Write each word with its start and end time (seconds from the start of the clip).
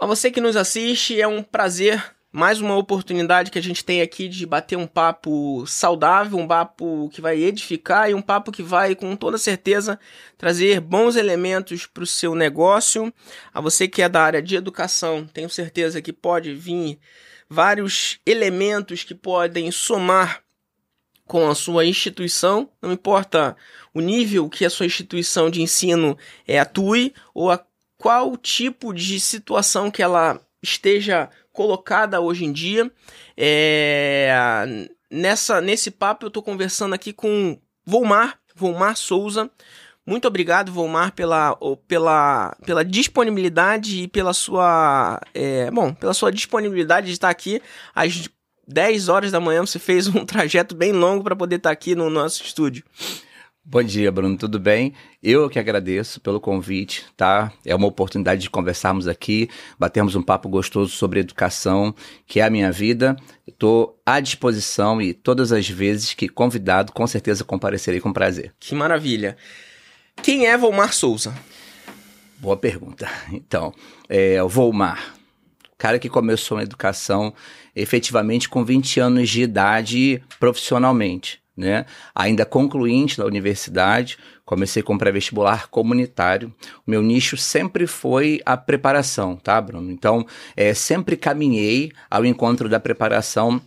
A 0.00 0.06
você 0.06 0.30
que 0.30 0.40
nos 0.40 0.56
assiste, 0.56 1.20
é 1.20 1.28
um 1.28 1.42
prazer, 1.42 2.02
mais 2.32 2.58
uma 2.58 2.74
oportunidade 2.74 3.50
que 3.50 3.58
a 3.58 3.62
gente 3.62 3.84
tem 3.84 4.00
aqui 4.00 4.28
de 4.28 4.46
bater 4.46 4.74
um 4.74 4.86
papo 4.86 5.66
saudável, 5.66 6.38
um 6.38 6.48
papo 6.48 7.10
que 7.12 7.20
vai 7.20 7.38
edificar 7.42 8.08
e 8.08 8.14
um 8.14 8.22
papo 8.22 8.50
que 8.50 8.62
vai, 8.62 8.94
com 8.94 9.14
toda 9.14 9.36
certeza, 9.36 10.00
trazer 10.38 10.80
bons 10.80 11.16
elementos 11.16 11.84
para 11.84 12.02
o 12.02 12.06
seu 12.06 12.34
negócio. 12.34 13.12
A 13.52 13.60
você 13.60 13.86
que 13.86 14.00
é 14.00 14.08
da 14.08 14.22
área 14.22 14.40
de 14.40 14.56
educação, 14.56 15.26
tenho 15.26 15.50
certeza 15.50 16.00
que 16.00 16.14
pode 16.14 16.54
vir 16.54 16.98
vários 17.46 18.20
elementos 18.24 19.04
que 19.04 19.14
podem 19.14 19.70
somar 19.70 20.42
com 21.26 21.46
a 21.46 21.54
sua 21.54 21.84
instituição, 21.84 22.70
não 22.80 22.90
importa 22.90 23.54
o 23.92 24.00
nível 24.00 24.48
que 24.48 24.64
a 24.64 24.70
sua 24.70 24.86
instituição 24.86 25.50
de 25.50 25.60
ensino 25.60 26.16
é, 26.48 26.58
atue 26.58 27.14
ou 27.34 27.50
a 27.50 27.58
qual 28.00 28.34
tipo 28.34 28.94
de 28.94 29.20
situação 29.20 29.90
que 29.90 30.02
ela 30.02 30.40
esteja 30.62 31.28
colocada 31.52 32.18
hoje 32.18 32.46
em 32.46 32.52
dia. 32.52 32.90
É, 33.36 34.88
nessa, 35.10 35.60
nesse 35.60 35.90
papo 35.90 36.24
eu 36.24 36.28
estou 36.28 36.42
conversando 36.42 36.94
aqui 36.94 37.12
com 37.12 37.60
Volmar, 37.84 38.38
Volmar 38.56 38.96
Souza. 38.96 39.50
Muito 40.06 40.26
obrigado, 40.26 40.72
Volmar, 40.72 41.12
pela, 41.12 41.54
pela, 41.86 42.56
pela 42.64 42.82
disponibilidade 42.82 44.04
e 44.04 44.08
pela 44.08 44.32
sua. 44.32 45.20
É, 45.34 45.70
bom, 45.70 45.92
pela 45.92 46.14
sua 46.14 46.32
disponibilidade 46.32 47.08
de 47.08 47.12
estar 47.12 47.28
aqui 47.28 47.60
às 47.94 48.30
10 48.66 49.10
horas 49.10 49.30
da 49.30 49.38
manhã. 49.38 49.60
Você 49.60 49.78
fez 49.78 50.08
um 50.08 50.24
trajeto 50.26 50.74
bem 50.74 50.92
longo 50.92 51.22
para 51.22 51.36
poder 51.36 51.56
estar 51.56 51.70
aqui 51.70 51.94
no 51.94 52.08
nosso 52.08 52.42
estúdio. 52.42 52.82
Bom 53.72 53.84
dia, 53.84 54.10
Bruno, 54.10 54.36
tudo 54.36 54.58
bem? 54.58 54.94
Eu 55.22 55.48
que 55.48 55.56
agradeço 55.56 56.20
pelo 56.20 56.40
convite, 56.40 57.06
tá? 57.16 57.52
É 57.64 57.72
uma 57.72 57.86
oportunidade 57.86 58.40
de 58.40 58.50
conversarmos 58.50 59.06
aqui, 59.06 59.48
batermos 59.78 60.16
um 60.16 60.22
papo 60.22 60.48
gostoso 60.48 60.90
sobre 60.90 61.20
educação, 61.20 61.94
que 62.26 62.40
é 62.40 62.42
a 62.42 62.50
minha 62.50 62.72
vida. 62.72 63.14
Estou 63.46 63.96
à 64.04 64.18
disposição 64.18 65.00
e 65.00 65.14
todas 65.14 65.52
as 65.52 65.68
vezes 65.68 66.14
que 66.14 66.28
convidado, 66.28 66.90
com 66.90 67.06
certeza 67.06 67.44
comparecerei 67.44 68.00
com 68.00 68.12
prazer. 68.12 68.52
Que 68.58 68.74
maravilha. 68.74 69.36
Quem 70.20 70.48
é 70.48 70.58
Volmar 70.58 70.92
Souza? 70.92 71.32
Boa 72.38 72.56
pergunta. 72.56 73.08
Então, 73.30 73.72
é 74.08 74.42
o 74.42 74.48
Volmar, 74.48 75.14
cara 75.78 76.00
que 76.00 76.08
começou 76.08 76.56
na 76.56 76.64
educação 76.64 77.32
efetivamente 77.76 78.48
com 78.48 78.64
20 78.64 78.98
anos 78.98 79.30
de 79.30 79.42
idade 79.42 80.20
profissionalmente 80.40 81.40
né? 81.60 81.84
Ainda 82.14 82.46
concluinte 82.46 83.18
da 83.18 83.26
universidade, 83.26 84.18
comecei 84.44 84.82
com 84.82 84.96
pré-vestibular 84.96 85.68
comunitário. 85.68 86.52
O 86.86 86.90
meu 86.90 87.02
nicho 87.02 87.36
sempre 87.36 87.86
foi 87.86 88.40
a 88.46 88.56
preparação, 88.56 89.36
tá, 89.36 89.60
Bruno? 89.60 89.92
Então, 89.92 90.26
é, 90.56 90.72
sempre 90.72 91.16
caminhei 91.16 91.92
ao 92.10 92.24
encontro 92.24 92.68
da 92.68 92.80
preparação 92.80 93.60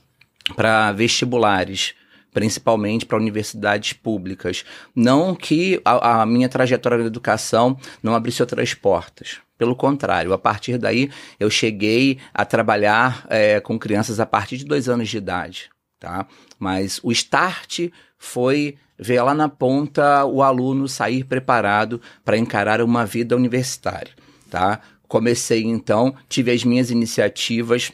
para 0.55 0.91
vestibulares 0.91 1.93
principalmente 2.33 3.05
para 3.05 3.19
universidades 3.19 3.93
públicas. 3.93 4.65
Não 4.95 5.35
que 5.35 5.79
a, 5.85 6.23
a, 6.23 6.25
minha 6.25 6.49
trajetória 6.49 6.97
na 6.97 7.05
educação 7.05 7.77
não 8.01 8.15
abrisse 8.15 8.41
outras 8.41 8.73
portas. 8.73 9.37
Pelo 9.55 9.75
contrário, 9.75 10.33
a 10.33 10.37
partir 10.39 10.79
daí 10.79 11.11
eu 11.39 11.47
cheguei 11.47 12.17
a 12.33 12.43
trabalhar 12.43 13.23
é, 13.29 13.59
com 13.59 13.77
crianças 13.77 14.19
a 14.19 14.25
partir 14.25 14.57
de 14.57 14.65
dois 14.65 14.89
anos 14.89 15.09
de 15.09 15.17
idade 15.17 15.69
tá? 16.03 16.27
Mas 16.59 16.99
o 17.01 17.13
start 17.13 17.87
foi 18.17 18.75
ver 18.99 19.21
lá 19.21 19.33
na 19.33 19.47
ponta 19.47 20.25
o 20.25 20.43
aluno 20.43 20.85
sair 20.85 21.23
preparado 21.23 22.01
para 22.25 22.37
encarar 22.37 22.81
uma 22.81 23.05
vida 23.05 23.37
universitária, 23.37 24.11
tá? 24.49 24.81
Comecei 25.07 25.63
então, 25.63 26.13
tive 26.27 26.51
as 26.51 26.65
minhas 26.65 26.91
iniciativas 26.91 27.89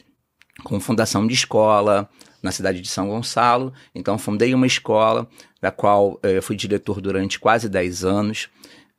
com 0.64 0.80
fundação 0.80 1.24
de 1.24 1.34
escola 1.34 2.10
na 2.42 2.50
cidade 2.50 2.80
de 2.80 2.88
São 2.88 3.08
Gonçalo, 3.08 3.72
então 3.94 4.18
fundei 4.18 4.52
uma 4.54 4.66
escola 4.66 5.28
da 5.60 5.70
qual 5.70 6.18
eh, 6.24 6.40
fui 6.40 6.56
diretor 6.56 7.00
durante 7.00 7.38
quase 7.38 7.68
10 7.68 8.04
anos. 8.04 8.48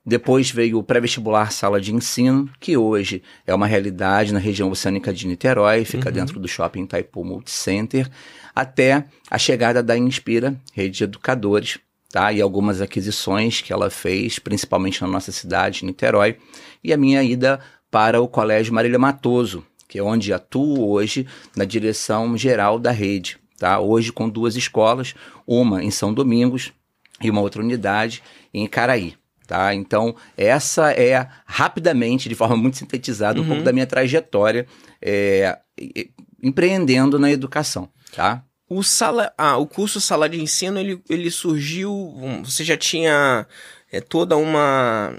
Depois 0.04 0.50
veio 0.50 0.80
o 0.80 0.84
pré-vestibular 0.84 1.52
sala 1.52 1.80
de 1.80 1.94
ensino, 1.94 2.50
que 2.60 2.76
hoje 2.76 3.22
é 3.46 3.54
uma 3.54 3.68
realidade 3.68 4.34
na 4.34 4.40
região 4.40 4.72
oceânica 4.72 5.14
de 5.14 5.28
Niterói, 5.28 5.86
fica 5.86 6.10
uhum. 6.10 6.16
dentro 6.16 6.40
do 6.40 6.48
shopping 6.48 6.84
Itaipu 6.84 7.24
Multicenter 7.24 8.10
até 8.56 9.06
a 9.30 9.38
chegada 9.38 9.84
da 9.84 9.96
Inspira, 9.96 10.60
rede 10.74 10.98
de 10.98 11.04
educadores, 11.04 11.78
tá? 12.12 12.34
E 12.34 12.42
algumas 12.42 12.82
aquisições 12.82 13.62
que 13.62 13.72
ela 13.72 13.92
fez, 13.92 14.40
principalmente 14.40 15.00
na 15.04 15.08
nossa 15.08 15.32
cidade, 15.32 15.86
Niterói, 15.86 16.36
e 16.84 16.92
a 16.92 16.98
minha 16.98 17.22
ida 17.22 17.60
para 17.92 18.20
o 18.20 18.28
Colégio 18.28 18.74
Marília 18.74 18.98
Matoso, 18.98 19.64
que 19.88 20.00
é 20.00 20.04
onde 20.04 20.34
atuo 20.34 20.90
hoje 20.90 21.28
na 21.56 21.64
direção 21.64 22.36
geral 22.36 22.80
da 22.80 22.90
rede, 22.90 23.38
tá? 23.60 23.80
Hoje 23.80 24.12
com 24.12 24.28
duas 24.28 24.56
escolas, 24.56 25.14
uma 25.46 25.84
em 25.84 25.92
São 25.92 26.12
Domingos 26.12 26.74
e 27.22 27.30
uma 27.30 27.42
outra 27.42 27.62
unidade 27.62 28.24
em 28.52 28.66
Caraí. 28.68 29.21
Tá? 29.47 29.74
Então, 29.74 30.16
essa 30.38 30.91
é, 30.91 31.28
rapidamente, 31.46 32.29
de 32.29 32.35
forma 32.35 32.56
muito 32.56 32.78
sintetizada, 32.78 33.40
um 33.40 33.44
uhum. 33.44 33.50
pouco 33.50 33.63
da 33.63 33.74
minha 33.74 33.85
trajetória 33.85 34.66
é, 35.02 35.57
empreendendo 36.41 37.19
na 37.19 37.29
educação 37.31 37.90
tá? 38.12 38.44
O, 38.69 38.84
sala, 38.84 39.34
ah, 39.38 39.57
o 39.57 39.68
curso 39.68 40.00
Sala 40.00 40.29
de 40.29 40.41
Ensino, 40.41 40.79
ele, 40.79 41.02
ele 41.09 41.29
surgiu, 41.29 42.13
você 42.44 42.63
já 42.63 42.78
tinha 42.78 43.46
é, 43.91 44.00
toda 44.00 44.38
uma, 44.38 45.13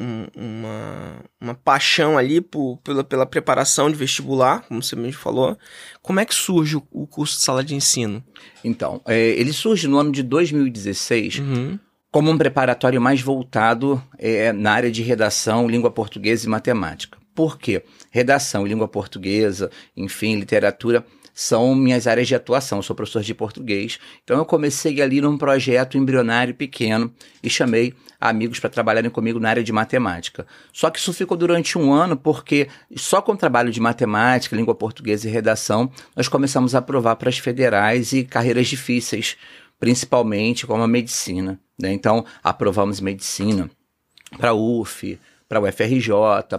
um, 0.00 0.26
uma, 0.34 1.24
uma 1.40 1.54
paixão 1.54 2.18
ali 2.18 2.40
por, 2.40 2.78
pela, 2.78 3.04
pela 3.04 3.24
preparação 3.24 3.88
de 3.88 3.96
vestibular, 3.96 4.62
como 4.62 4.82
você 4.82 4.96
mesmo 4.96 5.20
falou. 5.20 5.56
Como 6.02 6.18
é 6.18 6.24
que 6.24 6.34
surge 6.34 6.76
o, 6.76 6.82
o 6.90 7.06
curso 7.06 7.36
de 7.36 7.44
Sala 7.44 7.62
de 7.62 7.74
Ensino? 7.74 8.24
Então, 8.64 9.00
é, 9.06 9.28
ele 9.30 9.52
surge 9.52 9.86
no 9.86 9.98
ano 9.98 10.10
de 10.10 10.22
2016, 10.24 11.38
uhum 11.38 11.78
como 12.10 12.30
um 12.30 12.38
preparatório 12.38 13.00
mais 13.00 13.20
voltado 13.20 14.02
é, 14.18 14.52
na 14.52 14.72
área 14.72 14.90
de 14.90 15.02
redação, 15.02 15.68
língua 15.68 15.90
portuguesa 15.90 16.46
e 16.46 16.48
matemática. 16.48 17.18
Por 17.34 17.58
quê? 17.58 17.84
Redação, 18.10 18.66
língua 18.66 18.88
portuguesa, 18.88 19.70
enfim, 19.96 20.36
literatura 20.36 21.04
são 21.38 21.72
minhas 21.72 22.08
áreas 22.08 22.26
de 22.26 22.34
atuação. 22.34 22.80
Eu 22.80 22.82
sou 22.82 22.96
professor 22.96 23.22
de 23.22 23.32
português. 23.32 24.00
Então 24.24 24.38
eu 24.38 24.44
comecei 24.44 25.00
ali 25.00 25.20
num 25.20 25.38
projeto 25.38 25.96
embrionário 25.96 26.52
pequeno 26.52 27.14
e 27.40 27.48
chamei 27.48 27.94
amigos 28.20 28.58
para 28.58 28.68
trabalharem 28.68 29.08
comigo 29.08 29.38
na 29.38 29.50
área 29.50 29.62
de 29.62 29.70
matemática. 29.70 30.44
Só 30.72 30.90
que 30.90 30.98
isso 30.98 31.12
ficou 31.12 31.36
durante 31.36 31.78
um 31.78 31.92
ano 31.92 32.16
porque 32.16 32.66
só 32.96 33.22
com 33.22 33.32
o 33.32 33.36
trabalho 33.36 33.70
de 33.70 33.80
matemática, 33.80 34.56
língua 34.56 34.74
portuguesa 34.74 35.28
e 35.28 35.30
redação, 35.30 35.92
nós 36.16 36.26
começamos 36.26 36.74
a 36.74 36.78
aprovar 36.78 37.14
para 37.14 37.28
as 37.28 37.38
federais 37.38 38.12
e 38.12 38.24
carreiras 38.24 38.66
difíceis, 38.66 39.36
principalmente 39.78 40.66
como 40.66 40.82
a 40.82 40.88
medicina. 40.88 41.60
Né? 41.78 41.92
Então 41.92 42.24
aprovamos 42.42 43.00
medicina 43.00 43.70
para 44.36 44.50
a 44.50 44.54
UF, 44.54 45.18
para 45.48 45.60
o 45.60 45.72
FRJ, 45.72 46.10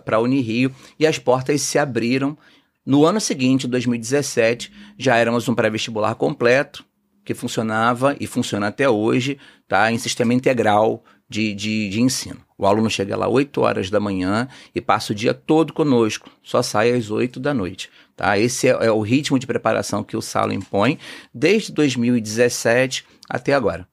para 0.03 0.17
a 0.17 0.19
Unirio 0.19 0.73
e 0.97 1.05
as 1.05 1.19
portas 1.19 1.61
se 1.61 1.77
abriram 1.77 2.37
no 2.85 3.05
ano 3.05 3.19
seguinte, 3.19 3.67
2017, 3.67 4.71
já 4.97 5.15
éramos 5.15 5.47
um 5.47 5.53
pré-vestibular 5.53 6.15
completo, 6.15 6.83
que 7.23 7.35
funcionava 7.35 8.15
e 8.19 8.25
funciona 8.25 8.67
até 8.69 8.89
hoje, 8.89 9.37
tá? 9.67 9.91
Em 9.91 9.99
sistema 9.99 10.33
integral 10.33 11.03
de, 11.29 11.53
de, 11.53 11.87
de 11.87 12.01
ensino. 12.01 12.39
O 12.57 12.65
aluno 12.65 12.89
chega 12.89 13.15
lá 13.15 13.27
8 13.27 13.61
horas 13.61 13.89
da 13.91 13.99
manhã 13.99 14.47
e 14.73 14.81
passa 14.81 15.13
o 15.13 15.15
dia 15.15 15.35
todo 15.35 15.71
conosco, 15.71 16.31
só 16.41 16.63
sai 16.63 16.91
às 16.91 17.11
8 17.11 17.39
da 17.39 17.53
noite. 17.53 17.91
Tá? 18.15 18.39
Esse 18.39 18.67
é, 18.67 18.71
é 18.71 18.91
o 18.91 19.01
ritmo 19.01 19.37
de 19.37 19.45
preparação 19.45 20.03
que 20.03 20.17
o 20.17 20.21
Salo 20.21 20.51
impõe 20.51 20.97
desde 21.31 21.71
2017 21.71 23.05
até 23.29 23.53
agora. 23.53 23.87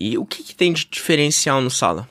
E 0.00 0.16
o 0.16 0.24
que, 0.24 0.42
que 0.42 0.54
tem 0.54 0.72
de 0.72 0.86
diferencial 0.90 1.60
no 1.60 1.70
Sala? 1.70 2.08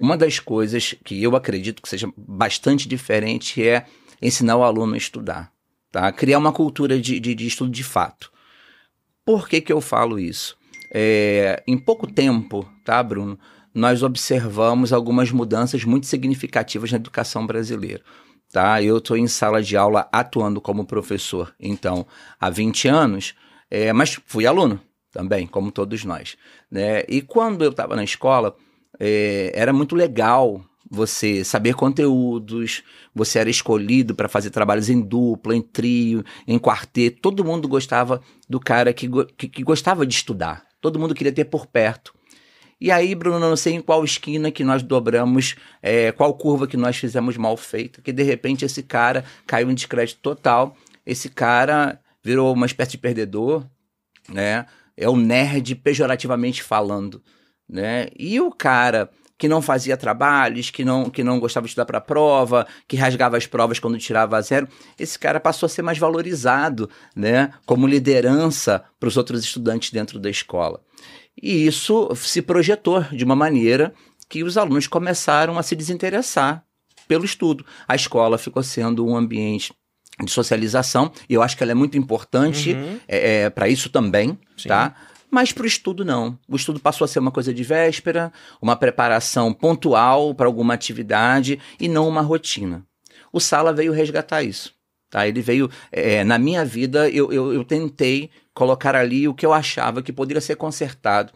Uma 0.00 0.16
das 0.16 0.38
coisas 0.38 0.94
que 1.04 1.22
eu 1.22 1.36
acredito 1.36 1.82
que 1.82 1.88
seja 1.88 2.08
bastante 2.16 2.88
diferente 2.88 3.62
é 3.62 3.84
ensinar 4.22 4.56
o 4.56 4.62
aluno 4.62 4.94
a 4.94 4.96
estudar, 4.96 5.52
tá? 5.92 6.10
Criar 6.12 6.38
uma 6.38 6.52
cultura 6.52 6.98
de, 6.98 7.20
de, 7.20 7.34
de 7.34 7.46
estudo 7.46 7.70
de 7.70 7.84
fato. 7.84 8.32
Por 9.22 9.48
que, 9.48 9.60
que 9.60 9.72
eu 9.72 9.82
falo 9.82 10.18
isso? 10.18 10.56
É, 10.90 11.62
em 11.66 11.76
pouco 11.76 12.06
tempo, 12.06 12.66
tá, 12.84 13.02
Bruno? 13.02 13.38
Nós 13.74 14.02
observamos 14.02 14.90
algumas 14.90 15.30
mudanças 15.30 15.84
muito 15.84 16.06
significativas 16.06 16.90
na 16.90 16.96
educação 16.96 17.46
brasileira. 17.46 18.02
Tá? 18.50 18.82
Eu 18.82 18.96
estou 18.96 19.16
em 19.16 19.26
sala 19.26 19.62
de 19.62 19.76
aula 19.76 20.08
atuando 20.10 20.58
como 20.58 20.86
professor, 20.86 21.54
então, 21.60 22.06
há 22.40 22.48
20 22.48 22.88
anos, 22.88 23.34
é, 23.70 23.92
mas 23.92 24.18
fui 24.24 24.46
aluno 24.46 24.80
também, 25.18 25.48
como 25.48 25.72
todos 25.72 26.04
nós. 26.04 26.36
Né? 26.70 27.02
E 27.08 27.20
quando 27.20 27.64
eu 27.64 27.72
estava 27.72 27.96
na 27.96 28.04
escola, 28.04 28.54
é, 29.00 29.50
era 29.52 29.72
muito 29.72 29.96
legal 29.96 30.64
você 30.88 31.42
saber 31.42 31.74
conteúdos, 31.74 32.84
você 33.12 33.40
era 33.40 33.50
escolhido 33.50 34.14
para 34.14 34.28
fazer 34.28 34.50
trabalhos 34.50 34.88
em 34.88 35.00
dupla, 35.00 35.56
em 35.56 35.60
trio, 35.60 36.24
em 36.46 36.56
quarteto. 36.56 37.20
Todo 37.20 37.44
mundo 37.44 37.66
gostava 37.66 38.22
do 38.48 38.60
cara 38.60 38.92
que, 38.92 39.10
que, 39.36 39.48
que, 39.48 39.62
gostava 39.64 40.06
de 40.06 40.14
estudar. 40.14 40.64
Todo 40.80 41.00
mundo 41.00 41.16
queria 41.16 41.32
ter 41.32 41.46
por 41.46 41.66
perto. 41.66 42.14
E 42.80 42.92
aí, 42.92 43.12
Bruno, 43.12 43.40
não 43.40 43.56
sei 43.56 43.74
em 43.74 43.82
qual 43.82 44.04
esquina 44.04 44.52
que 44.52 44.62
nós 44.62 44.84
dobramos, 44.84 45.56
é, 45.82 46.12
qual 46.12 46.32
curva 46.32 46.68
que 46.68 46.76
nós 46.76 46.96
fizemos 46.96 47.36
mal 47.36 47.56
feita, 47.56 48.00
que 48.00 48.12
de 48.12 48.22
repente 48.22 48.64
esse 48.64 48.84
cara 48.84 49.24
caiu 49.48 49.68
em 49.68 49.74
descrédito 49.74 50.20
total. 50.20 50.76
Esse 51.04 51.28
cara 51.28 52.00
virou 52.22 52.54
uma 52.54 52.66
espécie 52.66 52.92
de 52.92 52.98
perdedor, 52.98 53.66
né? 54.28 54.64
É 55.00 55.08
o 55.08 55.14
nerd 55.14 55.76
pejorativamente 55.76 56.60
falando, 56.60 57.22
né? 57.68 58.08
E 58.18 58.40
o 58.40 58.50
cara 58.50 59.08
que 59.38 59.46
não 59.46 59.62
fazia 59.62 59.96
trabalhos, 59.96 60.68
que 60.70 60.84
não, 60.84 61.08
que 61.08 61.22
não 61.22 61.38
gostava 61.38 61.64
de 61.64 61.68
estudar 61.68 61.86
para 61.86 62.00
prova, 62.00 62.66
que 62.88 62.96
rasgava 62.96 63.36
as 63.36 63.46
provas 63.46 63.78
quando 63.78 63.96
tirava 63.96 64.42
zero, 64.42 64.66
esse 64.98 65.16
cara 65.16 65.38
passou 65.38 65.68
a 65.68 65.70
ser 65.70 65.82
mais 65.82 65.96
valorizado, 65.96 66.90
né, 67.14 67.52
como 67.64 67.86
liderança 67.86 68.82
para 68.98 69.06
os 69.06 69.16
outros 69.16 69.44
estudantes 69.44 69.92
dentro 69.92 70.18
da 70.18 70.28
escola. 70.28 70.82
E 71.40 71.64
isso 71.64 72.12
se 72.16 72.42
projetou 72.42 73.02
de 73.12 73.24
uma 73.24 73.36
maneira 73.36 73.94
que 74.28 74.42
os 74.42 74.58
alunos 74.58 74.88
começaram 74.88 75.56
a 75.56 75.62
se 75.62 75.76
desinteressar 75.76 76.64
pelo 77.06 77.24
estudo. 77.24 77.64
A 77.86 77.94
escola 77.94 78.36
ficou 78.36 78.64
sendo 78.64 79.06
um 79.06 79.16
ambiente 79.16 79.72
de 80.24 80.30
socialização, 80.30 81.12
e 81.28 81.34
eu 81.34 81.42
acho 81.42 81.56
que 81.56 81.62
ela 81.62 81.72
é 81.72 81.74
muito 81.74 81.96
importante 81.96 82.72
uhum. 82.72 82.98
é, 83.06 83.42
é 83.42 83.50
para 83.50 83.68
isso 83.68 83.88
também, 83.88 84.38
Sim. 84.56 84.68
tá? 84.68 84.94
Mas 85.30 85.52
para 85.52 85.64
o 85.64 85.66
estudo, 85.66 86.04
não. 86.04 86.38
O 86.48 86.56
estudo 86.56 86.80
passou 86.80 87.04
a 87.04 87.08
ser 87.08 87.18
uma 87.18 87.30
coisa 87.30 87.52
de 87.52 87.62
véspera, 87.62 88.32
uma 88.62 88.74
preparação 88.74 89.52
pontual 89.52 90.34
para 90.34 90.46
alguma 90.46 90.74
atividade 90.74 91.60
e 91.78 91.86
não 91.86 92.08
uma 92.08 92.22
rotina. 92.22 92.84
O 93.32 93.38
Sala 93.38 93.72
veio 93.72 93.92
resgatar 93.92 94.42
isso. 94.42 94.72
Tá? 95.10 95.26
Ele 95.26 95.40
veio. 95.40 95.70
É, 95.92 96.24
na 96.24 96.38
minha 96.38 96.64
vida, 96.64 97.08
eu, 97.10 97.32
eu, 97.32 97.52
eu 97.52 97.64
tentei 97.64 98.30
colocar 98.54 98.94
ali 98.96 99.28
o 99.28 99.34
que 99.34 99.46
eu 99.46 99.52
achava 99.52 100.02
que 100.02 100.12
poderia 100.12 100.40
ser 100.40 100.56
consertado. 100.56 101.32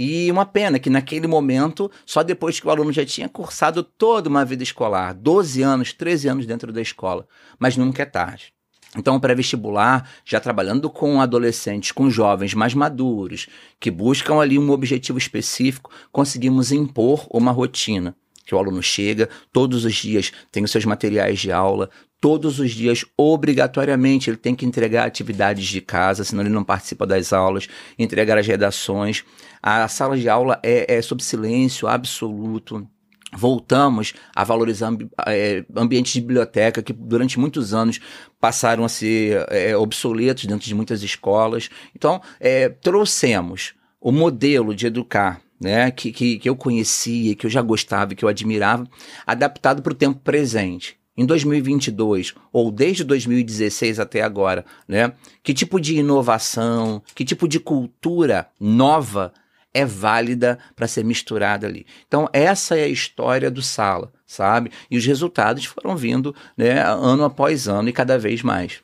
E 0.00 0.30
uma 0.30 0.46
pena 0.46 0.78
que 0.78 0.88
naquele 0.88 1.26
momento, 1.26 1.90
só 2.06 2.22
depois 2.22 2.60
que 2.60 2.66
o 2.68 2.70
aluno 2.70 2.92
já 2.92 3.04
tinha 3.04 3.28
cursado 3.28 3.82
toda 3.82 4.28
uma 4.28 4.44
vida 4.44 4.62
escolar, 4.62 5.12
12 5.12 5.60
anos, 5.60 5.92
13 5.92 6.28
anos 6.28 6.46
dentro 6.46 6.72
da 6.72 6.80
escola, 6.80 7.26
mas 7.58 7.76
nunca 7.76 8.04
é 8.04 8.06
tarde. 8.06 8.52
Então, 8.96 9.18
pré-vestibular, 9.18 10.08
já 10.24 10.38
trabalhando 10.38 10.88
com 10.88 11.20
adolescentes, 11.20 11.90
com 11.90 12.08
jovens 12.08 12.54
mais 12.54 12.74
maduros, 12.74 13.48
que 13.80 13.90
buscam 13.90 14.38
ali 14.38 14.56
um 14.56 14.70
objetivo 14.70 15.18
específico, 15.18 15.90
conseguimos 16.12 16.70
impor 16.70 17.26
uma 17.28 17.50
rotina. 17.50 18.14
Que 18.46 18.54
o 18.54 18.58
aluno 18.58 18.80
chega, 18.80 19.28
todos 19.52 19.84
os 19.84 19.96
dias 19.96 20.32
tem 20.52 20.62
os 20.62 20.70
seus 20.70 20.84
materiais 20.84 21.40
de 21.40 21.50
aula, 21.50 21.90
todos 22.20 22.58
os 22.58 22.72
dias, 22.72 23.04
obrigatoriamente, 23.16 24.28
ele 24.30 24.36
tem 24.36 24.54
que 24.54 24.66
entregar 24.66 25.06
atividades 25.06 25.66
de 25.66 25.80
casa, 25.80 26.24
senão 26.24 26.42
ele 26.42 26.50
não 26.50 26.64
participa 26.64 27.06
das 27.06 27.32
aulas, 27.32 27.68
entregar 27.98 28.36
as 28.38 28.46
redações. 28.46 29.24
A 29.62 29.86
sala 29.88 30.16
de 30.16 30.28
aula 30.28 30.58
é, 30.62 30.96
é 30.96 31.02
sob 31.02 31.22
silêncio 31.22 31.86
absoluto 31.86 32.88
voltamos 33.36 34.14
a 34.34 34.42
valorizar 34.42 34.90
é, 35.26 35.64
ambientes 35.76 36.12
de 36.12 36.20
biblioteca 36.20 36.82
que 36.82 36.92
durante 36.92 37.38
muitos 37.38 37.74
anos 37.74 38.00
passaram 38.40 38.84
a 38.84 38.88
ser 38.88 39.44
é, 39.50 39.76
obsoletos 39.76 40.46
dentro 40.46 40.66
de 40.66 40.74
muitas 40.74 41.02
escolas. 41.02 41.68
Então, 41.94 42.22
é, 42.40 42.68
trouxemos 42.68 43.74
o 44.00 44.10
modelo 44.10 44.74
de 44.74 44.86
educar 44.86 45.40
né, 45.60 45.90
que, 45.90 46.12
que, 46.12 46.38
que 46.38 46.48
eu 46.48 46.56
conhecia, 46.56 47.34
que 47.34 47.46
eu 47.46 47.50
já 47.50 47.60
gostava, 47.60 48.14
que 48.14 48.24
eu 48.24 48.28
admirava, 48.28 48.88
adaptado 49.26 49.82
para 49.82 49.92
o 49.92 49.96
tempo 49.96 50.20
presente. 50.20 50.96
Em 51.18 51.26
2022 51.26 52.32
ou 52.52 52.70
desde 52.70 53.02
2016 53.02 53.98
até 53.98 54.22
agora, 54.22 54.64
né? 54.86 55.12
Que 55.42 55.52
tipo 55.52 55.80
de 55.80 55.96
inovação, 55.96 57.02
que 57.12 57.24
tipo 57.24 57.48
de 57.48 57.58
cultura 57.58 58.48
nova 58.60 59.32
é 59.74 59.84
válida 59.84 60.60
para 60.76 60.86
ser 60.86 61.04
misturada 61.04 61.66
ali. 61.66 61.84
Então, 62.06 62.28
essa 62.32 62.76
é 62.76 62.84
a 62.84 62.88
história 62.88 63.50
do 63.50 63.60
Sala, 63.60 64.12
sabe? 64.24 64.70
E 64.88 64.96
os 64.96 65.04
resultados 65.04 65.64
foram 65.64 65.96
vindo 65.96 66.34
né, 66.56 66.80
ano 66.80 67.24
após 67.24 67.66
ano 67.66 67.88
e 67.88 67.92
cada 67.92 68.16
vez 68.16 68.40
mais. 68.40 68.80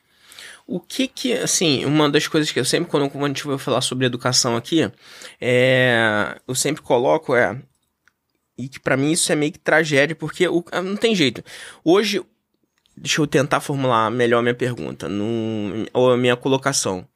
O 0.67 0.79
que 0.79 1.07
que, 1.07 1.31
assim, 1.33 1.85
uma 1.85 2.09
das 2.09 2.27
coisas 2.27 2.51
que 2.51 2.59
eu 2.59 2.65
sempre, 2.65 2.89
quando, 2.89 3.09
a 3.23 3.27
gente 3.27 3.45
vai 3.45 3.57
falar 3.57 3.81
sobre 3.81 4.05
educação 4.05 4.57
aqui, 4.57 4.91
é, 5.39 6.37
eu 6.45 6.55
sempre 6.55 6.81
coloco 6.81 7.33
é, 7.33 7.57
e 8.57 8.67
que 8.67 8.79
para 8.79 8.97
mim 8.97 9.11
isso 9.11 9.31
é 9.31 9.35
meio 9.35 9.51
que 9.51 9.59
tragédia, 9.59 10.15
porque 10.15 10.47
o, 10.47 10.63
não 10.83 10.95
tem 10.95 11.15
jeito. 11.15 11.43
Hoje, 11.83 12.21
deixa 12.95 13.21
eu 13.21 13.27
tentar 13.27 13.59
formular 13.59 14.09
melhor 14.09 14.39
a 14.39 14.43
minha 14.43 14.55
pergunta, 14.55 15.09
no, 15.09 15.85
ou 15.93 16.11
a 16.11 16.17
minha 16.17 16.35
colocação. 16.35 17.07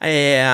É, 0.00 0.44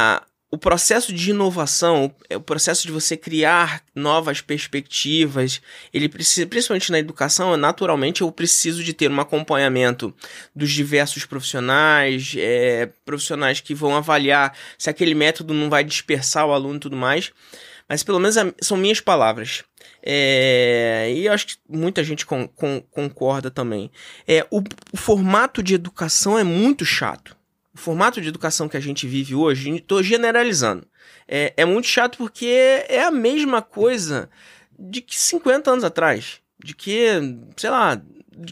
o 0.52 0.58
processo 0.58 1.12
de 1.12 1.30
inovação, 1.30 2.12
é 2.28 2.36
o 2.36 2.40
processo 2.40 2.84
de 2.84 2.92
você 2.92 3.16
criar 3.16 3.84
novas 3.94 4.40
perspectivas, 4.40 5.62
ele 5.94 6.08
precisa, 6.08 6.44
principalmente 6.44 6.90
na 6.90 6.98
educação, 6.98 7.56
naturalmente 7.56 8.22
eu 8.22 8.32
preciso 8.32 8.82
de 8.82 8.92
ter 8.92 9.10
um 9.10 9.20
acompanhamento 9.20 10.12
dos 10.54 10.72
diversos 10.72 11.24
profissionais, 11.24 12.34
é, 12.36 12.90
profissionais 13.04 13.60
que 13.60 13.74
vão 13.74 13.94
avaliar 13.94 14.56
se 14.76 14.90
aquele 14.90 15.14
método 15.14 15.54
não 15.54 15.70
vai 15.70 15.84
dispersar 15.84 16.46
o 16.46 16.52
aluno 16.52 16.76
e 16.76 16.80
tudo 16.80 16.96
mais. 16.96 17.32
Mas 17.88 18.02
pelo 18.02 18.20
menos 18.20 18.36
são 18.60 18.76
minhas 18.76 19.00
palavras. 19.00 19.64
É, 20.02 21.12
e 21.14 21.28
acho 21.28 21.46
que 21.46 21.56
muita 21.68 22.02
gente 22.02 22.24
com, 22.24 22.48
com, 22.48 22.80
concorda 22.90 23.50
também. 23.50 23.90
É, 24.26 24.46
o, 24.50 24.62
o 24.92 24.96
formato 24.96 25.62
de 25.62 25.74
educação 25.74 26.38
é 26.38 26.44
muito 26.44 26.84
chato 26.84 27.36
o 27.72 27.78
formato 27.78 28.20
de 28.20 28.28
educação 28.28 28.68
que 28.68 28.76
a 28.76 28.80
gente 28.80 29.06
vive 29.06 29.34
hoje, 29.34 29.70
estou 29.70 30.02
generalizando, 30.02 30.86
é, 31.26 31.52
é 31.56 31.64
muito 31.64 31.86
chato 31.86 32.18
porque 32.18 32.84
é 32.88 33.04
a 33.04 33.10
mesma 33.10 33.62
coisa 33.62 34.28
de 34.78 35.00
que 35.00 35.18
50 35.18 35.70
anos 35.70 35.84
atrás. 35.84 36.40
De 36.62 36.74
que, 36.74 37.06
sei 37.56 37.70
lá, 37.70 38.00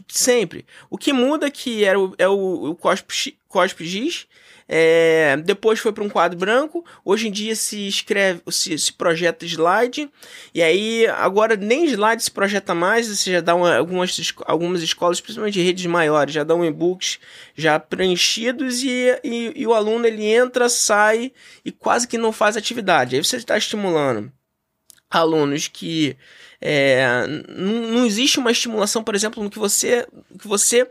sempre. 0.07 0.65
O 0.89 0.97
que 0.97 1.13
muda 1.13 1.47
é 1.47 1.51
que 1.51 1.83
era 1.83 1.99
o, 1.99 2.15
é 2.17 2.27
o, 2.27 2.71
o 2.71 2.75
COSP, 2.75 3.37
COSP 3.47 3.85
GIS 3.85 4.27
é, 4.71 5.35
depois 5.37 5.79
foi 5.79 5.91
para 5.91 6.03
um 6.03 6.09
quadro 6.09 6.37
branco. 6.37 6.85
Hoje 7.03 7.27
em 7.27 7.31
dia 7.31 7.55
se 7.55 7.87
escreve, 7.87 8.39
se, 8.51 8.77
se, 8.77 8.93
projeta 8.93 9.43
slide. 9.43 10.07
E 10.53 10.61
aí, 10.61 11.07
agora 11.07 11.55
nem 11.55 11.85
slide 11.85 12.21
se 12.21 12.29
projeta 12.29 12.75
mais. 12.75 13.07
Você 13.07 13.31
já 13.31 13.41
dá 13.41 13.55
uma, 13.55 13.75
algumas, 13.75 14.33
algumas 14.45 14.83
escolas, 14.83 15.19
principalmente 15.19 15.59
redes 15.59 15.87
maiores, 15.87 16.35
já 16.35 16.43
dão 16.43 16.63
e-books 16.63 17.19
já 17.55 17.79
preenchidos. 17.79 18.83
E, 18.83 19.19
e, 19.23 19.53
e 19.55 19.65
o 19.65 19.73
aluno 19.73 20.05
ele 20.05 20.23
entra, 20.23 20.69
sai 20.69 21.31
e 21.65 21.71
quase 21.71 22.07
que 22.07 22.17
não 22.19 22.31
faz 22.31 22.55
atividade. 22.55 23.15
Aí 23.15 23.23
você 23.23 23.37
está 23.37 23.57
estimulando 23.57 24.31
alunos 25.09 25.67
que 25.67 26.15
é, 26.61 27.25
não, 27.47 27.73
não 27.87 28.05
existe 28.05 28.37
uma 28.37 28.51
estimulação, 28.51 29.03
por 29.03 29.15
exemplo, 29.15 29.43
no 29.43 29.49
que 29.49 29.57
você, 29.57 30.05
que 30.37 30.47
você 30.47 30.87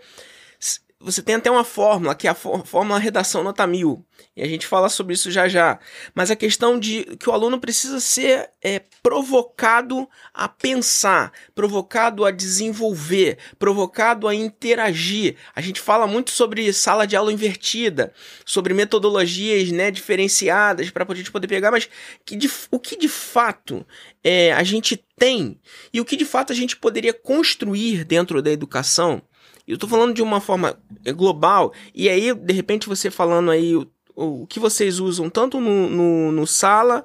você 1.01 1.23
tem 1.23 1.37
até 1.37 1.49
uma 1.49 1.63
fórmula, 1.63 2.13
que 2.13 2.27
é 2.27 2.31
a 2.31 2.35
fórmula 2.35 2.99
redação 2.99 3.45
nota 3.45 3.65
mil. 3.69 4.05
E 4.37 4.43
a 4.43 4.49
gente 4.49 4.67
fala 4.67 4.89
sobre 4.89 5.15
isso 5.15 5.31
já 5.31 5.47
já. 5.47 5.79
Mas 6.13 6.29
a 6.29 6.35
questão 6.35 6.77
de 6.77 7.05
que 7.19 7.31
o 7.31 7.33
aluno 7.33 7.61
precisa 7.61 8.01
ser 8.01 8.51
é, 8.61 8.81
provocado 9.01 10.09
a 10.35 10.49
pensar, 10.49 11.33
provocado 11.55 12.25
a 12.25 12.33
desenvolver, 12.33 13.39
provocado 13.61 14.27
a 14.27 14.35
interagir. 14.35 15.37
A 15.55 15.61
gente 15.61 15.81
fala 15.81 16.05
muito 16.05 16.33
sobre 16.33 16.73
sala 16.73 17.07
de 17.07 17.15
aula 17.15 17.33
invertida, 17.33 18.13
sobre 18.45 18.75
metodologias 18.75 19.71
né, 19.71 19.93
diferenciadas 19.93 20.91
para 20.91 21.07
a 21.09 21.15
gente 21.15 21.31
poder 21.31 21.47
pegar, 21.47 21.71
mas 21.71 21.89
que 22.25 22.35
de, 22.35 22.51
o 22.73 22.79
que 22.81 22.97
de 22.97 23.09
fato 23.09 23.87
é, 24.25 24.53
a 24.53 24.65
gente 24.65 24.97
tem 25.17 25.61
e 25.93 26.01
o 26.01 26.05
que 26.05 26.17
de 26.17 26.25
fato 26.25 26.53
a 26.53 26.57
gente 26.57 26.77
poderia 26.77 27.13
construir 27.13 28.05
dentro 28.05 28.43
da 28.43 28.51
educação 28.51 29.23
eu 29.69 29.79
tô 29.79 29.87
falando 29.87 30.15
de 30.15 30.23
uma 30.23 30.41
forma 30.41 30.79
é, 31.05 31.13
global, 31.13 31.73
e 31.95 32.09
aí, 32.09 32.35
de 32.35 32.53
repente, 32.53 32.89
você 32.89 33.11
falando 33.11 33.51
aí 33.51 33.77
o, 33.77 33.87
o 34.17 34.47
que 34.47 34.59
vocês 34.59 34.99
usam 34.99 35.29
tanto 35.29 35.61
no, 35.61 35.89
no, 35.89 36.33
no 36.33 36.47
Sala 36.47 37.05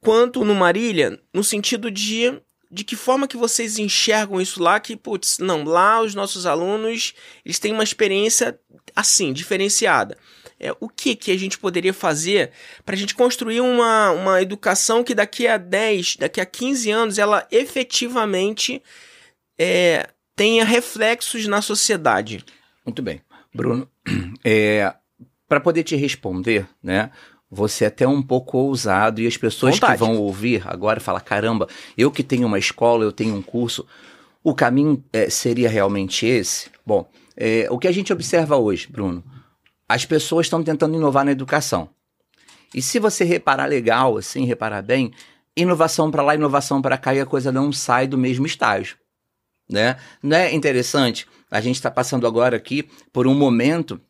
quanto 0.00 0.44
no 0.44 0.54
Marília, 0.54 1.20
no 1.32 1.44
sentido 1.44 1.90
de 1.90 2.40
de 2.70 2.84
que 2.84 2.96
forma 2.96 3.26
que 3.26 3.36
vocês 3.36 3.78
enxergam 3.78 4.40
isso 4.40 4.62
lá 4.62 4.78
que, 4.78 4.94
putz, 4.94 5.38
não, 5.38 5.64
lá 5.64 6.02
os 6.02 6.14
nossos 6.14 6.44
alunos, 6.44 7.14
eles 7.44 7.58
têm 7.58 7.72
uma 7.72 7.82
experiência 7.82 8.58
assim, 8.94 9.32
diferenciada. 9.32 10.18
É, 10.60 10.72
o 10.80 10.88
que 10.88 11.14
que 11.14 11.30
a 11.30 11.38
gente 11.38 11.58
poderia 11.58 11.94
fazer 11.94 12.50
para 12.84 12.94
a 12.94 12.98
gente 12.98 13.14
construir 13.14 13.60
uma, 13.60 14.10
uma 14.10 14.42
educação 14.42 15.04
que 15.04 15.14
daqui 15.14 15.46
a 15.46 15.56
10, 15.56 16.16
daqui 16.16 16.40
a 16.40 16.46
15 16.46 16.90
anos, 16.90 17.18
ela 17.18 17.46
efetivamente 17.50 18.82
é, 19.56 20.08
tenha 20.38 20.64
reflexos 20.64 21.48
na 21.48 21.60
sociedade. 21.60 22.44
Muito 22.86 23.02
bem. 23.02 23.20
Bruno, 23.52 23.88
é, 24.44 24.94
para 25.48 25.58
poder 25.58 25.82
te 25.82 25.96
responder, 25.96 26.66
né? 26.80 27.10
Você 27.50 27.84
é 27.84 27.88
até 27.88 28.06
um 28.06 28.22
pouco 28.22 28.56
ousado 28.58 29.20
e 29.20 29.26
as 29.26 29.36
pessoas 29.36 29.74
Vontade. 29.74 29.94
que 29.94 29.98
vão 29.98 30.16
ouvir 30.16 30.62
agora 30.66 31.00
falam: 31.00 31.20
caramba, 31.20 31.66
eu 31.96 32.10
que 32.10 32.22
tenho 32.22 32.46
uma 32.46 32.58
escola, 32.58 33.04
eu 33.04 33.10
tenho 33.10 33.34
um 33.34 33.42
curso, 33.42 33.84
o 34.44 34.54
caminho 34.54 35.02
é, 35.12 35.28
seria 35.28 35.68
realmente 35.68 36.24
esse? 36.24 36.70
Bom, 36.86 37.10
é, 37.36 37.66
o 37.70 37.78
que 37.78 37.88
a 37.88 37.92
gente 37.92 38.12
observa 38.12 38.56
hoje, 38.56 38.86
Bruno, 38.88 39.24
as 39.88 40.04
pessoas 40.04 40.46
estão 40.46 40.62
tentando 40.62 40.96
inovar 40.96 41.24
na 41.24 41.32
educação. 41.32 41.88
E 42.72 42.82
se 42.82 42.98
você 42.98 43.24
reparar 43.24 43.64
legal, 43.64 44.18
assim, 44.18 44.44
reparar 44.44 44.82
bem, 44.82 45.10
inovação 45.56 46.10
para 46.10 46.22
lá, 46.22 46.34
inovação 46.34 46.80
para 46.82 46.98
cá 46.98 47.14
e 47.14 47.20
a 47.20 47.26
coisa 47.26 47.50
não 47.50 47.72
sai 47.72 48.06
do 48.06 48.18
mesmo 48.18 48.44
estágio. 48.46 48.98
Né? 49.68 49.96
Não 50.22 50.36
é 50.36 50.54
interessante? 50.54 51.26
A 51.50 51.60
gente 51.60 51.76
está 51.76 51.90
passando 51.90 52.26
agora 52.26 52.56
aqui 52.56 52.88
por 53.12 53.26
um 53.26 53.34
momento 53.34 54.00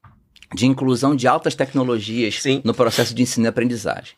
de 0.55 0.67
inclusão 0.67 1.15
de 1.15 1.27
altas 1.27 1.55
tecnologias 1.55 2.41
Sim. 2.41 2.63
no 2.65 2.73
processo 2.73 3.15
de 3.15 3.23
ensino 3.23 3.47
e 3.47 3.49
aprendizagem. 3.49 4.15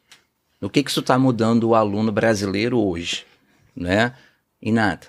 O 0.61 0.69
que, 0.69 0.83
que 0.83 0.91
isso 0.91 1.01
está 1.01 1.19
mudando 1.19 1.69
o 1.69 1.75
aluno 1.75 2.13
brasileiro 2.13 2.79
hoje? 2.79 3.25
Né? 3.75 4.13
E 4.61 4.71
nada. 4.71 5.07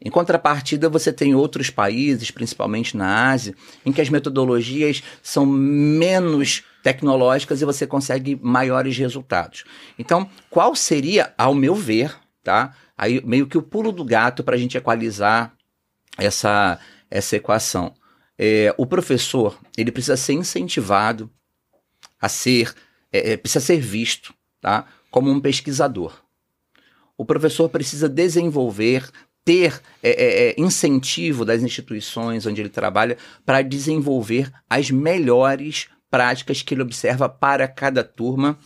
Em 0.00 0.10
contrapartida, 0.10 0.90
você 0.90 1.10
tem 1.10 1.34
outros 1.34 1.70
países, 1.70 2.30
principalmente 2.30 2.96
na 2.96 3.30
Ásia, 3.30 3.54
em 3.84 3.92
que 3.92 4.00
as 4.00 4.10
metodologias 4.10 5.02
são 5.22 5.46
menos 5.46 6.62
tecnológicas 6.82 7.62
e 7.62 7.64
você 7.64 7.86
consegue 7.86 8.38
maiores 8.42 8.96
resultados. 8.98 9.64
Então, 9.98 10.28
qual 10.50 10.76
seria, 10.76 11.32
ao 11.38 11.54
meu 11.54 11.74
ver, 11.74 12.14
tá? 12.44 12.74
Aí 12.96 13.20
meio 13.24 13.46
que 13.46 13.58
o 13.58 13.62
pulo 13.62 13.92
do 13.92 14.04
gato 14.04 14.42
para 14.42 14.56
a 14.56 14.58
gente 14.58 14.76
equalizar 14.76 15.54
essa, 16.16 16.78
essa 17.10 17.36
equação. 17.36 17.94
É, 18.38 18.74
o 18.76 18.86
professor 18.86 19.58
ele 19.76 19.92
precisa 19.92 20.16
ser 20.16 20.34
incentivado 20.34 21.30
a 22.20 22.28
ser, 22.28 22.74
é, 23.12 23.32
é, 23.32 23.36
precisa 23.36 23.64
ser 23.64 23.80
visto, 23.80 24.34
tá? 24.60 24.86
Como 25.10 25.30
um 25.30 25.40
pesquisador. 25.40 26.22
O 27.16 27.24
professor 27.24 27.68
precisa 27.68 28.08
desenvolver 28.08 29.10
ter 29.44 29.80
é, 30.02 30.10
é, 30.10 30.48
é, 30.48 30.54
incentivo 30.58 31.44
das 31.44 31.62
instituições 31.62 32.44
onde 32.46 32.60
ele 32.60 32.68
trabalha 32.68 33.16
para 33.44 33.62
desenvolver 33.62 34.52
as 34.68 34.90
melhores 34.90 35.88
práticas 36.10 36.62
que 36.62 36.74
ele 36.74 36.82
observa 36.82 37.28
para 37.28 37.68
cada 37.68 38.02
turma, 38.02 38.58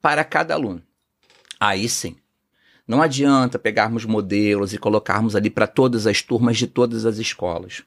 para 0.00 0.24
cada 0.24 0.54
aluno. 0.54 0.82
Aí 1.60 1.88
sim. 1.88 2.16
Não 2.86 3.00
adianta 3.00 3.58
pegarmos 3.58 4.04
modelos 4.04 4.72
e 4.72 4.78
colocarmos 4.78 5.34
ali 5.34 5.48
para 5.50 5.66
todas 5.66 6.06
as 6.06 6.20
turmas 6.20 6.56
de 6.56 6.66
todas 6.66 7.06
as 7.06 7.18
escolas. 7.18 7.82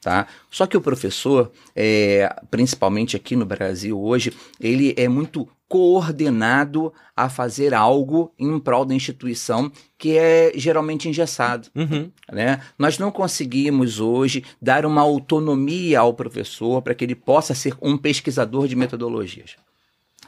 Tá? 0.00 0.26
Só 0.50 0.66
que 0.66 0.76
o 0.76 0.80
professor, 0.80 1.50
é, 1.74 2.34
principalmente 2.50 3.16
aqui 3.16 3.34
no 3.34 3.44
Brasil 3.44 4.00
hoje, 4.00 4.32
ele 4.60 4.94
é 4.96 5.08
muito 5.08 5.48
coordenado 5.68 6.92
a 7.14 7.28
fazer 7.28 7.74
algo 7.74 8.32
em 8.38 8.58
prol 8.58 8.84
da 8.84 8.94
instituição 8.94 9.70
que 9.98 10.16
é 10.16 10.52
geralmente 10.54 11.08
engessado. 11.08 11.68
Uhum. 11.74 12.10
Né? 12.32 12.60
Nós 12.78 12.98
não 12.98 13.10
conseguimos 13.10 14.00
hoje 14.00 14.44
dar 14.62 14.86
uma 14.86 15.02
autonomia 15.02 16.00
ao 16.00 16.14
professor 16.14 16.80
para 16.80 16.94
que 16.94 17.04
ele 17.04 17.14
possa 17.14 17.54
ser 17.54 17.76
um 17.82 17.98
pesquisador 17.98 18.66
de 18.66 18.76
metodologias. 18.76 19.56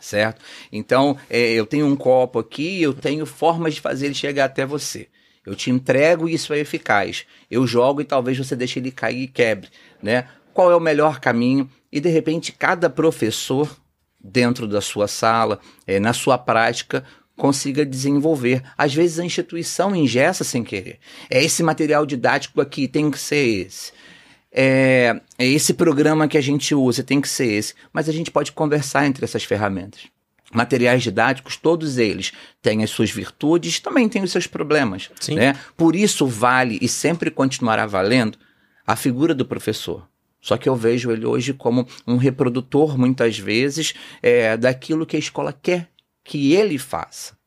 Certo? 0.00 0.42
Então, 0.72 1.16
é, 1.28 1.52
eu 1.52 1.66
tenho 1.66 1.86
um 1.86 1.94
copo 1.94 2.38
aqui, 2.38 2.82
eu 2.82 2.94
tenho 2.94 3.26
formas 3.26 3.74
de 3.74 3.80
fazer 3.80 4.06
ele 4.06 4.14
chegar 4.14 4.46
até 4.46 4.64
você. 4.64 5.08
Eu 5.44 5.54
te 5.54 5.70
entrego 5.70 6.28
e 6.28 6.34
isso 6.34 6.52
é 6.52 6.58
eficaz. 6.58 7.26
Eu 7.50 7.66
jogo 7.66 8.00
e 8.00 8.04
talvez 8.04 8.36
você 8.38 8.54
deixe 8.54 8.78
ele 8.78 8.90
cair 8.90 9.22
e 9.22 9.28
quebre, 9.28 9.68
né? 10.02 10.26
Qual 10.52 10.70
é 10.70 10.76
o 10.76 10.80
melhor 10.80 11.20
caminho? 11.20 11.68
E 11.90 12.00
de 12.00 12.08
repente 12.08 12.52
cada 12.52 12.90
professor 12.90 13.76
dentro 14.22 14.68
da 14.68 14.80
sua 14.80 15.08
sala, 15.08 15.58
é, 15.86 15.98
na 15.98 16.12
sua 16.12 16.36
prática, 16.36 17.04
consiga 17.36 17.86
desenvolver. 17.86 18.62
Às 18.76 18.94
vezes 18.94 19.18
a 19.18 19.24
instituição 19.24 19.96
ingessa 19.96 20.44
sem 20.44 20.62
querer. 20.62 20.98
É 21.30 21.42
esse 21.42 21.62
material 21.62 22.04
didático 22.04 22.60
aqui, 22.60 22.86
tem 22.86 23.10
que 23.10 23.18
ser 23.18 23.66
esse. 23.66 23.92
É, 24.52 25.20
é 25.38 25.46
esse 25.46 25.74
programa 25.74 26.26
que 26.26 26.36
a 26.36 26.40
gente 26.40 26.74
usa, 26.74 27.02
tem 27.02 27.20
que 27.20 27.28
ser 27.28 27.52
esse. 27.52 27.74
Mas 27.92 28.08
a 28.08 28.12
gente 28.12 28.30
pode 28.30 28.52
conversar 28.52 29.06
entre 29.06 29.24
essas 29.24 29.44
ferramentas 29.44 30.08
materiais 30.52 31.02
didáticos, 31.02 31.56
todos 31.56 31.96
eles 31.96 32.32
têm 32.60 32.82
as 32.82 32.90
suas 32.90 33.10
virtudes, 33.10 33.78
também 33.78 34.08
têm 34.08 34.22
os 34.22 34.32
seus 34.32 34.46
problemas. 34.46 35.10
Sim. 35.20 35.36
Né? 35.36 35.56
Por 35.76 35.94
isso 35.94 36.26
vale 36.26 36.78
e 36.82 36.88
sempre 36.88 37.30
continuará 37.30 37.86
valendo 37.86 38.36
a 38.86 38.96
figura 38.96 39.34
do 39.34 39.46
professor. 39.46 40.08
Só 40.40 40.56
que 40.56 40.68
eu 40.68 40.74
vejo 40.74 41.10
ele 41.10 41.26
hoje 41.26 41.52
como 41.52 41.86
um 42.06 42.16
reprodutor, 42.16 42.98
muitas 42.98 43.38
vezes, 43.38 43.94
é, 44.22 44.56
daquilo 44.56 45.06
que 45.06 45.16
a 45.16 45.18
escola 45.18 45.52
quer 45.52 45.88
que 46.24 46.54
ele 46.54 46.78
faça. 46.78 47.38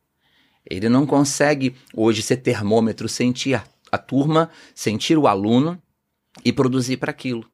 Ele 0.69 0.88
não 0.88 1.05
consegue 1.05 1.75
hoje 1.93 2.22
ser 2.22 2.38
termômetro, 2.38 3.10
sentir 3.10 3.55
a, 3.55 3.63
a 3.91 3.98
turma, 3.98 4.50
sentir 4.74 5.17
o 5.17 5.27
aluno 5.27 5.81
e 6.44 6.52
produzir 6.52 6.98
para 6.98 7.12
aquilo. 7.12 7.46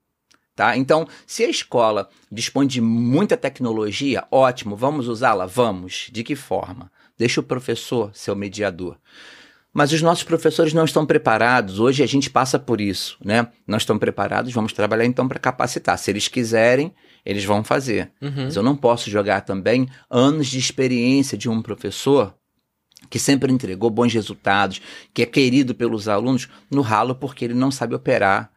Tá? 0.56 0.76
Então, 0.76 1.08
se 1.26 1.44
a 1.46 1.50
escola 1.50 2.10
dispõe 2.30 2.68
de 2.68 2.82
muita 2.82 3.38
tecnologia, 3.38 4.26
ótimo, 4.30 4.76
vamos 4.76 5.08
usá-la? 5.08 5.46
Vamos. 5.46 6.10
De 6.12 6.22
que 6.22 6.36
forma? 6.36 6.92
Deixa 7.18 7.40
o 7.40 7.44
professor 7.44 8.12
ser 8.14 8.32
o 8.32 8.36
mediador. 8.36 8.98
Mas 9.74 9.94
os 9.94 10.02
nossos 10.02 10.24
professores 10.24 10.74
não 10.74 10.84
estão 10.84 11.06
preparados. 11.06 11.80
Hoje 11.80 12.04
a 12.04 12.06
gente 12.06 12.30
passa 12.30 12.60
por 12.60 12.82
isso, 12.82 13.18
né? 13.24 13.48
Não 13.66 13.78
estão 13.78 13.98
preparados, 13.98 14.52
vamos 14.52 14.74
trabalhar 14.74 15.06
então 15.06 15.28
para 15.28 15.40
capacitar. 15.40 15.98
Se 15.98 16.12
eles 16.12 16.28
quiserem, 16.28 16.94
eles 17.26 17.46
vão 17.46 17.64
fazer. 17.64 18.12
Uhum. 18.22 18.46
Mas 18.46 18.56
eu 18.56 18.64
não 18.64 18.76
posso 18.76 19.10
jogar 19.10 19.42
também 19.42 19.88
anos 20.10 20.48
de 20.48 20.60
experiência 20.60 21.38
de 21.38 21.48
um 21.48 21.62
professor 21.62 22.36
que 23.10 23.18
sempre 23.18 23.54
entregou 23.54 23.90
bons 23.90 24.14
resultados, 24.14 24.82
que 25.14 25.22
é 25.22 25.26
querido 25.26 25.74
pelos 25.74 26.10
alunos, 26.10 26.50
no 26.70 26.82
ralo 26.82 27.16
porque 27.16 27.46
ele 27.46 27.54
não 27.54 27.72
sabe 27.72 27.96
operar 27.96 28.52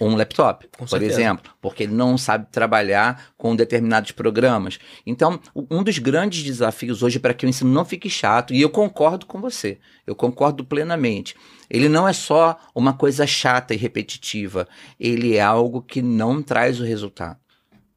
um 0.00 0.16
laptop, 0.16 0.66
Com 0.68 0.78
por 0.84 0.88
certeza. 0.88 1.12
exemplo, 1.20 1.52
porque 1.62 1.84
ele 1.84 1.92
não 1.94 2.18
sabe 2.18 2.46
trabalhar 2.50 3.26
com 3.36 3.54
determinados 3.54 4.10
programas. 4.10 4.78
Então, 5.06 5.38
um 5.70 5.82
dos 5.82 5.98
grandes 5.98 6.42
desafios 6.42 7.02
hoje 7.02 7.18
para 7.18 7.32
que 7.32 7.46
o 7.46 7.48
ensino 7.48 7.70
não 7.70 7.84
fique 7.84 8.10
chato, 8.10 8.52
e 8.52 8.60
eu 8.60 8.70
concordo 8.70 9.24
com 9.26 9.40
você, 9.40 9.78
eu 10.06 10.14
concordo 10.14 10.64
plenamente. 10.64 11.36
Ele 11.70 11.88
não 11.88 12.06
é 12.08 12.12
só 12.12 12.58
uma 12.74 12.92
coisa 12.92 13.26
chata 13.26 13.72
e 13.72 13.76
repetitiva, 13.76 14.66
ele 14.98 15.36
é 15.36 15.40
algo 15.40 15.80
que 15.80 16.02
não 16.02 16.42
traz 16.42 16.80
o 16.80 16.84
resultado. 16.84 17.38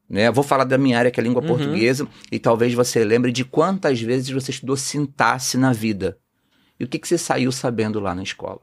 Né? 0.08 0.28
Eu 0.28 0.32
vou 0.32 0.42
falar 0.44 0.64
da 0.64 0.78
minha 0.78 0.98
área, 0.98 1.10
que 1.10 1.20
é 1.20 1.22
a 1.22 1.24
língua 1.24 1.42
Uhum. 1.42 1.48
portuguesa, 1.48 2.08
e 2.32 2.38
talvez 2.38 2.72
você 2.72 3.04
lembre 3.04 3.30
de 3.32 3.44
quantas 3.44 4.00
vezes 4.00 4.30
você 4.30 4.50
estudou 4.52 4.76
sintaxe 4.76 5.58
na 5.58 5.72
vida. 5.72 6.16
E 6.80 6.84
o 6.84 6.88
que, 6.88 6.98
que 6.98 7.08
você 7.08 7.18
saiu 7.18 7.50
sabendo 7.52 7.98
lá 8.00 8.14
na 8.14 8.22
escola? 8.22 8.60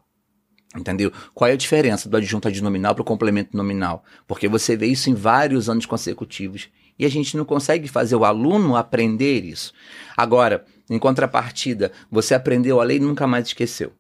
Entendeu? 0.76 1.12
Qual 1.34 1.50
é 1.50 1.54
a 1.54 1.58
diferença 1.58 2.10
do 2.10 2.18
adjunto 2.18 2.48
adnominal 2.48 2.94
para 2.94 3.02
o 3.02 3.06
complemento 3.06 3.56
nominal? 3.56 4.04
Porque 4.28 4.48
você 4.48 4.76
vê 4.76 4.88
isso 4.88 5.10
em 5.10 5.14
vários 5.14 5.70
anos 5.70 5.86
consecutivos 5.86 6.70
e 7.00 7.06
a 7.06 7.10
gente 7.10 7.38
não 7.38 7.46
consegue 7.46 7.88
fazer 7.88 8.16
o 8.16 8.26
aluno 8.26 8.76
aprender 8.76 9.46
isso. 9.46 9.74
Agora, 10.16 10.66
em 10.90 11.00
contrapartida, 11.00 11.92
você 12.12 12.34
aprendeu 12.34 12.82
a 12.82 12.84
lei 12.84 12.98
e 12.98 13.02
nunca 13.02 13.26
mais 13.26 13.48
esqueceu. 13.48 13.94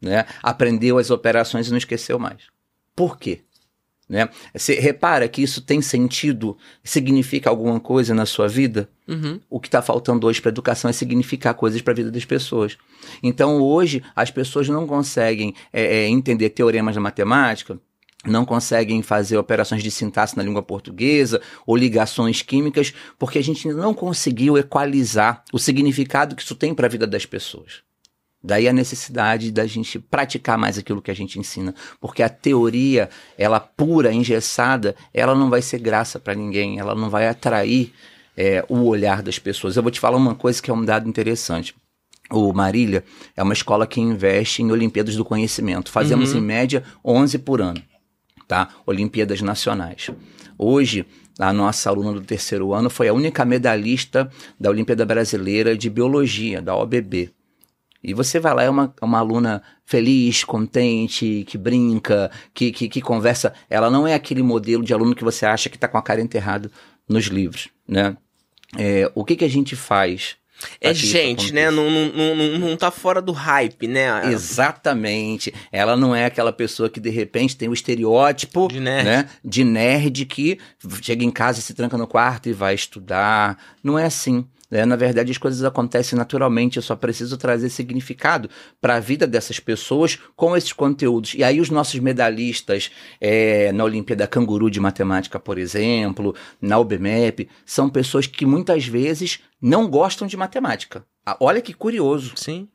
Né? 0.00 0.26
Aprendeu 0.42 0.98
as 0.98 1.10
operações 1.10 1.68
e 1.68 1.70
não 1.70 1.78
esqueceu 1.78 2.18
mais. 2.18 2.42
Por 2.94 3.18
quê? 3.18 3.42
Né? 4.12 4.28
Você 4.54 4.74
repara 4.78 5.26
que 5.26 5.42
isso 5.42 5.62
tem 5.62 5.80
sentido, 5.80 6.54
significa 6.84 7.48
alguma 7.48 7.80
coisa 7.80 8.14
na 8.14 8.26
sua 8.26 8.46
vida? 8.46 8.86
Uhum. 9.08 9.40
o 9.50 9.58
que 9.58 9.66
está 9.66 9.82
faltando 9.82 10.28
hoje 10.28 10.40
para 10.40 10.48
a 10.48 10.52
educação 10.52 10.88
é 10.88 10.92
significar 10.92 11.54
coisas 11.54 11.82
para 11.82 11.92
a 11.92 11.96
vida 11.96 12.10
das 12.10 12.24
pessoas. 12.24 12.78
Então, 13.20 13.60
hoje, 13.60 14.02
as 14.14 14.30
pessoas 14.30 14.68
não 14.68 14.86
conseguem 14.86 15.54
é, 15.72 15.82
é, 15.82 16.08
entender 16.08 16.50
teoremas 16.50 16.94
da 16.94 17.00
matemática, 17.00 17.78
não 18.24 18.44
conseguem 18.44 19.02
fazer 19.02 19.36
operações 19.38 19.82
de 19.82 19.90
sintaxe 19.90 20.36
na 20.36 20.42
língua 20.42 20.62
portuguesa 20.62 21.40
ou 21.66 21.76
ligações 21.76 22.42
químicas, 22.42 22.94
porque 23.18 23.38
a 23.38 23.42
gente 23.42 23.66
não 23.68 23.92
conseguiu 23.92 24.56
equalizar 24.56 25.42
o 25.52 25.58
significado 25.58 26.36
que 26.36 26.42
isso 26.42 26.54
tem 26.54 26.74
para 26.74 26.86
a 26.86 26.90
vida 26.90 27.06
das 27.06 27.26
pessoas. 27.26 27.82
Daí 28.42 28.66
a 28.66 28.72
necessidade 28.72 29.52
da 29.52 29.66
gente 29.66 29.98
praticar 29.98 30.58
mais 30.58 30.76
aquilo 30.76 31.00
que 31.00 31.10
a 31.10 31.14
gente 31.14 31.38
ensina, 31.38 31.74
porque 32.00 32.22
a 32.22 32.28
teoria, 32.28 33.08
ela 33.38 33.60
pura, 33.60 34.12
engessada, 34.12 34.96
ela 35.14 35.34
não 35.34 35.48
vai 35.48 35.62
ser 35.62 35.78
graça 35.78 36.18
para 36.18 36.34
ninguém, 36.34 36.78
ela 36.78 36.94
não 36.94 37.08
vai 37.08 37.28
atrair 37.28 37.92
é, 38.36 38.64
o 38.68 38.84
olhar 38.86 39.22
das 39.22 39.38
pessoas. 39.38 39.76
Eu 39.76 39.82
vou 39.82 39.92
te 39.92 40.00
falar 40.00 40.16
uma 40.16 40.34
coisa 40.34 40.60
que 40.60 40.70
é 40.70 40.74
um 40.74 40.84
dado 40.84 41.08
interessante. 41.08 41.74
O 42.30 42.52
Marília 42.52 43.04
é 43.36 43.42
uma 43.42 43.52
escola 43.52 43.86
que 43.86 44.00
investe 44.00 44.62
em 44.62 44.72
Olimpíadas 44.72 45.14
do 45.16 45.24
Conhecimento. 45.24 45.90
Fazemos 45.90 46.32
Uhum. 46.32 46.38
em 46.38 46.42
média 46.42 46.82
11 47.04 47.38
por 47.38 47.60
ano, 47.60 47.80
tá? 48.48 48.70
Olimpíadas 48.86 49.40
nacionais. 49.42 50.10
Hoje, 50.58 51.04
a 51.38 51.52
nossa 51.52 51.90
aluna 51.90 52.12
do 52.12 52.22
terceiro 52.22 52.72
ano 52.72 52.88
foi 52.90 53.08
a 53.08 53.12
única 53.12 53.44
medalhista 53.44 54.30
da 54.58 54.70
Olimpíada 54.70 55.04
Brasileira 55.04 55.76
de 55.76 55.88
Biologia, 55.90 56.60
da 56.62 56.74
OBB. 56.74 57.30
E 58.02 58.12
você 58.12 58.40
vai 58.40 58.54
lá, 58.54 58.62
é 58.64 58.70
uma, 58.70 58.92
uma 59.00 59.18
aluna 59.18 59.62
feliz, 59.84 60.42
contente, 60.42 61.44
que 61.46 61.56
brinca, 61.56 62.30
que, 62.52 62.72
que, 62.72 62.88
que 62.88 63.00
conversa. 63.00 63.52
Ela 63.70 63.90
não 63.90 64.06
é 64.06 64.14
aquele 64.14 64.42
modelo 64.42 64.82
de 64.82 64.92
aluno 64.92 65.14
que 65.14 65.24
você 65.24 65.46
acha 65.46 65.68
que 65.68 65.76
está 65.76 65.86
com 65.86 65.98
a 65.98 66.02
cara 66.02 66.20
enterrada 66.20 66.70
nos 67.08 67.26
livros, 67.26 67.68
né? 67.86 68.16
É, 68.76 69.10
o 69.14 69.24
que, 69.24 69.36
que 69.36 69.44
a 69.44 69.48
gente 69.48 69.76
faz? 69.76 70.36
É 70.80 70.94
gente, 70.94 71.52
né? 71.52 71.70
Não, 71.70 71.90
não, 71.90 72.36
não, 72.36 72.58
não 72.58 72.76
tá 72.76 72.90
fora 72.90 73.20
do 73.20 73.32
hype, 73.32 73.86
né? 73.88 74.26
Exatamente. 74.30 75.52
Ela 75.70 75.96
não 75.96 76.14
é 76.14 76.24
aquela 76.24 76.52
pessoa 76.52 76.88
que 76.88 77.00
de 77.00 77.10
repente 77.10 77.56
tem 77.56 77.68
o 77.68 77.72
estereótipo 77.74 78.68
De 78.68 78.80
nerd. 78.80 79.04
né, 79.04 79.28
de 79.44 79.64
nerd 79.64 80.24
que 80.26 80.58
chega 81.02 81.24
em 81.24 81.30
casa 81.30 81.58
e 81.58 81.62
se 81.62 81.74
tranca 81.74 81.96
no 81.96 82.06
quarto 82.06 82.48
e 82.48 82.52
vai 82.52 82.74
estudar. 82.74 83.58
Não 83.82 83.98
é 83.98 84.04
assim. 84.04 84.46
Né? 84.72 84.86
Na 84.86 84.96
verdade, 84.96 85.30
as 85.30 85.36
coisas 85.36 85.62
acontecem 85.62 86.18
naturalmente, 86.18 86.78
eu 86.78 86.82
só 86.82 86.96
preciso 86.96 87.36
trazer 87.36 87.68
significado 87.68 88.48
para 88.80 88.94
a 88.94 89.00
vida 89.00 89.26
dessas 89.26 89.60
pessoas 89.60 90.18
com 90.34 90.56
esses 90.56 90.72
conteúdos. 90.72 91.34
E 91.34 91.44
aí, 91.44 91.60
os 91.60 91.68
nossos 91.68 92.00
medalhistas 92.00 92.90
é, 93.20 93.70
na 93.72 93.84
Olimpíada 93.84 94.26
Canguru 94.26 94.70
de 94.70 94.80
Matemática, 94.80 95.38
por 95.38 95.58
exemplo, 95.58 96.34
na 96.58 96.78
UBMEP, 96.78 97.50
são 97.66 97.90
pessoas 97.90 98.26
que 98.26 98.46
muitas 98.46 98.86
vezes 98.86 99.40
não 99.60 99.86
gostam 99.86 100.26
de 100.26 100.38
matemática. 100.38 101.04
Ah, 101.26 101.36
olha 101.38 101.60
que 101.60 101.74
curioso. 101.74 102.32
Sim. 102.34 102.66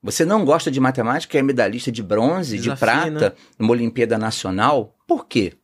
Você 0.00 0.24
não 0.24 0.44
gosta 0.44 0.70
de 0.70 0.78
matemática, 0.78 1.36
é 1.36 1.42
medalhista 1.42 1.90
de 1.90 2.02
bronze, 2.02 2.56
Desafio, 2.56 2.74
de 2.74 2.78
prata, 2.78 3.30
né? 3.30 3.36
numa 3.58 3.72
Olimpíada 3.72 4.16
Nacional. 4.16 4.96
Por 5.04 5.26
quê? 5.26 5.54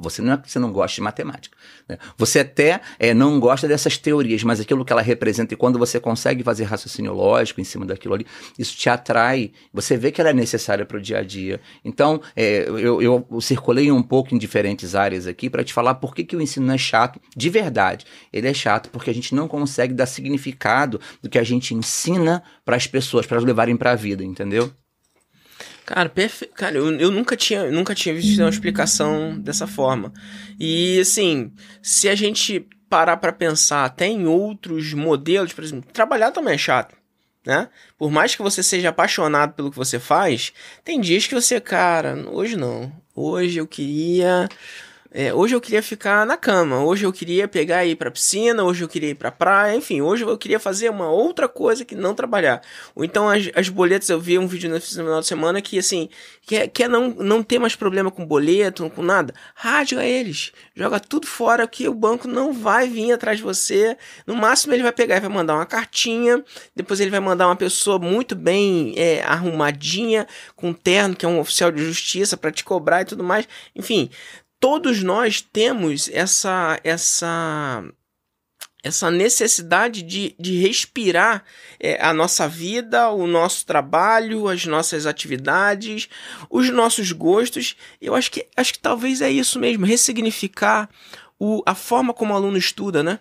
Você 0.00 0.20
não 0.20 0.32
é 0.32 0.36
que 0.36 0.50
você 0.50 0.58
não 0.58 0.72
gosta 0.72 0.96
de 0.96 1.00
matemática. 1.00 1.56
Né? 1.88 1.96
Você 2.16 2.40
até 2.40 2.80
é, 2.98 3.14
não 3.14 3.38
gosta 3.38 3.68
dessas 3.68 3.96
teorias, 3.96 4.42
mas 4.42 4.58
aquilo 4.58 4.84
que 4.84 4.92
ela 4.92 5.02
representa, 5.02 5.54
e 5.54 5.56
quando 5.56 5.78
você 5.78 6.00
consegue 6.00 6.42
fazer 6.42 6.64
raciocínio 6.64 7.12
lógico 7.12 7.60
em 7.60 7.64
cima 7.64 7.86
daquilo 7.86 8.14
ali, 8.14 8.26
isso 8.58 8.76
te 8.76 8.88
atrai. 8.88 9.52
Você 9.72 9.96
vê 9.96 10.10
que 10.10 10.20
ela 10.20 10.30
é 10.30 10.32
necessária 10.32 10.84
para 10.84 10.96
o 10.96 11.00
dia 11.00 11.18
a 11.18 11.22
dia. 11.22 11.60
Então, 11.84 12.20
é, 12.34 12.64
eu, 12.68 13.00
eu, 13.00 13.40
circulei 13.40 13.92
um 13.92 14.02
pouco 14.02 14.34
em 14.34 14.38
diferentes 14.38 14.94
áreas 14.94 15.26
aqui 15.26 15.48
para 15.48 15.62
te 15.62 15.72
falar 15.72 15.94
por 15.94 16.14
que, 16.14 16.24
que 16.24 16.36
o 16.36 16.42
ensino 16.42 16.72
é 16.72 16.78
chato, 16.78 17.20
de 17.36 17.48
verdade. 17.48 18.04
Ele 18.32 18.48
é 18.48 18.54
chato 18.54 18.90
porque 18.90 19.10
a 19.10 19.14
gente 19.14 19.34
não 19.34 19.46
consegue 19.46 19.94
dar 19.94 20.06
significado 20.06 21.00
do 21.22 21.28
que 21.28 21.38
a 21.38 21.44
gente 21.44 21.74
ensina 21.74 22.42
para 22.64 22.76
as 22.76 22.86
pessoas, 22.86 23.26
para 23.26 23.36
elas 23.36 23.46
levarem 23.46 23.76
para 23.76 23.92
a 23.92 23.94
vida, 23.94 24.24
entendeu? 24.24 24.72
Cara, 25.86 26.08
perfeito. 26.08 26.52
Cara, 26.52 26.76
eu, 26.76 26.98
eu 26.98 27.12
nunca 27.12 27.36
tinha, 27.36 27.70
nunca 27.70 27.94
tinha 27.94 28.12
visto 28.12 28.40
uma 28.40 28.50
explicação 28.50 29.38
dessa 29.38 29.68
forma. 29.68 30.12
E 30.58 30.98
assim, 30.98 31.52
se 31.80 32.08
a 32.08 32.14
gente 32.16 32.66
parar 32.90 33.16
para 33.18 33.32
pensar 33.32 33.84
até 33.84 34.06
em 34.06 34.26
outros 34.26 34.92
modelos, 34.92 35.52
por 35.52 35.62
exemplo, 35.62 35.88
trabalhar 35.92 36.32
também 36.32 36.54
é 36.54 36.58
chato. 36.58 36.96
Né? 37.46 37.68
Por 37.96 38.10
mais 38.10 38.34
que 38.34 38.42
você 38.42 38.64
seja 38.64 38.88
apaixonado 38.88 39.54
pelo 39.54 39.70
que 39.70 39.76
você 39.76 40.00
faz, 40.00 40.52
tem 40.84 41.00
dias 41.00 41.28
que 41.28 41.34
você, 41.34 41.60
cara, 41.60 42.16
hoje 42.30 42.56
não. 42.56 42.92
Hoje 43.14 43.58
eu 43.58 43.66
queria 43.66 44.48
é, 45.10 45.32
hoje 45.32 45.54
eu 45.54 45.60
queria 45.60 45.82
ficar 45.82 46.26
na 46.26 46.36
cama, 46.36 46.82
hoje 46.84 47.04
eu 47.04 47.12
queria 47.12 47.46
pegar 47.46 47.84
e 47.84 47.90
ir 47.90 47.96
pra 47.96 48.10
piscina, 48.10 48.64
hoje 48.64 48.84
eu 48.84 48.88
queria 48.88 49.10
ir 49.10 49.14
pra 49.14 49.30
praia, 49.30 49.76
enfim, 49.76 50.00
hoje 50.00 50.24
eu 50.24 50.36
queria 50.36 50.58
fazer 50.58 50.90
uma 50.90 51.10
outra 51.10 51.48
coisa 51.48 51.84
que 51.84 51.94
não 51.94 52.14
trabalhar. 52.14 52.62
Ou 52.94 53.04
então 53.04 53.28
as, 53.28 53.50
as 53.54 53.68
boletas, 53.68 54.08
eu 54.08 54.20
vi 54.20 54.38
um 54.38 54.46
vídeo 54.46 54.70
no 54.70 54.80
final 54.80 55.20
de 55.20 55.26
semana 55.26 55.62
que 55.62 55.78
assim, 55.78 56.08
quer, 56.42 56.68
quer 56.68 56.88
não, 56.88 57.10
não 57.10 57.42
ter 57.42 57.58
mais 57.58 57.76
problema 57.76 58.10
com 58.10 58.24
boleto, 58.24 58.88
com 58.90 59.02
nada, 59.02 59.34
rasga 59.54 60.04
eles, 60.04 60.52
joga 60.74 60.98
tudo 60.98 61.26
fora 61.26 61.66
que 61.66 61.88
o 61.88 61.94
banco 61.94 62.26
não 62.28 62.52
vai 62.52 62.88
vir 62.88 63.12
atrás 63.12 63.38
de 63.38 63.44
você, 63.44 63.96
no 64.26 64.34
máximo 64.34 64.74
ele 64.74 64.82
vai 64.82 64.92
pegar 64.92 65.16
e 65.16 65.20
vai 65.20 65.30
mandar 65.30 65.54
uma 65.54 65.66
cartinha, 65.66 66.42
depois 66.74 67.00
ele 67.00 67.10
vai 67.10 67.20
mandar 67.20 67.46
uma 67.46 67.56
pessoa 67.56 67.98
muito 67.98 68.34
bem 68.34 68.94
é, 68.96 69.22
arrumadinha, 69.22 70.26
com 70.54 70.72
terno, 70.72 71.14
que 71.14 71.24
é 71.24 71.28
um 71.28 71.40
oficial 71.40 71.70
de 71.70 71.84
justiça, 71.84 72.36
para 72.36 72.50
te 72.50 72.64
cobrar 72.64 73.02
e 73.02 73.04
tudo 73.04 73.22
mais, 73.22 73.48
enfim, 73.74 74.10
todos 74.60 75.02
nós 75.02 75.40
temos 75.40 76.08
essa 76.12 76.80
essa 76.82 77.84
essa 78.86 79.10
necessidade 79.10 80.00
de, 80.00 80.36
de 80.38 80.60
respirar 80.60 81.44
é, 81.80 82.00
a 82.00 82.14
nossa 82.14 82.46
vida, 82.48 83.10
o 83.10 83.26
nosso 83.26 83.66
trabalho, 83.66 84.48
as 84.48 84.64
nossas 84.64 85.06
atividades, 85.06 86.08
os 86.48 86.70
nossos 86.70 87.10
gostos. 87.10 87.76
Eu 88.00 88.14
acho 88.14 88.30
que 88.30 88.46
acho 88.56 88.74
que 88.74 88.78
talvez 88.78 89.20
é 89.20 89.30
isso 89.30 89.58
mesmo, 89.58 89.84
ressignificar 89.84 90.88
o, 91.38 91.62
a 91.66 91.74
forma 91.74 92.14
como 92.14 92.32
o 92.32 92.36
aluno 92.36 92.56
estuda, 92.56 93.02
né? 93.02 93.18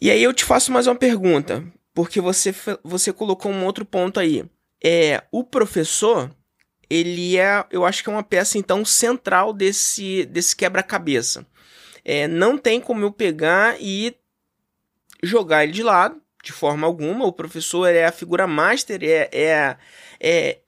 E 0.00 0.10
aí 0.10 0.22
eu 0.22 0.34
te 0.34 0.44
faço 0.44 0.72
mais 0.72 0.86
uma 0.86 0.96
pergunta, 0.96 1.64
porque 1.94 2.20
você, 2.20 2.54
você 2.82 3.12
colocou 3.12 3.50
um 3.50 3.64
outro 3.64 3.84
ponto 3.84 4.20
aí. 4.20 4.44
É, 4.82 5.22
o 5.32 5.42
professor, 5.42 6.30
ele 6.88 7.36
é, 7.36 7.64
eu 7.70 7.84
acho 7.84 8.02
que 8.02 8.08
é 8.08 8.12
uma 8.12 8.22
peça 8.22 8.58
então 8.58 8.84
central 8.84 9.52
desse, 9.52 10.24
desse 10.26 10.54
quebra-cabeça. 10.54 11.46
É, 12.04 12.28
não 12.28 12.56
tem 12.56 12.80
como 12.80 13.04
eu 13.04 13.12
pegar 13.12 13.76
e 13.80 14.14
jogar 15.22 15.64
ele 15.64 15.72
de 15.72 15.82
lado, 15.82 16.20
de 16.42 16.52
forma 16.52 16.86
alguma. 16.86 17.26
O 17.26 17.32
professor 17.32 17.86
é 17.86 18.06
a 18.06 18.12
figura 18.12 18.46
master, 18.46 19.00
é, 19.02 19.28
é, 19.32 19.76
é, 20.20 20.58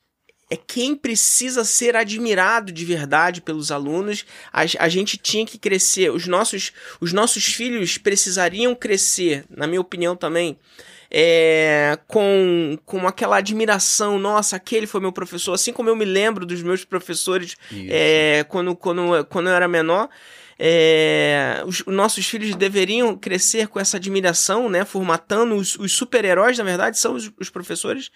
é 0.50 0.56
quem 0.56 0.96
precisa 0.96 1.64
ser 1.64 1.94
admirado 1.94 2.72
de 2.72 2.84
verdade 2.84 3.40
pelos 3.40 3.70
alunos. 3.70 4.26
A, 4.52 4.62
a 4.80 4.88
gente 4.88 5.16
tinha 5.16 5.46
que 5.46 5.58
crescer, 5.58 6.10
os 6.10 6.26
nossos, 6.26 6.72
os 7.00 7.12
nossos 7.12 7.44
filhos 7.44 7.96
precisariam 7.96 8.74
crescer, 8.74 9.44
na 9.48 9.68
minha 9.68 9.80
opinião 9.80 10.16
também 10.16 10.58
é, 11.10 11.98
com, 12.06 12.78
com 12.84 13.06
aquela 13.06 13.38
admiração, 13.38 14.18
nossa, 14.18 14.56
aquele 14.56 14.86
foi 14.86 15.00
meu 15.00 15.12
professor, 15.12 15.54
assim 15.54 15.72
como 15.72 15.88
eu 15.88 15.96
me 15.96 16.04
lembro 16.04 16.44
dos 16.44 16.62
meus 16.62 16.84
professores 16.84 17.56
é, 17.88 18.44
quando, 18.48 18.76
quando, 18.76 19.24
quando 19.26 19.48
eu 19.48 19.54
era 19.54 19.68
menor. 19.68 20.08
É, 20.60 21.62
os, 21.64 21.84
os, 21.86 21.94
nossos 21.94 22.26
filhos 22.26 22.56
deveriam 22.56 23.16
crescer 23.16 23.68
com 23.68 23.78
essa 23.78 23.96
admiração, 23.96 24.68
né? 24.68 24.84
Formatando 24.84 25.54
os, 25.54 25.76
os 25.76 25.92
super-heróis, 25.92 26.58
na 26.58 26.64
verdade, 26.64 26.98
são 26.98 27.14
os, 27.14 27.30
os, 27.38 27.48
professores. 27.48 28.10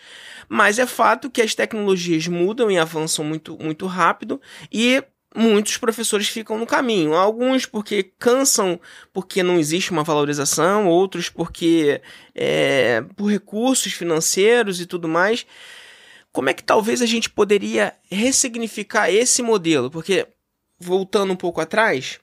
Mas 0.49 0.81
é 0.81 0.87
fato 0.87 1.31
que 1.31 1.41
as 1.41 1.55
tecnologias 1.55 2.27
mudam 2.27 2.69
e 2.69 2.77
avançam 2.77 3.25
muito, 3.25 3.57
muito 3.63 3.87
rápido. 3.87 4.41
E 4.73 5.05
muitos 5.35 5.77
professores 5.77 6.29
ficam 6.29 6.59
no 6.59 6.67
caminho. 6.67 7.15
Alguns 7.15 7.67
porque 7.67 8.03
cansam 8.19 8.81
porque 9.13 9.43
não 9.43 9.59
existe 9.59 9.91
uma 9.91 10.05
valorização, 10.05 10.87
outros 10.87 11.29
porque 11.29 12.01
é, 12.35 13.03
por 13.17 13.31
recursos 13.31 13.93
financeiros 13.93 14.81
e 14.81 14.87
tudo 14.87 15.09
mais. 15.09 15.47
Como 16.33 16.49
é 16.49 16.55
que 16.55 16.63
talvez 16.65 17.03
a 17.03 17.07
gente 17.07 17.29
poderia 17.29 17.95
ressignificar 18.11 19.11
esse 19.11 19.43
modelo? 19.43 19.91
Porque, 19.91 20.27
voltando 20.79 21.33
um 21.33 21.37
pouco 21.37 21.61
atrás, 21.61 22.19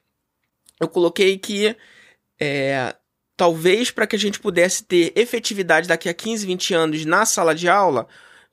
eu 0.79 0.87
coloquei 0.87 1.37
que 1.37 1.75
é, 2.39 2.95
talvez 3.37 3.91
para 3.91 4.07
que 4.07 4.15
a 4.15 4.19
gente 4.19 4.39
pudesse 4.39 4.83
ter 4.83 5.13
efetividade 5.15 5.87
daqui 5.87 6.09
a 6.09 6.13
15, 6.13 6.45
20 6.45 6.73
anos 6.73 7.05
na 7.05 7.25
sala 7.25 7.53
de 7.53 7.69
aula 7.69 8.07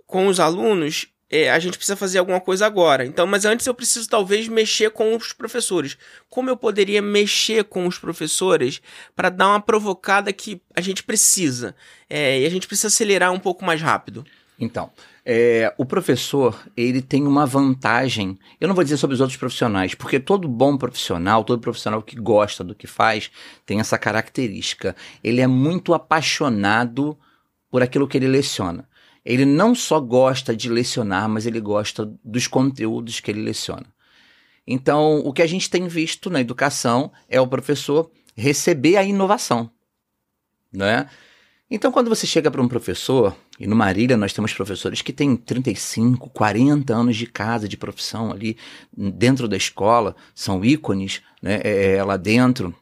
com 0.06 0.28
os 0.28 0.38
alunos, 0.38 1.08
é, 1.30 1.50
a 1.50 1.58
gente 1.58 1.76
precisa 1.76 1.96
fazer 1.96 2.18
alguma 2.18 2.40
coisa 2.40 2.66
agora. 2.66 3.04
Então, 3.04 3.26
mas 3.26 3.44
antes 3.44 3.66
eu 3.66 3.74
preciso 3.74 4.08
talvez 4.08 4.46
mexer 4.46 4.90
com 4.90 5.16
os 5.16 5.32
professores. 5.32 5.98
Como 6.30 6.48
eu 6.48 6.56
poderia 6.56 7.02
mexer 7.02 7.64
com 7.64 7.86
os 7.86 7.98
professores 7.98 8.80
para 9.14 9.28
dar 9.28 9.48
uma 9.48 9.60
provocada 9.60 10.32
que 10.32 10.60
a 10.74 10.80
gente 10.80 11.02
precisa? 11.02 11.74
É, 12.08 12.40
e 12.40 12.46
a 12.46 12.50
gente 12.50 12.66
precisa 12.66 12.88
acelerar 12.88 13.32
um 13.32 13.40
pouco 13.40 13.64
mais 13.64 13.82
rápido. 13.82 14.24
Então, 14.58 14.90
é, 15.24 15.74
o 15.76 15.84
professor, 15.84 16.64
ele 16.76 17.02
tem 17.02 17.26
uma 17.26 17.44
vantagem. 17.44 18.38
Eu 18.60 18.68
não 18.68 18.74
vou 18.74 18.84
dizer 18.84 18.96
sobre 18.96 19.14
os 19.14 19.20
outros 19.20 19.36
profissionais, 19.36 19.94
porque 19.94 20.20
todo 20.20 20.48
bom 20.48 20.78
profissional, 20.78 21.44
todo 21.44 21.60
profissional 21.60 22.00
que 22.00 22.16
gosta 22.16 22.62
do 22.62 22.74
que 22.74 22.86
faz, 22.86 23.30
tem 23.66 23.80
essa 23.80 23.98
característica. 23.98 24.94
Ele 25.22 25.40
é 25.40 25.46
muito 25.46 25.92
apaixonado 25.92 27.18
por 27.68 27.82
aquilo 27.82 28.06
que 28.06 28.16
ele 28.16 28.28
leciona 28.28 28.88
ele 29.26 29.44
não 29.44 29.74
só 29.74 29.98
gosta 29.98 30.56
de 30.56 30.68
lecionar, 30.68 31.28
mas 31.28 31.46
ele 31.46 31.60
gosta 31.60 32.10
dos 32.24 32.46
conteúdos 32.46 33.18
que 33.18 33.30
ele 33.30 33.42
leciona. 33.42 33.86
Então, 34.64 35.18
o 35.18 35.32
que 35.32 35.42
a 35.42 35.46
gente 35.46 35.68
tem 35.68 35.88
visto 35.88 36.30
na 36.30 36.40
educação 36.40 37.12
é 37.28 37.40
o 37.40 37.46
professor 37.46 38.10
receber 38.36 38.96
a 38.96 39.02
inovação, 39.02 39.68
né? 40.72 41.08
Então, 41.68 41.90
quando 41.90 42.08
você 42.08 42.24
chega 42.28 42.48
para 42.48 42.62
um 42.62 42.68
professor, 42.68 43.36
e 43.58 43.66
no 43.66 43.74
Marília 43.74 44.16
nós 44.16 44.32
temos 44.32 44.54
professores 44.54 45.02
que 45.02 45.12
têm 45.12 45.34
35, 45.34 46.30
40 46.30 46.94
anos 46.94 47.16
de 47.16 47.26
casa, 47.26 47.68
de 47.68 47.76
profissão 47.76 48.30
ali 48.30 48.56
dentro 48.96 49.48
da 49.48 49.56
escola, 49.56 50.14
são 50.32 50.64
ícones 50.64 51.22
né, 51.42 51.60
é, 51.64 51.96
é 51.96 52.04
lá 52.04 52.16
dentro, 52.16 52.72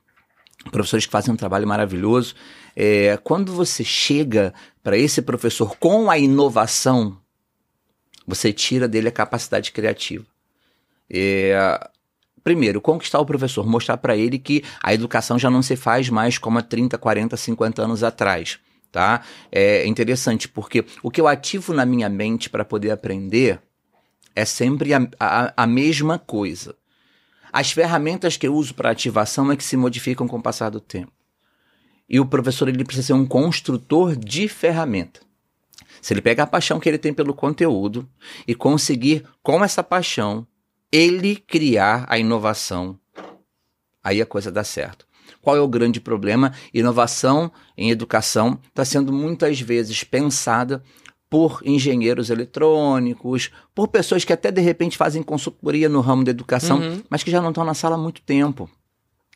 professores 0.70 1.06
que 1.06 1.12
fazem 1.12 1.32
um 1.32 1.36
trabalho 1.36 1.66
maravilhoso. 1.66 2.34
É, 2.76 3.16
quando 3.22 3.52
você 3.52 3.84
chega 3.84 4.52
para 4.82 4.98
esse 4.98 5.22
professor 5.22 5.76
com 5.78 6.10
a 6.10 6.18
inovação, 6.18 7.18
você 8.26 8.52
tira 8.52 8.88
dele 8.88 9.08
a 9.08 9.12
capacidade 9.12 9.72
criativa. 9.72 10.24
É, 11.08 11.88
primeiro, 12.42 12.80
conquistar 12.80 13.20
o 13.20 13.26
professor, 13.26 13.66
mostrar 13.66 13.96
para 13.96 14.16
ele 14.16 14.38
que 14.38 14.62
a 14.82 14.92
educação 14.92 15.38
já 15.38 15.50
não 15.50 15.62
se 15.62 15.76
faz 15.76 16.08
mais 16.08 16.38
como 16.38 16.58
há 16.58 16.62
30, 16.62 16.98
40, 16.98 17.36
50 17.36 17.82
anos 17.82 18.02
atrás. 18.02 18.58
Tá? 18.90 19.22
É 19.50 19.84
interessante 19.86 20.48
porque 20.48 20.84
o 21.02 21.10
que 21.10 21.20
eu 21.20 21.26
ativo 21.26 21.72
na 21.72 21.84
minha 21.84 22.08
mente 22.08 22.48
para 22.48 22.64
poder 22.64 22.92
aprender 22.92 23.60
é 24.36 24.44
sempre 24.44 24.94
a, 24.94 25.08
a, 25.18 25.52
a 25.56 25.66
mesma 25.66 26.16
coisa. 26.16 26.76
As 27.52 27.72
ferramentas 27.72 28.36
que 28.36 28.46
eu 28.46 28.54
uso 28.54 28.74
para 28.74 28.90
ativação 28.90 29.50
é 29.50 29.56
que 29.56 29.64
se 29.64 29.76
modificam 29.76 30.28
com 30.28 30.36
o 30.36 30.42
passar 30.42 30.70
do 30.70 30.80
tempo. 30.80 31.12
E 32.08 32.20
o 32.20 32.26
professor 32.26 32.68
ele 32.68 32.84
precisa 32.84 33.08
ser 33.08 33.12
um 33.14 33.26
construtor 33.26 34.16
de 34.16 34.48
ferramenta. 34.48 35.20
Se 36.00 36.12
ele 36.12 36.20
pega 36.20 36.42
a 36.42 36.46
paixão 36.46 36.78
que 36.78 36.88
ele 36.88 36.98
tem 36.98 37.14
pelo 37.14 37.32
conteúdo 37.32 38.08
e 38.46 38.54
conseguir, 38.54 39.24
com 39.42 39.64
essa 39.64 39.82
paixão, 39.82 40.46
ele 40.92 41.36
criar 41.36 42.04
a 42.08 42.18
inovação, 42.18 42.98
aí 44.02 44.20
a 44.20 44.26
coisa 44.26 44.52
dá 44.52 44.62
certo. 44.62 45.06
Qual 45.40 45.56
é 45.56 45.60
o 45.60 45.68
grande 45.68 46.00
problema? 46.00 46.52
Inovação 46.72 47.50
em 47.76 47.90
educação 47.90 48.58
está 48.68 48.84
sendo 48.84 49.12
muitas 49.12 49.60
vezes 49.60 50.04
pensada 50.04 50.82
por 51.28 51.60
engenheiros 51.64 52.30
eletrônicos, 52.30 53.50
por 53.74 53.88
pessoas 53.88 54.24
que 54.24 54.32
até 54.32 54.50
de 54.50 54.60
repente 54.60 54.96
fazem 54.96 55.22
consultoria 55.22 55.88
no 55.88 56.00
ramo 56.00 56.22
da 56.22 56.30
educação, 56.30 56.78
uhum. 56.78 57.02
mas 57.10 57.22
que 57.22 57.30
já 57.30 57.42
não 57.42 57.48
estão 57.48 57.64
na 57.64 57.74
sala 57.74 57.96
há 57.96 57.98
muito 57.98 58.22
tempo. 58.22 58.70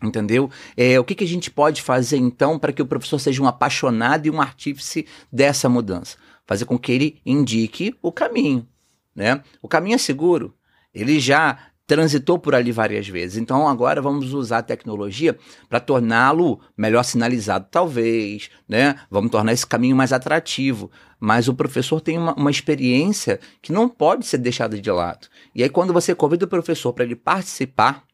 Entendeu? 0.03 0.49
É, 0.77 0.99
o 1.01 1.05
que, 1.05 1.15
que 1.15 1.25
a 1.25 1.29
gente 1.29 1.51
pode 1.51 1.83
fazer 1.83 2.19
então 2.19 2.59
para 2.59 2.73
que 2.73 2.83
o 2.83 2.87
professor 2.87 3.19
seja 3.19 3.43
um 3.43 3.47
apaixonado 3.47 4.27
e 4.27 4.31
um 4.31 4.41
artífice 4.41 5.07
dessa 5.33 5.69
mudança? 5.69 6.17
Fazer 6.47 6.65
com 6.65 6.79
que 6.79 6.93
ele 6.93 7.21
indique 7.27 7.95
o 8.01 8.13
caminho. 8.13 8.67
Né? 9.15 9.43
O 9.61 9.67
caminho 9.67 9.97
é 9.97 9.99
seguro. 9.99 10.55
Ele 10.95 11.19
já 11.19 11.59
transitou 11.89 12.39
por 12.39 12.55
ali 12.55 12.71
várias 12.71 13.09
vezes. 13.09 13.39
Então 13.39 13.67
agora 13.67 14.01
vamos 14.01 14.35
usar 14.35 14.59
a 14.59 14.63
tecnologia 14.63 15.37
para 15.69 15.81
torná-lo 15.81 16.61
melhor 16.77 17.03
sinalizado, 17.03 17.67
talvez, 17.71 18.51
né? 18.69 18.97
Vamos 19.11 19.31
tornar 19.31 19.55
esse 19.55 19.67
caminho 19.67 19.97
mais 19.97 20.13
atrativo. 20.13 20.91
Mas 21.19 21.49
o 21.49 21.55
professor 21.55 22.01
tem 22.03 22.19
uma, 22.19 22.35
uma 22.35 22.51
experiência 22.51 23.41
que 23.63 23.73
não 23.73 23.89
pode 23.89 24.27
ser 24.27 24.37
deixada 24.37 24.79
de 24.79 24.91
lado. 24.91 25.29
E 25.55 25.63
aí 25.63 25.69
quando 25.71 25.93
você 25.93 26.15
convida 26.15 26.45
o 26.45 26.49
professor 26.49 26.93
para 26.93 27.05
ele 27.05 27.17
participar 27.17 28.05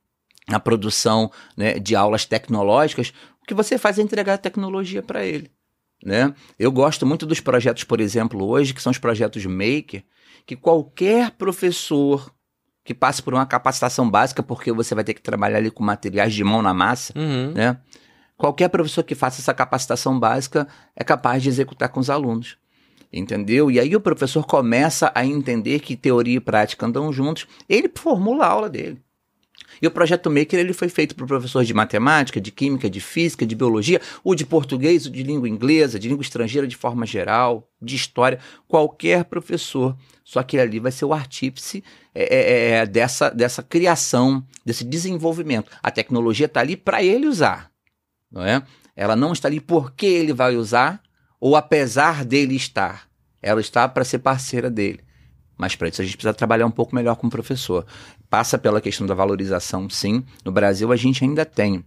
na 0.48 0.60
produção 0.60 1.30
né, 1.56 1.74
de 1.74 1.96
aulas 1.96 2.24
tecnológicas, 2.24 3.12
o 3.42 3.46
que 3.46 3.54
você 3.54 3.78
faz 3.78 3.98
é 3.98 4.02
entregar 4.02 4.34
a 4.34 4.38
tecnologia 4.38 5.02
para 5.02 5.24
ele. 5.24 5.50
Né? 6.04 6.34
Eu 6.58 6.70
gosto 6.70 7.06
muito 7.06 7.24
dos 7.24 7.40
projetos, 7.40 7.84
por 7.84 8.00
exemplo, 8.00 8.44
hoje, 8.46 8.74
que 8.74 8.82
são 8.82 8.90
os 8.90 8.98
projetos 8.98 9.44
Maker, 9.46 10.04
que 10.46 10.54
qualquer 10.54 11.30
professor 11.32 12.32
que 12.84 12.92
passe 12.92 13.22
por 13.22 13.32
uma 13.32 13.46
capacitação 13.46 14.08
básica, 14.10 14.42
porque 14.42 14.70
você 14.70 14.94
vai 14.94 15.02
ter 15.02 15.14
que 15.14 15.22
trabalhar 15.22 15.56
ali 15.56 15.70
com 15.70 15.82
materiais 15.82 16.34
de 16.34 16.44
mão 16.44 16.60
na 16.60 16.74
massa, 16.74 17.14
uhum. 17.16 17.52
né? 17.52 17.78
Qualquer 18.36 18.68
professor 18.68 19.02
que 19.02 19.14
faça 19.14 19.40
essa 19.40 19.54
capacitação 19.54 20.18
básica 20.18 20.68
é 20.94 21.02
capaz 21.02 21.42
de 21.42 21.48
executar 21.48 21.88
com 21.88 22.00
os 22.00 22.10
alunos. 22.10 22.58
Entendeu? 23.12 23.70
E 23.70 23.78
aí 23.78 23.94
o 23.94 24.00
professor 24.00 24.44
começa 24.44 25.10
a 25.14 25.24
entender 25.24 25.80
que 25.80 25.96
teoria 25.96 26.36
e 26.36 26.40
prática 26.40 26.84
andam 26.84 27.12
juntos, 27.12 27.46
ele 27.68 27.90
formula 27.94 28.44
a 28.44 28.48
aula 28.48 28.68
dele. 28.68 29.00
E 29.80 29.86
o 29.86 29.90
projeto 29.90 30.30
Maker 30.30 30.58
ele 30.58 30.72
foi 30.72 30.88
feito 30.88 31.14
para 31.14 31.26
professores 31.26 31.66
de 31.66 31.74
matemática, 31.74 32.40
de 32.40 32.50
química, 32.50 32.88
de 32.88 33.00
física, 33.00 33.46
de 33.46 33.54
biologia, 33.54 34.00
o 34.22 34.34
de 34.34 34.44
português, 34.44 35.06
o 35.06 35.10
de 35.10 35.22
língua 35.22 35.48
inglesa, 35.48 35.98
de 35.98 36.08
língua 36.08 36.22
estrangeira 36.22 36.66
de 36.66 36.76
forma 36.76 37.06
geral, 37.06 37.68
de 37.80 37.96
história, 37.96 38.38
qualquer 38.66 39.24
professor. 39.24 39.96
Só 40.24 40.42
que 40.42 40.58
ali 40.58 40.80
vai 40.80 40.92
ser 40.92 41.04
o 41.04 41.12
artífice 41.12 41.84
é, 42.14 42.22
é, 42.22 42.70
é, 42.70 42.86
dessa, 42.86 43.30
dessa 43.30 43.62
criação, 43.62 44.44
desse 44.64 44.84
desenvolvimento. 44.84 45.70
A 45.82 45.90
tecnologia 45.90 46.46
está 46.46 46.60
ali 46.60 46.76
para 46.76 47.02
ele 47.02 47.26
usar, 47.26 47.70
não 48.30 48.42
é? 48.42 48.62
Ela 48.96 49.16
não 49.16 49.32
está 49.32 49.48
ali 49.48 49.60
porque 49.60 50.06
ele 50.06 50.32
vai 50.32 50.56
usar 50.56 51.02
ou 51.40 51.56
apesar 51.56 52.24
dele 52.24 52.54
estar. 52.54 53.08
Ela 53.42 53.60
está 53.60 53.86
para 53.88 54.04
ser 54.04 54.20
parceira 54.20 54.70
dele. 54.70 55.00
Mas 55.56 55.76
para 55.76 55.88
isso 55.88 56.00
a 56.00 56.04
gente 56.04 56.16
precisa 56.16 56.34
trabalhar 56.34 56.66
um 56.66 56.70
pouco 56.70 56.94
melhor 56.94 57.16
com 57.16 57.26
o 57.26 57.30
professor. 57.30 57.86
Passa 58.34 58.58
pela 58.58 58.80
questão 58.80 59.06
da 59.06 59.14
valorização, 59.14 59.88
sim. 59.88 60.24
No 60.44 60.50
Brasil 60.50 60.90
a 60.90 60.96
gente 60.96 61.22
ainda 61.22 61.44
tem 61.44 61.84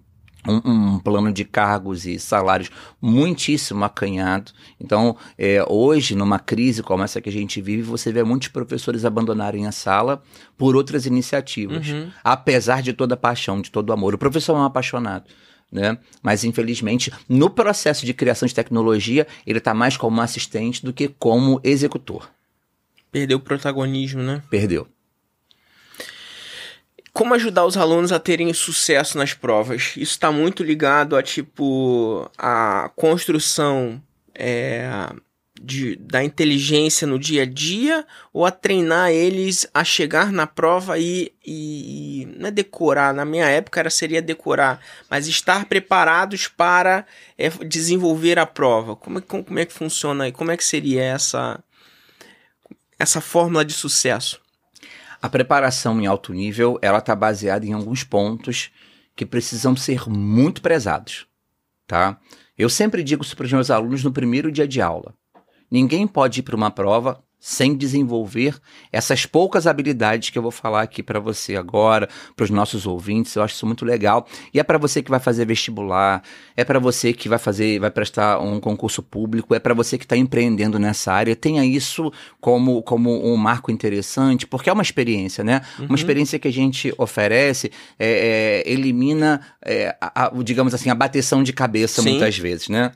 um, 0.47 0.61
um, 0.63 0.99
plano 0.99 1.29
de 1.29 1.43
cargos 1.43 2.05
e 2.05 2.17
salários 2.17 2.71
muitíssimo 3.01 3.83
acanhado. 3.83 4.53
Então, 4.79 5.17
é, 5.37 5.61
hoje, 5.67 6.15
numa 6.15 6.39
crise 6.39 6.81
como 6.81 7.03
essa 7.03 7.19
que 7.19 7.27
a 7.27 7.33
gente 7.33 7.59
vive, 7.61 7.81
você 7.81 8.13
vê 8.13 8.23
muitos 8.23 8.47
professores 8.47 9.03
abandonarem 9.03 9.67
a 9.67 9.73
sala 9.73 10.23
por 10.57 10.73
outras 10.73 11.05
iniciativas, 11.05 11.89
uhum. 11.89 12.09
apesar 12.23 12.81
de 12.81 12.93
toda 12.93 13.15
a 13.15 13.17
paixão, 13.17 13.61
de 13.61 13.69
todo 13.69 13.89
o 13.89 13.93
amor. 13.93 14.15
O 14.15 14.17
professor 14.17 14.55
é 14.55 14.59
um 14.59 14.63
apaixonado. 14.63 15.25
Né? 15.69 15.97
Mas 16.23 16.45
infelizmente, 16.45 17.11
no 17.27 17.49
processo 17.49 18.05
de 18.05 18.13
criação 18.13 18.47
de 18.47 18.55
tecnologia, 18.55 19.27
ele 19.45 19.57
está 19.57 19.73
mais 19.73 19.97
como 19.97 20.21
assistente 20.21 20.85
do 20.85 20.93
que 20.93 21.09
como 21.09 21.59
executor. 21.61 22.29
Perdeu 23.11 23.37
o 23.37 23.41
protagonismo, 23.41 24.23
né? 24.23 24.41
Perdeu. 24.49 24.87
Como 27.17 27.33
ajudar 27.33 27.65
os 27.65 27.75
alunos 27.75 28.11
a 28.11 28.19
terem 28.19 28.53
sucesso 28.53 29.17
nas 29.17 29.33
provas? 29.33 29.93
Isso 29.97 30.11
está 30.11 30.31
muito 30.31 30.63
ligado 30.63 31.15
a 31.15 31.23
tipo 31.23 32.29
a 32.37 32.91
construção 32.95 33.99
é, 34.35 34.87
de, 35.59 35.95
da 35.95 36.23
inteligência 36.23 37.07
no 37.07 37.17
dia 37.17 37.41
a 37.41 37.45
dia 37.47 38.05
ou 38.31 38.45
a 38.45 38.51
treinar 38.51 39.09
eles 39.09 39.67
a 39.73 39.83
chegar 39.83 40.31
na 40.31 40.45
prova 40.45 40.99
e, 40.99 41.33
e, 41.43 42.37
é 42.39 42.51
decorar, 42.51 43.15
na 43.15 43.25
minha 43.25 43.47
época 43.47 43.79
era, 43.79 43.89
seria 43.89 44.21
decorar, 44.21 44.79
mas 45.09 45.27
estar 45.27 45.65
preparados 45.65 46.47
para 46.47 47.03
é, 47.35 47.49
desenvolver 47.49 48.37
a 48.37 48.45
prova. 48.45 48.95
Como, 48.95 49.19
como, 49.23 49.43
como 49.43 49.57
é 49.57 49.65
que 49.65 49.73
funciona 49.73 50.25
aí? 50.25 50.31
Como 50.31 50.51
é 50.51 50.55
que 50.55 50.63
seria 50.63 51.01
essa 51.01 51.59
essa 52.99 53.19
fórmula 53.19 53.65
de 53.65 53.73
sucesso? 53.73 54.39
A 55.21 55.29
preparação 55.29 55.99
em 55.99 56.05
alto 56.05 56.33
nível, 56.33 56.77
ela 56.81 56.99
está 56.99 57.15
baseada 57.15 57.65
em 57.65 57.73
alguns 57.73 58.03
pontos 58.03 58.71
que 59.15 59.25
precisam 59.25 59.75
ser 59.75 60.07
muito 60.07 60.61
prezados, 60.61 61.25
tá? 61.87 62.19
Eu 62.57 62.69
sempre 62.69 63.03
digo 63.03 63.23
isso 63.23 63.35
para 63.35 63.45
os 63.45 63.53
meus 63.53 63.71
alunos 63.71 64.03
no 64.03 64.11
primeiro 64.11 64.51
dia 64.51 64.67
de 64.67 64.81
aula. 64.81 65.13
Ninguém 65.69 66.07
pode 66.07 66.39
ir 66.39 66.43
para 66.43 66.55
uma 66.55 66.71
prova 66.71 67.23
sem 67.39 67.75
desenvolver 67.75 68.55
essas 68.91 69.25
poucas 69.25 69.67
habilidades 69.67 70.29
que 70.29 70.37
eu 70.37 70.41
vou 70.41 70.51
falar 70.51 70.81
aqui 70.81 71.03
para 71.03 71.19
você 71.19 71.55
agora, 71.55 72.09
para 72.35 72.43
os 72.43 72.49
nossos 72.49 72.87
ouvintes. 72.87 73.35
Eu 73.35 73.43
acho 73.43 73.55
isso 73.55 73.65
muito 73.65 73.85
legal. 73.85 74.27
E 74.53 74.59
é 74.59 74.63
para 74.63 74.77
você 74.77 75.03
que 75.03 75.09
vai 75.09 75.19
fazer 75.19 75.45
vestibular, 75.45 76.23
é 76.55 76.63
para 76.63 76.79
você 76.79 77.13
que 77.13 77.29
vai 77.29 77.37
fazer, 77.37 77.79
vai 77.79 77.91
prestar 77.91 78.39
um 78.39 78.59
concurso 78.59 79.03
público, 79.03 79.53
é 79.53 79.59
para 79.59 79.73
você 79.73 79.97
que 79.97 80.05
está 80.05 80.17
empreendendo 80.17 80.79
nessa 80.79 81.13
área. 81.13 81.35
Tenha 81.35 81.63
isso 81.63 82.11
como, 82.41 82.81
como 82.81 83.25
um 83.25 83.37
marco 83.37 83.71
interessante, 83.71 84.47
porque 84.47 84.69
é 84.69 84.73
uma 84.73 84.83
experiência, 84.83 85.43
né? 85.43 85.61
Uhum. 85.79 85.85
Uma 85.85 85.95
experiência 85.95 86.39
que 86.39 86.47
a 86.47 86.53
gente 86.53 86.93
oferece 86.97 87.71
é, 87.99 88.63
é, 88.65 88.71
elimina, 88.71 89.41
é, 89.63 89.95
a, 90.01 90.25
a, 90.25 90.31
digamos 90.43 90.73
assim, 90.73 90.89
a 90.89 90.95
bateção 90.95 91.43
de 91.43 91.53
cabeça 91.53 92.01
Sim. 92.01 92.11
muitas 92.11 92.37
vezes, 92.37 92.67
né? 92.67 92.91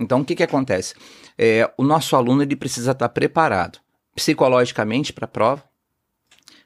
Então, 0.00 0.20
o 0.20 0.24
que, 0.24 0.34
que 0.34 0.42
acontece? 0.42 0.94
É, 1.38 1.70
o 1.78 1.84
nosso 1.84 2.16
aluno 2.16 2.42
ele 2.42 2.56
precisa 2.56 2.90
estar 2.90 3.08
tá 3.08 3.12
preparado 3.12 3.83
psicologicamente 4.14 5.12
para 5.12 5.24
a 5.24 5.28
prova, 5.28 5.64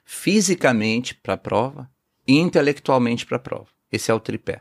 fisicamente 0.04 1.14
para 1.14 1.34
a 1.34 1.38
prova 1.38 1.90
e 2.26 2.38
intelectualmente 2.38 3.24
para 3.26 3.36
a 3.36 3.40
prova. 3.40 3.68
Esse 3.90 4.10
é 4.10 4.14
o 4.14 4.20
tripé. 4.20 4.60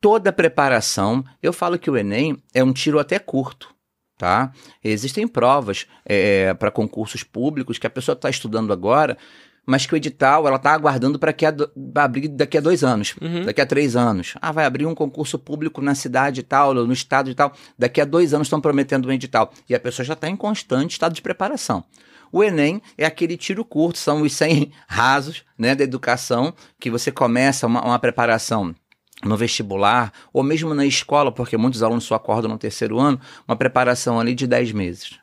Toda 0.00 0.32
preparação, 0.32 1.24
eu 1.42 1.52
falo 1.52 1.78
que 1.78 1.90
o 1.90 1.96
Enem 1.96 2.42
é 2.52 2.64
um 2.64 2.72
tiro 2.72 2.98
até 2.98 3.18
curto. 3.18 3.72
Tá? 4.18 4.52
Existem 4.82 5.26
provas 5.26 5.86
é, 6.04 6.54
para 6.54 6.70
concursos 6.70 7.22
públicos 7.24 7.78
que 7.78 7.86
a 7.86 7.90
pessoa 7.90 8.14
está 8.14 8.30
estudando 8.30 8.72
agora, 8.72 9.18
mas 9.66 9.86
que 9.86 9.94
o 9.94 9.96
edital 9.96 10.46
ela 10.46 10.56
está 10.56 10.72
aguardando 10.72 11.18
para 11.18 11.32
que 11.32 11.46
abrir 11.94 12.28
daqui 12.28 12.58
a 12.58 12.60
dois 12.60 12.82
anos, 12.82 13.14
uhum. 13.20 13.44
daqui 13.44 13.60
a 13.60 13.66
três 13.66 13.94
anos. 13.94 14.34
Ah, 14.40 14.50
vai 14.50 14.64
abrir 14.64 14.86
um 14.86 14.94
concurso 14.94 15.38
público 15.38 15.80
na 15.80 15.94
cidade 15.94 16.40
e 16.40 16.42
tal, 16.42 16.74
no 16.74 16.92
estado 16.92 17.30
e 17.30 17.34
tal. 17.34 17.52
Daqui 17.78 18.00
a 18.00 18.04
dois 18.04 18.34
anos 18.34 18.46
estão 18.46 18.60
prometendo 18.60 19.08
um 19.08 19.12
edital. 19.12 19.52
E 19.68 19.74
a 19.74 19.80
pessoa 19.80 20.04
já 20.04 20.14
está 20.14 20.28
em 20.28 20.36
constante 20.36 20.92
estado 20.92 21.14
de 21.14 21.22
preparação. 21.22 21.84
O 22.32 22.42
Enem 22.42 22.80
é 22.96 23.04
aquele 23.04 23.36
tiro 23.36 23.64
curto, 23.64 23.98
são 23.98 24.22
os 24.22 24.32
100 24.32 24.72
rasos 24.88 25.44
né, 25.56 25.74
da 25.74 25.84
educação, 25.84 26.54
que 26.80 26.90
você 26.90 27.12
começa 27.12 27.66
uma, 27.66 27.84
uma 27.84 27.98
preparação 27.98 28.74
no 29.22 29.36
vestibular, 29.36 30.12
ou 30.32 30.42
mesmo 30.42 30.74
na 30.74 30.84
escola, 30.84 31.30
porque 31.30 31.56
muitos 31.56 31.82
alunos 31.82 32.04
só 32.04 32.16
acordam 32.16 32.50
no 32.50 32.58
terceiro 32.58 32.98
ano, 32.98 33.20
uma 33.46 33.54
preparação 33.54 34.18
ali 34.18 34.34
de 34.34 34.48
10 34.48 34.72
meses, 34.72 35.18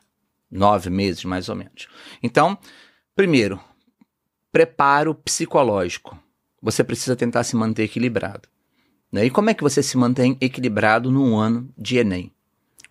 9 0.50 0.88
meses 0.88 1.24
mais 1.24 1.50
ou 1.50 1.56
menos. 1.56 1.86
Então, 2.22 2.56
primeiro, 3.14 3.60
preparo 4.52 5.14
psicológico. 5.14 6.18
Você 6.62 6.84
precisa 6.84 7.16
tentar 7.16 7.44
se 7.44 7.56
manter 7.56 7.84
equilibrado. 7.84 8.48
Né? 9.10 9.26
E 9.26 9.30
como 9.30 9.50
é 9.50 9.54
que 9.54 9.62
você 9.62 9.82
se 9.82 9.96
mantém 9.96 10.36
equilibrado 10.40 11.10
num 11.10 11.36
ano 11.36 11.68
de 11.76 11.98
Enem? 11.98 12.32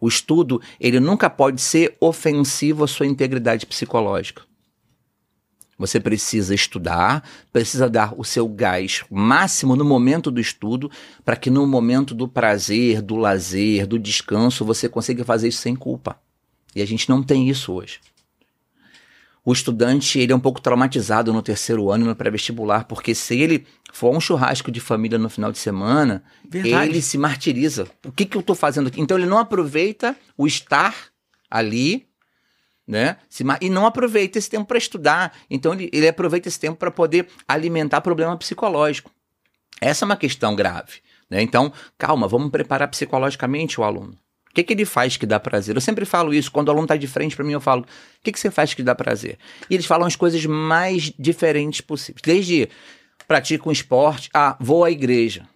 O 0.02 0.08
estudo, 0.08 0.62
ele 0.80 1.00
nunca 1.00 1.30
pode 1.30 1.62
ser 1.62 1.95
ofensivo 2.00 2.84
à 2.84 2.88
sua 2.88 3.06
integridade 3.06 3.65
psicológica. 3.65 4.43
Você 5.78 6.00
precisa 6.00 6.54
estudar, 6.54 7.24
precisa 7.54 7.89
dar 7.89 8.13
o 8.17 8.24
seu 8.24 8.48
gás 8.48 9.04
máximo 9.10 9.76
no 9.76 9.86
momento 9.86 10.30
do 10.30 10.41
estudo, 10.41 10.91
para 11.24 11.38
que 11.38 11.50
no 11.50 11.65
momento 11.65 12.13
do 12.13 12.28
prazer, 12.28 13.02
do 13.02 13.15
lazer, 13.15 13.88
do 13.88 13.98
descanso, 13.98 14.65
você 14.65 14.89
consiga 14.89 15.24
fazer 15.24 15.48
isso 15.50 15.62
sem 15.62 15.76
culpa. 15.76 16.19
E 16.76 16.82
a 16.82 16.86
gente 16.86 17.10
não 17.10 17.24
tem 17.24 17.50
isso 17.50 17.72
hoje 17.74 18.00
o 19.43 19.54
estudante 19.54 20.19
ele 20.19 20.32
é 20.32 20.36
um 20.36 20.39
pouco 20.39 20.62
traumatizado 20.62 21.34
no 21.34 21.41
terceiro 21.41 21.89
ano 21.89 22.06
no 22.06 22.15
pré-vestibular, 22.15 22.86
porque 22.86 23.15
se 23.15 23.39
ele 23.39 23.65
for 23.91 24.15
um 24.15 24.19
churrasco 24.19 24.71
de 24.71 24.80
família 24.80 25.17
no 25.17 25.30
final 25.30 25.52
de 25.52 25.58
semana, 25.58 26.23
Verdade. 26.47 26.89
ele 26.89 27.02
se 27.02 27.17
martiriza. 27.17 27.88
O 28.06 28.12
que, 28.12 28.25
que 28.25 28.38
eu 28.38 28.41
estou 28.41 28.56
fazendo 28.56 28.88
aqui? 28.88 29.02
Então 29.02 29.17
ele 29.17 29.28
não 29.28 29.38
aproveita 29.38 30.15
o 30.38 30.45
estar 30.45 30.95
ali, 31.49 32.08
né? 32.88 33.17
E 33.62 33.69
não 33.69 33.86
aproveita 33.86 34.38
esse 34.38 34.49
tempo 34.49 34.65
para 34.65 34.78
estudar. 34.78 35.36
Então 35.49 35.73
ele, 35.73 35.89
ele 35.93 36.08
aproveita 36.08 36.47
esse 36.47 36.60
tempo 36.60 36.78
para 36.78 36.91
poder 36.91 37.28
alimentar 37.47 38.02
problema 38.02 38.36
psicológico. 38.38 39.12
Essa 39.82 40.04
é 40.04 40.08
uma 40.08 40.17
questão 40.17 40.56
grave. 40.56 40.99
Né? 41.30 41.41
Então, 41.41 41.71
calma, 41.97 42.28
vamos 42.28 42.49
preparar 42.49 42.88
psicologicamente 42.88 43.80
o 43.80 43.84
aluno. 43.84 44.17
O 44.49 44.53
que, 44.53 44.63
que 44.63 44.73
ele 44.73 44.85
faz 44.85 45.15
que 45.15 45.25
dá 45.25 45.39
prazer? 45.39 45.75
Eu 45.75 45.81
sempre 45.81 46.05
falo 46.05 46.33
isso, 46.33 46.51
quando 46.51 46.69
o 46.69 46.71
aluno 46.71 46.85
está 46.85 46.95
de 46.95 47.07
frente 47.07 47.35
para 47.35 47.45
mim, 47.45 47.53
eu 47.53 47.62
falo: 47.62 47.83
o 47.83 48.23
que, 48.23 48.31
que 48.31 48.39
você 48.39 48.49
faz 48.49 48.73
que 48.73 48.81
dá 48.81 48.95
prazer? 48.95 49.38
E 49.69 49.75
eles 49.75 49.85
falam 49.85 50.07
as 50.07 50.15
coisas 50.15 50.43
mais 50.45 51.13
diferentes 51.17 51.81
possíveis. 51.81 52.21
Desde 52.23 52.67
pratica 53.27 53.69
um 53.69 53.71
esporte, 53.71 54.29
a 54.33 54.57
vou 54.59 54.83
à 54.83 54.89
igreja. 54.89 55.47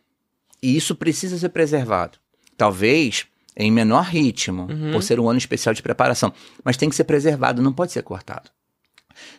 E 0.61 0.77
isso 0.77 0.95
precisa 0.95 1.37
ser 1.37 1.49
preservado. 1.49 2.19
Talvez 2.55 3.25
em 3.55 3.71
menor 3.71 4.05
ritmo, 4.05 4.67
uhum. 4.69 4.91
por 4.91 5.03
ser 5.03 5.19
um 5.19 5.29
ano 5.29 5.37
especial 5.37 5.73
de 5.73 5.81
preparação, 5.81 6.33
mas 6.63 6.77
tem 6.77 6.89
que 6.89 6.95
ser 6.95 7.03
preservado, 7.03 7.61
não 7.61 7.73
pode 7.73 7.91
ser 7.91 8.01
cortado. 8.03 8.49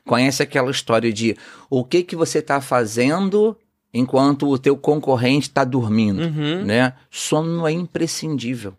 Conhece 0.05 0.43
aquela 0.43 0.71
história 0.71 1.13
de 1.13 1.37
o 1.69 1.85
que 1.85 2.03
que 2.03 2.15
você 2.15 2.39
está 2.39 2.61
fazendo 2.61 3.57
enquanto 3.93 4.49
o 4.49 4.59
teu 4.59 4.77
concorrente 4.77 5.49
está 5.49 5.65
dormindo, 5.65 6.23
uhum. 6.23 6.65
né? 6.65 6.95
Sono 7.11 7.67
é 7.67 7.73
imprescindível. 7.73 8.77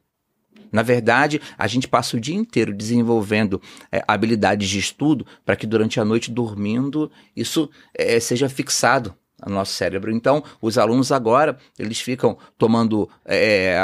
Na 0.71 0.81
verdade, 0.81 1.41
a 1.57 1.67
gente 1.67 1.87
passa 1.87 2.17
o 2.17 2.19
dia 2.19 2.35
inteiro 2.35 2.73
desenvolvendo 2.73 3.61
é, 3.91 4.03
habilidades 4.07 4.69
de 4.69 4.79
estudo 4.79 5.25
para 5.45 5.55
que 5.55 5.65
durante 5.65 5.99
a 5.99 6.05
noite 6.05 6.31
dormindo 6.31 7.11
isso 7.35 7.69
é, 7.93 8.19
seja 8.19 8.49
fixado 8.49 9.15
no 9.45 9.53
nosso 9.53 9.73
cérebro. 9.73 10.11
Então, 10.11 10.43
os 10.61 10.77
alunos 10.77 11.11
agora 11.11 11.57
eles 11.77 11.99
ficam 11.99 12.37
tomando 12.57 13.09
é, 13.25 13.77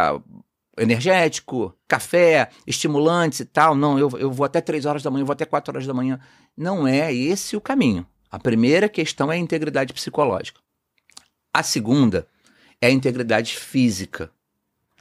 energético, 0.77 1.75
café, 1.87 2.49
estimulantes 2.65 3.41
e 3.41 3.45
tal. 3.45 3.75
Não, 3.75 3.99
eu, 3.99 4.09
eu 4.17 4.31
vou 4.31 4.45
até 4.45 4.61
3 4.61 4.85
horas 4.85 5.03
da 5.03 5.11
manhã, 5.11 5.23
eu 5.23 5.27
vou 5.27 5.33
até 5.33 5.45
4 5.45 5.71
horas 5.73 5.87
da 5.87 5.93
manhã. 5.93 6.19
Não 6.57 6.87
é 6.87 7.13
esse 7.13 7.55
o 7.55 7.61
caminho. 7.61 8.05
A 8.29 8.39
primeira 8.39 8.87
questão 8.87 9.31
é 9.31 9.35
a 9.35 9.39
integridade 9.39 9.93
psicológica. 9.93 10.59
A 11.53 11.63
segunda 11.63 12.27
é 12.79 12.87
a 12.87 12.91
integridade 12.91 13.55
física. 13.55 14.31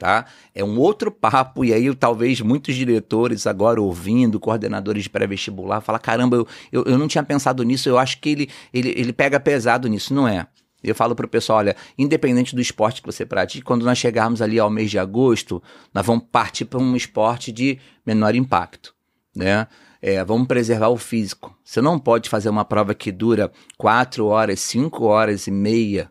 Tá? 0.01 0.25
É 0.55 0.63
um 0.63 0.79
outro 0.79 1.11
papo, 1.11 1.63
e 1.63 1.71
aí 1.71 1.93
talvez 1.93 2.41
muitos 2.41 2.73
diretores 2.73 3.45
agora 3.45 3.79
ouvindo, 3.79 4.39
coordenadores 4.39 5.03
de 5.03 5.11
pré-vestibular, 5.11 5.79
falar: 5.79 5.99
caramba, 5.99 6.37
eu, 6.37 6.47
eu, 6.71 6.83
eu, 6.85 6.97
não 6.97 7.07
tinha 7.07 7.23
pensado 7.23 7.61
nisso, 7.61 7.87
eu 7.87 7.99
acho 7.99 8.19
que 8.19 8.29
ele, 8.29 8.49
ele, 8.73 8.89
ele 8.97 9.13
pega 9.13 9.39
pesado 9.39 9.87
nisso. 9.87 10.11
Não 10.11 10.27
é. 10.27 10.47
Eu 10.83 10.95
falo 10.95 11.13
para 11.13 11.27
o 11.27 11.29
pessoal: 11.29 11.59
olha, 11.59 11.75
independente 11.95 12.55
do 12.55 12.61
esporte 12.61 12.99
que 12.99 13.05
você 13.05 13.23
pratique, 13.27 13.63
quando 13.63 13.85
nós 13.85 13.99
chegarmos 13.99 14.41
ali 14.41 14.57
ao 14.57 14.71
mês 14.71 14.89
de 14.89 14.97
agosto, 14.97 15.61
nós 15.93 16.03
vamos 16.03 16.25
partir 16.31 16.65
para 16.65 16.79
um 16.79 16.95
esporte 16.95 17.51
de 17.51 17.77
menor 18.03 18.33
impacto. 18.33 18.95
Né? 19.35 19.67
É, 20.01 20.23
vamos 20.23 20.47
preservar 20.47 20.89
o 20.89 20.97
físico. 20.97 21.55
Você 21.63 21.79
não 21.79 21.99
pode 21.99 22.27
fazer 22.27 22.49
uma 22.49 22.65
prova 22.65 22.95
que 22.95 23.11
dura 23.11 23.51
4 23.77 24.25
horas, 24.25 24.61
5 24.61 25.05
horas 25.05 25.45
e 25.45 25.51
meia 25.51 26.09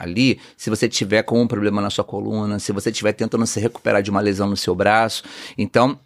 ali, 0.00 0.40
se 0.56 0.70
você 0.70 0.88
tiver 0.88 1.22
com 1.22 1.40
um 1.40 1.46
problema 1.46 1.80
na 1.80 1.90
sua 1.90 2.04
coluna, 2.04 2.58
se 2.58 2.72
você 2.72 2.90
estiver 2.90 3.12
tentando 3.12 3.46
se 3.46 3.60
recuperar 3.60 4.02
de 4.02 4.10
uma 4.10 4.20
lesão 4.20 4.48
no 4.48 4.56
seu 4.56 4.74
braço. 4.74 5.22
Então, 5.56 5.98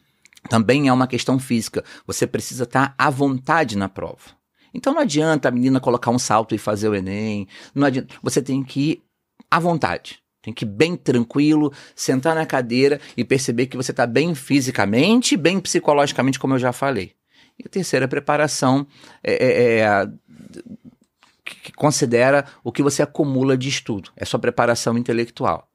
também 0.49 0.89
é 0.89 0.93
uma 0.93 1.07
questão 1.07 1.39
física. 1.39 1.85
Você 2.07 2.27
precisa 2.27 2.65
estar 2.65 2.95
à 2.99 3.09
vontade 3.09 3.77
na 3.77 3.89
prova. 3.89 4.35
Então 4.75 4.93
não 4.93 5.01
adianta 5.01 5.49
a 5.49 5.53
menina 5.53 5.79
colocar 5.79 6.11
um 6.11 6.19
salto 6.19 6.55
e 6.55 6.59
fazer 6.59 6.89
o 6.89 6.95
Enem. 6.95 7.47
Não 7.75 7.87
adianta. 7.87 8.15
Você 8.23 8.43
tem 8.43 8.63
que 8.63 8.81
ir 8.81 9.03
à 9.51 9.61
vontade. 9.61 10.19
Tem 10.43 10.53
que 10.53 10.65
ir 10.65 10.69
bem 10.69 10.97
tranquilo, 10.97 11.73
sentar 11.95 12.35
na 12.35 12.45
cadeira 12.45 13.01
e 13.17 13.25
perceber 13.25 13.67
que 13.67 13.77
você 13.77 13.93
está 13.93 14.07
bem 14.07 14.35
fisicamente, 14.35 15.37
bem 15.37 15.59
psicologicamente, 15.59 16.39
como 16.39 16.55
eu 16.55 16.59
já 16.59 16.73
falei. 16.73 17.13
E 17.59 17.63
a 17.65 17.69
terceira 17.69 18.07
preparação 18.07 18.87
é, 19.23 19.33
é, 19.33 19.79
é 19.79 20.09
que 21.45 21.73
considera 21.73 22.47
o 22.63 22.73
que 22.73 22.83
você 22.83 23.03
acumula 23.03 23.57
de 23.57 23.69
estudo, 23.69 24.11
é 24.17 24.25
sua 24.25 24.41
preparação 24.41 24.97
intelectual, 24.97 25.69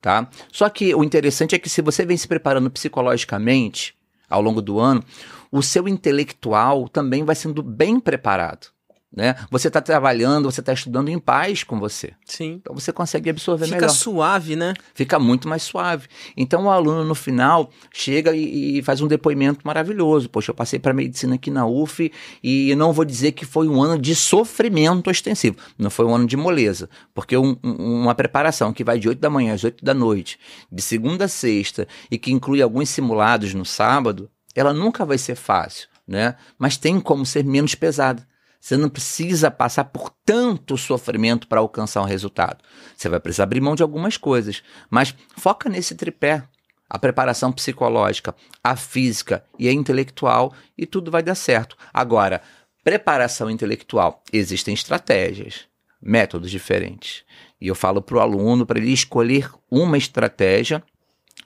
tá? 0.00 0.28
Só 0.50 0.68
que 0.68 0.94
o 0.94 1.04
interessante 1.04 1.54
é 1.54 1.58
que 1.58 1.68
se 1.68 1.80
você 1.80 2.04
vem 2.04 2.16
se 2.16 2.26
preparando 2.26 2.70
psicologicamente 2.70 3.96
ao 4.28 4.42
longo 4.42 4.60
do 4.60 4.80
ano, 4.80 5.04
o 5.50 5.62
seu 5.62 5.86
intelectual 5.86 6.88
também 6.88 7.24
vai 7.24 7.34
sendo 7.34 7.62
bem 7.62 8.00
preparado 8.00 8.71
né? 9.14 9.34
Você 9.50 9.68
está 9.68 9.80
trabalhando, 9.80 10.50
você 10.50 10.60
está 10.60 10.72
estudando 10.72 11.08
em 11.08 11.18
paz 11.18 11.62
com 11.62 11.78
você. 11.78 12.14
Sim. 12.24 12.60
Então 12.62 12.74
você 12.74 12.92
consegue 12.92 13.28
absorver 13.28 13.66
Fica 13.66 13.76
melhor. 13.76 13.90
Fica 13.90 14.00
suave, 14.00 14.56
né? 14.56 14.72
Fica 14.94 15.18
muito 15.18 15.48
mais 15.48 15.62
suave. 15.62 16.08
Então 16.36 16.64
o 16.64 16.70
aluno 16.70 17.04
no 17.04 17.14
final 17.14 17.70
chega 17.92 18.34
e, 18.34 18.78
e 18.78 18.82
faz 18.82 19.00
um 19.00 19.06
depoimento 19.06 19.60
maravilhoso. 19.64 20.30
Poxa, 20.30 20.50
eu 20.50 20.54
passei 20.54 20.78
para 20.78 20.94
medicina 20.94 21.34
aqui 21.34 21.50
na 21.50 21.66
UF 21.66 22.10
e 22.42 22.74
não 22.74 22.92
vou 22.92 23.04
dizer 23.04 23.32
que 23.32 23.44
foi 23.44 23.68
um 23.68 23.82
ano 23.82 24.00
de 24.00 24.14
sofrimento 24.14 25.10
extensivo. 25.10 25.56
Não 25.78 25.90
foi 25.90 26.06
um 26.06 26.14
ano 26.14 26.26
de 26.26 26.36
moleza, 26.36 26.88
porque 27.14 27.36
um, 27.36 27.56
um, 27.62 28.02
uma 28.02 28.14
preparação 28.14 28.72
que 28.72 28.82
vai 28.82 28.98
de 28.98 29.08
8 29.08 29.20
da 29.20 29.28
manhã 29.28 29.52
às 29.54 29.62
8 29.62 29.84
da 29.84 29.92
noite, 29.92 30.38
de 30.70 30.80
segunda 30.82 31.26
a 31.26 31.28
sexta 31.28 31.86
e 32.10 32.18
que 32.18 32.32
inclui 32.32 32.62
alguns 32.62 32.88
simulados 32.88 33.52
no 33.52 33.64
sábado, 33.64 34.30
ela 34.54 34.72
nunca 34.72 35.04
vai 35.04 35.18
ser 35.18 35.34
fácil, 35.34 35.88
né? 36.06 36.36
Mas 36.58 36.76
tem 36.76 37.00
como 37.00 37.24
ser 37.26 37.44
menos 37.44 37.74
pesada. 37.74 38.26
Você 38.62 38.76
não 38.76 38.88
precisa 38.88 39.50
passar 39.50 39.86
por 39.86 40.08
tanto 40.24 40.78
sofrimento 40.78 41.48
para 41.48 41.58
alcançar 41.58 42.00
um 42.00 42.04
resultado. 42.04 42.62
Você 42.96 43.08
vai 43.08 43.18
precisar 43.18 43.42
abrir 43.42 43.60
mão 43.60 43.74
de 43.74 43.82
algumas 43.82 44.16
coisas, 44.16 44.62
mas 44.88 45.12
foca 45.36 45.68
nesse 45.68 45.96
tripé. 45.96 46.44
A 46.88 46.96
preparação 46.96 47.50
psicológica, 47.50 48.36
a 48.62 48.76
física 48.76 49.44
e 49.58 49.68
a 49.68 49.72
intelectual 49.72 50.54
e 50.78 50.86
tudo 50.86 51.10
vai 51.10 51.24
dar 51.24 51.34
certo. 51.34 51.76
Agora, 51.92 52.40
preparação 52.84 53.50
intelectual, 53.50 54.22
existem 54.32 54.74
estratégias, 54.74 55.62
métodos 56.00 56.48
diferentes. 56.48 57.24
E 57.60 57.66
eu 57.66 57.74
falo 57.74 58.00
para 58.00 58.18
o 58.18 58.20
aluno 58.20 58.64
para 58.64 58.78
ele 58.78 58.92
escolher 58.92 59.50
uma 59.68 59.98
estratégia 59.98 60.84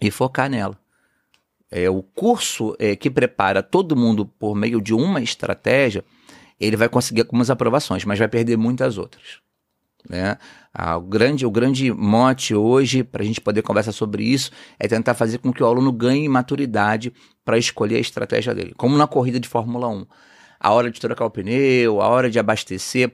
e 0.02 0.11
focar 0.11 0.50
nela. 0.50 0.79
É, 1.70 1.88
o 1.88 2.02
curso 2.02 2.76
é, 2.79 2.94
que 2.94 3.09
prepara 3.09 3.62
todo 3.62 3.96
mundo 3.96 4.26
por 4.26 4.55
meio 4.55 4.83
de 4.83 4.92
uma 4.92 5.22
estratégia 5.22 6.05
ele 6.60 6.76
vai 6.76 6.88
conseguir 6.88 7.22
algumas 7.22 7.50
aprovações, 7.50 8.04
mas 8.04 8.18
vai 8.18 8.28
perder 8.28 8.56
muitas 8.56 8.98
outras. 8.98 9.40
Né? 10.08 10.38
Ah, 10.72 10.96
o, 10.96 11.00
grande, 11.00 11.44
o 11.44 11.50
grande 11.50 11.92
mote 11.92 12.54
hoje, 12.54 13.02
para 13.02 13.22
a 13.22 13.26
gente 13.26 13.40
poder 13.40 13.62
conversar 13.62 13.92
sobre 13.92 14.24
isso, 14.24 14.50
é 14.78 14.86
tentar 14.86 15.14
fazer 15.14 15.38
com 15.38 15.52
que 15.52 15.62
o 15.62 15.66
aluno 15.66 15.92
ganhe 15.92 16.28
maturidade 16.28 17.12
para 17.44 17.58
escolher 17.58 17.96
a 17.96 18.00
estratégia 18.00 18.54
dele. 18.54 18.72
Como 18.76 18.96
na 18.96 19.06
corrida 19.06 19.40
de 19.40 19.48
Fórmula 19.48 19.88
1. 19.88 20.06
A 20.58 20.72
hora 20.72 20.90
de 20.90 21.00
trocar 21.00 21.26
o 21.26 21.30
pneu, 21.30 22.00
a 22.00 22.08
hora 22.08 22.30
de 22.30 22.38
abastecer 22.38 23.12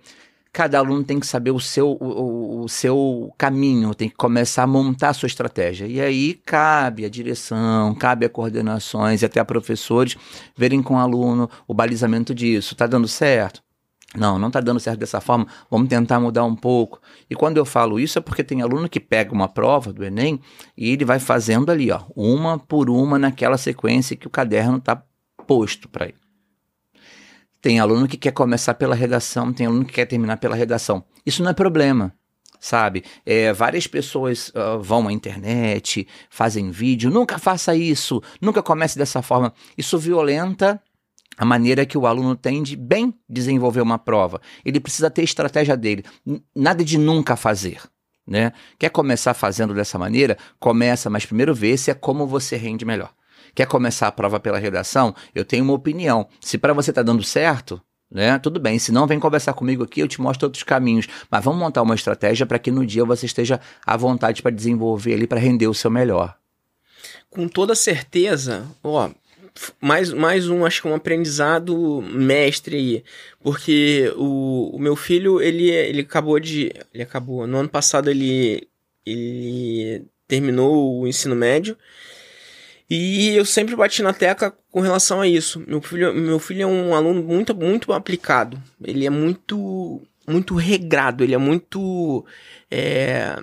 cada 0.52 0.78
aluno 0.78 1.02
tem 1.02 1.18
que 1.18 1.26
saber 1.26 1.50
o 1.50 1.58
seu, 1.58 1.92
o, 1.98 2.62
o, 2.62 2.68
seu 2.68 3.32
caminho, 3.38 3.94
tem 3.94 4.08
que 4.10 4.14
começar 4.14 4.64
a 4.64 4.66
montar 4.66 5.08
a 5.08 5.14
sua 5.14 5.26
estratégia. 5.26 5.86
E 5.86 6.00
aí 6.00 6.34
cabe 6.34 7.06
a 7.06 7.08
direção, 7.08 7.94
cabe 7.94 8.26
a 8.26 8.28
coordenações 8.28 9.22
e 9.22 9.24
até 9.24 9.40
a 9.40 9.44
professores 9.44 10.16
verem 10.54 10.82
com 10.82 10.94
o 10.94 10.98
aluno 10.98 11.48
o 11.66 11.72
balizamento 11.72 12.34
disso. 12.34 12.74
Está 12.74 12.86
dando 12.86 13.08
certo? 13.08 13.62
Não, 14.14 14.38
não 14.38 14.48
está 14.48 14.60
dando 14.60 14.78
certo 14.78 14.98
dessa 14.98 15.22
forma, 15.22 15.46
vamos 15.70 15.88
tentar 15.88 16.20
mudar 16.20 16.44
um 16.44 16.54
pouco. 16.54 17.00
E 17.30 17.34
quando 17.34 17.56
eu 17.56 17.64
falo 17.64 17.98
isso 17.98 18.18
é 18.18 18.20
porque 18.20 18.44
tem 18.44 18.60
aluno 18.60 18.90
que 18.90 19.00
pega 19.00 19.32
uma 19.32 19.48
prova 19.48 19.90
do 19.90 20.04
Enem 20.04 20.38
e 20.76 20.90
ele 20.90 21.04
vai 21.04 21.18
fazendo 21.18 21.72
ali, 21.72 21.90
ó, 21.90 22.02
uma 22.14 22.58
por 22.58 22.90
uma 22.90 23.18
naquela 23.18 23.56
sequência 23.56 24.14
que 24.14 24.26
o 24.26 24.30
caderno 24.30 24.76
está 24.76 25.02
posto 25.46 25.88
para 25.88 26.06
ele. 26.08 26.21
Tem 27.62 27.78
aluno 27.78 28.08
que 28.08 28.16
quer 28.16 28.32
começar 28.32 28.74
pela 28.74 28.92
redação, 28.92 29.52
tem 29.52 29.66
aluno 29.66 29.84
que 29.84 29.92
quer 29.92 30.04
terminar 30.04 30.36
pela 30.38 30.56
redação. 30.56 31.04
Isso 31.24 31.44
não 31.44 31.50
é 31.52 31.54
problema, 31.54 32.12
sabe? 32.58 33.04
É, 33.24 33.52
várias 33.52 33.86
pessoas 33.86 34.48
uh, 34.48 34.82
vão 34.82 35.06
à 35.06 35.12
internet, 35.12 36.08
fazem 36.28 36.72
vídeo. 36.72 37.08
Nunca 37.08 37.38
faça 37.38 37.76
isso, 37.76 38.20
nunca 38.40 38.64
comece 38.64 38.98
dessa 38.98 39.22
forma. 39.22 39.54
Isso 39.78 39.96
violenta 39.96 40.82
a 41.38 41.44
maneira 41.44 41.86
que 41.86 41.96
o 41.96 42.04
aluno 42.04 42.34
tem 42.34 42.64
de 42.64 42.74
bem 42.74 43.14
desenvolver 43.28 43.80
uma 43.80 43.96
prova. 43.96 44.40
Ele 44.64 44.80
precisa 44.80 45.08
ter 45.08 45.22
estratégia 45.22 45.76
dele. 45.76 46.04
Nada 46.54 46.84
de 46.84 46.98
nunca 46.98 47.36
fazer. 47.36 47.80
Né? 48.26 48.52
Quer 48.76 48.90
começar 48.90 49.34
fazendo 49.34 49.72
dessa 49.72 49.96
maneira? 49.98 50.36
Começa, 50.58 51.08
mas 51.08 51.24
primeiro 51.24 51.54
vê 51.54 51.76
se 51.76 51.92
é 51.92 51.94
como 51.94 52.26
você 52.26 52.56
rende 52.56 52.84
melhor. 52.84 53.12
Quer 53.54 53.66
começar 53.66 54.08
a 54.08 54.12
prova 54.12 54.40
pela 54.40 54.58
redação? 54.58 55.14
Eu 55.34 55.44
tenho 55.44 55.64
uma 55.64 55.74
opinião. 55.74 56.26
Se 56.40 56.56
para 56.56 56.72
você 56.72 56.90
está 56.90 57.02
dando 57.02 57.22
certo, 57.22 57.80
né? 58.10 58.38
Tudo 58.38 58.60
bem, 58.60 58.78
se 58.78 58.92
não, 58.92 59.06
vem 59.06 59.18
conversar 59.18 59.54
comigo 59.54 59.82
aqui, 59.82 60.00
eu 60.00 60.08
te 60.08 60.20
mostro 60.20 60.46
outros 60.46 60.62
caminhos. 60.62 61.06
Mas 61.30 61.44
vamos 61.44 61.60
montar 61.60 61.82
uma 61.82 61.94
estratégia 61.94 62.46
para 62.46 62.58
que 62.58 62.70
no 62.70 62.84
dia 62.84 63.04
você 63.04 63.26
esteja 63.26 63.60
à 63.86 63.96
vontade 63.96 64.42
para 64.42 64.50
desenvolver 64.50 65.14
ali, 65.14 65.26
para 65.26 65.40
render 65.40 65.66
o 65.66 65.74
seu 65.74 65.90
melhor. 65.90 66.36
Com 67.30 67.48
toda 67.48 67.74
certeza, 67.74 68.66
ó, 68.84 69.10
mais, 69.80 70.12
mais 70.12 70.48
um, 70.48 70.64
acho 70.64 70.82
que 70.82 70.88
um 70.88 70.94
aprendizado 70.94 72.02
mestre 72.02 72.76
aí. 72.76 73.04
Porque 73.40 74.12
o, 74.16 74.76
o 74.76 74.78
meu 74.78 74.96
filho, 74.96 75.40
ele, 75.40 75.70
ele 75.70 76.02
acabou 76.02 76.38
de. 76.38 76.72
Ele 76.92 77.02
acabou. 77.02 77.46
No 77.46 77.58
ano 77.58 77.68
passado 77.68 78.10
ele, 78.10 78.68
ele 79.04 80.04
terminou 80.26 81.00
o 81.00 81.06
ensino 81.06 81.34
médio. 81.34 81.76
E 82.94 83.34
eu 83.34 83.46
sempre 83.46 83.74
bati 83.74 84.02
na 84.02 84.12
tecla 84.12 84.54
com 84.70 84.80
relação 84.80 85.22
a 85.22 85.26
isso. 85.26 85.64
Meu 85.66 85.80
filho, 85.80 86.12
meu 86.12 86.38
filho 86.38 86.62
é 86.64 86.66
um 86.66 86.94
aluno 86.94 87.22
muito, 87.22 87.54
muito 87.54 87.90
aplicado. 87.90 88.62
Ele 88.84 89.06
é 89.06 89.08
muito, 89.08 90.02
muito 90.28 90.54
regrado. 90.54 91.24
Ele 91.24 91.34
é 91.34 91.38
muito, 91.38 92.22
é... 92.70 93.34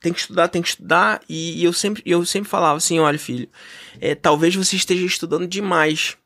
tem 0.00 0.12
que 0.12 0.20
estudar, 0.20 0.46
tem 0.46 0.62
que 0.62 0.68
estudar. 0.68 1.20
E, 1.28 1.64
eu, 1.64 1.72
sempre, 1.72 2.00
eu 2.06 2.24
sempre 2.24 2.48
falava 2.48 2.76
assim: 2.76 3.00
olha, 3.00 3.18
filho, 3.18 3.48
é, 4.00 4.14
talvez 4.14 4.54
você 4.54 4.76
esteja 4.76 5.04
estudando 5.04 5.48
demais. 5.48 6.16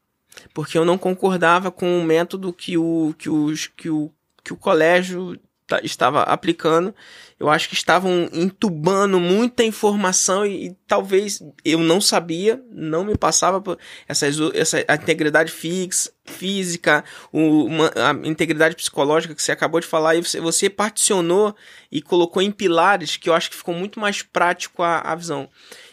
Porque 0.52 0.76
eu 0.76 0.84
não 0.84 0.98
concordava 0.98 1.70
com 1.70 1.98
o 1.98 2.04
método 2.04 2.52
que 2.52 2.76
o, 2.76 3.14
que 3.16 3.30
os, 3.30 3.68
que 3.68 3.88
o, 3.88 4.12
que 4.44 4.52
o 4.52 4.56
colégio 4.56 5.40
estava 5.82 6.22
aplicando, 6.22 6.94
eu 7.38 7.50
acho 7.50 7.68
que 7.68 7.74
estavam 7.74 8.28
entubando 8.32 9.20
muita 9.20 9.62
informação 9.62 10.46
e, 10.46 10.68
e, 10.68 10.76
talvez 10.86 11.42
eu 11.64 11.78
não 11.78 12.00
sabia, 12.00 12.62
não 12.70 13.04
me 13.04 13.16
passava 13.16 13.60
por 13.60 13.78
essa, 14.08 14.26
essa 14.54 14.84
a 14.88 14.94
integridade 14.94 15.52
fix, 15.52 16.10
física, 16.24 17.04
o, 17.32 17.64
uma, 17.64 17.90
a 17.94 18.26
integridade 18.26 18.76
psicológica 18.76 19.34
que 19.34 19.42
você 19.42 19.52
acabou 19.52 19.80
de 19.80 19.86
falar, 19.86 20.14
e 20.14 20.22
você, 20.22 20.40
você 20.40 20.70
particionou 20.70 21.54
e 21.90 22.00
colocou 22.00 22.40
em 22.40 22.50
pilares 22.50 23.16
que 23.16 23.28
eu 23.28 23.34
acho 23.34 23.50
que 23.50 23.56
ficou 23.56 23.74
muito 23.74 24.00
mais 24.00 24.22
prático 24.22 24.82
a, 24.82 25.00
a 25.00 25.14
visão. 25.14 25.48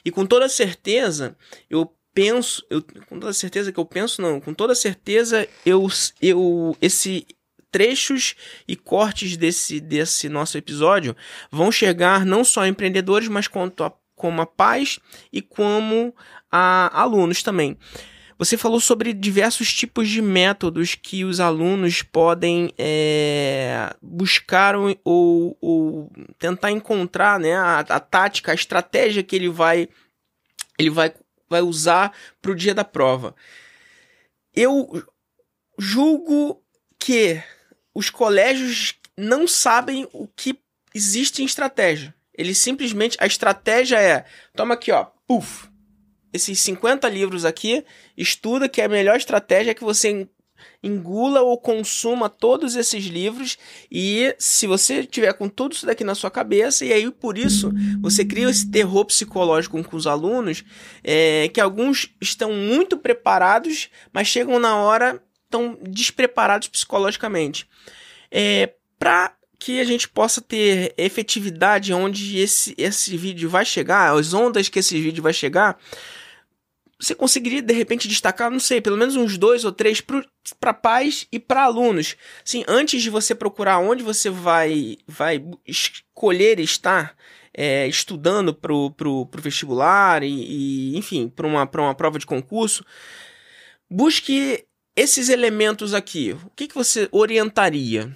E 0.06 0.12
com 0.12 0.26
toda 0.26 0.48
certeza, 0.48 1.36
eu 1.70 1.92
penso, 2.14 2.66
eu, 2.70 2.82
com 3.10 3.20
toda 3.20 3.34
certeza 3.34 3.72
que 3.72 3.80
eu 3.80 3.86
penso, 3.86 4.22
não, 4.22 4.40
com 4.40 4.54
toda 4.54 4.76
certeza 4.76 5.48
eu, 5.66 5.88
eu 6.22 6.78
esse 6.82 7.26
trechos 7.74 8.36
e 8.68 8.76
cortes 8.76 9.36
desse, 9.36 9.80
desse 9.82 10.30
nosso 10.30 10.58
episódio 10.60 11.16
vão 11.52 11.72
chegar 11.72 12.24
não 12.24 12.44
só 12.44 12.62
a 12.62 12.68
empreendedores, 12.68 13.28
mas 13.28 13.48
quanto 13.48 13.84
a, 13.84 13.92
como 14.16 14.42
a 14.42 14.46
pais 14.46 15.00
e 15.32 15.42
como 15.42 16.16
a 16.52 17.02
alunos 17.02 17.42
também. 17.42 17.76
Você 18.38 18.58
falou 18.58 18.80
sobre 18.80 19.14
diversos 19.14 19.74
tipos 19.74 20.08
de 20.08 20.22
métodos 20.22 20.96
que 20.96 21.24
os 21.24 21.40
alunos 21.40 22.04
podem 22.04 22.74
é, 22.78 23.96
buscar 24.02 24.76
ou, 24.76 25.58
ou, 25.62 26.12
tentar 26.38 26.72
encontrar 26.72 27.40
né, 27.40 27.56
a, 27.56 27.80
a, 27.80 28.00
tática, 28.00 28.52
a 28.52 28.56
estratégia 28.56 29.24
que 29.24 29.36
ele 29.36 29.50
vai, 29.50 29.88
ele 30.78 30.90
vai, 30.90 31.14
vai 31.50 31.62
usar 31.62 32.12
para 32.42 32.52
o 32.52 32.56
dia 32.56 32.74
da 32.74 32.84
prova. 32.84 33.36
Eu 34.56 35.04
julgo 35.80 36.62
que 37.00 37.42
os 37.94 38.10
colégios 38.10 38.96
não 39.18 39.48
sabem 39.48 40.08
o 40.12 40.28
que 40.28 40.58
existe 40.94 41.42
em 41.42 41.46
estratégia. 41.46 42.14
Eles 42.36 42.58
simplesmente. 42.58 43.18
A 43.20 43.28
estratégia 43.28 44.02
é: 44.02 44.26
toma 44.56 44.74
aqui, 44.74 44.92
ó, 44.92 45.06
puf. 45.28 45.70
Esses 46.32 46.60
50 46.62 47.08
livros 47.10 47.46
aqui, 47.46 47.86
estuda 48.18 48.68
que 48.68 48.82
a 48.82 48.90
melhor 48.90 49.18
estratégia 49.18 49.72
é 49.72 49.76
que 49.76 49.84
você 49.84 50.28
engula 50.82 51.42
ou 51.42 51.58
consuma 51.58 52.30
todos 52.30 52.76
esses 52.76 53.06
livros 53.06 53.58
e 53.92 54.36
se 54.38 54.68
você 54.68 55.06
tiver 55.06 55.34
com 55.34 55.48
tudo 55.48 55.74
isso 55.74 55.86
daqui 55.86 56.04
na 56.04 56.16
sua 56.16 56.32
cabeça 56.32 56.86
e 56.86 56.92
aí 56.92 57.10
por 57.12 57.38
isso 57.38 57.72
você 58.02 58.24
cria 58.24 58.50
esse 58.50 58.70
terror 58.70 59.06
psicológico 59.06 59.82
com 59.84 59.98
os 59.98 60.08
alunos 60.08 60.64
é, 61.04 61.50
que 61.50 61.62
alguns 61.62 62.14
estão 62.22 62.54
muito 62.54 62.98
preparados 62.98 63.90
mas 64.12 64.28
chegam 64.28 64.60
na 64.60 64.78
hora 64.78 65.22
estão 65.54 65.78
despreparados 65.82 66.68
psicologicamente. 66.68 67.70
É, 68.32 68.74
para 68.98 69.36
que 69.60 69.80
a 69.80 69.84
gente 69.84 70.10
possa 70.10 70.42
ter 70.42 70.94
efetividade 70.98 71.94
onde 71.94 72.40
esse, 72.40 72.74
esse 72.78 73.16
vídeo 73.16 73.50
vai 73.50 73.64
chegar, 73.64 74.18
as 74.18 74.34
ondas 74.34 74.68
que 74.68 74.80
esse 74.80 75.00
vídeo 75.00 75.24
vai 75.24 75.32
chegar, 75.32 75.80
você 77.00 77.14
conseguiria 77.14 77.62
de 77.62 77.74
repente 77.74 78.08
destacar, 78.08 78.50
não 78.50 78.60
sei, 78.60 78.82
pelo 78.82 78.98
menos 78.98 79.16
uns 79.16 79.38
dois 79.38 79.64
ou 79.64 79.72
três 79.72 80.02
para 80.60 80.74
pais 80.74 81.28
e 81.32 81.40
para 81.40 81.64
alunos. 81.64 82.16
Sim, 82.44 82.64
antes 82.68 83.02
de 83.02 83.10
você 83.10 83.36
procurar 83.36 83.80
onde 83.80 84.04
você 84.04 84.30
vai, 84.30 84.98
vai 85.08 85.44
escolher 85.66 86.60
estar 86.60 87.16
é, 87.54 87.88
estudando 87.88 88.54
para 88.54 88.74
o 88.74 89.30
vestibular 89.38 90.24
e, 90.24 90.94
e 90.94 90.98
enfim, 90.98 91.30
para 91.30 91.46
uma, 91.46 91.70
uma 91.74 91.96
prova 91.96 92.18
de 92.18 92.26
concurso, 92.26 92.86
busque 93.90 94.66
esses 94.96 95.30
elementos 95.30 95.94
aqui, 95.94 96.36
o 96.46 96.52
que, 96.56 96.68
que 96.68 96.76
você 96.76 97.08
orientaria? 97.12 98.12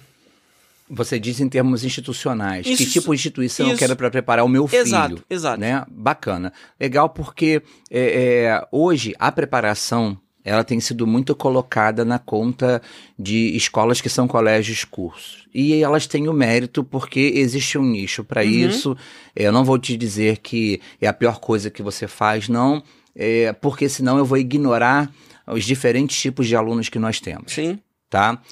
Você 0.90 1.18
diz 1.18 1.38
em 1.40 1.48
termos 1.48 1.84
institucionais. 1.84 2.66
Isso, 2.66 2.84
que 2.84 2.90
tipo 2.90 3.10
de 3.10 3.16
instituição 3.16 3.66
isso. 3.66 3.74
eu 3.74 3.78
quero 3.78 3.96
para 3.96 4.10
preparar 4.10 4.44
o 4.44 4.48
meu 4.48 4.66
filho? 4.66 4.80
Exato, 4.80 5.24
exato. 5.28 5.60
Né? 5.60 5.84
Bacana. 5.90 6.52
Legal 6.80 7.10
porque 7.10 7.62
é, 7.90 8.00
é, 8.00 8.68
hoje 8.72 9.14
a 9.18 9.30
preparação 9.30 10.18
ela 10.42 10.64
tem 10.64 10.80
sido 10.80 11.06
muito 11.06 11.34
colocada 11.34 12.06
na 12.06 12.18
conta 12.18 12.80
de 13.18 13.54
escolas 13.54 14.00
que 14.00 14.08
são 14.08 14.26
colégios 14.26 14.82
cursos. 14.82 15.46
E 15.52 15.82
elas 15.82 16.06
têm 16.06 16.26
o 16.26 16.32
mérito 16.32 16.82
porque 16.82 17.32
existe 17.34 17.76
um 17.76 17.84
nicho 17.84 18.24
para 18.24 18.42
uhum. 18.42 18.48
isso. 18.48 18.96
Eu 19.36 19.52
não 19.52 19.62
vou 19.62 19.78
te 19.78 19.94
dizer 19.94 20.38
que 20.38 20.80
é 21.02 21.06
a 21.06 21.12
pior 21.12 21.38
coisa 21.38 21.70
que 21.70 21.82
você 21.82 22.08
faz, 22.08 22.48
não, 22.48 22.82
é, 23.14 23.52
porque 23.52 23.90
senão 23.90 24.16
eu 24.16 24.24
vou 24.24 24.38
ignorar 24.38 25.12
os 25.52 25.64
diferentes 25.64 26.20
tipos 26.20 26.46
de 26.46 26.56
alunos 26.56 26.88
que 26.88 26.98
nós 26.98 27.20
temos. 27.20 27.52
Sim. 27.52 27.78
Tá? 28.08 28.42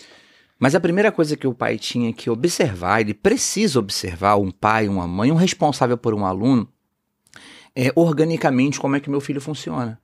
Mas 0.58 0.74
a 0.74 0.80
primeira 0.80 1.12
coisa 1.12 1.36
que 1.36 1.46
o 1.46 1.54
pai 1.54 1.78
tinha 1.78 2.12
que 2.12 2.30
observar, 2.30 3.00
ele 3.00 3.12
precisa 3.12 3.78
observar, 3.78 4.36
um 4.36 4.50
pai, 4.50 4.88
uma 4.88 5.06
mãe, 5.06 5.30
um 5.30 5.36
responsável 5.36 5.98
por 5.98 6.14
um 6.14 6.24
aluno, 6.24 6.68
é 7.74 7.92
organicamente 7.94 8.80
como 8.80 8.96
é 8.96 9.00
que 9.00 9.10
meu 9.10 9.20
filho 9.20 9.40
funciona. 9.40 10.00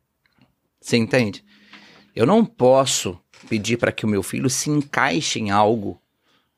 Você 0.81 0.97
entende? 0.97 1.43
Eu 2.15 2.27
não 2.27 2.45
posso 2.45 3.19
pedir 3.49 3.79
para 3.79 3.93
que 3.93 4.05
o 4.05 4.09
meu 4.09 4.23
filho 4.23 4.51
se 4.51 4.69
encaixe 4.69 5.41
em 5.41 5.51
algo. 5.51 5.99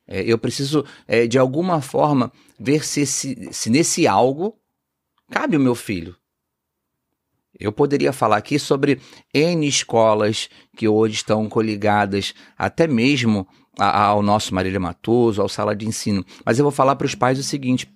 É, 0.07 0.23
eu 0.23 0.37
preciso, 0.37 0.85
é, 1.07 1.27
de 1.27 1.39
alguma 1.39 1.81
forma, 1.81 2.33
ver 2.59 2.85
se, 2.85 3.07
se, 3.07 3.49
se 3.53 3.71
nesse 3.71 4.09
algo 4.09 4.59
cabe 5.31 5.57
o 5.57 5.61
meu 5.61 5.75
filho. 5.75 6.17
Eu 7.59 7.73
poderia 7.73 8.13
falar 8.13 8.37
aqui 8.37 8.59
sobre 8.59 9.01
N 9.33 9.67
escolas 9.67 10.49
que 10.77 10.89
hoje 10.89 11.15
estão 11.15 11.49
coligadas 11.49 12.35
até 12.59 12.87
mesmo 12.87 13.47
ao 13.79 14.23
nosso 14.23 14.55
Marília 14.55 14.81
Matoso, 14.81 15.41
ao 15.41 15.49
sala 15.49 15.75
de 15.75 15.87
ensino. 15.87 16.25
Mas 16.45 16.59
eu 16.59 16.65
vou 16.65 16.73
falar 16.73 16.97
para 16.97 17.07
os 17.07 17.15
pais 17.15 17.39
o 17.39 17.43
seguinte: 17.43 17.93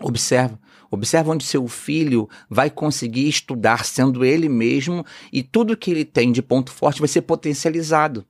observa. 0.00 0.58
Observa 0.90 1.32
onde 1.32 1.44
seu 1.44 1.68
filho 1.68 2.28
vai 2.48 2.70
conseguir 2.70 3.28
estudar 3.28 3.84
sendo 3.84 4.24
ele 4.24 4.48
mesmo 4.48 5.04
e 5.30 5.42
tudo 5.42 5.76
que 5.76 5.90
ele 5.90 6.04
tem 6.04 6.32
de 6.32 6.40
ponto 6.40 6.72
forte 6.72 7.00
vai 7.00 7.08
ser 7.08 7.22
potencializado. 7.22 8.26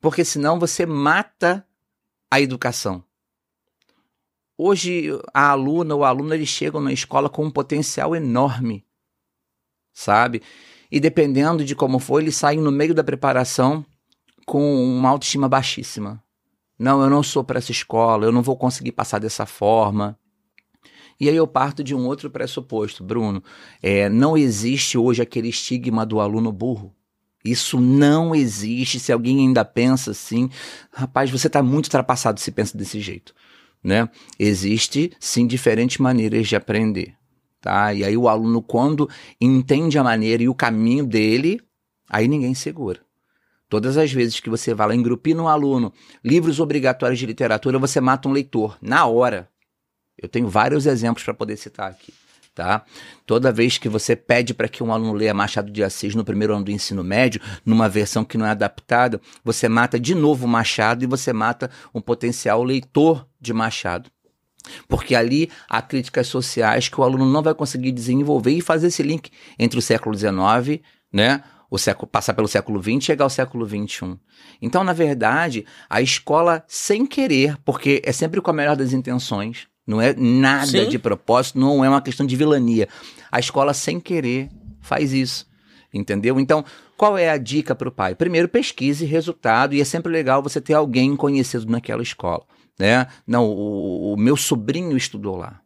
Porque 0.00 0.24
senão 0.24 0.60
você 0.60 0.86
mata 0.86 1.66
a 2.30 2.40
educação. 2.40 3.02
Hoje 4.56 5.10
a 5.34 5.50
aluna 5.50 5.94
ou 5.96 6.04
aluno 6.04 6.32
eles 6.32 6.48
chegam 6.48 6.80
na 6.80 6.92
escola 6.92 7.28
com 7.28 7.44
um 7.44 7.50
potencial 7.50 8.14
enorme 8.14 8.85
sabe? 9.96 10.42
E 10.92 11.00
dependendo 11.00 11.64
de 11.64 11.74
como 11.74 11.98
for, 11.98 12.20
eles 12.20 12.36
saem 12.36 12.60
no 12.60 12.70
meio 12.70 12.94
da 12.94 13.02
preparação 13.02 13.84
com 14.44 14.84
uma 14.84 15.08
autoestima 15.08 15.48
baixíssima. 15.48 16.22
Não, 16.78 17.02
eu 17.02 17.08
não 17.08 17.22
sou 17.22 17.42
para 17.42 17.58
essa 17.58 17.72
escola, 17.72 18.26
eu 18.26 18.30
não 18.30 18.42
vou 18.42 18.56
conseguir 18.56 18.92
passar 18.92 19.18
dessa 19.18 19.46
forma. 19.46 20.18
E 21.18 21.30
aí 21.30 21.34
eu 21.34 21.46
parto 21.46 21.82
de 21.82 21.94
um 21.94 22.04
outro 22.04 22.30
pressuposto, 22.30 23.02
Bruno. 23.02 23.42
É, 23.82 24.10
não 24.10 24.36
existe 24.36 24.98
hoje 24.98 25.22
aquele 25.22 25.48
estigma 25.48 26.04
do 26.04 26.20
aluno 26.20 26.52
burro. 26.52 26.94
Isso 27.42 27.80
não 27.80 28.34
existe. 28.34 29.00
Se 29.00 29.10
alguém 29.10 29.38
ainda 29.38 29.64
pensa 29.64 30.10
assim, 30.10 30.50
rapaz, 30.92 31.30
você 31.30 31.46
está 31.46 31.62
muito 31.62 31.86
ultrapassado 31.86 32.38
se 32.38 32.52
pensa 32.52 32.76
desse 32.76 33.00
jeito. 33.00 33.34
Né? 33.82 34.06
Existe 34.38 35.10
sim 35.18 35.46
diferentes 35.46 35.96
maneiras 35.96 36.46
de 36.46 36.54
aprender 36.54 37.16
tá? 37.66 37.92
E 37.92 38.04
aí 38.04 38.16
o 38.16 38.28
aluno, 38.28 38.62
quando 38.62 39.10
entende 39.40 39.98
a 39.98 40.04
maneira 40.04 40.40
e 40.40 40.48
o 40.48 40.54
caminho 40.54 41.04
dele, 41.04 41.60
aí 42.08 42.28
ninguém 42.28 42.54
segura. 42.54 43.00
Todas 43.68 43.96
as 43.96 44.12
vezes 44.12 44.38
que 44.38 44.48
você 44.48 44.72
vai 44.72 44.86
lá 44.86 44.94
engrupir 44.94 45.34
no 45.34 45.48
aluno 45.48 45.92
livros 46.22 46.60
obrigatórios 46.60 47.18
de 47.18 47.26
literatura, 47.26 47.76
você 47.76 48.00
mata 48.00 48.28
um 48.28 48.32
leitor, 48.32 48.78
na 48.80 49.04
hora. 49.04 49.48
Eu 50.16 50.28
tenho 50.28 50.48
vários 50.48 50.86
exemplos 50.86 51.24
para 51.24 51.34
poder 51.34 51.56
citar 51.56 51.90
aqui. 51.90 52.14
Tá? 52.54 52.84
Toda 53.26 53.52
vez 53.52 53.76
que 53.78 53.88
você 53.88 54.14
pede 54.14 54.54
para 54.54 54.68
que 54.68 54.82
um 54.84 54.92
aluno 54.92 55.12
leia 55.12 55.34
Machado 55.34 55.70
de 55.70 55.82
Assis 55.82 56.14
no 56.14 56.24
primeiro 56.24 56.54
ano 56.54 56.64
do 56.64 56.70
ensino 56.70 57.02
médio, 57.02 57.40
numa 57.66 57.88
versão 57.88 58.24
que 58.24 58.38
não 58.38 58.46
é 58.46 58.50
adaptada, 58.50 59.20
você 59.44 59.68
mata 59.68 59.98
de 59.98 60.14
novo 60.14 60.46
Machado 60.46 61.02
e 61.02 61.06
você 61.06 61.32
mata 61.32 61.68
um 61.92 62.00
potencial 62.00 62.62
leitor 62.62 63.26
de 63.40 63.52
Machado. 63.52 64.08
Porque 64.88 65.14
ali 65.14 65.50
há 65.68 65.80
críticas 65.82 66.26
sociais 66.26 66.88
que 66.88 67.00
o 67.00 67.04
aluno 67.04 67.26
não 67.26 67.42
vai 67.42 67.54
conseguir 67.54 67.92
desenvolver 67.92 68.52
e 68.52 68.60
fazer 68.60 68.88
esse 68.88 69.02
link 69.02 69.30
entre 69.58 69.78
o 69.78 69.82
século 69.82 70.16
XIX, 70.16 70.82
né? 71.12 71.42
O 71.68 71.78
século, 71.78 72.06
passar 72.06 72.34
pelo 72.34 72.46
século 72.46 72.80
XX 72.80 72.96
e 72.96 73.00
chegar 73.00 73.24
ao 73.24 73.30
século 73.30 73.66
XXI. 73.66 74.16
Então, 74.62 74.84
na 74.84 74.92
verdade, 74.92 75.66
a 75.90 76.00
escola, 76.00 76.64
sem 76.68 77.04
querer, 77.04 77.56
porque 77.64 78.00
é 78.04 78.12
sempre 78.12 78.40
com 78.40 78.50
a 78.50 78.54
melhor 78.54 78.76
das 78.76 78.92
intenções, 78.92 79.66
não 79.84 80.00
é 80.00 80.14
nada 80.14 80.66
Sim. 80.66 80.88
de 80.88 80.98
propósito, 80.98 81.58
não 81.58 81.84
é 81.84 81.88
uma 81.88 82.02
questão 82.02 82.24
de 82.24 82.36
vilania. 82.36 82.88
A 83.30 83.40
escola, 83.40 83.74
sem 83.74 83.98
querer, 83.98 84.48
faz 84.80 85.12
isso. 85.12 85.46
Entendeu? 85.92 86.38
Então, 86.38 86.64
qual 86.96 87.16
é 87.16 87.30
a 87.30 87.36
dica 87.36 87.74
para 87.74 87.88
o 87.88 87.92
pai? 87.92 88.14
Primeiro, 88.14 88.48
pesquise 88.48 89.04
resultado, 89.04 89.74
e 89.74 89.80
é 89.80 89.84
sempre 89.84 90.12
legal 90.12 90.42
você 90.42 90.60
ter 90.60 90.74
alguém 90.74 91.16
conhecido 91.16 91.70
naquela 91.70 92.02
escola 92.02 92.44
né? 92.78 93.06
Não, 93.26 93.46
o, 93.46 94.14
o 94.14 94.16
meu 94.16 94.36
sobrinho 94.36 94.96
estudou 94.96 95.36
lá. 95.36 95.60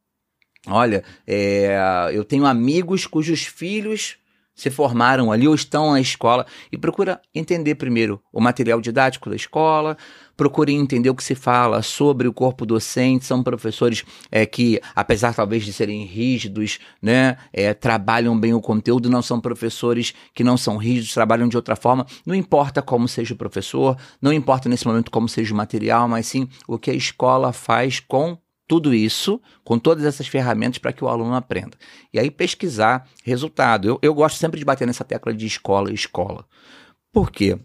Olha, 0.66 1.02
é, 1.26 1.78
eu 2.12 2.24
tenho 2.24 2.44
amigos 2.44 3.06
cujos 3.06 3.44
filhos 3.44 4.18
se 4.60 4.68
formaram 4.68 5.32
ali 5.32 5.48
ou 5.48 5.54
estão 5.54 5.92
na 5.92 6.00
escola 6.00 6.46
e 6.70 6.76
procura 6.76 7.20
entender 7.34 7.76
primeiro 7.76 8.22
o 8.30 8.42
material 8.42 8.78
didático 8.78 9.30
da 9.30 9.36
escola, 9.36 9.96
procure 10.40 10.72
entender 10.72 11.10
o 11.10 11.14
que 11.14 11.22
se 11.22 11.34
fala 11.34 11.82
sobre 11.82 12.26
o 12.26 12.32
corpo 12.32 12.64
docente. 12.64 13.26
São 13.26 13.42
professores 13.42 14.02
é, 14.30 14.46
que, 14.46 14.80
apesar 14.96 15.34
talvez 15.34 15.66
de 15.66 15.70
serem 15.70 16.06
rígidos, 16.06 16.78
né, 17.02 17.36
é, 17.52 17.74
trabalham 17.74 18.40
bem 18.40 18.54
o 18.54 18.60
conteúdo, 18.62 19.10
não 19.10 19.20
são 19.20 19.38
professores 19.38 20.14
que 20.32 20.42
não 20.42 20.56
são 20.56 20.78
rígidos, 20.78 21.12
trabalham 21.12 21.46
de 21.46 21.58
outra 21.58 21.76
forma. 21.76 22.06
Não 22.24 22.34
importa 22.34 22.80
como 22.80 23.06
seja 23.06 23.34
o 23.34 23.36
professor, 23.36 23.98
não 24.18 24.32
importa 24.32 24.66
nesse 24.66 24.86
momento 24.86 25.10
como 25.10 25.28
seja 25.28 25.52
o 25.52 25.56
material, 25.58 26.08
mas 26.08 26.28
sim 26.28 26.48
o 26.66 26.78
que 26.78 26.90
a 26.90 26.94
escola 26.94 27.52
faz 27.52 28.00
com 28.00 28.38
tudo 28.66 28.94
isso 28.94 29.42
com 29.62 29.78
todas 29.78 30.06
essas 30.06 30.26
ferramentas 30.26 30.78
para 30.78 30.92
que 30.92 31.04
o 31.04 31.08
aluno 31.08 31.34
aprenda. 31.34 31.76
E 32.14 32.18
aí 32.18 32.30
pesquisar 32.30 33.06
resultado. 33.24 33.86
Eu, 33.86 33.98
eu 34.00 34.14
gosto 34.14 34.38
sempre 34.38 34.58
de 34.58 34.64
bater 34.64 34.86
nessa 34.86 35.04
tecla 35.04 35.34
de 35.34 35.44
escola 35.44 35.90
e 35.90 35.94
escola. 35.94 36.46
Por 37.12 37.30
quê? 37.30 37.58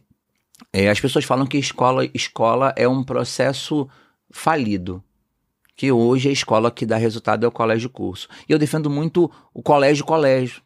É, 0.78 0.90
as 0.90 1.00
pessoas 1.00 1.24
falam 1.24 1.48
que 1.48 1.58
escola, 1.58 2.06
escola 2.14 2.74
é 2.76 2.86
um 2.86 3.02
processo 3.02 3.88
falido. 4.30 5.02
Que 5.74 5.90
hoje 5.90 6.28
a 6.28 6.32
escola 6.34 6.70
que 6.70 6.86
dá 6.86 6.98
resultado 6.98 7.46
é 7.46 7.48
o 7.48 7.52
colégio 7.52 7.90
curso. 7.90 8.28
E 8.48 8.52
eu 8.52 8.60
defendo 8.60 8.90
muito 8.90 9.32
o 9.54 9.64
colégio 9.64 10.04
colégio. 10.04 10.62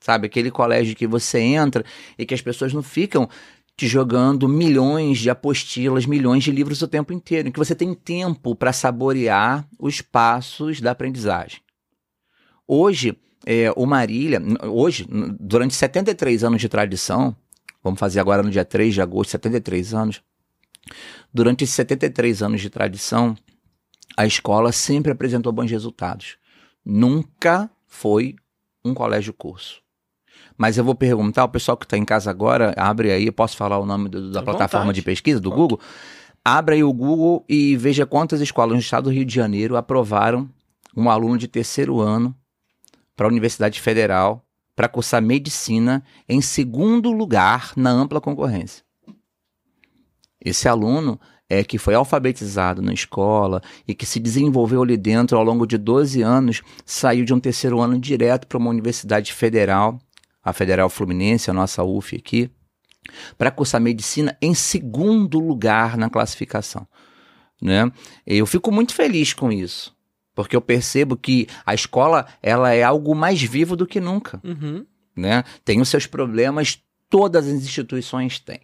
Sabe, 0.00 0.26
aquele 0.26 0.50
colégio 0.50 0.96
que 0.96 1.06
você 1.06 1.38
entra 1.38 1.84
e 2.18 2.26
que 2.26 2.34
as 2.34 2.42
pessoas 2.42 2.72
não 2.72 2.82
ficam 2.82 3.28
te 3.76 3.86
jogando 3.86 4.48
milhões 4.48 5.18
de 5.18 5.30
apostilas, 5.30 6.04
milhões 6.04 6.42
de 6.42 6.50
livros 6.50 6.82
o 6.82 6.88
tempo 6.88 7.12
inteiro, 7.12 7.46
em 7.46 7.52
que 7.52 7.60
você 7.60 7.76
tem 7.76 7.94
tempo 7.94 8.56
para 8.56 8.72
saborear 8.72 9.68
os 9.78 10.00
passos 10.00 10.80
da 10.80 10.90
aprendizagem. 10.90 11.60
Hoje, 12.66 13.16
é, 13.46 13.72
o 13.76 13.86
Marília, 13.86 14.42
hoje, 14.64 15.06
durante 15.38 15.76
73 15.76 16.42
anos 16.42 16.60
de 16.60 16.68
tradição, 16.68 17.36
vamos 17.82 17.98
fazer 17.98 18.20
agora 18.20 18.42
no 18.42 18.50
dia 18.50 18.64
3 18.64 18.94
de 18.94 19.00
agosto, 19.00 19.30
73 19.30 19.94
anos, 19.94 20.22
durante 21.32 21.64
esses 21.64 21.74
73 21.74 22.42
anos 22.42 22.60
de 22.60 22.70
tradição, 22.70 23.36
a 24.16 24.26
escola 24.26 24.72
sempre 24.72 25.12
apresentou 25.12 25.52
bons 25.52 25.70
resultados. 25.70 26.36
Nunca 26.84 27.70
foi 27.86 28.36
um 28.84 28.94
colégio 28.94 29.32
curso. 29.32 29.82
Mas 30.56 30.76
eu 30.76 30.84
vou 30.84 30.94
perguntar, 30.94 31.44
o 31.44 31.48
pessoal 31.48 31.76
que 31.76 31.84
está 31.84 31.96
em 31.96 32.04
casa 32.04 32.30
agora, 32.30 32.74
abre 32.76 33.12
aí, 33.12 33.30
posso 33.30 33.56
falar 33.56 33.78
o 33.78 33.86
nome 33.86 34.08
do, 34.08 34.32
da 34.32 34.42
plataforma 34.42 34.86
vontade. 34.86 35.00
de 35.00 35.04
pesquisa, 35.04 35.40
do 35.40 35.50
Google? 35.50 35.80
Abre 36.44 36.76
aí 36.76 36.84
o 36.84 36.92
Google 36.92 37.44
e 37.48 37.76
veja 37.76 38.06
quantas 38.06 38.40
escolas 38.40 38.72
no 38.72 38.80
estado 38.80 39.04
do 39.04 39.10
Rio 39.10 39.24
de 39.24 39.34
Janeiro 39.34 39.76
aprovaram 39.76 40.48
um 40.96 41.10
aluno 41.10 41.38
de 41.38 41.46
terceiro 41.46 42.00
ano 42.00 42.34
para 43.14 43.26
a 43.26 43.28
Universidade 43.28 43.80
Federal 43.80 44.44
para 44.78 44.88
cursar 44.88 45.20
medicina 45.20 46.04
em 46.28 46.40
segundo 46.40 47.10
lugar 47.10 47.72
na 47.76 47.90
ampla 47.90 48.20
concorrência. 48.20 48.84
Esse 50.40 50.68
aluno 50.68 51.18
é 51.48 51.64
que 51.64 51.78
foi 51.78 51.94
alfabetizado 51.94 52.80
na 52.80 52.92
escola 52.92 53.60
e 53.88 53.92
que 53.92 54.06
se 54.06 54.20
desenvolveu 54.20 54.80
ali 54.80 54.96
dentro 54.96 55.36
ao 55.36 55.42
longo 55.42 55.66
de 55.66 55.76
12 55.76 56.22
anos, 56.22 56.62
saiu 56.86 57.24
de 57.24 57.34
um 57.34 57.40
terceiro 57.40 57.80
ano 57.80 57.98
direto 57.98 58.46
para 58.46 58.56
uma 58.56 58.70
universidade 58.70 59.32
federal 59.32 59.98
a 60.44 60.52
Federal 60.52 60.88
Fluminense, 60.88 61.50
a 61.50 61.54
nossa 61.54 61.82
UF 61.82 62.14
aqui, 62.14 62.48
para 63.36 63.50
cursar 63.50 63.80
medicina 63.80 64.38
em 64.40 64.54
segundo 64.54 65.40
lugar 65.40 65.96
na 65.96 66.08
classificação. 66.08 66.86
Né? 67.60 67.90
Eu 68.24 68.46
fico 68.46 68.70
muito 68.70 68.94
feliz 68.94 69.34
com 69.34 69.50
isso, 69.50 69.92
porque 70.38 70.54
eu 70.54 70.60
percebo 70.60 71.16
que 71.16 71.48
a 71.66 71.74
escola 71.74 72.24
ela 72.40 72.72
é 72.72 72.84
algo 72.84 73.12
mais 73.12 73.42
vivo 73.42 73.74
do 73.74 73.84
que 73.84 73.98
nunca. 73.98 74.40
Uhum. 74.44 74.86
Né? 75.16 75.42
Tem 75.64 75.80
os 75.80 75.88
seus 75.88 76.06
problemas, 76.06 76.80
todas 77.10 77.48
as 77.48 77.52
instituições 77.54 78.38
têm. 78.38 78.60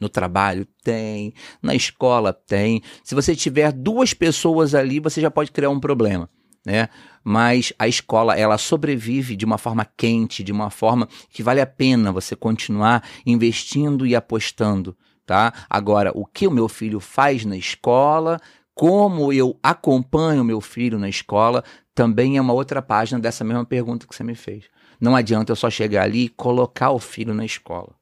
No 0.00 0.08
trabalho 0.08 0.66
tem, 0.82 1.32
na 1.62 1.72
escola 1.72 2.32
tem. 2.32 2.82
Se 3.04 3.14
você 3.14 3.36
tiver 3.36 3.70
duas 3.70 4.12
pessoas 4.12 4.74
ali, 4.74 4.98
você 4.98 5.20
já 5.20 5.30
pode 5.30 5.52
criar 5.52 5.70
um 5.70 5.78
problema 5.78 6.28
né? 6.66 6.88
Mas 7.22 7.74
a 7.78 7.86
escola, 7.86 8.34
ela 8.34 8.56
sobrevive 8.56 9.36
de 9.36 9.44
uma 9.44 9.58
forma 9.58 9.84
quente, 9.84 10.42
de 10.42 10.50
uma 10.50 10.70
forma 10.70 11.06
que 11.30 11.42
vale 11.42 11.60
a 11.60 11.66
pena 11.66 12.10
você 12.10 12.34
continuar 12.34 13.06
investindo 13.26 14.06
e 14.06 14.16
apostando, 14.16 14.96
tá? 15.26 15.52
Agora, 15.68 16.10
o 16.14 16.24
que 16.24 16.46
o 16.46 16.50
meu 16.50 16.66
filho 16.66 17.00
faz 17.00 17.44
na 17.44 17.54
escola, 17.54 18.40
como 18.74 19.32
eu 19.32 19.58
acompanho 19.62 20.44
meu 20.44 20.60
filho 20.60 20.98
na 20.98 21.08
escola, 21.08 21.62
também 21.94 22.36
é 22.36 22.40
uma 22.40 22.52
outra 22.52 22.82
página 22.82 23.20
dessa 23.20 23.44
mesma 23.44 23.64
pergunta 23.64 24.06
que 24.06 24.14
você 24.14 24.24
me 24.24 24.34
fez. 24.34 24.64
Não 25.00 25.14
adianta 25.14 25.52
eu 25.52 25.56
só 25.56 25.70
chegar 25.70 26.02
ali 26.02 26.24
e 26.24 26.28
colocar 26.28 26.90
o 26.90 26.98
filho 26.98 27.32
na 27.32 27.44
escola. 27.44 27.94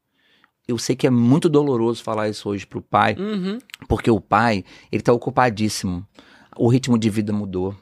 Eu 0.66 0.78
sei 0.78 0.94
que 0.94 1.06
é 1.06 1.10
muito 1.10 1.48
doloroso 1.48 2.02
falar 2.02 2.28
isso 2.28 2.48
hoje 2.48 2.66
para 2.66 2.78
o 2.78 2.82
pai, 2.82 3.16
uhum. 3.18 3.58
porque 3.88 4.10
o 4.10 4.20
pai 4.20 4.64
ele 4.90 5.00
está 5.00 5.12
ocupadíssimo. 5.12 6.06
O 6.56 6.68
ritmo 6.68 6.98
de 6.98 7.10
vida 7.10 7.32
mudou. 7.32 7.74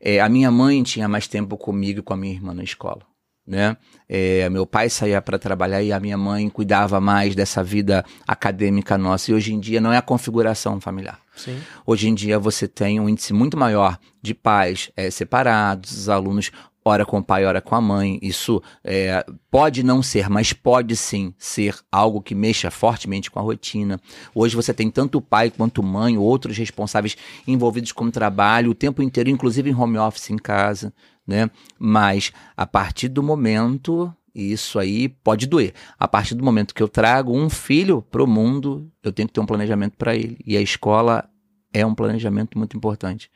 É, 0.00 0.20
a 0.20 0.28
minha 0.28 0.50
mãe 0.50 0.82
tinha 0.82 1.08
mais 1.08 1.26
tempo 1.26 1.56
comigo 1.56 2.00
e 2.00 2.02
com 2.02 2.14
a 2.14 2.16
minha 2.16 2.32
irmã 2.32 2.54
na 2.54 2.62
escola. 2.62 3.02
Né? 3.46 3.76
É, 4.08 4.48
meu 4.48 4.66
pai 4.66 4.90
saía 4.90 5.22
para 5.22 5.38
trabalhar 5.38 5.82
e 5.82 5.92
a 5.92 6.00
minha 6.00 6.18
mãe 6.18 6.48
cuidava 6.48 7.00
mais 7.00 7.34
dessa 7.34 7.62
vida 7.62 8.04
acadêmica 8.26 8.98
nossa. 8.98 9.30
E 9.30 9.34
hoje 9.34 9.54
em 9.54 9.60
dia 9.60 9.80
não 9.80 9.92
é 9.92 9.96
a 9.96 10.02
configuração 10.02 10.80
familiar. 10.80 11.20
Sim. 11.36 11.58
Hoje 11.86 12.08
em 12.08 12.14
dia 12.14 12.38
você 12.38 12.66
tem 12.66 12.98
um 12.98 13.08
índice 13.08 13.32
muito 13.32 13.56
maior 13.56 13.98
de 14.20 14.34
pais 14.34 14.90
é, 14.96 15.10
separados, 15.10 15.92
os 15.92 16.08
alunos 16.08 16.50
ora 16.88 17.04
com 17.04 17.18
o 17.18 17.22
pai, 17.22 17.44
ora 17.44 17.60
com 17.60 17.74
a 17.74 17.80
mãe. 17.80 18.18
Isso 18.22 18.62
é, 18.84 19.24
pode 19.50 19.82
não 19.82 20.02
ser, 20.02 20.30
mas 20.30 20.52
pode 20.52 20.96
sim 20.96 21.34
ser 21.36 21.76
algo 21.90 22.22
que 22.22 22.34
mexa 22.34 22.70
fortemente 22.70 23.30
com 23.30 23.38
a 23.38 23.42
rotina. 23.42 24.00
Hoje 24.34 24.54
você 24.54 24.72
tem 24.72 24.90
tanto 24.90 25.20
pai 25.20 25.50
quanto 25.50 25.82
mãe, 25.82 26.16
outros 26.16 26.56
responsáveis 26.56 27.16
envolvidos 27.46 27.92
com 27.92 28.04
o 28.04 28.10
trabalho 28.10 28.70
o 28.70 28.74
tempo 28.74 29.02
inteiro, 29.02 29.30
inclusive 29.30 29.70
em 29.70 29.74
home 29.74 29.98
office 29.98 30.30
em 30.30 30.36
casa, 30.36 30.92
né? 31.26 31.50
Mas 31.78 32.32
a 32.56 32.66
partir 32.66 33.08
do 33.08 33.22
momento 33.22 34.14
isso 34.34 34.78
aí 34.78 35.08
pode 35.08 35.46
doer. 35.46 35.72
A 35.98 36.06
partir 36.06 36.34
do 36.34 36.44
momento 36.44 36.74
que 36.74 36.82
eu 36.82 36.88
trago 36.88 37.34
um 37.34 37.48
filho 37.48 38.02
para 38.02 38.22
o 38.22 38.26
mundo, 38.26 38.90
eu 39.02 39.10
tenho 39.10 39.26
que 39.26 39.32
ter 39.32 39.40
um 39.40 39.46
planejamento 39.46 39.96
para 39.96 40.14
ele. 40.14 40.38
E 40.44 40.58
a 40.58 40.60
escola 40.60 41.26
é 41.72 41.86
um 41.86 41.94
planejamento 41.94 42.58
muito 42.58 42.76
importante. 42.76 43.30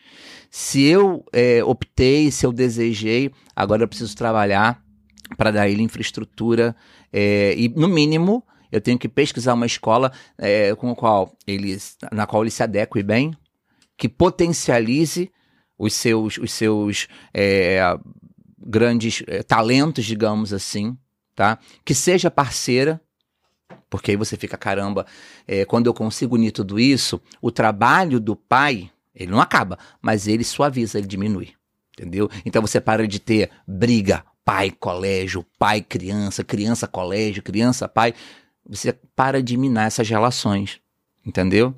Se 0.51 0.83
eu 0.83 1.25
é, 1.33 1.65
optei, 1.65 2.31
se 2.31 2.45
eu 2.45 2.53
desejei, 2.53 3.31
agora 3.57 3.83
eu 3.83 3.89
preciso 3.89 4.15
trabalhar 4.15 4.83
para 5.39 5.51
dar 5.51 5.69
ele 5.69 5.83
infraestrutura 5.83 6.77
é, 7.13 7.55
e, 7.57 7.69
no 7.71 7.89
mínimo, 7.89 8.45
eu 8.71 8.81
tenho 8.81 8.99
que 8.99 9.09
pesquisar 9.09 9.55
uma 9.55 9.67
escola 9.67 10.13
é, 10.37 10.75
com 10.75 10.91
a 10.91 10.97
qual 10.97 11.35
ele, 11.47 11.77
na 12.13 12.27
qual 12.27 12.43
ele 12.43 12.51
se 12.51 12.63
adeque 12.63 13.03
bem, 13.03 13.33
que 13.97 14.09
potencialize 14.09 15.31
os 15.81 15.95
seus, 15.95 16.37
os 16.37 16.53
seus 16.53 17.09
é, 17.33 17.81
grandes 18.59 19.23
é, 19.27 19.43
talentos, 19.43 20.05
digamos 20.05 20.53
assim, 20.53 20.95
tá? 21.35 21.59
Que 21.83 21.95
seja 21.95 22.31
parceira, 22.31 23.01
porque 23.89 24.11
aí 24.11 24.17
você 24.17 24.37
fica, 24.37 24.59
caramba, 24.59 25.07
é, 25.49 25.65
quando 25.65 25.87
eu 25.87 25.95
consigo 25.95 26.35
unir 26.35 26.53
tudo 26.53 26.79
isso, 26.79 27.19
o 27.41 27.51
trabalho 27.51 28.21
do 28.21 28.37
pai, 28.37 28.91
ele 29.15 29.33
não 29.33 29.41
acaba, 29.41 29.79
mas 30.03 30.29
ele 30.29 30.45
suaviza, 30.45 30.99
ele 30.99 31.07
diminui. 31.07 31.55
Entendeu? 31.95 32.31
Então 32.45 32.61
você 32.61 32.79
para 32.79 33.09
de 33.09 33.19
ter 33.19 33.51
briga, 33.67 34.23
pai, 34.45 34.71
colégio, 34.71 35.45
pai, 35.59 35.81
criança, 35.81 36.45
criança, 36.45 36.87
colégio, 36.87 37.43
criança, 37.43 37.89
pai. 37.89 38.15
Você 38.69 38.93
para 39.17 39.43
de 39.43 39.57
minar 39.57 39.87
essas 39.87 40.09
relações. 40.09 40.79
Entendeu? 41.25 41.75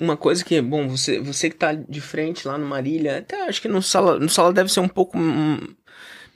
Uma 0.00 0.16
coisa 0.16 0.44
que, 0.44 0.60
bom, 0.60 0.88
você, 0.88 1.20
você 1.20 1.50
que 1.50 1.56
tá 1.56 1.72
de 1.72 2.00
frente 2.00 2.46
lá 2.46 2.58
no 2.58 2.66
Marília, 2.66 3.18
até 3.18 3.42
acho 3.48 3.60
que 3.60 3.68
no 3.68 3.82
sala, 3.82 4.18
no 4.18 4.28
sala 4.28 4.52
deve 4.52 4.72
ser 4.72 4.80
um 4.80 4.88
pouco 4.88 5.16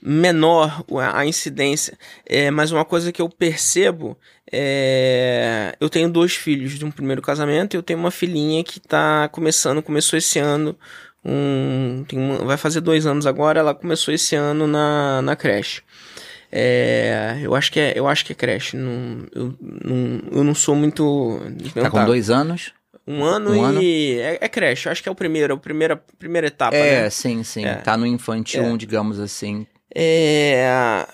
menor 0.01 0.85
a 1.13 1.25
incidência, 1.25 1.97
é, 2.25 2.51
mas 2.51 2.71
uma 2.71 2.85
coisa 2.85 3.11
que 3.11 3.21
eu 3.21 3.27
percebo 3.27 4.17
é, 4.51 5.75
eu 5.79 5.89
tenho 5.89 6.09
dois 6.09 6.33
filhos 6.33 6.77
de 6.77 6.85
um 6.85 6.91
primeiro 6.91 7.21
casamento 7.21 7.73
e 7.73 7.77
eu 7.77 7.83
tenho 7.83 7.99
uma 7.99 8.11
filhinha 8.11 8.63
que 8.63 8.77
está 8.77 9.27
começando, 9.29 9.81
começou 9.81 10.17
esse 10.17 10.39
ano, 10.39 10.77
um, 11.23 12.05
uma, 12.13 12.37
vai 12.45 12.57
fazer 12.57 12.79
dois 12.79 13.05
anos 13.05 13.25
agora, 13.25 13.59
ela 13.59 13.75
começou 13.75 14.13
esse 14.13 14.35
ano 14.35 14.67
na, 14.67 15.21
na 15.21 15.35
creche. 15.35 15.81
É, 16.49 17.39
eu 17.41 17.53
acho 17.53 17.71
que 17.71 17.79
é, 17.79 17.93
eu 17.93 18.07
acho 18.07 18.23
que 18.23 18.31
é 18.31 18.35
creche. 18.35 18.77
Não, 18.77 19.25
eu, 19.33 19.53
não, 19.59 20.21
eu 20.31 20.43
não 20.45 20.55
sou 20.55 20.75
muito. 20.75 21.41
Tá 21.73 21.89
com 21.89 22.05
dois 22.05 22.29
anos? 22.29 22.71
Um 23.07 23.23
ano 23.23 23.51
um 23.51 23.55
e. 23.55 24.19
Ano? 24.19 24.29
É, 24.29 24.37
é, 24.41 24.49
creche, 24.49 24.89
acho 24.89 25.01
que 25.01 25.07
é 25.07 25.11
o 25.11 25.15
primeiro, 25.15 25.53
a 25.53 25.57
primeira, 25.57 25.95
primeira 26.19 26.47
etapa. 26.47 26.75
É, 26.75 27.03
né? 27.03 27.09
sim, 27.09 27.43
sim. 27.43 27.65
É. 27.65 27.75
Tá 27.75 27.95
no 27.95 28.05
infantil, 28.05 28.65
é. 28.65 28.77
digamos 28.77 29.19
assim. 29.19 29.65
É 29.95 31.05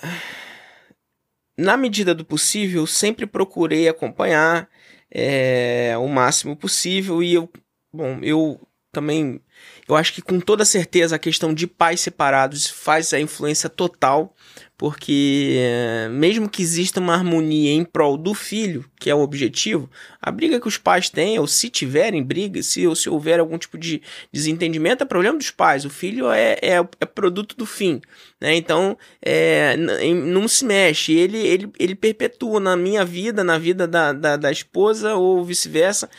na 1.58 1.78
medida 1.78 2.14
do 2.14 2.26
possível, 2.26 2.86
sempre 2.88 3.26
procurei 3.26 3.88
acompanhar 3.88 4.68
é, 5.12 5.96
o 5.98 6.08
máximo 6.08 6.56
possível 6.56 7.22
e 7.22 7.34
eu, 7.34 7.50
bom, 7.94 8.20
eu 8.22 8.60
também. 8.92 9.42
Eu 9.88 9.96
acho 9.96 10.14
que 10.14 10.22
com 10.22 10.40
toda 10.40 10.66
certeza 10.66 11.16
a 11.16 11.20
questão 11.20 11.54
de 11.54 11.68
pais 11.68 12.02
separados 12.02 12.68
faz 12.68 13.14
a 13.14 13.20
influência 13.20 13.70
total 13.70 14.36
porque 14.84 15.56
eh, 15.60 16.10
mesmo 16.10 16.50
que 16.50 16.62
exista 16.62 17.00
uma 17.00 17.14
harmonia 17.14 17.72
em 17.72 17.86
prol 17.86 18.18
do 18.18 18.34
filho, 18.34 18.84
que 19.00 19.10
é 19.10 19.16
o 19.16 19.22
objetivo, 19.22 19.90
a 20.22 20.30
briga 20.30 20.60
que 20.60 20.68
os 20.68 20.78
pais 20.78 21.10
têm, 21.10 21.40
ou 21.40 21.48
se 21.48 21.70
tiverem 21.70 22.22
briga, 22.22 22.62
se, 22.62 22.86
ou 22.86 22.94
se 22.94 23.10
houver 23.10 23.40
algum 23.40 23.58
tipo 23.58 23.78
de 23.78 24.02
desentendimento, 24.30 25.02
é 25.04 25.06
problema 25.06 25.38
dos 25.38 25.52
pais. 25.52 25.86
O 25.86 25.90
filho 25.90 26.30
é, 26.30 26.58
é, 26.62 26.86
é 27.00 27.06
produto 27.06 27.56
do 27.56 27.66
fim. 27.66 28.02
Né? 28.42 28.56
Então, 28.56 28.98
é, 29.22 29.78
não 29.78 30.50
se 30.50 30.66
mexe. 30.66 31.14
Ele, 31.14 31.38
ele, 31.38 31.72
ele 31.80 31.96
perpetua 31.96 32.60
na 32.60 32.76
minha 32.76 33.06
vida, 33.06 33.42
na 33.42 33.58
vida 33.58 33.88
da, 33.88 34.12
da, 34.12 34.36
da 34.36 34.52
esposa, 34.52 35.16
ou 35.16 35.46
vice-versa. 35.46 36.10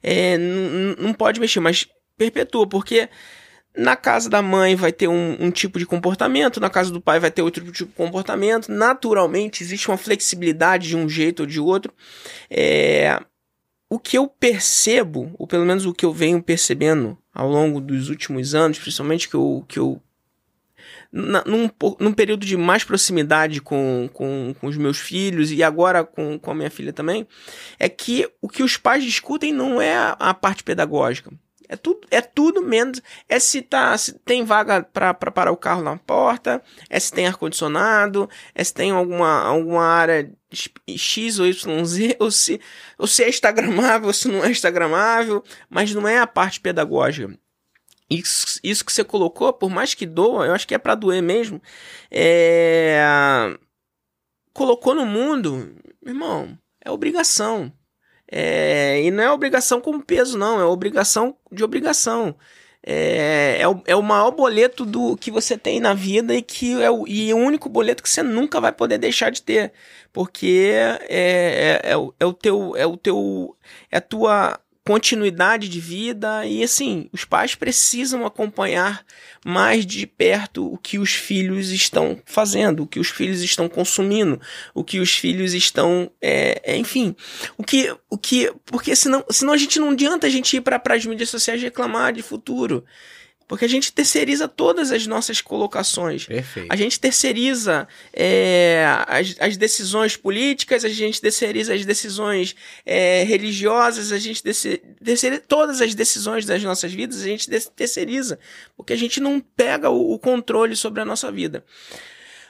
É, 0.00 0.38
não 0.38 1.12
pode 1.12 1.40
mexer, 1.40 1.58
mas 1.58 1.88
perpetua, 2.16 2.66
porque 2.66 3.08
na 3.76 3.96
casa 3.96 4.28
da 4.28 4.42
mãe 4.42 4.74
vai 4.74 4.92
ter 4.92 5.08
um, 5.08 5.36
um, 5.40 5.50
tipo 5.50 5.78
de 5.78 5.86
comportamento, 5.86 6.60
na 6.60 6.68
casa 6.68 6.90
do 6.90 7.00
pai 7.00 7.18
vai 7.18 7.30
ter 7.30 7.42
outro 7.42 7.64
tipo 7.64 7.76
de 7.76 7.86
comportamento. 7.86 8.70
Naturalmente, 8.70 9.62
existe 9.62 9.88
uma 9.88 9.96
flexibilidade 9.96 10.88
de 10.88 10.96
um 10.96 11.08
jeito 11.08 11.40
ou 11.40 11.46
de 11.46 11.60
outro. 11.60 11.92
É... 12.50 13.20
O 13.88 13.98
que 13.98 14.16
eu 14.16 14.26
percebo, 14.26 15.34
ou 15.38 15.46
pelo 15.46 15.66
menos 15.66 15.84
o 15.84 15.92
que 15.92 16.04
eu 16.04 16.12
venho 16.12 16.42
percebendo 16.42 17.18
ao 17.32 17.48
longo 17.48 17.80
dos 17.80 18.08
últimos 18.08 18.54
anos, 18.54 18.78
principalmente 18.78 19.28
que 19.28 19.34
eu, 19.34 19.64
que 19.68 19.78
eu 19.78 20.00
na, 21.12 21.44
num, 21.44 21.68
num 22.00 22.12
período 22.12 22.46
de 22.46 22.56
mais 22.56 22.84
proximidade 22.84 23.60
com, 23.60 24.08
com, 24.12 24.54
com 24.58 24.66
os 24.66 24.78
meus 24.78 24.98
filhos 24.98 25.52
e 25.52 25.62
agora 25.62 26.04
com, 26.04 26.38
com 26.38 26.50
a 26.50 26.54
minha 26.54 26.70
filha 26.70 26.92
também, 26.92 27.26
é 27.78 27.88
que 27.88 28.26
o 28.40 28.48
que 28.48 28.62
os 28.62 28.78
pais 28.78 29.04
discutem 29.04 29.52
não 29.52 29.80
é 29.80 29.94
a, 29.94 30.16
a 30.18 30.34
parte 30.34 30.64
pedagógica. 30.64 31.30
É 31.72 31.76
tudo, 31.76 32.06
é 32.10 32.20
tudo 32.20 32.60
menos. 32.60 33.00
É 33.26 33.38
se, 33.38 33.62
tá, 33.62 33.96
se 33.96 34.12
tem 34.18 34.44
vaga 34.44 34.82
para 34.82 35.14
parar 35.14 35.52
o 35.52 35.56
carro 35.56 35.82
na 35.82 35.96
porta, 35.96 36.62
é 36.90 37.00
se 37.00 37.10
tem 37.10 37.26
ar-condicionado, 37.26 38.28
é 38.54 38.62
se 38.62 38.74
tem 38.74 38.90
alguma, 38.90 39.40
alguma 39.40 39.82
área 39.82 40.30
X 40.86 41.38
ou 41.38 41.46
YZ, 41.46 41.64
ou 42.20 42.30
se, 42.30 42.60
ou 42.98 43.06
se 43.06 43.24
é 43.24 43.28
instagramável 43.30 44.08
ou 44.08 44.12
se 44.12 44.28
não 44.28 44.44
é 44.44 44.50
instagramável, 44.50 45.42
mas 45.70 45.94
não 45.94 46.06
é 46.06 46.18
a 46.18 46.26
parte 46.26 46.60
pedagógica. 46.60 47.34
Isso, 48.10 48.60
isso 48.62 48.84
que 48.84 48.92
você 48.92 49.02
colocou, 49.02 49.50
por 49.50 49.70
mais 49.70 49.94
que 49.94 50.04
doa, 50.04 50.44
eu 50.44 50.52
acho 50.52 50.68
que 50.68 50.74
é 50.74 50.78
para 50.78 50.94
doer 50.94 51.22
mesmo. 51.22 51.58
É... 52.10 53.56
Colocou 54.52 54.94
no 54.94 55.06
mundo, 55.06 55.74
irmão, 56.04 56.58
é 56.84 56.90
obrigação. 56.90 57.72
É, 58.34 59.02
e 59.02 59.10
não 59.10 59.22
é 59.22 59.30
obrigação 59.30 59.78
com 59.78 60.00
peso, 60.00 60.38
não, 60.38 60.58
é 60.58 60.64
obrigação 60.64 61.36
de 61.52 61.62
obrigação. 61.62 62.34
É, 62.84 63.58
é, 63.60 63.68
o, 63.68 63.82
é 63.86 63.94
o 63.94 64.02
maior 64.02 64.30
boleto 64.30 64.86
do 64.86 65.16
que 65.18 65.30
você 65.30 65.56
tem 65.56 65.78
na 65.78 65.92
vida 65.92 66.34
e 66.34 66.40
que 66.40 66.82
é 66.82 66.90
o, 66.90 67.06
e 67.06 67.30
é 67.30 67.34
o 67.34 67.36
único 67.36 67.68
boleto 67.68 68.02
que 68.02 68.08
você 68.08 68.22
nunca 68.22 68.58
vai 68.58 68.72
poder 68.72 68.96
deixar 68.96 69.30
de 69.30 69.42
ter. 69.42 69.72
Porque 70.12 70.72
é, 71.08 71.80
é, 71.84 71.90
é, 71.92 71.96
o, 71.96 72.14
é 72.18 72.26
o 72.26 72.32
teu. 72.32 72.74
É 72.74 72.86
o 72.86 72.96
teu. 72.96 73.54
É 73.90 73.98
a 73.98 74.00
tua 74.00 74.58
continuidade 74.84 75.68
de 75.68 75.80
vida 75.80 76.44
e 76.44 76.62
assim, 76.62 77.08
os 77.12 77.24
pais 77.24 77.54
precisam 77.54 78.26
acompanhar 78.26 79.04
mais 79.44 79.86
de 79.86 80.06
perto 80.06 80.72
o 80.72 80.76
que 80.76 80.98
os 80.98 81.12
filhos 81.12 81.70
estão 81.70 82.20
fazendo, 82.26 82.82
o 82.82 82.86
que 82.86 82.98
os 82.98 83.08
filhos 83.08 83.42
estão 83.42 83.68
consumindo, 83.68 84.40
o 84.74 84.82
que 84.82 84.98
os 84.98 85.14
filhos 85.14 85.54
estão, 85.54 86.10
é, 86.20 86.60
é, 86.64 86.76
enfim, 86.76 87.14
o 87.56 87.62
que, 87.62 87.94
o 88.10 88.18
que, 88.18 88.52
porque 88.66 88.96
senão, 88.96 89.24
senão 89.30 89.52
a 89.52 89.56
gente 89.56 89.78
não 89.78 89.90
adianta 89.90 90.26
a 90.26 90.30
gente 90.30 90.56
ir 90.56 90.60
para 90.60 90.80
as 90.94 91.06
mídias 91.06 91.30
sociais 91.30 91.62
reclamar 91.62 92.12
de 92.12 92.22
futuro. 92.22 92.84
Porque 93.52 93.66
a 93.66 93.68
gente 93.68 93.92
terceiriza 93.92 94.48
todas 94.48 94.90
as 94.90 95.06
nossas 95.06 95.42
colocações. 95.42 96.24
Perfeito. 96.24 96.72
A 96.72 96.74
gente 96.74 96.98
terceiriza 96.98 97.86
é, 98.10 98.82
as, 99.06 99.36
as, 99.38 99.58
decisões 99.58 100.16
políticas, 100.16 100.86
a 100.86 100.88
gente 100.88 101.20
terceiriza 101.20 101.74
as 101.74 101.84
decisões 101.84 102.56
é, 102.86 103.24
religiosas, 103.24 104.10
a 104.10 104.16
gente 104.16 104.42
terceiriza 104.42 105.42
todas 105.46 105.82
as 105.82 105.94
decisões 105.94 106.46
das 106.46 106.64
nossas 106.64 106.94
vidas, 106.94 107.20
a 107.20 107.26
gente 107.26 107.50
terceiriza. 107.76 108.38
Porque 108.74 108.94
a 108.94 108.96
gente 108.96 109.20
não 109.20 109.38
pega 109.38 109.90
o, 109.90 110.14
o 110.14 110.18
controle 110.18 110.74
sobre 110.74 111.02
a 111.02 111.04
nossa 111.04 111.30
vida. 111.30 111.62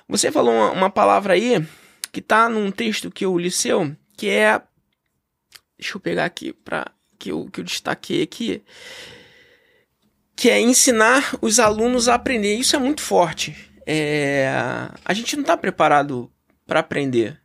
Você 0.08 0.30
falou 0.30 0.54
uma, 0.54 0.70
uma 0.70 0.90
palavra 0.90 1.34
aí 1.34 1.66
que 2.12 2.20
está 2.20 2.48
num 2.48 2.70
texto 2.70 3.10
que 3.10 3.24
eu 3.24 3.36
li 3.36 3.50
seu, 3.50 3.90
que 4.16 4.28
é. 4.28 4.62
Deixa 5.76 5.96
eu 5.96 6.00
pegar 6.00 6.26
aqui 6.26 6.52
para 6.52 6.92
que 7.18 7.32
eu, 7.32 7.48
que 7.50 7.58
eu 7.58 7.64
destaquei 7.64 8.22
aqui 8.22 8.62
que 10.36 10.50
é 10.50 10.60
ensinar 10.60 11.36
os 11.40 11.58
alunos 11.58 12.08
a 12.08 12.14
aprender. 12.14 12.54
Isso 12.56 12.76
é 12.76 12.78
muito 12.78 13.00
forte. 13.00 13.54
É... 13.86 14.48
A 15.04 15.12
gente 15.14 15.36
não 15.36 15.42
está 15.42 15.56
preparado 15.56 16.30
para 16.66 16.80
aprender. 16.80 17.40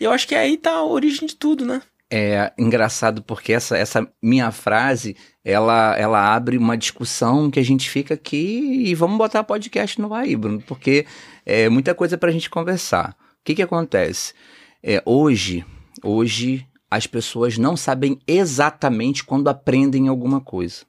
E 0.00 0.04
eu 0.04 0.12
acho 0.12 0.28
que 0.28 0.34
aí 0.34 0.54
está 0.54 0.72
a 0.72 0.84
origem 0.84 1.26
de 1.26 1.36
tudo, 1.36 1.64
né? 1.64 1.82
É 2.08 2.52
engraçado 2.56 3.20
porque 3.20 3.52
essa, 3.52 3.76
essa 3.76 4.08
minha 4.22 4.52
frase 4.52 5.16
ela, 5.44 5.96
ela 5.96 6.34
abre 6.34 6.56
uma 6.56 6.76
discussão 6.76 7.50
que 7.50 7.58
a 7.58 7.64
gente 7.64 7.90
fica 7.90 8.14
aqui 8.14 8.84
e 8.86 8.94
vamos 8.94 9.18
botar 9.18 9.42
podcast 9.42 10.00
no 10.00 10.14
ar 10.14 10.24
Bruno, 10.36 10.62
porque 10.62 11.04
é 11.44 11.68
muita 11.68 11.94
coisa 11.94 12.16
para 12.16 12.28
a 12.28 12.32
gente 12.32 12.48
conversar. 12.48 13.16
O 13.40 13.44
que, 13.44 13.56
que 13.56 13.62
acontece? 13.62 14.34
É, 14.82 15.02
hoje, 15.04 15.64
hoje 16.02 16.64
as 16.88 17.08
pessoas 17.08 17.58
não 17.58 17.76
sabem 17.76 18.20
exatamente 18.26 19.24
quando 19.24 19.48
aprendem 19.48 20.06
alguma 20.06 20.40
coisa. 20.40 20.84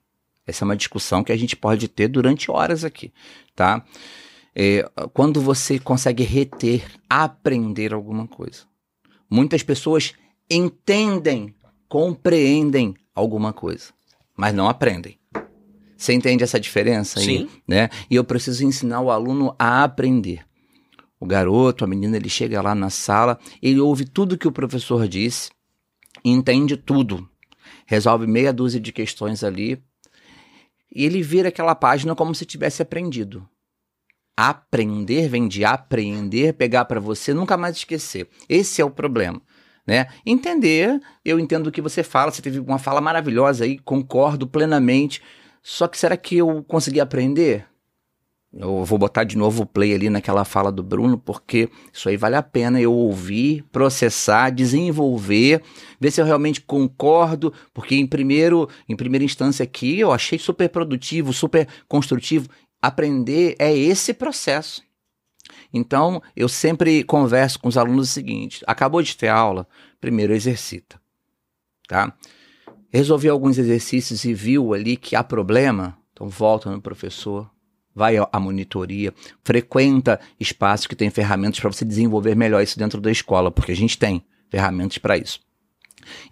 Essa 0.48 0.64
é 0.64 0.66
uma 0.66 0.76
discussão 0.76 1.22
que 1.22 1.30
a 1.30 1.36
gente 1.36 1.54
pode 1.54 1.88
ter 1.88 2.08
durante 2.08 2.50
horas 2.50 2.82
aqui, 2.82 3.12
tá? 3.54 3.84
É, 4.56 4.82
quando 5.12 5.42
você 5.42 5.78
consegue 5.78 6.22
reter, 6.22 6.90
aprender 7.08 7.92
alguma 7.92 8.26
coisa. 8.26 8.62
Muitas 9.30 9.62
pessoas 9.62 10.14
entendem, 10.50 11.54
compreendem 11.86 12.96
alguma 13.14 13.52
coisa, 13.52 13.92
mas 14.34 14.54
não 14.54 14.70
aprendem. 14.70 15.18
Você 15.94 16.14
entende 16.14 16.42
essa 16.42 16.58
diferença 16.58 17.20
aí? 17.20 17.26
Sim. 17.26 17.48
Né? 17.66 17.90
E 18.08 18.14
eu 18.14 18.24
preciso 18.24 18.64
ensinar 18.64 19.02
o 19.02 19.10
aluno 19.10 19.54
a 19.58 19.84
aprender. 19.84 20.46
O 21.20 21.26
garoto, 21.26 21.84
a 21.84 21.86
menina, 21.86 22.16
ele 22.16 22.30
chega 22.30 22.62
lá 22.62 22.74
na 22.74 22.88
sala, 22.88 23.38
ele 23.60 23.80
ouve 23.80 24.06
tudo 24.06 24.38
que 24.38 24.48
o 24.48 24.52
professor 24.52 25.06
disse, 25.06 25.50
entende 26.24 26.74
tudo, 26.76 27.28
resolve 27.84 28.26
meia 28.26 28.52
dúzia 28.52 28.80
de 28.80 28.92
questões 28.92 29.44
ali, 29.44 29.82
e 30.94 31.04
ele 31.04 31.22
vira 31.22 31.48
aquela 31.48 31.74
página 31.74 32.14
como 32.14 32.34
se 32.34 32.44
tivesse 32.44 32.82
aprendido. 32.82 33.48
Aprender 34.36 35.28
vem 35.28 35.48
de 35.48 35.64
apreender, 35.64 36.54
pegar 36.54 36.84
para 36.84 37.00
você, 37.00 37.34
nunca 37.34 37.56
mais 37.56 37.76
esquecer. 37.76 38.28
Esse 38.48 38.80
é 38.80 38.84
o 38.84 38.90
problema. 38.90 39.42
Né? 39.86 40.06
Entender, 40.24 41.00
eu 41.24 41.40
entendo 41.40 41.68
o 41.68 41.72
que 41.72 41.80
você 41.80 42.02
fala, 42.02 42.30
você 42.30 42.42
teve 42.42 42.60
uma 42.60 42.78
fala 42.78 43.00
maravilhosa 43.00 43.64
aí, 43.64 43.78
concordo 43.78 44.46
plenamente. 44.46 45.22
Só 45.62 45.88
que 45.88 45.98
será 45.98 46.16
que 46.16 46.36
eu 46.36 46.62
consegui 46.64 47.00
aprender? 47.00 47.66
Eu 48.52 48.82
vou 48.82 48.98
botar 48.98 49.24
de 49.24 49.36
novo 49.36 49.62
o 49.62 49.66
play 49.66 49.94
ali 49.94 50.08
naquela 50.08 50.42
fala 50.42 50.72
do 50.72 50.82
Bruno, 50.82 51.18
porque 51.18 51.68
isso 51.92 52.08
aí 52.08 52.16
vale 52.16 52.34
a 52.34 52.42
pena 52.42 52.80
eu 52.80 52.92
ouvir, 52.92 53.62
processar, 53.70 54.50
desenvolver, 54.50 55.62
ver 56.00 56.10
se 56.10 56.20
eu 56.20 56.24
realmente 56.24 56.62
concordo, 56.62 57.52
porque 57.74 57.94
em 57.94 58.06
primeiro, 58.06 58.66
em 58.88 58.96
primeira 58.96 59.24
instância 59.24 59.62
aqui 59.62 60.00
eu 60.00 60.12
achei 60.12 60.38
super 60.38 60.68
produtivo, 60.70 61.32
super 61.32 61.68
construtivo. 61.86 62.48
Aprender 62.80 63.54
é 63.58 63.76
esse 63.76 64.14
processo. 64.14 64.82
Então, 65.72 66.22
eu 66.34 66.48
sempre 66.48 67.04
converso 67.04 67.58
com 67.58 67.68
os 67.68 67.76
alunos 67.76 68.08
o 68.08 68.12
seguinte: 68.12 68.64
acabou 68.66 69.02
de 69.02 69.14
ter 69.14 69.28
aula, 69.28 69.68
primeiro 70.00 70.32
exercita. 70.32 70.98
Tá? 71.86 72.14
Resolvi 72.90 73.28
alguns 73.28 73.58
exercícios 73.58 74.24
e 74.24 74.32
viu 74.32 74.72
ali 74.72 74.96
que 74.96 75.14
há 75.14 75.22
problema, 75.22 75.98
então 76.12 76.28
volta 76.28 76.70
no 76.70 76.80
professor, 76.80 77.50
vai 77.94 78.16
à 78.16 78.40
monitoria, 78.40 79.12
frequenta 79.42 80.20
espaços 80.38 80.86
que 80.86 80.96
têm 80.96 81.10
ferramentas 81.10 81.60
para 81.60 81.72
você 81.72 81.84
desenvolver 81.84 82.34
melhor 82.36 82.62
isso 82.62 82.78
dentro 82.78 83.00
da 83.00 83.10
escola, 83.10 83.50
porque 83.50 83.72
a 83.72 83.76
gente 83.76 83.98
tem 83.98 84.22
ferramentas 84.48 84.98
para 84.98 85.16
isso. 85.16 85.40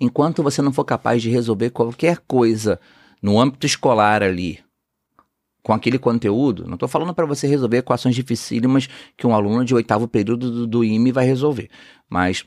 Enquanto 0.01 0.43
você 0.43 0.63
não 0.63 0.73
for 0.73 0.85
capaz 0.85 1.21
de 1.21 1.31
resolver 1.31 1.71
qualquer 1.71 2.19
coisa 2.27 2.81
no 3.21 3.41
âmbito 3.41 3.67
escolar 3.67 4.23
ali, 4.23 4.61
com 5.63 5.73
aquele 5.73 5.99
conteúdo, 5.99 6.65
não 6.65 6.75
estou 6.75 6.89
falando 6.89 7.13
para 7.13 7.27
você 7.27 7.49
resolver 7.49 7.79
equações 7.79 8.15
dificílimas 8.15 8.89
que 9.17 9.27
um 9.27 9.35
aluno 9.35 9.65
de 9.65 9.75
oitavo 9.75 10.07
período 10.07 10.51
do, 10.51 10.67
do 10.67 10.85
IME 10.85 11.11
vai 11.11 11.27
resolver, 11.27 11.69
mas 12.09 12.45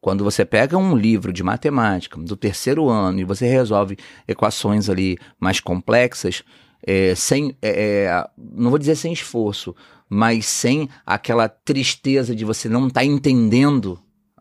quando 0.00 0.24
você 0.24 0.44
pega 0.44 0.76
um 0.76 0.96
livro 0.96 1.32
de 1.32 1.42
matemática 1.42 2.18
do 2.18 2.36
terceiro 2.36 2.88
ano 2.88 3.20
e 3.20 3.24
você 3.24 3.46
resolve 3.46 3.96
equações 4.26 4.88
ali 4.88 5.16
mais 5.38 5.60
complexas, 5.60 6.42
é, 6.82 7.14
sem, 7.14 7.56
é, 7.62 8.04
é, 8.04 8.30
não 8.36 8.70
vou 8.70 8.78
dizer 8.78 8.96
sem 8.96 9.12
esforço, 9.12 9.74
mas 10.08 10.46
sem 10.46 10.88
aquela 11.06 11.48
tristeza 11.48 12.34
de 12.34 12.44
você 12.44 12.68
não 12.68 12.88
estar 12.88 13.00
tá 13.00 13.04
entendendo, 13.06 13.98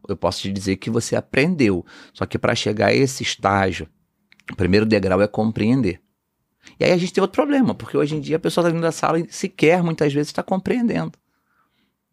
eu 0.07 0.17
posso 0.17 0.41
te 0.41 0.51
dizer 0.51 0.77
que 0.77 0.89
você 0.89 1.15
aprendeu. 1.15 1.85
Só 2.13 2.25
que 2.25 2.37
para 2.37 2.55
chegar 2.55 2.87
a 2.87 2.93
esse 2.93 3.23
estágio, 3.23 3.87
o 4.51 4.55
primeiro 4.55 4.85
degrau 4.85 5.21
é 5.21 5.27
compreender. 5.27 6.01
E 6.79 6.83
aí 6.83 6.91
a 6.91 6.97
gente 6.97 7.13
tem 7.13 7.21
outro 7.21 7.35
problema, 7.35 7.73
porque 7.73 7.97
hoje 7.97 8.15
em 8.15 8.19
dia 8.19 8.35
a 8.35 8.39
pessoa 8.39 8.63
está 8.63 8.69
dentro 8.69 8.83
da 8.83 8.91
sala 8.91 9.19
e 9.19 9.31
sequer 9.31 9.83
muitas 9.83 10.13
vezes 10.13 10.29
está 10.29 10.43
compreendendo. 10.43 11.13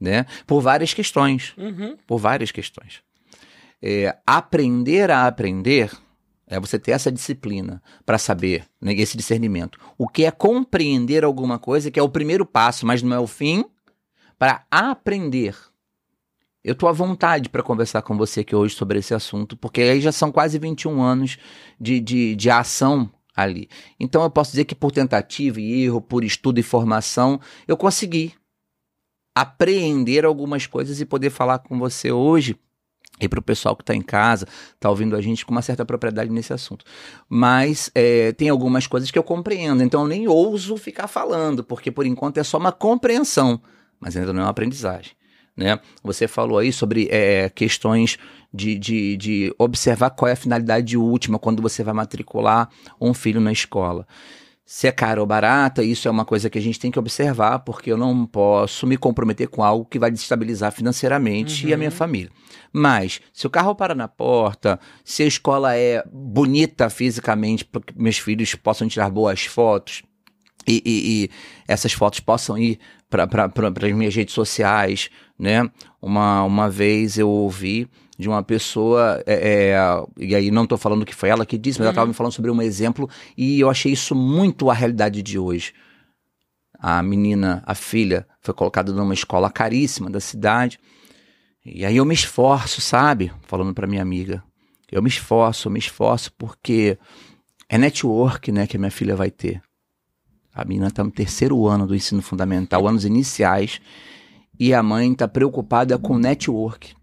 Né? 0.00 0.26
Por 0.46 0.60
várias 0.60 0.94
questões. 0.94 1.52
Uhum. 1.56 1.96
Por 2.06 2.18
várias 2.18 2.52
questões. 2.52 3.02
É, 3.82 4.16
aprender 4.26 5.10
a 5.10 5.26
aprender 5.26 5.90
é 6.48 6.58
você 6.58 6.78
ter 6.78 6.92
essa 6.92 7.12
disciplina 7.12 7.82
para 8.04 8.18
saber, 8.18 8.64
né, 8.80 8.92
esse 8.94 9.16
discernimento. 9.16 9.78
O 9.96 10.08
que 10.08 10.24
é 10.24 10.30
compreender 10.30 11.24
alguma 11.24 11.58
coisa, 11.58 11.90
que 11.90 12.00
é 12.00 12.02
o 12.02 12.08
primeiro 12.08 12.46
passo, 12.46 12.86
mas 12.86 13.02
não 13.02 13.14
é 13.14 13.20
o 13.20 13.26
fim, 13.26 13.64
para 14.38 14.64
aprender. 14.70 15.54
Eu 16.64 16.72
estou 16.72 16.88
à 16.88 16.92
vontade 16.92 17.48
para 17.48 17.62
conversar 17.62 18.02
com 18.02 18.16
você 18.16 18.40
aqui 18.40 18.56
hoje 18.56 18.74
sobre 18.74 18.98
esse 18.98 19.14
assunto, 19.14 19.56
porque 19.56 19.80
aí 19.82 20.00
já 20.00 20.12
são 20.12 20.32
quase 20.32 20.58
21 20.58 21.00
anos 21.00 21.38
de, 21.80 22.00
de, 22.00 22.34
de 22.34 22.50
ação 22.50 23.10
ali. 23.34 23.68
Então 24.00 24.22
eu 24.22 24.30
posso 24.30 24.50
dizer 24.50 24.64
que 24.64 24.74
por 24.74 24.90
tentativa 24.90 25.60
e 25.60 25.84
erro, 25.84 26.00
por 26.00 26.24
estudo 26.24 26.58
e 26.58 26.62
formação, 26.62 27.40
eu 27.66 27.76
consegui 27.76 28.34
apreender 29.34 30.24
algumas 30.24 30.66
coisas 30.66 31.00
e 31.00 31.06
poder 31.06 31.30
falar 31.30 31.60
com 31.60 31.78
você 31.78 32.10
hoje 32.10 32.58
e 33.20 33.28
para 33.28 33.38
o 33.38 33.42
pessoal 33.42 33.76
que 33.76 33.82
está 33.82 33.94
em 33.94 34.02
casa, 34.02 34.46
está 34.74 34.88
ouvindo 34.88 35.16
a 35.16 35.20
gente 35.20 35.44
com 35.44 35.52
uma 35.52 35.62
certa 35.62 35.84
propriedade 35.84 36.30
nesse 36.30 36.52
assunto. 36.52 36.84
Mas 37.28 37.90
é, 37.94 38.32
tem 38.32 38.48
algumas 38.48 38.86
coisas 38.86 39.10
que 39.10 39.18
eu 39.18 39.22
compreendo, 39.22 39.82
então 39.82 40.02
eu 40.02 40.08
nem 40.08 40.28
ouso 40.28 40.76
ficar 40.76 41.08
falando, 41.08 41.64
porque 41.64 41.90
por 41.90 42.06
enquanto 42.06 42.38
é 42.38 42.44
só 42.44 42.58
uma 42.58 42.72
compreensão, 42.72 43.60
mas 44.00 44.16
ainda 44.16 44.32
não 44.32 44.42
é 44.42 44.44
uma 44.44 44.50
aprendizagem. 44.50 45.12
Né? 45.56 45.80
Você 46.04 46.28
falou 46.28 46.58
aí 46.58 46.72
sobre 46.72 47.08
é, 47.10 47.48
questões 47.48 48.16
de, 48.54 48.78
de, 48.78 49.16
de 49.16 49.54
observar 49.58 50.10
qual 50.10 50.28
é 50.28 50.32
a 50.32 50.36
finalidade 50.36 50.96
última 50.96 51.36
quando 51.36 51.60
você 51.60 51.82
vai 51.82 51.92
matricular 51.92 52.68
um 53.00 53.12
filho 53.12 53.40
na 53.40 53.50
escola 53.50 54.06
se 54.70 54.86
é 54.86 54.92
cara 54.92 55.18
ou 55.18 55.26
barata, 55.26 55.82
isso 55.82 56.06
é 56.06 56.10
uma 56.10 56.26
coisa 56.26 56.50
que 56.50 56.58
a 56.58 56.60
gente 56.60 56.78
tem 56.78 56.90
que 56.90 56.98
observar, 56.98 57.60
porque 57.60 57.90
eu 57.90 57.96
não 57.96 58.26
posso 58.26 58.86
me 58.86 58.98
comprometer 58.98 59.48
com 59.48 59.64
algo 59.64 59.86
que 59.86 59.98
vai 59.98 60.10
destabilizar 60.10 60.70
financeiramente 60.72 61.64
uhum. 61.64 61.70
e 61.70 61.72
a 61.72 61.76
minha 61.78 61.88
uhum. 61.88 61.96
família. 61.96 62.30
Mas, 62.72 63.20
se 63.32 63.46
o 63.46 63.50
carro 63.50 63.74
para 63.74 63.94
na 63.94 64.08
porta, 64.08 64.78
se 65.04 65.22
a 65.22 65.26
escola 65.26 65.74
é 65.74 66.04
bonita 66.12 66.90
fisicamente, 66.90 67.64
para 67.64 67.80
que 67.80 67.98
meus 68.00 68.18
filhos 68.18 68.54
possam 68.54 68.88
tirar 68.88 69.10
boas 69.10 69.44
fotos, 69.44 70.02
e, 70.66 70.82
e, 70.84 71.24
e 71.24 71.30
essas 71.66 71.92
fotos 71.92 72.20
possam 72.20 72.58
ir 72.58 72.78
para 73.08 73.50
as 73.86 73.92
minhas 73.92 74.14
redes 74.14 74.34
sociais, 74.34 75.08
né? 75.38 75.68
Uma, 76.00 76.42
uma 76.44 76.68
vez 76.68 77.18
eu 77.18 77.28
ouvi 77.28 77.88
de 78.18 78.28
uma 78.28 78.42
pessoa, 78.42 79.22
é, 79.26 79.70
é, 79.72 79.76
e 80.18 80.34
aí 80.34 80.50
não 80.50 80.64
estou 80.64 80.76
falando 80.76 81.06
que 81.06 81.14
foi 81.14 81.28
ela 81.28 81.46
que 81.46 81.56
disse, 81.56 81.78
mas 81.78 81.86
uhum. 81.86 81.86
ela 81.86 81.92
estava 81.92 82.06
me 82.08 82.14
falando 82.14 82.32
sobre 82.32 82.50
um 82.50 82.60
exemplo 82.60 83.08
e 83.36 83.60
eu 83.60 83.70
achei 83.70 83.92
isso 83.92 84.14
muito 84.14 84.68
a 84.70 84.74
realidade 84.74 85.22
de 85.22 85.38
hoje. 85.38 85.72
A 86.80 87.02
menina, 87.02 87.62
a 87.64 87.74
filha, 87.74 88.26
foi 88.40 88.54
colocada 88.54 88.92
numa 88.92 89.14
escola 89.14 89.50
caríssima 89.50 90.10
da 90.10 90.20
cidade. 90.20 90.78
E 91.72 91.84
aí 91.84 91.96
eu 91.96 92.04
me 92.04 92.14
esforço, 92.14 92.80
sabe? 92.80 93.32
Falando 93.42 93.74
para 93.74 93.86
minha 93.86 94.02
amiga. 94.02 94.42
Eu 94.90 95.02
me 95.02 95.08
esforço, 95.08 95.68
eu 95.68 95.72
me 95.72 95.78
esforço 95.78 96.32
porque 96.32 96.98
é 97.68 97.76
network, 97.76 98.50
né, 98.50 98.66
que 98.66 98.76
a 98.76 98.80
minha 98.80 98.90
filha 98.90 99.14
vai 99.14 99.30
ter. 99.30 99.60
A 100.54 100.64
menina 100.64 100.88
está 100.88 101.04
no 101.04 101.10
terceiro 101.10 101.66
ano 101.66 101.86
do 101.86 101.94
ensino 101.94 102.22
fundamental, 102.22 102.86
anos 102.88 103.04
iniciais, 103.04 103.80
e 104.58 104.72
a 104.72 104.82
mãe 104.82 105.12
está 105.12 105.28
preocupada 105.28 105.98
com 105.98 106.18
network 106.18 106.96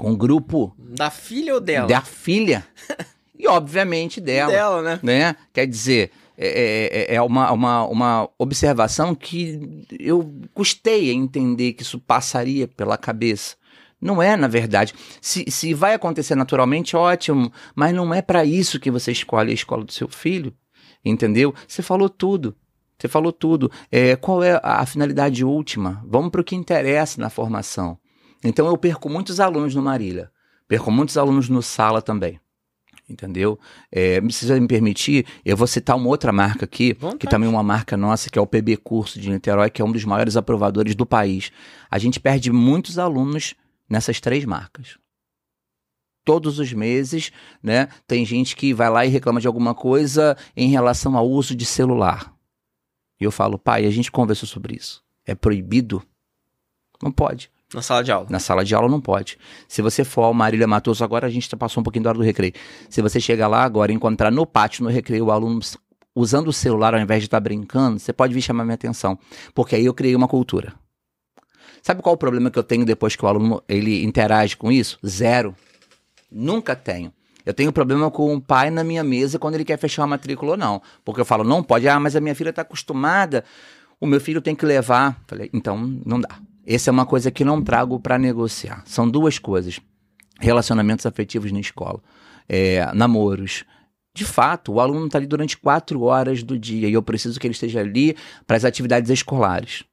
com 0.00 0.12
o 0.12 0.16
grupo. 0.16 0.74
Da 0.78 1.10
filha 1.10 1.54
ou 1.54 1.60
dela? 1.60 1.86
Da 1.86 2.00
filha. 2.00 2.66
e, 3.38 3.46
obviamente, 3.46 4.18
dela. 4.18 4.50
Dela, 4.50 4.82
né? 4.82 5.00
né? 5.02 5.36
Quer 5.52 5.66
dizer, 5.66 6.10
é, 6.38 6.48
é, 6.48 7.12
é, 7.12 7.14
é 7.16 7.22
uma, 7.22 7.52
uma, 7.52 7.84
uma 7.84 8.28
observação 8.38 9.14
que 9.14 9.84
eu 9.98 10.32
custei 10.54 11.10
a 11.10 11.12
entender 11.12 11.74
que 11.74 11.82
isso 11.82 11.98
passaria 11.98 12.66
pela 12.66 12.96
cabeça. 12.96 13.56
Não 14.00 14.22
é, 14.22 14.36
na 14.36 14.48
verdade. 14.48 14.94
Se, 15.20 15.44
se 15.50 15.74
vai 15.74 15.94
acontecer 15.94 16.34
naturalmente, 16.34 16.96
ótimo, 16.96 17.52
mas 17.74 17.94
não 17.94 18.14
é 18.14 18.22
para 18.22 18.44
isso 18.44 18.80
que 18.80 18.90
você 18.90 19.12
escolhe 19.12 19.50
a 19.50 19.54
escola 19.54 19.84
do 19.84 19.92
seu 19.92 20.08
filho, 20.08 20.54
entendeu? 21.04 21.54
Você 21.68 21.82
falou 21.82 22.08
tudo. 22.08 22.56
Você 22.98 23.08
falou 23.08 23.32
tudo. 23.32 23.70
É, 23.90 24.16
qual 24.16 24.42
é 24.42 24.60
a 24.62 24.84
finalidade 24.86 25.44
última? 25.44 26.02
Vamos 26.06 26.30
para 26.30 26.40
o 26.40 26.44
que 26.44 26.56
interessa 26.56 27.20
na 27.20 27.30
formação. 27.30 27.98
Então 28.42 28.66
eu 28.66 28.76
perco 28.76 29.08
muitos 29.08 29.38
alunos 29.38 29.74
no 29.74 29.82
Marília, 29.82 30.30
perco 30.66 30.90
muitos 30.90 31.16
alunos 31.18 31.48
no 31.48 31.62
Sala 31.62 32.00
também. 32.00 32.40
Entendeu? 33.08 33.58
É, 33.90 34.20
se 34.30 34.46
você 34.46 34.60
me 34.60 34.68
permitir, 34.68 35.26
eu 35.44 35.56
vou 35.56 35.66
citar 35.66 35.96
uma 35.96 36.08
outra 36.08 36.30
marca 36.32 36.64
aqui, 36.64 36.94
Vontade. 36.94 37.18
que 37.18 37.26
também 37.26 37.48
é 37.48 37.50
uma 37.50 37.62
marca 37.62 37.96
nossa, 37.96 38.30
que 38.30 38.38
é 38.38 38.42
o 38.42 38.46
PB 38.46 38.76
Curso 38.76 39.18
de 39.18 39.28
Niterói, 39.28 39.68
que 39.68 39.82
é 39.82 39.84
um 39.84 39.90
dos 39.90 40.04
maiores 40.04 40.36
aprovadores 40.36 40.94
do 40.94 41.04
país. 41.04 41.50
A 41.90 41.98
gente 41.98 42.20
perde 42.20 42.52
muitos 42.52 43.00
alunos 43.00 43.56
nessas 43.90 44.20
três 44.20 44.44
marcas 44.44 44.96
todos 46.24 46.58
os 46.58 46.72
meses, 46.72 47.32
né? 47.62 47.88
Tem 48.06 48.24
gente 48.24 48.54
que 48.54 48.72
vai 48.72 48.88
lá 48.88 49.04
e 49.04 49.08
reclama 49.08 49.40
de 49.40 49.46
alguma 49.46 49.74
coisa 49.74 50.36
em 50.56 50.68
relação 50.68 51.16
ao 51.16 51.28
uso 51.28 51.56
de 51.56 51.64
celular. 51.64 52.32
E 53.20 53.24
eu 53.24 53.32
falo, 53.32 53.58
pai, 53.58 53.84
a 53.84 53.90
gente 53.90 54.12
conversou 54.12 54.48
sobre 54.48 54.76
isso. 54.76 55.02
É 55.26 55.34
proibido? 55.34 56.02
Não 57.02 57.10
pode. 57.10 57.50
Na 57.72 57.82
sala 57.82 58.02
de 58.02 58.10
aula. 58.10 58.26
Na 58.30 58.38
sala 58.38 58.64
de 58.64 58.74
aula 58.74 58.88
não 58.88 59.00
pode. 59.00 59.38
Se 59.68 59.80
você 59.80 60.04
for 60.04 60.22
ao 60.22 60.34
Marília 60.34 60.66
Matoso, 60.66 61.04
agora 61.04 61.26
a 61.26 61.30
gente 61.30 61.54
passou 61.56 61.80
um 61.80 61.84
pouquinho 61.84 62.04
da 62.04 62.10
hora 62.10 62.18
do 62.18 62.24
recreio. 62.24 62.52
Se 62.88 63.00
você 63.00 63.20
chegar 63.20 63.46
lá 63.46 63.62
agora 63.62 63.92
e 63.92 63.94
encontrar 63.94 64.30
no 64.30 64.46
pátio, 64.46 64.82
no 64.82 64.90
recreio, 64.90 65.26
o 65.26 65.30
aluno 65.30 65.60
usando 66.14 66.48
o 66.48 66.52
celular 66.52 66.94
ao 66.94 67.00
invés 67.00 67.22
de 67.22 67.26
estar 67.26 67.36
tá 67.36 67.40
brincando, 67.40 67.98
você 67.98 68.12
pode 68.12 68.34
vir 68.34 68.42
chamar 68.42 68.64
minha 68.64 68.74
atenção. 68.74 69.18
Porque 69.54 69.76
aí 69.76 69.84
eu 69.84 69.94
criei 69.94 70.16
uma 70.16 70.26
cultura. 70.26 70.74
Sabe 71.82 72.02
qual 72.02 72.14
o 72.14 72.18
problema 72.18 72.50
que 72.50 72.58
eu 72.58 72.62
tenho 72.62 72.84
depois 72.84 73.16
que 73.16 73.24
o 73.24 73.28
aluno 73.28 73.62
ele 73.68 74.04
interage 74.04 74.56
com 74.56 74.70
isso? 74.70 74.98
Zero. 75.06 75.54
Nunca 76.30 76.76
tenho. 76.76 77.12
Eu 77.44 77.54
tenho 77.54 77.72
problema 77.72 78.10
com 78.10 78.34
o 78.34 78.40
pai 78.40 78.70
na 78.70 78.84
minha 78.84 79.02
mesa 79.02 79.38
quando 79.38 79.54
ele 79.54 79.64
quer 79.64 79.78
fechar 79.78 80.02
uma 80.02 80.08
matrícula 80.08 80.52
ou 80.52 80.56
não. 80.56 80.82
Porque 81.04 81.20
eu 81.20 81.24
falo, 81.24 81.42
não 81.42 81.62
pode, 81.62 81.88
ah, 81.88 81.98
mas 81.98 82.14
a 82.14 82.20
minha 82.20 82.34
filha 82.34 82.50
está 82.50 82.62
acostumada, 82.62 83.44
o 83.98 84.06
meu 84.06 84.20
filho 84.20 84.40
tem 84.40 84.54
que 84.54 84.64
levar. 84.64 85.20
Falei, 85.26 85.50
então 85.52 85.78
não 86.04 86.20
dá. 86.20 86.38
Essa 86.66 86.90
é 86.90 86.92
uma 86.92 87.06
coisa 87.06 87.30
que 87.30 87.44
não 87.44 87.62
trago 87.62 87.98
para 87.98 88.18
negociar. 88.18 88.82
São 88.86 89.08
duas 89.08 89.38
coisas: 89.38 89.80
relacionamentos 90.38 91.06
afetivos 91.06 91.50
na 91.50 91.60
escola, 91.60 92.00
é, 92.48 92.92
namoros. 92.94 93.64
De 94.14 94.24
fato, 94.24 94.72
o 94.72 94.80
aluno 94.80 95.06
está 95.06 95.18
ali 95.18 95.26
durante 95.26 95.56
quatro 95.56 96.02
horas 96.02 96.42
do 96.42 96.58
dia 96.58 96.88
e 96.88 96.92
eu 96.92 97.02
preciso 97.02 97.38
que 97.38 97.46
ele 97.46 97.54
esteja 97.54 97.80
ali 97.80 98.16
para 98.46 98.56
as 98.56 98.64
atividades 98.64 99.08
escolares. 99.10 99.84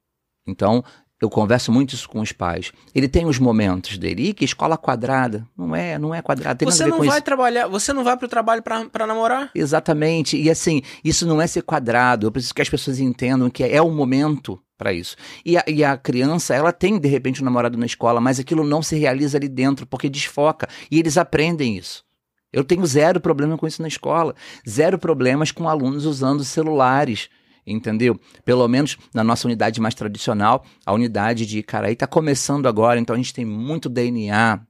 Então, 0.46 0.84
eu 1.20 1.28
converso 1.28 1.72
muito 1.72 1.94
isso 1.94 2.08
com 2.08 2.20
os 2.20 2.30
pais. 2.30 2.70
Ele 2.94 3.08
tem 3.08 3.26
os 3.26 3.38
momentos 3.40 3.98
dele. 3.98 4.32
Que 4.32 4.44
escola 4.44 4.78
quadrada? 4.78 5.44
Não 5.56 5.74
é, 5.74 5.98
não 5.98 6.14
é 6.14 6.22
quadrada. 6.22 6.64
você 6.64 6.86
não 6.86 6.98
vai 6.98 7.08
isso. 7.08 7.22
trabalhar, 7.22 7.66
você 7.66 7.92
não 7.92 8.04
vai 8.04 8.16
para 8.16 8.26
o 8.26 8.28
trabalho 8.28 8.62
para 8.62 9.06
namorar? 9.06 9.50
Exatamente. 9.52 10.40
E 10.40 10.48
assim, 10.48 10.80
isso 11.02 11.26
não 11.26 11.42
é 11.42 11.46
ser 11.46 11.62
quadrado. 11.62 12.26
Eu 12.26 12.30
preciso 12.30 12.54
que 12.54 12.62
as 12.62 12.68
pessoas 12.68 13.00
entendam 13.00 13.50
que 13.50 13.64
é 13.64 13.82
o 13.82 13.90
momento 13.90 14.60
para 14.76 14.92
isso. 14.92 15.16
E 15.44 15.58
a, 15.58 15.64
e 15.66 15.82
a, 15.82 15.96
criança, 15.96 16.54
ela 16.54 16.72
tem 16.72 17.00
de 17.00 17.08
repente 17.08 17.42
um 17.42 17.44
namorado 17.44 17.76
na 17.76 17.86
escola, 17.86 18.20
mas 18.20 18.38
aquilo 18.38 18.62
não 18.62 18.80
se 18.80 18.96
realiza 18.96 19.36
ali 19.36 19.48
dentro 19.48 19.86
porque 19.86 20.08
desfoca. 20.08 20.68
E 20.88 21.00
eles 21.00 21.18
aprendem 21.18 21.76
isso. 21.76 22.04
Eu 22.52 22.62
tenho 22.62 22.86
zero 22.86 23.20
problema 23.20 23.58
com 23.58 23.66
isso 23.66 23.82
na 23.82 23.88
escola. 23.88 24.36
Zero 24.66 24.98
problemas 24.98 25.50
com 25.50 25.68
alunos 25.68 26.06
usando 26.06 26.44
celulares 26.44 27.28
entendeu? 27.72 28.18
Pelo 28.44 28.66
menos 28.68 28.96
na 29.14 29.22
nossa 29.22 29.46
unidade 29.46 29.80
mais 29.80 29.94
tradicional, 29.94 30.64
a 30.84 30.92
unidade 30.92 31.46
de 31.46 31.58
Icaraí 31.58 31.92
está 31.92 32.06
começando 32.06 32.66
agora, 32.66 32.98
então 32.98 33.14
a 33.14 33.16
gente 33.16 33.34
tem 33.34 33.44
muito 33.44 33.88
DNA 33.88 34.60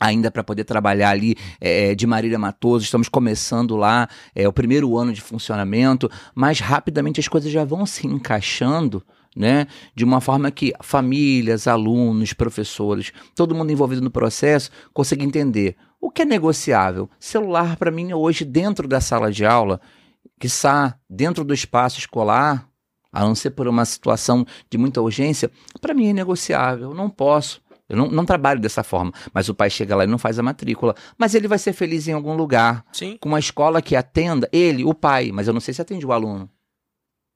ainda 0.00 0.30
para 0.30 0.44
poder 0.44 0.64
trabalhar 0.64 1.10
ali 1.10 1.36
é, 1.60 1.94
de 1.94 2.06
Marília 2.06 2.38
Matoso, 2.38 2.84
estamos 2.84 3.08
começando 3.08 3.76
lá, 3.76 4.08
é 4.34 4.46
o 4.46 4.52
primeiro 4.52 4.96
ano 4.96 5.12
de 5.12 5.20
funcionamento, 5.20 6.10
mas 6.34 6.60
rapidamente 6.60 7.20
as 7.20 7.28
coisas 7.28 7.50
já 7.50 7.64
vão 7.64 7.84
se 7.84 8.06
encaixando, 8.06 9.02
né, 9.36 9.66
de 9.94 10.04
uma 10.04 10.20
forma 10.20 10.50
que 10.50 10.72
famílias, 10.80 11.68
alunos, 11.68 12.32
professores, 12.32 13.12
todo 13.34 13.54
mundo 13.54 13.70
envolvido 13.70 14.02
no 14.02 14.10
processo 14.10 14.70
consiga 14.92 15.24
entender 15.24 15.76
o 16.00 16.10
que 16.10 16.22
é 16.22 16.24
negociável. 16.24 17.10
Celular 17.18 17.76
para 17.76 17.90
mim 17.90 18.12
hoje 18.12 18.44
dentro 18.44 18.86
da 18.88 19.00
sala 19.00 19.30
de 19.30 19.44
aula 19.44 19.80
que 20.38 20.46
está 20.46 20.98
dentro 21.08 21.44
do 21.44 21.52
espaço 21.52 21.98
escolar, 21.98 22.68
a 23.12 23.20
não 23.20 23.34
ser 23.34 23.50
por 23.50 23.66
uma 23.66 23.84
situação 23.84 24.46
de 24.70 24.78
muita 24.78 25.00
urgência, 25.00 25.50
para 25.80 25.94
mim 25.94 26.08
é 26.08 26.12
negociável. 26.12 26.94
Não 26.94 27.08
posso. 27.08 27.60
Eu 27.88 27.96
não, 27.96 28.08
não, 28.08 28.24
trabalho 28.24 28.60
dessa 28.60 28.82
forma. 28.82 29.12
Mas 29.32 29.48
o 29.48 29.54
pai 29.54 29.70
chega 29.70 29.96
lá 29.96 30.04
e 30.04 30.06
não 30.06 30.18
faz 30.18 30.38
a 30.38 30.42
matrícula. 30.42 30.94
Mas 31.16 31.34
ele 31.34 31.48
vai 31.48 31.58
ser 31.58 31.72
feliz 31.72 32.06
em 32.06 32.12
algum 32.12 32.34
lugar. 32.34 32.84
Sim. 32.92 33.16
Com 33.18 33.30
uma 33.30 33.38
escola 33.38 33.80
que 33.80 33.96
atenda 33.96 34.48
ele, 34.52 34.84
o 34.84 34.92
pai. 34.94 35.32
Mas 35.32 35.48
eu 35.48 35.54
não 35.54 35.60
sei 35.60 35.72
se 35.72 35.80
atende 35.80 36.04
o 36.04 36.12
aluno. 36.12 36.50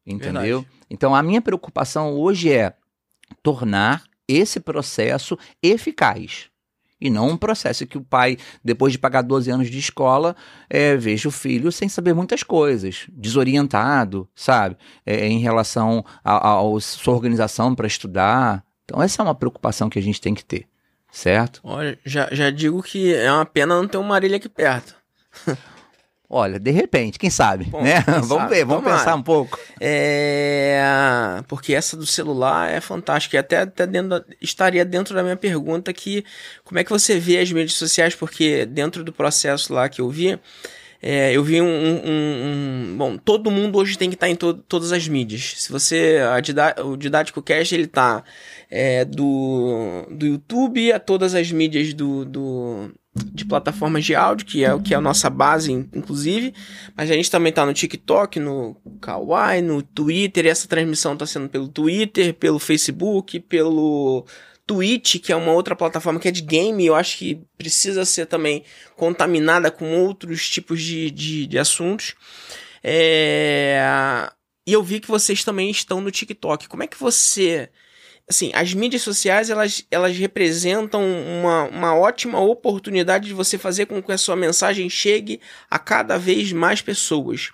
Entendeu? 0.07 0.61
Verdade. 0.61 0.84
Então 0.90 1.14
a 1.14 1.22
minha 1.22 1.40
preocupação 1.40 2.12
hoje 2.12 2.53
é 2.53 2.74
tornar 3.42 4.05
esse 4.28 4.61
processo 4.61 5.38
eficaz. 5.62 6.51
E 7.03 7.11
não 7.11 7.30
um 7.30 7.36
processo 7.36 7.84
que 7.84 7.98
o 7.98 8.00
pai, 8.00 8.38
depois 8.64 8.92
de 8.92 8.98
pagar 8.98 9.22
12 9.22 9.50
anos 9.50 9.68
de 9.68 9.76
escola, 9.76 10.36
é, 10.70 10.96
veja 10.96 11.28
o 11.28 11.32
filho 11.32 11.72
sem 11.72 11.88
saber 11.88 12.14
muitas 12.14 12.44
coisas, 12.44 13.07
desorientado, 13.09 14.28
sabe? 14.36 14.76
É, 15.05 15.26
em 15.26 15.40
relação 15.40 16.05
à 16.24 16.62
sua 16.80 17.14
organização 17.14 17.74
para 17.74 17.88
estudar. 17.88 18.64
Então, 18.84 19.03
essa 19.03 19.20
é 19.20 19.24
uma 19.24 19.34
preocupação 19.34 19.90
que 19.90 19.98
a 19.98 20.03
gente 20.03 20.20
tem 20.20 20.32
que 20.32 20.44
ter, 20.44 20.68
certo? 21.11 21.61
Olha, 21.64 21.98
já, 22.07 22.28
já 22.30 22.50
digo 22.50 22.80
que 22.82 23.12
é 23.12 23.32
uma 23.32 23.44
pena 23.44 23.74
não 23.74 23.88
ter 23.88 23.96
uma 23.96 24.11
Marília 24.11 24.36
aqui 24.36 24.48
perto. 24.48 24.94
Olha, 26.35 26.59
de 26.59 26.70
repente, 26.70 27.18
quem 27.18 27.28
sabe, 27.28 27.66
Bom, 27.66 27.83
né? 27.83 28.03
Quem 28.03 28.14
vamos 28.24 28.28
sabe, 28.28 28.55
ver, 28.55 28.64
vamos 28.64 28.91
pensar 28.91 29.14
um 29.14 29.22
pouco. 29.22 29.61
É... 29.78 30.80
Porque 31.47 31.74
essa 31.74 31.95
do 31.95 32.07
celular 32.07 32.70
é 32.70 32.80
fantástica. 32.80 33.37
E 33.37 33.39
até, 33.39 33.59
até 33.59 33.87
dentro, 33.87 34.24
estaria 34.41 34.83
dentro 34.83 35.14
da 35.14 35.22
minha 35.22 35.37
pergunta 35.37 35.93
que 35.93 36.24
como 36.64 36.78
é 36.78 36.85
que 36.85 36.91
você 36.91 37.20
vê 37.20 37.39
as 37.39 37.53
mídias 37.53 37.74
sociais? 37.74 38.14
Porque 38.14 38.64
dentro 38.64 39.05
do 39.05 39.12
processo 39.12 39.74
lá 39.74 39.91
que 39.91 40.01
eu 40.01 40.09
vi, 40.09 40.41
é, 41.03 41.37
eu 41.37 41.45
vi 41.45 41.61
um, 41.61 41.66
um, 41.66 42.01
um, 42.07 42.97
Bom, 42.97 43.18
todo 43.18 43.51
mundo 43.51 43.76
hoje 43.76 43.99
tem 43.99 44.09
que 44.09 44.16
estar 44.16 44.30
em 44.30 44.35
to 44.35 44.55
todas 44.55 44.91
as 44.91 45.07
mídias. 45.07 45.57
Se 45.59 45.70
você. 45.70 46.18
A 46.22 46.83
o 46.83 46.97
Didático 46.97 47.43
Cast 47.43 47.74
ele 47.74 47.87
tá 47.87 48.24
é, 48.70 49.05
do, 49.05 50.07
do 50.11 50.24
YouTube 50.24 50.91
a 50.93 50.99
todas 50.99 51.35
as 51.35 51.53
mídias 51.53 51.93
do, 51.93 52.24
do 52.24 52.91
de 53.14 53.44
plataformas 53.44 54.04
de 54.04 54.14
áudio, 54.14 54.46
que 54.46 54.64
é 54.64 54.72
o 54.72 54.80
que 54.80 54.94
é 54.94 54.96
a 54.96 55.00
nossa 55.00 55.28
base, 55.28 55.70
inclusive. 55.70 56.54
Mas 56.96 57.10
a 57.10 57.14
gente 57.14 57.30
também 57.30 57.50
está 57.50 57.66
no 57.66 57.74
TikTok, 57.74 58.40
no 58.40 58.74
Kawaii, 59.00 59.60
no 59.60 59.82
Twitter. 59.82 60.46
Essa 60.46 60.66
transmissão 60.66 61.12
está 61.12 61.26
sendo 61.26 61.48
pelo 61.48 61.68
Twitter, 61.68 62.32
pelo 62.34 62.58
Facebook, 62.58 63.38
pelo 63.40 64.24
Twitch, 64.66 65.18
que 65.18 65.30
é 65.30 65.36
uma 65.36 65.52
outra 65.52 65.76
plataforma 65.76 66.18
que 66.18 66.28
é 66.28 66.30
de 66.30 66.40
game. 66.40 66.86
Eu 66.86 66.94
acho 66.94 67.18
que 67.18 67.40
precisa 67.58 68.04
ser 68.04 68.26
também 68.26 68.64
contaminada 68.96 69.70
com 69.70 69.94
outros 69.94 70.48
tipos 70.48 70.80
de, 70.80 71.10
de, 71.10 71.46
de 71.46 71.58
assuntos. 71.58 72.14
É... 72.82 74.30
E 74.66 74.72
eu 74.72 74.82
vi 74.82 75.00
que 75.00 75.08
vocês 75.08 75.44
também 75.44 75.70
estão 75.70 76.00
no 76.00 76.10
TikTok. 76.10 76.68
Como 76.68 76.82
é 76.82 76.86
que 76.86 76.98
você 76.98 77.68
assim, 78.33 78.51
as 78.55 78.74
mídias 78.74 79.03
sociais 79.03 79.51
elas, 79.51 79.85
elas 79.91 80.16
representam 80.16 81.03
uma, 81.05 81.64
uma 81.64 81.95
ótima 81.95 82.41
oportunidade 82.41 83.26
de 83.26 83.35
você 83.35 83.57
fazer 83.57 83.87
com 83.87 84.03
que 84.03 84.11
a 84.11 84.18
sua 84.18 84.35
mensagem 84.35 84.89
chegue 84.89 85.41
a 85.70 85.78
cada 85.78 86.18
vez 86.18 86.51
mais 86.53 86.80
pessoas. 86.80 87.51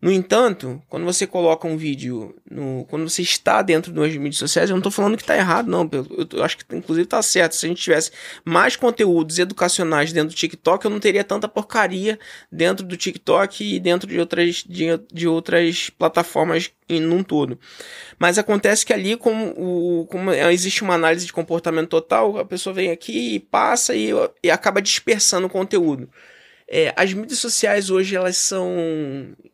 No 0.00 0.12
entanto, 0.12 0.80
quando 0.88 1.04
você 1.04 1.26
coloca 1.26 1.66
um 1.66 1.76
vídeo, 1.76 2.32
no, 2.48 2.84
quando 2.88 3.08
você 3.08 3.20
está 3.20 3.62
dentro 3.62 3.92
das 3.92 4.14
mídias 4.14 4.36
sociais, 4.36 4.70
eu 4.70 4.74
não 4.74 4.78
estou 4.78 4.92
falando 4.92 5.16
que 5.16 5.24
está 5.24 5.36
errado, 5.36 5.68
não. 5.68 5.88
Eu, 5.90 6.28
eu, 6.34 6.44
acho 6.44 6.58
que 6.58 6.76
inclusive 6.76 7.04
está 7.04 7.20
certo. 7.20 7.56
Se 7.56 7.66
a 7.66 7.68
gente 7.68 7.82
tivesse 7.82 8.12
mais 8.44 8.76
conteúdos 8.76 9.40
educacionais 9.40 10.12
dentro 10.12 10.28
do 10.28 10.36
TikTok, 10.36 10.84
eu 10.84 10.90
não 10.90 11.00
teria 11.00 11.24
tanta 11.24 11.48
porcaria 11.48 12.16
dentro 12.50 12.86
do 12.86 12.96
TikTok 12.96 13.64
e 13.64 13.80
dentro 13.80 14.08
de 14.08 14.20
outras, 14.20 14.62
de, 14.64 14.86
de 15.12 15.26
outras 15.26 15.90
plataformas 15.90 16.70
em 16.88 17.00
num 17.00 17.24
todo. 17.24 17.58
Mas 18.20 18.38
acontece 18.38 18.86
que 18.86 18.92
ali, 18.92 19.16
como, 19.16 19.48
o, 19.56 20.06
como 20.06 20.30
existe 20.30 20.82
uma 20.82 20.94
análise 20.94 21.26
de 21.26 21.32
comportamento 21.32 21.88
total, 21.88 22.38
a 22.38 22.44
pessoa 22.44 22.72
vem 22.72 22.92
aqui 22.92 23.34
e 23.34 23.40
passa 23.40 23.96
e, 23.96 24.10
e 24.44 24.48
acaba 24.48 24.80
dispersando 24.80 25.48
o 25.48 25.50
conteúdo. 25.50 26.08
É, 26.70 26.92
as 26.94 27.14
mídias 27.14 27.38
sociais 27.38 27.88
hoje 27.88 28.14
elas 28.14 28.36
são, 28.36 28.68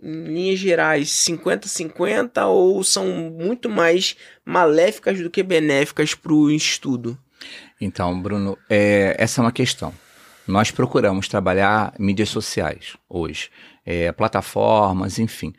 em 0.02 0.24
linhas 0.24 0.58
gerais, 0.58 1.10
50-50 1.10 2.44
ou 2.48 2.82
são 2.82 3.06
muito 3.30 3.70
mais 3.70 4.16
maléficas 4.44 5.20
do 5.20 5.30
que 5.30 5.42
benéficas 5.42 6.12
para 6.12 6.32
o 6.32 6.50
estudo? 6.50 7.16
Então, 7.80 8.20
Bruno, 8.20 8.58
é, 8.68 9.14
essa 9.16 9.40
é 9.40 9.44
uma 9.44 9.52
questão. 9.52 9.94
Nós 10.46 10.72
procuramos 10.72 11.28
trabalhar 11.28 11.94
mídias 11.98 12.30
sociais 12.30 12.96
hoje, 13.08 13.48
é, 13.86 14.10
plataformas, 14.10 15.18
enfim, 15.18 15.54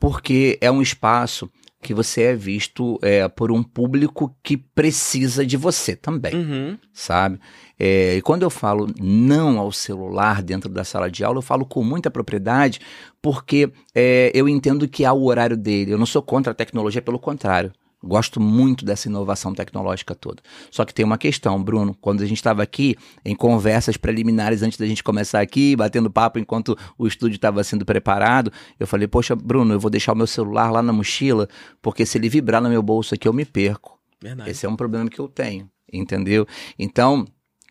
porque 0.00 0.58
é 0.60 0.70
um 0.70 0.82
espaço 0.82 1.50
que 1.80 1.94
você 1.94 2.22
é 2.22 2.34
visto 2.34 2.98
é, 3.02 3.28
por 3.28 3.52
um 3.52 3.62
público 3.62 4.34
que 4.42 4.56
precisa 4.56 5.46
de 5.46 5.56
você 5.56 5.94
também, 5.94 6.34
uhum. 6.34 6.78
sabe? 6.92 7.38
É, 7.78 8.16
e 8.16 8.22
quando 8.22 8.42
eu 8.42 8.50
falo 8.50 8.88
não 9.00 9.58
ao 9.58 9.70
celular 9.70 10.42
dentro 10.42 10.68
da 10.68 10.82
sala 10.82 11.08
de 11.08 11.24
aula, 11.24 11.38
eu 11.38 11.42
falo 11.42 11.64
com 11.64 11.82
muita 11.84 12.10
propriedade, 12.10 12.80
porque 13.22 13.70
é, 13.94 14.32
eu 14.34 14.48
entendo 14.48 14.88
que 14.88 15.04
há 15.04 15.12
o 15.12 15.24
horário 15.24 15.56
dele. 15.56 15.92
Eu 15.92 15.98
não 15.98 16.06
sou 16.06 16.20
contra 16.20 16.50
a 16.50 16.54
tecnologia, 16.54 17.00
pelo 17.00 17.18
contrário. 17.18 17.72
Gosto 18.02 18.40
muito 18.40 18.84
dessa 18.84 19.08
inovação 19.08 19.52
tecnológica 19.52 20.14
toda. 20.14 20.40
Só 20.70 20.84
que 20.84 20.94
tem 20.94 21.04
uma 21.04 21.18
questão, 21.18 21.60
Bruno. 21.62 21.96
Quando 22.00 22.22
a 22.22 22.26
gente 22.26 22.36
estava 22.36 22.62
aqui 22.62 22.96
em 23.24 23.34
conversas 23.34 23.96
preliminares 23.96 24.62
antes 24.62 24.78
da 24.78 24.86
gente 24.86 25.02
começar 25.02 25.40
aqui, 25.40 25.74
batendo 25.74 26.08
papo 26.08 26.38
enquanto 26.38 26.78
o 26.96 27.08
estúdio 27.08 27.34
estava 27.34 27.62
sendo 27.64 27.84
preparado, 27.84 28.52
eu 28.78 28.86
falei: 28.86 29.08
Poxa, 29.08 29.34
Bruno, 29.34 29.74
eu 29.74 29.80
vou 29.80 29.90
deixar 29.90 30.12
o 30.12 30.16
meu 30.16 30.28
celular 30.28 30.70
lá 30.70 30.80
na 30.80 30.92
mochila, 30.92 31.48
porque 31.82 32.06
se 32.06 32.18
ele 32.18 32.28
vibrar 32.28 32.62
no 32.62 32.68
meu 32.68 32.82
bolso 32.82 33.14
aqui, 33.14 33.26
eu 33.26 33.32
me 33.32 33.44
perco. 33.44 33.98
Verdade. 34.20 34.50
Esse 34.50 34.64
é 34.64 34.68
um 34.68 34.76
problema 34.76 35.10
que 35.10 35.18
eu 35.18 35.28
tenho, 35.28 35.68
entendeu? 35.92 36.46
Então, 36.78 37.26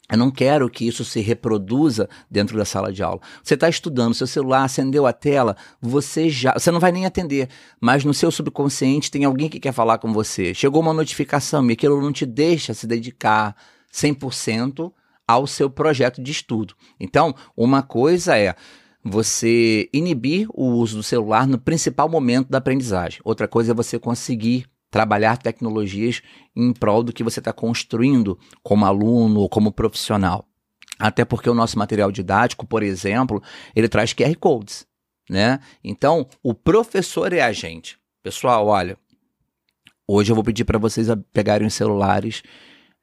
eu 0.09 0.17
não 0.17 0.31
quero 0.31 0.69
que 0.69 0.87
isso 0.87 1.03
se 1.03 1.19
reproduza 1.19 2.07
dentro 2.31 2.57
da 2.57 2.63
sala 2.63 2.93
de 2.93 3.03
aula. 3.03 3.19
Você 3.43 3.55
está 3.55 3.67
estudando, 3.67 4.13
seu 4.13 4.25
celular 4.25 4.63
acendeu 4.63 5.05
a 5.05 5.11
tela, 5.11 5.57
você 5.81 6.29
já. 6.29 6.53
Você 6.53 6.71
não 6.71 6.79
vai 6.79 6.93
nem 6.93 7.05
atender, 7.05 7.49
mas 7.79 8.05
no 8.05 8.13
seu 8.13 8.31
subconsciente 8.31 9.11
tem 9.11 9.25
alguém 9.25 9.49
que 9.49 9.59
quer 9.59 9.73
falar 9.73 9.97
com 9.97 10.13
você. 10.13 10.53
Chegou 10.53 10.81
uma 10.81 10.93
notificação 10.93 11.69
e 11.69 11.73
aquilo 11.73 12.01
não 12.01 12.13
te 12.13 12.25
deixa 12.25 12.73
se 12.73 12.87
dedicar 12.87 13.55
100% 13.93 14.93
ao 15.27 15.45
seu 15.45 15.69
projeto 15.69 16.23
de 16.23 16.31
estudo. 16.31 16.73
Então, 16.97 17.35
uma 17.55 17.83
coisa 17.83 18.37
é 18.37 18.55
você 19.03 19.89
inibir 19.91 20.47
o 20.53 20.67
uso 20.67 20.97
do 20.97 21.03
celular 21.03 21.45
no 21.45 21.57
principal 21.57 22.07
momento 22.07 22.49
da 22.49 22.59
aprendizagem. 22.59 23.19
Outra 23.25 23.47
coisa 23.47 23.71
é 23.71 23.75
você 23.75 23.99
conseguir 23.99 24.67
trabalhar 24.97 25.37
tecnologias 25.37 26.23
em 26.55 26.73
prol 26.73 27.03
do 27.03 27.13
que 27.13 27.23
você 27.23 27.37
está 27.39 27.53
construindo 27.53 28.35
como 28.63 28.83
aluno 28.83 29.41
ou 29.41 29.47
como 29.47 29.71
profissional. 29.71 30.43
Até 30.97 31.23
porque 31.23 31.47
o 31.47 31.53
nosso 31.53 31.77
material 31.77 32.11
didático, 32.11 32.65
por 32.65 32.81
exemplo, 32.81 33.39
ele 33.75 33.87
traz 33.87 34.11
QR 34.11 34.35
Codes, 34.39 34.87
né? 35.29 35.59
Então, 35.83 36.25
o 36.41 36.51
professor 36.51 37.31
é 37.31 37.41
a 37.41 37.51
gente. 37.51 37.99
Pessoal, 38.23 38.65
olha, 38.65 38.97
hoje 40.07 40.31
eu 40.31 40.35
vou 40.35 40.43
pedir 40.43 40.65
para 40.65 40.79
vocês 40.79 41.09
pegarem 41.31 41.67
os 41.67 41.75
celulares, 41.75 42.41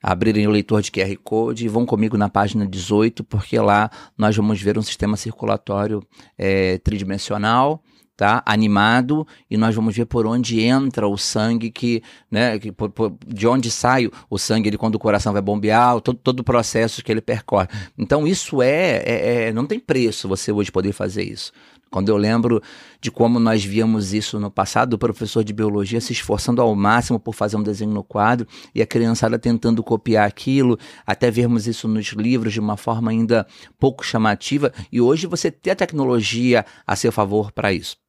abrirem 0.03 0.49
o 0.49 0.51
leitor 0.51 0.83
de 0.83 0.91
QR 0.91 1.17
Code 1.23 1.65
e 1.65 1.69
vão 1.69 1.87
comigo 1.87 2.19
na 2.19 2.29
página 2.29 2.67
18, 2.67 3.23
porque 3.23 3.57
lá 3.61 3.89
nós 4.19 4.37
vamos 4.37 4.61
ver 4.61 4.77
um 4.77 4.83
sistema 4.83 5.17
circulatório 5.17 6.05
é, 6.37 6.79
tridimensional, 6.79 7.81
tá? 8.17 8.43
Animado 8.47 9.27
e 9.51 9.57
nós 9.57 9.75
vamos 9.75 9.95
ver 9.97 10.07
por 10.07 10.27
onde 10.27 10.61
entra 10.61 11.09
o 11.09 11.17
sangue 11.17 11.71
que, 11.71 12.03
né? 12.31 12.59
Que, 12.59 12.71
por, 12.71 12.91
por, 12.91 13.17
de 13.27 13.47
onde 13.47 13.71
sai 13.71 14.11
o 14.31 14.39
sangue 14.39 14.69
ele, 14.69 14.79
quando 14.79 14.95
o 14.95 14.99
coração 14.99 15.33
vai 15.33 15.43
bombear, 15.43 16.01
todo, 16.01 16.19
todo 16.19 16.41
o 16.41 16.45
processo 16.45 17.03
que 17.03 17.11
ele 17.11 17.21
percorre. 17.21 17.69
Então 17.99 18.27
isso 18.27 18.63
é, 18.63 19.03
é, 19.05 19.45
é, 19.49 19.53
não 19.53 19.67
tem 19.67 19.79
preço 19.79 20.29
você 20.29 20.53
hoje 20.53 20.71
poder 20.71 20.93
fazer 20.93 21.25
isso. 21.25 21.53
Quando 21.95 22.09
eu 22.09 22.17
lembro 22.17 22.61
de 23.01 23.09
como 23.09 23.39
nós 23.39 23.65
víamos 23.65 24.13
isso 24.13 24.41
no 24.41 24.51
passado, 24.51 24.95
o 24.95 24.99
professor 24.99 25.45
de 25.45 25.53
biologia 25.53 26.01
se 26.01 26.13
esforçando 26.13 26.61
ao 26.61 26.75
máximo 26.75 27.21
por 27.21 27.37
fazer 27.37 27.57
um 27.57 27.63
desenho 27.63 27.93
no 27.93 28.03
quadro 28.03 28.49
e 28.75 28.83
a 28.83 28.87
criançada 28.87 29.39
tentando 29.39 29.81
copiar 29.81 30.27
aquilo, 30.27 30.77
até 31.07 31.31
vermos 31.31 31.69
isso 31.69 31.87
nos 31.87 32.07
livros 32.07 32.53
de 32.53 32.59
uma 32.59 32.77
forma 32.77 33.13
ainda 33.13 33.47
pouco 33.79 34.05
chamativa, 34.05 34.73
e 34.91 35.01
hoje 35.01 35.29
você 35.29 35.53
tem 35.53 35.73
a 35.73 35.77
tecnologia 35.77 36.67
a 36.85 36.97
seu 36.97 37.13
favor 37.13 37.53
para 37.53 37.73
isso. 37.73 38.04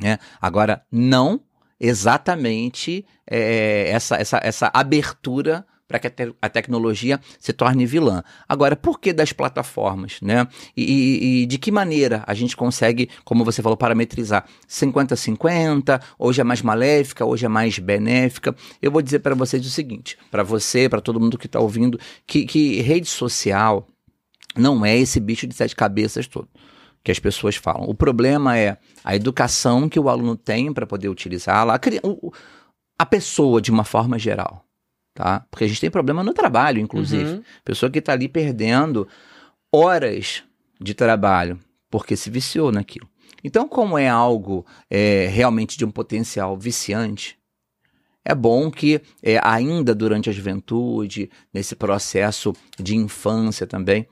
Né? 0.00 0.18
Agora, 0.40 0.82
não 0.90 1.40
exatamente 1.78 3.04
é, 3.26 3.90
essa, 3.90 4.16
essa, 4.16 4.40
essa 4.42 4.70
abertura 4.72 5.66
para 5.88 5.98
que 5.98 6.06
a, 6.06 6.10
te 6.10 6.34
a, 6.42 6.48
tecnologia 6.48 7.20
se 7.38 7.52
torne 7.52 7.86
vilã. 7.86 8.22
Agora, 8.48 8.74
por 8.74 8.98
que 8.98 9.12
das 9.12 9.32
plataformas, 9.32 10.18
né? 10.20 10.46
E, 10.76 10.82
e, 10.82 11.42
e, 11.42 11.46
de 11.46 11.58
que 11.58 11.70
maneira 11.70 12.24
a 12.26 12.34
gente 12.34 12.56
consegue, 12.56 13.08
como 13.24 13.44
você 13.44 13.62
falou, 13.62 13.76
parametrizar 13.76 14.44
50-50, 14.68 16.00
hoje 16.18 16.40
é 16.40 16.44
mais 16.44 16.60
maléfica, 16.60 17.24
hoje 17.24 17.46
é 17.46 17.48
mais 17.48 17.78
benéfica? 17.78 18.54
Eu 18.82 18.90
vou 18.90 19.00
dizer 19.00 19.20
para 19.20 19.34
vocês 19.34 19.64
o 19.64 19.70
seguinte, 19.70 20.18
para 20.30 20.42
você, 20.42 20.88
para 20.88 21.00
todo 21.00 21.20
mundo 21.20 21.38
que 21.38 21.46
está 21.46 21.60
ouvindo, 21.60 22.00
que, 22.26 22.44
que 22.46 22.80
rede 22.82 23.06
social 23.06 23.86
não 24.56 24.84
é 24.84 24.96
esse 24.96 25.20
bicho 25.20 25.46
de 25.46 25.54
sete 25.54 25.76
cabeças 25.76 26.26
todo 26.26 26.48
que 27.06 27.12
as 27.12 27.20
pessoas 27.20 27.54
falam. 27.54 27.88
O 27.88 27.94
problema 27.94 28.58
é 28.58 28.78
a 29.04 29.14
educação 29.14 29.88
que 29.88 30.00
o 30.00 30.08
aluno 30.08 30.34
tem 30.34 30.72
para 30.72 30.84
poder 30.84 31.08
utilizá-la, 31.08 31.78
a, 32.98 33.06
pessoa 33.06 33.62
de 33.62 33.70
uma 33.70 33.84
forma 33.84 34.18
geral. 34.18 34.64
Tá? 35.14 35.46
Porque 35.48 35.62
a 35.62 35.68
gente 35.68 35.80
tem 35.80 35.88
problema 35.88 36.24
no 36.24 36.34
trabalho, 36.34 36.80
inclusive. 36.80 37.34
Uhum. 37.34 37.42
Pessoa 37.64 37.88
que 37.92 38.00
está 38.00 38.12
ali 38.12 38.26
perdendo 38.26 39.06
horas 39.72 40.42
de 40.80 40.94
trabalho 40.94 41.60
porque 41.88 42.16
se 42.16 42.28
viciou 42.28 42.72
naquilo. 42.72 43.08
Então, 43.44 43.68
como 43.68 43.96
é 43.96 44.08
algo 44.08 44.66
é, 44.90 45.28
realmente 45.28 45.78
de 45.78 45.84
um 45.84 45.92
potencial 45.92 46.58
viciante, 46.58 47.38
é 48.24 48.34
bom 48.34 48.68
que 48.68 49.00
é, 49.22 49.38
ainda 49.44 49.94
durante 49.94 50.28
a 50.28 50.32
juventude, 50.32 51.30
nesse 51.54 51.76
processo 51.76 52.52
de 52.76 52.96
infância 52.96 53.64
também, 53.64 54.08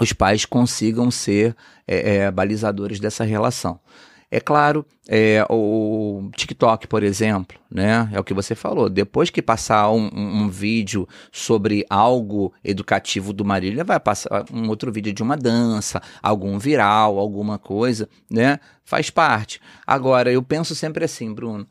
os 0.00 0.12
pais 0.12 0.44
consigam 0.44 1.10
ser 1.10 1.56
é, 1.86 2.16
é, 2.16 2.30
balizadores 2.30 3.00
dessa 3.00 3.24
relação. 3.24 3.80
É 4.28 4.40
claro, 4.40 4.84
é, 5.08 5.46
o 5.48 6.28
TikTok, 6.36 6.88
por 6.88 7.04
exemplo, 7.04 7.56
né? 7.70 8.08
É 8.12 8.18
o 8.18 8.24
que 8.24 8.34
você 8.34 8.56
falou. 8.56 8.90
Depois 8.90 9.30
que 9.30 9.40
passar 9.40 9.88
um, 9.90 10.10
um, 10.12 10.42
um, 10.42 10.48
vídeo 10.48 11.08
sobre 11.30 11.86
algo 11.88 12.52
educativo 12.64 13.32
do 13.32 13.44
Marília, 13.44 13.84
vai 13.84 14.00
passar 14.00 14.44
um 14.52 14.68
outro 14.68 14.90
vídeo 14.90 15.12
de 15.12 15.22
uma 15.22 15.36
dança, 15.36 16.02
algum 16.20 16.58
viral, 16.58 17.20
alguma 17.20 17.56
coisa, 17.56 18.08
né? 18.28 18.58
Faz 18.84 19.10
parte. 19.10 19.60
Agora, 19.86 20.30
eu 20.32 20.42
penso 20.42 20.74
sempre 20.74 21.04
assim, 21.04 21.32
Bruno. 21.32 21.66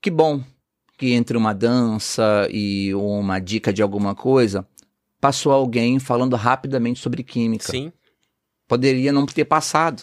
Que 0.00 0.10
bom 0.10 0.40
que 0.96 1.12
entre 1.12 1.36
uma 1.36 1.52
dança 1.52 2.48
e 2.50 2.94
uma 2.94 3.40
dica 3.40 3.72
de 3.72 3.82
alguma 3.82 4.14
coisa, 4.14 4.66
passou 5.20 5.52
alguém 5.52 5.98
falando 5.98 6.36
rapidamente 6.36 7.00
sobre 7.00 7.22
química. 7.22 7.70
Sim. 7.70 7.92
Poderia 8.66 9.12
não 9.12 9.26
ter 9.26 9.44
passado. 9.44 10.02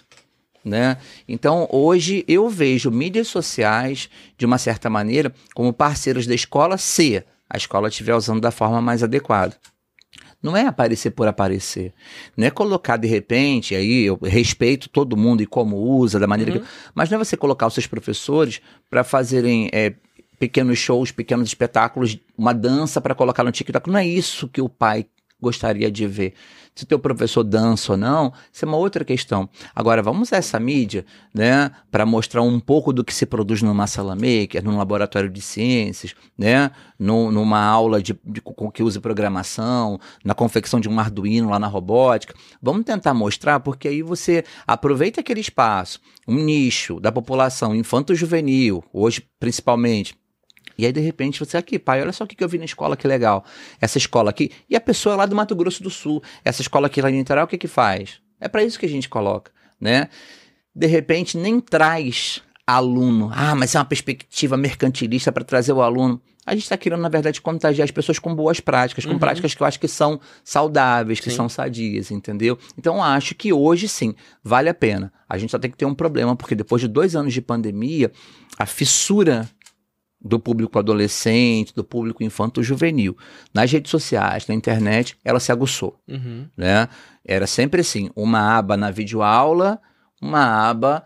Né? 0.64 0.98
Então, 1.28 1.68
hoje 1.72 2.26
eu 2.28 2.50
vejo 2.50 2.90
mídias 2.90 3.28
sociais, 3.28 4.10
de 4.36 4.46
uma 4.48 4.58
certa 4.58 4.90
maneira, 4.90 5.34
como 5.54 5.72
parceiros 5.72 6.26
da 6.26 6.34
escola, 6.34 6.76
se 6.78 7.24
a 7.48 7.58
escola 7.58 7.88
estiver 7.88 8.16
usando 8.16 8.42
da 8.42 8.50
forma 8.50 8.82
mais 8.82 9.04
adequada. 9.04 9.56
Não 10.42 10.56
é 10.56 10.68
aparecer 10.68 11.12
por 11.12 11.28
aparecer. 11.28 11.94
Não 12.36 12.46
é 12.46 12.52
colocar 12.52 12.98
de 12.98 13.08
repente, 13.08 13.76
aí 13.76 14.04
eu 14.04 14.20
respeito 14.22 14.90
todo 14.90 15.18
mundo 15.18 15.42
e 15.42 15.46
como 15.46 15.78
usa, 15.78 16.20
da 16.20 16.28
maneira 16.28 16.52
uhum. 16.54 16.60
que. 16.60 16.66
Mas 16.94 17.10
não 17.10 17.16
é 17.16 17.24
você 17.24 17.38
colocar 17.38 17.68
os 17.68 17.74
seus 17.74 17.88
professores 17.88 18.62
para 18.90 19.04
fazerem 19.04 19.70
é, 19.74 19.94
pequenos 20.40 20.78
shows, 20.78 21.12
pequenos 21.12 21.48
espetáculos, 21.48 22.18
uma 22.38 22.54
dança 22.54 23.00
para 23.00 23.16
colocar 23.16 23.44
no 23.44 23.52
TikTok. 23.52 23.90
Não 23.90 24.00
é 24.00 24.08
isso 24.08 24.48
que 24.48 24.62
o 24.62 24.70
pai 24.70 25.06
gostaria 25.42 25.92
de 25.92 26.08
ver. 26.08 26.34
Se 26.74 26.86
teu 26.86 27.00
professor 27.00 27.44
dança 27.44 27.94
ou 27.94 27.98
não, 27.98 28.34
isso 28.52 28.66
é 28.66 28.68
uma 28.68 28.78
outra 28.78 29.06
questão. 29.06 29.50
Agora, 29.74 30.04
vamos 30.04 30.28
usar 30.28 30.38
essa 30.38 30.60
mídia, 30.60 31.06
né, 31.34 31.72
para 31.90 32.06
mostrar 32.06 32.42
um 32.42 32.60
pouco 32.60 32.92
do 32.92 33.04
que 33.04 33.14
se 33.14 33.26
produz 33.26 33.62
numa 33.62 33.88
sala 33.88 34.14
maker, 34.14 34.62
num 34.62 34.78
laboratório 34.78 35.30
de 35.30 35.42
ciências, 35.42 36.14
né, 36.38 36.72
no, 37.00 37.32
numa 37.32 37.64
aula 37.64 38.02
de, 38.02 38.18
de, 38.26 38.42
que 38.74 38.84
use 38.84 39.00
programação, 39.00 39.98
na 40.24 40.34
confecção 40.34 40.80
de 40.80 40.90
um 40.90 41.00
Arduino 41.00 41.50
lá 41.50 41.60
na 41.60 41.68
robótica. 41.68 42.34
Vamos 42.62 42.84
tentar 42.84 43.14
mostrar, 43.14 43.62
porque 43.62 43.88
aí 43.88 44.02
você 44.02 44.44
aproveita 44.68 45.22
aquele 45.22 45.40
espaço, 45.40 46.02
um 46.28 46.36
nicho 46.36 47.00
da 47.00 47.12
população 47.12 47.74
infanto-juvenil, 47.74 48.84
hoje 48.92 49.26
principalmente, 49.40 50.14
e 50.78 50.86
aí, 50.86 50.92
de 50.92 51.00
repente, 51.00 51.40
você 51.40 51.58
aqui, 51.58 51.80
pai, 51.80 52.02
olha 52.02 52.12
só 52.12 52.24
o 52.24 52.28
que 52.28 52.44
eu 52.44 52.50
vi 52.50 52.58
na 52.58 52.66
escola, 52.66 52.98
que 52.98 53.08
legal. 53.08 53.46
Essa 53.80 53.98
escola 53.98 54.30
aqui. 54.30 54.52
E 54.70 54.76
a 54.76 54.82
pessoa 54.82 55.14
é 55.14 55.18
lá 55.18 55.26
do 55.26 55.36
Mato 55.36 55.56
Grosso 55.56 55.82
do 55.82 55.90
Sul. 55.90 56.22
Essa 56.44 56.62
escola 56.62 56.88
aqui 56.88 57.02
lá 57.02 57.10
em 57.10 57.16
Niterói, 57.16 57.44
o 57.44 57.48
que 57.48 57.58
que 57.58 57.68
faz? 57.68 58.20
É 58.40 58.48
para 58.48 58.64
isso 58.64 58.80
que 58.80 58.86
a 58.86 58.90
gente 58.90 59.08
coloca, 59.08 59.52
né? 59.80 60.10
De 60.76 60.88
repente, 60.88 61.38
nem 61.38 61.60
traz 61.60 62.42
aluno. 62.68 63.32
Ah, 63.34 63.56
mas 63.56 63.76
é 63.76 63.80
uma 63.80 63.86
perspectiva 63.86 64.58
mercantilista 64.58 65.32
para 65.32 65.44
trazer 65.44 65.72
o 65.72 65.82
aluno. 65.82 66.22
A 66.46 66.54
gente 66.54 66.64
está 66.64 66.78
querendo, 66.78 67.02
na 67.02 67.10
verdade, 67.10 67.42
contagiar 67.42 67.86
as 67.86 67.92
pessoas 67.92 68.20
com 68.20 68.36
boas 68.36 68.60
práticas, 68.60 69.04
com 69.04 69.14
uhum. 69.14 69.20
práticas 69.20 69.56
que 69.56 69.64
eu 69.64 69.66
acho 69.66 69.80
que 69.80 69.88
são 69.88 70.20
saudáveis, 70.44 71.20
que 71.20 71.32
sim. 71.32 71.36
são 71.36 71.50
sadias, 71.50 72.12
entendeu? 72.12 72.58
Então, 72.78 73.04
acho 73.04 73.34
que 73.34 73.52
hoje, 73.52 73.88
sim, 73.88 74.14
vale 74.44 74.70
a 74.70 74.74
pena. 74.74 75.12
A 75.28 75.40
gente 75.40 75.50
só 75.50 75.58
tem 75.58 75.72
que 75.72 75.78
ter 75.78 75.86
um 75.86 75.96
problema, 75.96 76.36
porque 76.36 76.54
depois 76.54 76.82
de 76.82 76.88
dois 76.88 77.16
anos 77.16 77.34
de 77.34 77.42
pandemia, 77.42 78.12
a 78.60 78.66
fissura 78.68 79.50
do 80.26 80.40
público 80.40 80.80
adolescente, 80.80 81.74
do 81.76 81.84
público 81.84 82.24
infanto-juvenil. 82.24 83.16
Nas 83.54 83.72
redes 83.72 83.92
sociais, 83.92 84.48
na 84.48 84.56
internet, 84.56 85.16
ela 85.24 85.40
se 85.40 85.52
aguçou. 85.52 86.00
Uhum. 86.08 86.48
Né? 86.58 86.90
Era 87.24 87.46
sempre 87.46 87.82
assim, 87.82 88.10
uma 88.16 88.58
aba 88.58 88.76
na 88.76 88.90
videoaula, 88.90 89.80
uma 90.20 90.68
aba 90.68 91.06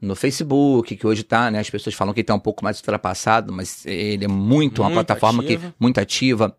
no 0.00 0.14
Facebook, 0.14 0.94
que 0.94 1.06
hoje 1.06 1.22
está, 1.22 1.50
né? 1.50 1.58
As 1.58 1.70
pessoas 1.70 1.94
falam 1.94 2.14
que 2.14 2.20
está 2.20 2.34
um 2.34 2.38
pouco 2.38 2.62
mais 2.62 2.78
ultrapassado, 2.78 3.52
mas 3.52 3.84
ele 3.84 4.26
é 4.26 4.28
muito, 4.28 4.46
muito 4.52 4.82
uma 4.82 4.90
plataforma 4.90 5.42
ativa. 5.42 5.68
que 5.70 5.74
muito 5.80 5.98
ativa 5.98 6.56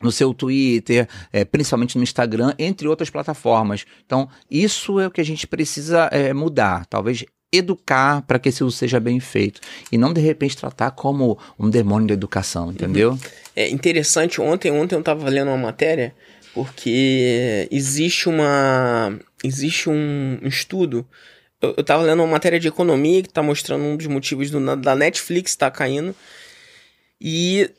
no 0.00 0.12
seu 0.12 0.32
Twitter, 0.32 1.08
é, 1.32 1.44
principalmente 1.44 1.98
no 1.98 2.04
Instagram, 2.04 2.54
entre 2.56 2.86
outras 2.86 3.10
plataformas. 3.10 3.84
Então, 4.06 4.28
isso 4.48 5.00
é 5.00 5.08
o 5.08 5.10
que 5.10 5.20
a 5.20 5.24
gente 5.24 5.46
precisa 5.46 6.08
é, 6.12 6.32
mudar. 6.32 6.86
Talvez 6.86 7.24
educar 7.52 8.22
para 8.22 8.38
que 8.38 8.48
esse 8.50 8.62
uso 8.62 8.76
seja 8.76 9.00
bem 9.00 9.18
feito 9.20 9.60
e 9.90 9.96
não 9.96 10.12
de 10.12 10.20
repente 10.20 10.56
tratar 10.56 10.90
como 10.90 11.38
um 11.58 11.70
demônio 11.70 12.08
da 12.08 12.14
educação, 12.14 12.70
entendeu? 12.70 13.12
Uhum. 13.12 13.18
É 13.56 13.68
interessante, 13.68 14.40
ontem, 14.40 14.70
ontem 14.70 14.94
eu 14.94 15.00
estava 15.00 15.28
lendo 15.28 15.48
uma 15.48 15.56
matéria 15.56 16.14
porque 16.54 17.68
existe 17.70 18.28
uma 18.28 19.18
existe 19.42 19.88
um 19.88 20.38
estudo 20.42 21.06
eu, 21.60 21.74
estava 21.78 22.02
lendo 22.02 22.20
uma 22.22 22.32
matéria 22.32 22.60
de 22.60 22.68
economia 22.68 23.22
que 23.22 23.28
está 23.28 23.42
mostrando 23.42 23.84
um 23.84 23.96
dos 23.96 24.06
motivos 24.06 24.50
do, 24.50 24.76
da 24.76 24.94
Netflix 24.94 25.52
estar 25.52 25.70
tá 25.70 25.76
caindo 25.76 26.14
e 27.20 27.70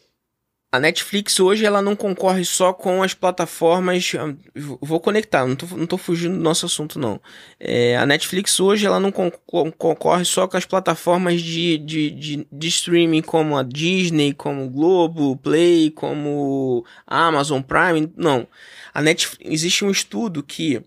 a 0.71 0.79
Netflix 0.79 1.39
hoje 1.39 1.65
ela 1.65 1.81
não 1.81 1.95
concorre 1.95 2.45
só 2.45 2.71
com 2.71 3.01
as 3.01 3.15
plataformas. 3.15 4.11
Ah, 4.15 4.35
vou 4.79 4.99
conectar, 4.99 5.45
não 5.47 5.55
tô, 5.55 5.65
não 5.75 5.87
tô 5.87 5.97
fugindo 5.97 6.35
do 6.35 6.43
nosso 6.43 6.65
assunto, 6.67 6.99
não. 6.99 7.19
É, 7.59 7.97
a 7.97 8.05
Netflix 8.05 8.59
hoje 8.59 8.85
ela 8.85 8.99
não 8.99 9.11
concorre 9.11 10.23
só 10.25 10.47
com 10.47 10.57
as 10.57 10.65
plataformas 10.65 11.41
de, 11.41 11.77
de, 11.79 12.11
de, 12.11 12.47
de, 12.51 12.67
streaming 12.67 13.23
como 13.23 13.57
a 13.57 13.63
Disney, 13.63 14.31
como 14.31 14.69
Globo, 14.69 15.35
Play, 15.37 15.89
como 15.89 16.85
Amazon 17.07 17.61
Prime. 17.61 18.13
Não. 18.15 18.47
A 18.93 19.01
Netflix, 19.01 19.51
existe 19.51 19.83
um 19.83 19.89
estudo 19.89 20.43
que 20.43 20.83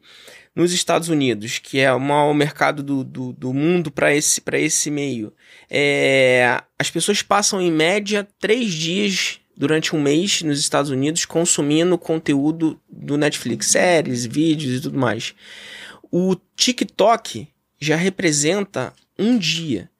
nos 0.54 0.72
Estados 0.72 1.08
Unidos, 1.08 1.58
que 1.58 1.80
é 1.80 1.92
o 1.92 1.98
maior 1.98 2.32
mercado 2.34 2.84
do, 2.84 3.02
do, 3.02 3.32
do 3.32 3.52
mundo 3.52 3.90
para 3.90 4.14
esse, 4.14 4.40
esse 4.52 4.90
meio, 4.92 5.32
é, 5.68 6.62
as 6.78 6.90
pessoas 6.90 7.20
passam 7.22 7.60
em 7.60 7.72
média 7.72 8.28
três 8.38 8.72
dias 8.72 9.41
durante 9.56 9.94
um 9.94 10.00
mês 10.00 10.42
nos 10.42 10.58
Estados 10.58 10.90
Unidos 10.90 11.24
consumindo 11.24 11.98
conteúdo 11.98 12.80
do 12.88 13.16
Netflix, 13.16 13.66
séries, 13.66 14.24
vídeos 14.24 14.78
e 14.78 14.80
tudo 14.80 14.98
mais. 14.98 15.34
O 16.10 16.36
TikTok 16.56 17.48
já 17.80 17.96
representa 17.96 18.92
um 19.18 19.36
dia. 19.38 19.90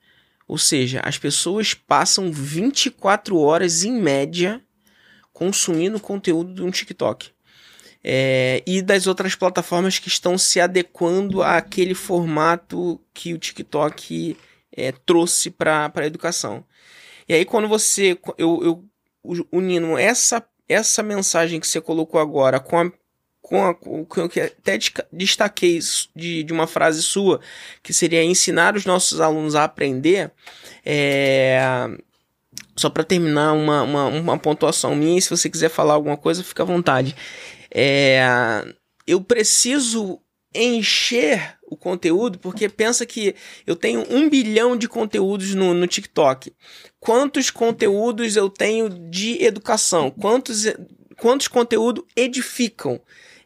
Ou 0.46 0.58
seja, 0.58 1.00
as 1.04 1.18
pessoas 1.18 1.74
passam 1.74 2.30
24 2.30 3.38
horas 3.38 3.84
em 3.84 3.92
média 3.92 4.62
consumindo 5.32 5.98
conteúdo 5.98 6.54
de 6.54 6.62
um 6.62 6.70
TikTok. 6.70 7.30
É, 8.04 8.62
e 8.66 8.82
das 8.82 9.06
outras 9.06 9.34
plataformas 9.34 9.98
que 9.98 10.08
estão 10.08 10.36
se 10.36 10.60
adequando 10.60 11.42
àquele 11.42 11.94
formato 11.94 13.00
que 13.14 13.32
o 13.32 13.38
TikTok 13.38 14.36
é, 14.72 14.92
trouxe 14.92 15.50
para 15.50 15.90
a 15.94 16.06
educação. 16.06 16.64
E 17.28 17.34
aí, 17.34 17.44
quando 17.44 17.68
você. 17.68 18.18
Eu, 18.36 18.60
eu 18.62 18.84
unindo 19.50 19.96
essa, 19.96 20.44
essa 20.68 21.02
mensagem 21.02 21.60
que 21.60 21.66
você 21.66 21.80
colocou 21.80 22.20
agora 22.20 22.58
com 22.60 22.78
a 22.78 22.92
com 23.42 23.74
com 24.04 24.28
que 24.28 24.40
até 24.40 24.78
destaquei 25.12 25.80
de, 26.14 26.44
de 26.44 26.52
uma 26.52 26.66
frase 26.66 27.02
sua, 27.02 27.40
que 27.82 27.92
seria 27.92 28.22
ensinar 28.22 28.76
os 28.76 28.86
nossos 28.86 29.20
alunos 29.20 29.56
a 29.56 29.64
aprender, 29.64 30.30
é, 30.86 31.60
só 32.76 32.88
para 32.88 33.02
terminar 33.02 33.52
uma, 33.52 33.82
uma, 33.82 34.06
uma, 34.06 34.38
pontuação 34.38 34.94
minha, 34.94 35.20
se 35.20 35.28
você 35.28 35.50
quiser 35.50 35.68
falar 35.68 35.94
alguma 35.94 36.16
coisa, 36.16 36.44
fica 36.44 36.62
à 36.62 36.66
vontade. 36.66 37.16
É, 37.68 38.64
eu 39.06 39.20
preciso 39.20 40.20
encher 40.54 41.56
o 41.66 41.76
conteúdo, 41.76 42.38
porque 42.38 42.68
pensa 42.68 43.06
que 43.06 43.34
eu 43.66 43.74
tenho 43.74 44.04
um 44.10 44.28
bilhão 44.28 44.76
de 44.76 44.88
conteúdos 44.88 45.54
no, 45.54 45.72
no 45.72 45.86
TikTok. 45.86 46.52
Quantos 47.00 47.50
conteúdos 47.50 48.36
eu 48.36 48.48
tenho 48.48 48.88
de 48.88 49.42
educação? 49.42 50.10
Quantos, 50.10 50.64
quantos 51.16 51.48
conteúdos 51.48 52.04
edificam? 52.14 53.00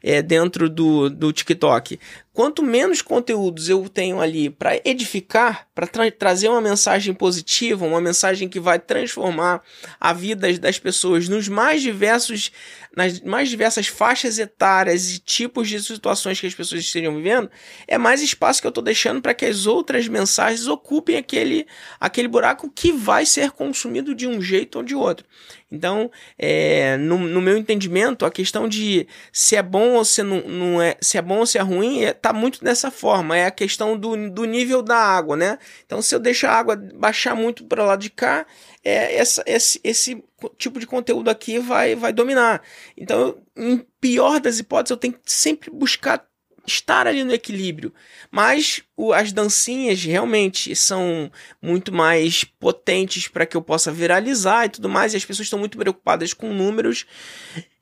é, 0.07 0.23
dentro 0.23 0.71
do, 0.71 1.11
do 1.11 1.33
TikTok. 1.33 1.99
Quanto 2.33 2.63
menos 2.63 3.03
conteúdos 3.03 3.69
eu 3.69 3.89
tenho 3.89 4.21
ali 4.21 4.49
para 4.49 4.81
edificar, 4.85 5.67
para 5.75 5.87
tra 5.87 6.09
trazer 6.13 6.49
uma 6.49 6.61
mensagem 6.61 7.13
positiva, 7.13 7.85
uma 7.85 8.01
mensagem 8.01 8.49
que 8.49 8.61
vai 8.61 8.79
transformar 8.79 9.63
a 9.99 10.13
vida 10.13 10.53
das 10.59 10.79
pessoas 10.79 11.29
nos 11.29 11.49
mais 11.49 11.83
diversos, 11.83 12.53
nas 12.97 13.21
mais 13.21 13.51
diversas 13.51 13.87
faixas 13.87 14.39
etárias 14.39 15.13
e 15.13 15.19
tipos 15.19 15.69
de 15.69 15.81
situações 15.83 16.41
que 16.41 16.47
as 16.47 16.55
pessoas 16.55 16.81
estejam 16.81 17.15
vivendo, 17.15 17.51
é 17.87 17.99
mais 17.99 18.23
espaço 18.23 18.63
que 18.63 18.67
eu 18.67 18.71
estou 18.71 18.83
deixando 18.83 19.21
para 19.21 19.35
que 19.35 19.45
as 19.45 19.67
outras 19.67 20.09
mensagens 20.09 20.67
ocupem 20.67 21.19
aquele, 21.19 21.67
aquele 22.01 22.27
buraco 22.27 22.71
que 22.71 22.91
vai 22.91 23.27
ser 23.27 23.51
consumido 23.51 24.15
de 24.15 24.27
um 24.27 24.41
jeito 24.41 24.79
ou 24.79 24.83
de 24.83 24.95
outro. 24.95 25.27
Então, 25.71 26.11
é, 26.39 26.97
no, 26.97 27.19
no, 27.19 27.41
meu 27.41 27.59
entendimento, 27.59 28.25
a 28.25 28.31
questão 28.31 28.69
de 28.69 29.07
se 29.33 29.57
é 29.57 29.63
bom 29.63 29.95
ou 29.95 30.05
se 30.05 30.23
não, 30.23 30.41
não 30.43 30.81
é, 30.81 30.97
se 31.01 31.19
é 31.19 31.23
bom 31.23 31.39
ou 31.39 31.47
se 31.47 31.59
é 31.59 31.61
ruim, 31.61 32.03
está 32.03 32.31
tá 32.31 32.33
muito 32.33 32.65
nessa 32.65 32.89
forma, 32.89 33.37
é 33.37 33.47
a 33.47 33.51
questão 33.51 33.99
do, 33.99 34.31
do 34.31 34.45
nível 34.45 34.81
da 34.81 34.97
água, 34.97 35.37
né? 35.37 35.59
Então, 35.85 36.01
se 36.01 36.15
eu 36.15 36.21
deixar 36.21 36.53
a 36.53 36.59
água 36.59 36.77
baixar 36.95 37.35
muito 37.35 37.65
para 37.65 37.85
lá 37.85 37.97
de 37.97 38.09
cá, 38.09 38.47
é, 38.87 39.17
essa, 39.17 39.43
esse, 39.47 39.81
esse 39.83 40.25
tipo 40.57 40.79
de 40.79 40.87
conteúdo 40.87 41.29
aqui 41.29 41.59
vai, 41.59 41.97
vai 41.97 42.13
dominar. 42.13 42.63
Então, 42.97 43.37
em 43.57 43.85
pior 44.01 44.39
das 44.39 44.61
hipóteses, 44.61 44.93
eu 44.93 44.97
tenho 44.97 45.15
que 45.15 45.21
sempre 45.25 45.73
buscar 45.73 46.25
estar 46.65 47.05
ali 47.05 47.25
no 47.25 47.35
equilíbrio. 47.35 47.93
Mas 48.31 48.85
o, 48.97 49.13
as 49.13 49.33
dancinhas 49.33 50.05
realmente 50.05 50.77
são 50.77 51.29
muito 51.61 51.93
mais 51.93 52.45
potentes 52.45 53.27
para 53.27 53.45
que 53.45 53.57
eu 53.57 53.63
possa 53.63 53.91
viralizar 53.91 54.67
e 54.67 54.69
tudo 54.69 54.89
mais, 54.89 55.13
e 55.13 55.17
as 55.17 55.25
pessoas 55.25 55.47
estão 55.47 55.59
muito 55.59 55.77
preocupadas 55.77 56.33
com 56.33 56.53
números, 56.53 57.07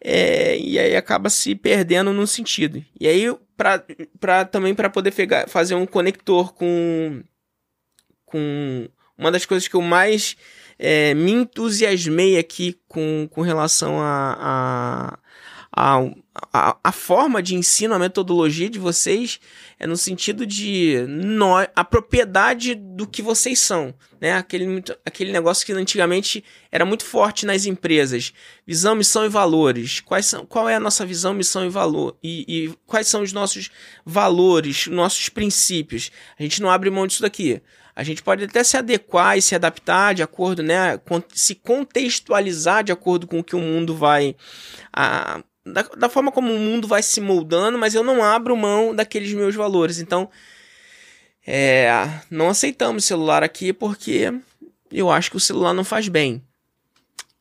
é, 0.00 0.58
e 0.58 0.78
aí 0.78 0.96
acaba 0.96 1.28
se 1.28 1.54
perdendo 1.54 2.14
no 2.14 2.26
sentido. 2.26 2.82
E 2.98 3.06
aí, 3.06 3.24
pra, 3.58 3.84
pra, 4.18 4.46
também 4.46 4.74
para 4.74 4.88
poder 4.88 5.12
pegar, 5.12 5.50
fazer 5.50 5.74
um 5.74 5.84
conector 5.84 6.54
com, 6.54 7.22
com 8.24 8.88
uma 9.18 9.30
das 9.30 9.44
coisas 9.44 9.68
que 9.68 9.76
eu 9.76 9.82
mais 9.82 10.34
é, 10.78 11.14
me 11.14 11.32
entusiasmei 11.32 12.38
aqui 12.38 12.78
com, 12.88 13.28
com 13.30 13.42
relação 13.42 14.00
a, 14.00 14.36
a 14.40 15.18
a, 15.74 15.98
a, 16.52 16.76
a, 16.82 16.90
forma 16.90 17.40
de 17.40 17.54
ensino, 17.54 17.94
a 17.94 17.98
metodologia 17.98 18.68
de 18.68 18.78
vocês 18.78 19.38
é 19.78 19.86
no 19.86 19.96
sentido 19.96 20.44
de 20.44 20.96
a 21.76 21.84
propriedade 21.84 22.74
do 22.74 23.06
que 23.06 23.22
vocês 23.22 23.60
são, 23.60 23.94
né? 24.20 24.32
Aquele, 24.32 24.82
aquele 25.06 25.30
negócio 25.30 25.64
que 25.64 25.72
antigamente 25.72 26.42
era 26.72 26.84
muito 26.84 27.04
forte 27.04 27.46
nas 27.46 27.66
empresas. 27.66 28.32
Visão, 28.66 28.96
missão 28.96 29.24
e 29.24 29.28
valores. 29.28 30.00
Quais 30.00 30.26
são, 30.26 30.44
qual 30.44 30.68
é 30.68 30.74
a 30.74 30.80
nossa 30.80 31.06
visão, 31.06 31.32
missão 31.32 31.64
e 31.64 31.68
valor? 31.68 32.16
E, 32.20 32.44
e 32.48 32.74
quais 32.84 33.06
são 33.06 33.22
os 33.22 33.32
nossos 33.32 33.70
valores, 34.04 34.88
nossos 34.88 35.28
princípios? 35.28 36.10
A 36.36 36.42
gente 36.42 36.60
não 36.60 36.68
abre 36.68 36.90
mão 36.90 37.06
disso 37.06 37.22
daqui. 37.22 37.62
A 37.94 38.02
gente 38.02 38.24
pode 38.24 38.42
até 38.42 38.64
se 38.64 38.76
adequar 38.76 39.38
e 39.38 39.42
se 39.42 39.54
adaptar 39.54 40.14
de 40.14 40.22
acordo, 40.22 40.64
né? 40.64 41.00
Se 41.32 41.54
contextualizar 41.54 42.82
de 42.82 42.90
acordo 42.90 43.24
com 43.24 43.38
o 43.38 43.44
que 43.44 43.54
o 43.54 43.60
mundo 43.60 43.94
vai. 43.94 44.34
A, 44.92 45.44
da, 45.64 45.82
da 45.82 46.08
forma 46.08 46.30
como 46.30 46.52
o 46.52 46.58
mundo 46.58 46.86
vai 46.86 47.02
se 47.02 47.20
moldando, 47.20 47.78
mas 47.78 47.94
eu 47.94 48.02
não 48.02 48.22
abro 48.22 48.56
mão 48.56 48.94
daqueles 48.94 49.32
meus 49.32 49.54
valores. 49.54 49.98
Então, 49.98 50.28
é, 51.46 51.88
não 52.30 52.48
aceitamos 52.48 53.04
celular 53.04 53.42
aqui 53.42 53.72
porque 53.72 54.32
eu 54.90 55.10
acho 55.10 55.30
que 55.30 55.36
o 55.36 55.40
celular 55.40 55.72
não 55.72 55.84
faz 55.84 56.08
bem. 56.08 56.42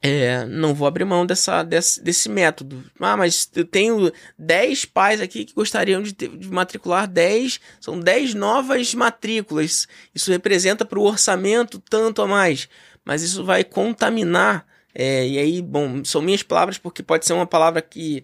É, 0.06 0.46
não 0.48 0.74
vou 0.74 0.86
abrir 0.86 1.06
mão 1.06 1.26
dessa, 1.26 1.64
desse, 1.64 2.04
desse 2.04 2.28
método. 2.28 2.84
Ah, 3.00 3.16
mas 3.16 3.50
eu 3.56 3.64
tenho 3.64 4.12
10 4.38 4.84
pais 4.86 5.22
aqui 5.22 5.46
que 5.46 5.54
gostariam 5.54 6.02
de, 6.02 6.14
ter, 6.14 6.28
de 6.28 6.50
matricular 6.50 7.08
10, 7.08 7.62
são 7.80 7.98
10 7.98 8.34
novas 8.34 8.94
matrículas. 8.94 9.88
Isso 10.14 10.30
representa 10.30 10.84
para 10.84 11.00
o 11.00 11.04
orçamento 11.04 11.80
tanto 11.80 12.22
a 12.22 12.28
mais, 12.28 12.68
mas 13.06 13.22
isso 13.22 13.46
vai 13.46 13.64
contaminar 13.64 14.66
é, 14.96 15.28
e 15.28 15.40
aí, 15.40 15.62
bom, 15.62 16.04
são 16.06 16.22
minhas 16.22 16.44
palavras 16.44 16.78
porque 16.78 17.02
pode 17.02 17.26
ser 17.26 17.34
uma 17.34 17.48
palavra 17.48 17.82
que 17.82 18.24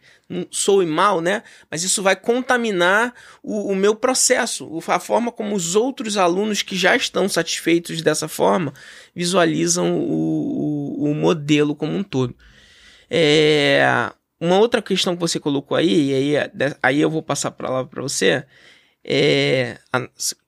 soe 0.51 0.85
mal, 0.85 1.19
né? 1.19 1.41
Mas 1.69 1.83
isso 1.83 2.03
vai 2.03 2.15
contaminar 2.15 3.13
o, 3.41 3.71
o, 3.71 3.75
meu 3.75 3.95
processo, 3.95 4.79
a 4.87 4.99
forma 4.99 5.31
como 5.31 5.55
os 5.55 5.75
outros 5.75 6.15
alunos 6.15 6.61
que 6.61 6.75
já 6.75 6.95
estão 6.95 7.27
satisfeitos 7.27 8.03
dessa 8.03 8.27
forma 8.27 8.71
visualizam 9.15 9.97
o, 9.97 10.99
o, 10.99 11.11
o 11.11 11.15
modelo 11.15 11.75
como 11.75 11.95
um 11.95 12.03
todo. 12.03 12.35
É, 13.09 14.11
uma 14.39 14.59
outra 14.59 14.81
questão 14.81 15.15
que 15.15 15.21
você 15.21 15.39
colocou 15.39 15.75
aí, 15.75 16.11
e 16.11 16.37
aí, 16.37 16.49
aí 16.83 17.01
eu 17.01 17.09
vou 17.09 17.23
passar 17.23 17.49
a 17.49 17.51
palavra 17.51 17.89
para 17.89 18.01
você. 18.03 18.45
É, 19.03 19.79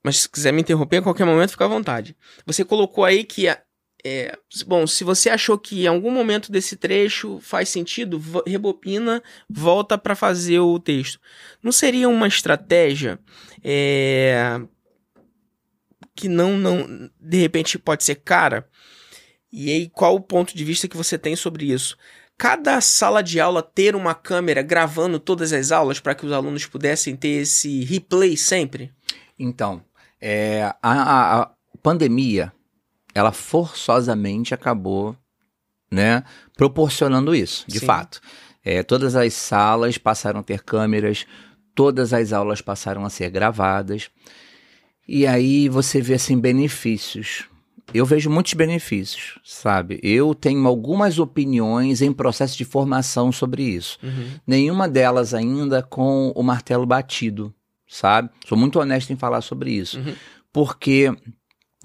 mas 0.04 0.18
se 0.18 0.30
quiser 0.30 0.52
me 0.54 0.62
interromper 0.62 0.98
a 0.98 1.02
qualquer 1.02 1.26
momento, 1.26 1.52
fica 1.52 1.66
à 1.66 1.68
vontade. 1.68 2.16
Você 2.46 2.64
colocou 2.64 3.04
aí 3.04 3.24
que 3.24 3.48
é, 4.04 4.36
bom, 4.66 4.88
se 4.88 5.04
você 5.04 5.30
achou 5.30 5.58
que 5.58 5.84
em 5.84 5.88
algum 5.88 6.12
momento 6.12 6.52
desse 6.52 6.76
trecho 6.76 7.40
faz 7.40 7.70
sentido, 7.70 8.22
rebobina, 8.46 9.22
volta 9.50 9.98
para 9.98 10.16
fazer 10.16 10.60
o 10.60 10.80
texto. 10.80 11.20
Não 11.62 11.72
seria 11.72 12.10
uma 12.10 12.28
estratégia 12.28 13.20
é, 13.64 14.60
que 16.16 16.28
não, 16.28 16.58
não, 16.58 17.10
de 17.20 17.38
repente 17.38 17.78
pode 17.78 18.04
ser 18.04 18.16
cara? 18.16 18.68
E 19.52 19.70
aí, 19.70 19.90
qual 19.90 20.16
o 20.16 20.22
ponto 20.22 20.56
de 20.56 20.64
vista 20.64 20.88
que 20.88 20.98
você 20.98 21.18
tem 21.18 21.36
sobre 21.36 21.72
isso? 21.72 21.98
Cada 22.38 22.82
sala 22.82 23.22
de 23.22 23.40
aula 23.40 23.62
ter 23.62 23.96
uma 23.96 24.16
câmera 24.16 24.64
gravando 24.64 25.20
todas 25.20 25.54
as 25.54 25.72
aulas 25.72 26.00
para 26.00 26.16
que 26.16 26.26
os 26.26 26.32
alunos 26.32 26.66
pudessem 26.66 27.16
ter 27.16 27.42
esse 27.42 27.84
replay 27.84 28.36
sempre? 28.36 28.92
Então, 29.38 29.84
é, 30.20 30.64
a, 30.64 30.92
a, 30.92 31.42
a 31.42 31.52
pandemia 31.84 32.52
ela 33.14 33.32
forçosamente 33.32 34.54
acabou, 34.54 35.16
né, 35.92 36.24
proporcionando 36.56 37.36
isso, 37.36 37.66
de 37.68 37.80
Sim. 37.80 37.86
fato. 37.86 38.22
É, 38.64 38.84
todas 38.84 39.16
as 39.16 39.34
salas 39.34 39.98
passaram 39.98 40.40
a 40.40 40.44
ter 40.44 40.62
câmeras, 40.64 41.26
todas 41.74 42.14
as 42.14 42.32
aulas 42.32 42.62
passaram 42.62 43.04
a 43.06 43.10
ser 43.10 43.30
gravadas. 43.30 44.10
E 45.08 45.26
aí 45.26 45.68
você 45.68 46.00
vê 46.00 46.14
assim 46.14 46.40
benefícios. 46.40 47.46
Eu 47.94 48.06
vejo 48.06 48.30
muitos 48.30 48.54
benefícios, 48.54 49.40
sabe? 49.44 50.00
Eu 50.02 50.34
tenho 50.34 50.66
algumas 50.66 51.20
opiniões 51.20 52.02
em 52.02 52.14
processo 52.14 52.58
de 52.58 52.64
formação 52.64 53.32
sobre 53.32 53.64
isso. 53.64 53.98
Uhum. 54.02 54.30
Nenhuma 54.48 54.88
delas 54.88 55.34
ainda 55.34 55.84
com 55.84 56.32
o 56.34 56.42
martelo 56.42 56.86
batido, 56.86 57.54
sabe? 57.88 58.30
Sou 58.48 58.58
muito 58.58 58.80
honesto 58.80 59.12
em 59.12 59.18
falar 59.18 59.42
sobre 59.42 59.72
isso. 59.72 60.00
Uhum. 60.00 60.14
Porque 60.54 61.14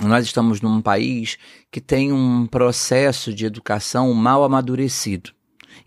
nós 0.01 0.26
estamos 0.26 0.61
num 0.61 0.82
país 0.82 1.38
que 1.70 1.80
tem 1.80 2.12
um 2.12 2.47
processo 2.47 3.32
de 3.32 3.47
educação 3.47 4.12
mal 4.12 4.44
amadurecido. 4.44 5.30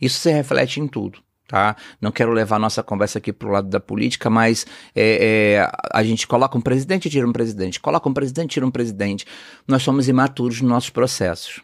Isso 0.01 0.19
se 0.19 0.31
reflete 0.31 0.79
em 0.79 0.87
tudo. 0.87 1.21
Tá? 1.47 1.75
Não 1.99 2.11
quero 2.11 2.31
levar 2.31 2.59
nossa 2.59 2.83
conversa 2.83 3.17
aqui 3.17 3.33
para 3.33 3.47
o 3.47 3.51
lado 3.51 3.69
da 3.69 3.79
política, 3.79 4.29
mas 4.29 4.67
é, 4.95 5.57
é, 5.57 5.71
a 5.91 6.03
gente 6.03 6.27
coloca 6.27 6.55
um 6.55 6.61
presidente 6.61 7.09
tira 7.09 7.27
um 7.27 7.33
presidente, 7.33 7.79
coloca 7.79 8.07
um 8.07 8.13
presidente 8.13 8.51
tira 8.51 8.67
um 8.67 8.71
presidente. 8.71 9.25
Nós 9.67 9.81
somos 9.81 10.07
imaturos 10.07 10.61
nos 10.61 10.69
nossos 10.69 10.91
processos. 10.91 11.61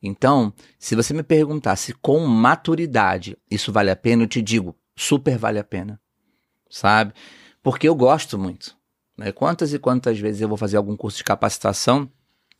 Então, 0.00 0.52
se 0.78 0.94
você 0.94 1.12
me 1.12 1.24
perguntar 1.24 1.74
se 1.74 1.92
com 1.94 2.24
maturidade 2.24 3.36
isso 3.50 3.72
vale 3.72 3.90
a 3.90 3.96
pena, 3.96 4.22
eu 4.22 4.28
te 4.28 4.40
digo, 4.40 4.76
super 4.94 5.36
vale 5.36 5.58
a 5.58 5.64
pena, 5.64 6.00
sabe? 6.70 7.12
Porque 7.64 7.88
eu 7.88 7.96
gosto 7.96 8.38
muito. 8.38 8.75
Né? 9.16 9.32
Quantas 9.32 9.72
e 9.72 9.78
quantas 9.78 10.18
vezes 10.18 10.40
eu 10.40 10.48
vou 10.48 10.56
fazer 10.56 10.76
algum 10.76 10.96
curso 10.96 11.18
de 11.18 11.24
capacitação 11.24 12.10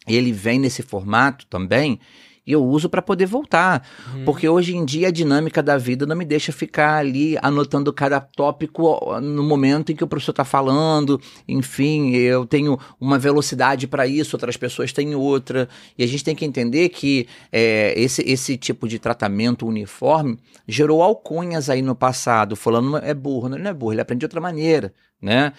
e 0.06 0.16
ele 0.16 0.32
vem 0.32 0.58
nesse 0.58 0.82
formato 0.82 1.46
também 1.46 2.00
e 2.46 2.52
eu 2.52 2.64
uso 2.64 2.88
para 2.88 3.02
poder 3.02 3.26
voltar. 3.26 3.86
Uhum. 4.14 4.24
Porque 4.24 4.48
hoje 4.48 4.76
em 4.76 4.84
dia 4.84 5.08
a 5.08 5.10
dinâmica 5.10 5.62
da 5.62 5.76
vida 5.76 6.06
não 6.06 6.14
me 6.14 6.24
deixa 6.24 6.52
ficar 6.52 6.98
ali 6.98 7.36
anotando 7.42 7.92
cada 7.92 8.20
tópico 8.20 9.20
no 9.20 9.42
momento 9.42 9.90
em 9.90 9.96
que 9.96 10.04
o 10.04 10.06
professor 10.06 10.30
está 10.30 10.44
falando. 10.44 11.20
Enfim, 11.48 12.14
eu 12.14 12.46
tenho 12.46 12.78
uma 13.00 13.18
velocidade 13.18 13.88
para 13.88 14.06
isso, 14.06 14.36
outras 14.36 14.56
pessoas 14.56 14.92
têm 14.92 15.14
outra. 15.14 15.68
E 15.98 16.04
a 16.04 16.06
gente 16.06 16.22
tem 16.22 16.36
que 16.36 16.44
entender 16.44 16.88
que 16.90 17.26
é, 17.50 17.92
esse, 17.96 18.22
esse 18.22 18.56
tipo 18.56 18.86
de 18.86 19.00
tratamento 19.00 19.66
uniforme 19.66 20.38
gerou 20.68 21.02
alcunhas 21.02 21.68
aí 21.68 21.82
no 21.82 21.96
passado. 21.96 22.54
Fulano 22.54 22.96
é 22.98 23.12
burro, 23.12 23.48
não, 23.48 23.56
ele 23.56 23.64
não 23.64 23.70
é 23.70 23.74
burro, 23.74 23.92
ele 23.92 24.00
aprende 24.00 24.20
de 24.20 24.26
outra 24.26 24.40
maneira, 24.40 24.94
né? 25.20 25.52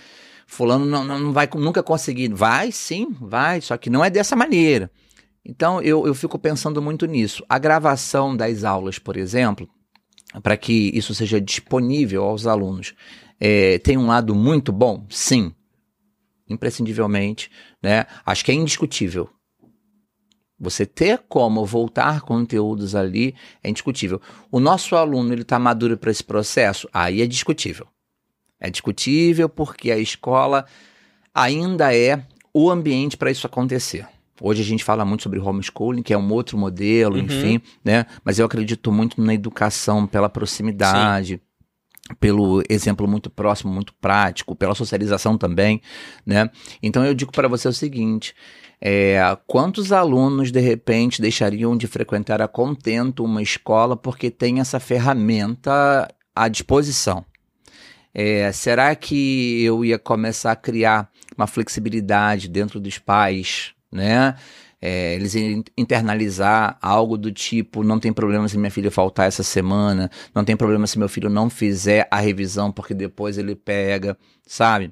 Fulano 0.47 0.85
não, 0.85 1.03
não 1.03 1.33
vai 1.33 1.47
nunca 1.55 1.83
conseguir. 1.83 2.29
Vai 2.33 2.71
sim, 2.71 3.15
vai, 3.19 3.61
só 3.61 3.77
que 3.77 3.89
não 3.89 4.03
é 4.03 4.09
dessa 4.09 4.35
maneira. 4.35 4.89
Então 5.45 5.81
eu, 5.81 6.07
eu 6.07 6.15
fico 6.15 6.39
pensando 6.39 6.81
muito 6.81 7.05
nisso. 7.05 7.43
A 7.47 7.59
gravação 7.59 8.35
das 8.35 8.63
aulas, 8.63 8.97
por 8.97 9.15
exemplo, 9.15 9.69
para 10.41 10.57
que 10.57 10.91
isso 10.93 11.13
seja 11.13 11.39
disponível 11.39 12.23
aos 12.23 12.47
alunos, 12.47 12.95
é, 13.39 13.77
tem 13.79 13.97
um 13.97 14.07
lado 14.07 14.33
muito 14.33 14.71
bom? 14.71 15.05
Sim, 15.09 15.53
imprescindivelmente, 16.49 17.51
né? 17.83 18.05
Acho 18.25 18.43
que 18.43 18.51
é 18.51 18.55
indiscutível. 18.55 19.29
Você 20.59 20.87
ter 20.87 21.23
como 21.29 21.63
voltar 21.65 22.21
conteúdos 22.21 22.95
ali 22.95 23.35
é 23.63 23.69
indiscutível. 23.69 24.19
O 24.51 24.59
nosso 24.59 24.95
aluno 24.95 25.31
ele 25.31 25.43
está 25.43 25.59
maduro 25.59 25.97
para 25.97 26.09
esse 26.09 26.23
processo? 26.23 26.89
Aí 26.91 27.21
é 27.21 27.27
discutível. 27.27 27.87
É 28.59 28.69
discutível 28.69 29.47
porque 29.47 29.91
a 29.91 29.97
escola 29.97 30.65
ainda 31.33 31.95
é 31.95 32.23
o 32.53 32.71
ambiente 32.71 33.15
para 33.15 33.29
isso 33.29 33.45
acontecer. 33.45 34.07
Hoje 34.41 34.61
a 34.61 34.65
gente 34.65 34.83
fala 34.83 35.03
muito 35.03 35.23
sobre 35.23 35.39
homeschooling, 35.39 36.03
que 36.03 36.13
é 36.13 36.17
um 36.17 36.31
outro 36.31 36.57
modelo, 36.57 37.15
uhum. 37.15 37.23
enfim, 37.23 37.61
né? 37.83 38.05
Mas 38.23 38.37
eu 38.37 38.45
acredito 38.45 38.91
muito 38.91 39.21
na 39.21 39.33
educação 39.33 40.05
pela 40.05 40.29
proximidade, 40.29 41.41
Sim. 42.09 42.15
pelo 42.19 42.61
exemplo 42.69 43.07
muito 43.07 43.29
próximo, 43.29 43.73
muito 43.73 43.93
prático, 43.95 44.55
pela 44.55 44.75
socialização 44.75 45.37
também, 45.37 45.81
né? 46.25 46.49
Então 46.81 47.03
eu 47.03 47.15
digo 47.15 47.31
para 47.31 47.47
você 47.47 47.67
o 47.67 47.73
seguinte: 47.73 48.35
é, 48.79 49.19
quantos 49.47 49.91
alunos 49.91 50.51
de 50.51 50.59
repente 50.59 51.21
deixariam 51.21 51.75
de 51.75 51.87
frequentar 51.87 52.39
a 52.41 52.47
contento 52.47 53.23
uma 53.23 53.41
escola 53.41 53.97
porque 53.97 54.29
tem 54.29 54.59
essa 54.59 54.79
ferramenta 54.79 56.07
à 56.35 56.47
disposição? 56.47 57.25
É, 58.19 58.51
será 58.51 58.95
que 58.95 59.63
eu 59.63 59.85
ia 59.85 59.99
começar 59.99 60.51
a 60.51 60.55
criar 60.55 61.07
uma 61.37 61.45
flexibilidade 61.45 62.47
dentro 62.47 62.79
dos 62.79 62.97
pais, 62.97 63.75
né? 63.91 64.35
É, 64.81 65.13
eles 65.13 65.35
internalizar 65.77 66.79
algo 66.81 67.15
do 67.15 67.31
tipo: 67.31 67.83
não 67.83 67.99
tem 67.99 68.11
problema 68.11 68.47
se 68.47 68.57
minha 68.57 68.71
filha 68.71 68.89
faltar 68.89 69.27
essa 69.27 69.43
semana, 69.43 70.09
não 70.33 70.43
tem 70.43 70.57
problema 70.57 70.87
se 70.87 70.97
meu 70.97 71.07
filho 71.07 71.29
não 71.29 71.47
fizer 71.47 72.07
a 72.09 72.19
revisão 72.19 72.71
porque 72.71 72.95
depois 72.95 73.37
ele 73.37 73.55
pega, 73.55 74.17
sabe? 74.47 74.91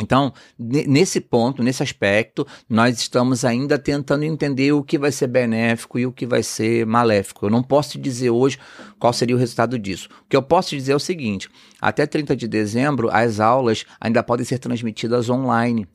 Então, 0.00 0.32
nesse 0.56 1.20
ponto, 1.20 1.62
nesse 1.62 1.82
aspecto, 1.82 2.46
nós 2.68 2.98
estamos 2.98 3.44
ainda 3.44 3.76
tentando 3.76 4.22
entender 4.22 4.72
o 4.72 4.82
que 4.82 4.96
vai 4.96 5.10
ser 5.10 5.26
benéfico 5.26 5.98
e 5.98 6.06
o 6.06 6.12
que 6.12 6.24
vai 6.24 6.42
ser 6.42 6.86
maléfico. 6.86 7.46
Eu 7.46 7.50
não 7.50 7.62
posso 7.62 7.92
te 7.92 7.98
dizer 7.98 8.30
hoje 8.30 8.58
qual 8.98 9.12
seria 9.12 9.34
o 9.34 9.38
resultado 9.38 9.76
disso. 9.76 10.08
O 10.24 10.28
que 10.28 10.36
eu 10.36 10.42
posso 10.42 10.70
te 10.70 10.76
dizer 10.76 10.92
é 10.92 10.96
o 10.96 11.00
seguinte: 11.00 11.50
até 11.80 12.06
30 12.06 12.36
de 12.36 12.46
dezembro, 12.46 13.10
as 13.10 13.40
aulas 13.40 13.84
ainda 14.00 14.22
podem 14.22 14.46
ser 14.46 14.58
transmitidas 14.58 15.28
online. 15.28 15.86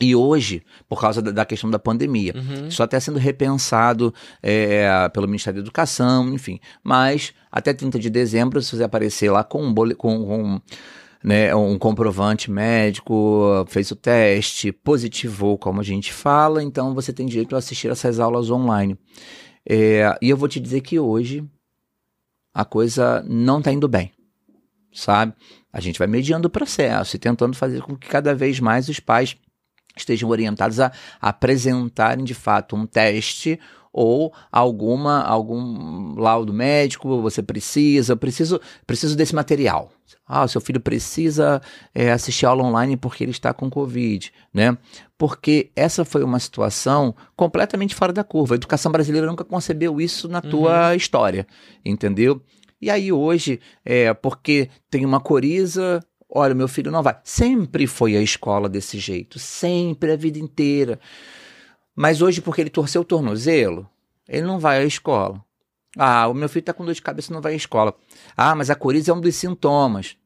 E 0.00 0.14
hoje, 0.14 0.62
por 0.88 0.98
causa 0.98 1.20
da, 1.20 1.44
questão 1.44 1.70
da 1.70 1.78
pandemia, 1.78 2.32
uhum. 2.34 2.68
isso 2.68 2.82
até 2.82 2.98
sendo 2.98 3.18
repensado 3.18 4.14
é, 4.42 5.08
pelo 5.10 5.26
Ministério 5.26 5.60
da 5.60 5.64
Educação, 5.64 6.32
enfim. 6.32 6.58
Mas 6.82 7.34
até 7.52 7.74
30 7.74 7.98
de 7.98 8.08
dezembro, 8.08 8.62
se 8.62 8.74
você 8.74 8.82
aparecer 8.82 9.30
lá 9.30 9.44
com 9.44 9.62
um, 9.62 9.74
com, 9.74 10.24
com 10.24 10.60
né, 11.22 11.54
um 11.54 11.78
comprovante 11.78 12.50
médico, 12.50 13.64
fez 13.68 13.90
o 13.90 13.96
teste, 13.96 14.72
positivou, 14.72 15.58
como 15.58 15.80
a 15.80 15.84
gente 15.84 16.12
fala, 16.12 16.62
então 16.62 16.94
você 16.94 17.12
tem 17.12 17.26
direito 17.26 17.54
a 17.54 17.58
assistir 17.58 17.90
essas 17.90 18.18
aulas 18.18 18.50
online. 18.50 18.98
É, 19.68 20.16
e 20.22 20.30
eu 20.30 20.36
vou 20.36 20.48
te 20.48 20.58
dizer 20.58 20.80
que 20.80 20.98
hoje 20.98 21.44
a 22.54 22.64
coisa 22.64 23.22
não 23.28 23.58
está 23.58 23.70
indo 23.70 23.86
bem, 23.86 24.10
sabe? 24.92 25.34
A 25.72 25.80
gente 25.80 25.98
vai 25.98 26.08
mediando 26.08 26.48
o 26.48 26.50
processo 26.50 27.14
e 27.16 27.18
tentando 27.18 27.56
fazer 27.56 27.82
com 27.82 27.96
que 27.96 28.08
cada 28.08 28.34
vez 28.34 28.58
mais 28.58 28.88
os 28.88 28.98
pais 28.98 29.36
estejam 29.96 30.30
orientados 30.30 30.80
a 30.80 30.90
apresentarem 31.20 32.24
de 32.24 32.34
fato 32.34 32.74
um 32.74 32.86
teste 32.86 33.60
ou 33.92 34.32
alguma 34.50 35.22
algum 35.22 36.14
laudo 36.18 36.52
médico, 36.52 37.20
você 37.20 37.42
precisa, 37.42 38.16
preciso 38.16 38.60
preciso 38.86 39.16
desse 39.16 39.34
material. 39.34 39.90
Ah, 40.26 40.44
o 40.44 40.48
seu 40.48 40.60
filho 40.60 40.80
precisa 40.80 41.60
é, 41.92 42.12
assistir 42.12 42.46
aula 42.46 42.62
online 42.62 42.96
porque 42.96 43.24
ele 43.24 43.32
está 43.32 43.52
com 43.52 43.68
Covid, 43.68 44.32
né? 44.54 44.76
Porque 45.18 45.70
essa 45.74 46.04
foi 46.04 46.22
uma 46.22 46.38
situação 46.38 47.14
completamente 47.36 47.94
fora 47.94 48.12
da 48.12 48.22
curva. 48.22 48.54
A 48.54 48.56
educação 48.56 48.92
brasileira 48.92 49.26
nunca 49.26 49.44
concebeu 49.44 50.00
isso 50.00 50.28
na 50.28 50.40
tua 50.40 50.90
uhum. 50.90 50.94
história, 50.94 51.46
entendeu? 51.84 52.40
E 52.80 52.88
aí 52.88 53.12
hoje, 53.12 53.60
é, 53.84 54.14
porque 54.14 54.70
tem 54.88 55.04
uma 55.04 55.20
coriza, 55.20 56.00
olha, 56.28 56.54
meu 56.54 56.68
filho 56.68 56.90
não 56.90 57.02
vai. 57.02 57.18
Sempre 57.24 57.86
foi 57.86 58.16
a 58.16 58.22
escola 58.22 58.68
desse 58.68 58.98
jeito, 58.98 59.38
sempre, 59.38 60.12
a 60.12 60.16
vida 60.16 60.38
inteira. 60.38 60.98
Mas 61.94 62.22
hoje, 62.22 62.40
porque 62.40 62.60
ele 62.60 62.70
torceu 62.70 63.02
o 63.02 63.04
tornozelo, 63.04 63.88
ele 64.28 64.46
não 64.46 64.58
vai 64.58 64.78
à 64.78 64.84
escola. 64.84 65.44
Ah, 65.96 66.28
o 66.28 66.34
meu 66.34 66.48
filho 66.48 66.60
está 66.60 66.72
com 66.72 66.84
dor 66.84 66.94
de 66.94 67.02
cabeça 67.02 67.32
e 67.32 67.34
não 67.34 67.40
vai 67.40 67.52
à 67.52 67.56
escola. 67.56 67.94
Ah, 68.36 68.54
mas 68.54 68.70
a 68.70 68.74
coriza 68.74 69.10
é 69.10 69.14
um 69.14 69.20
dos 69.20 69.34
sintomas. 69.34 70.16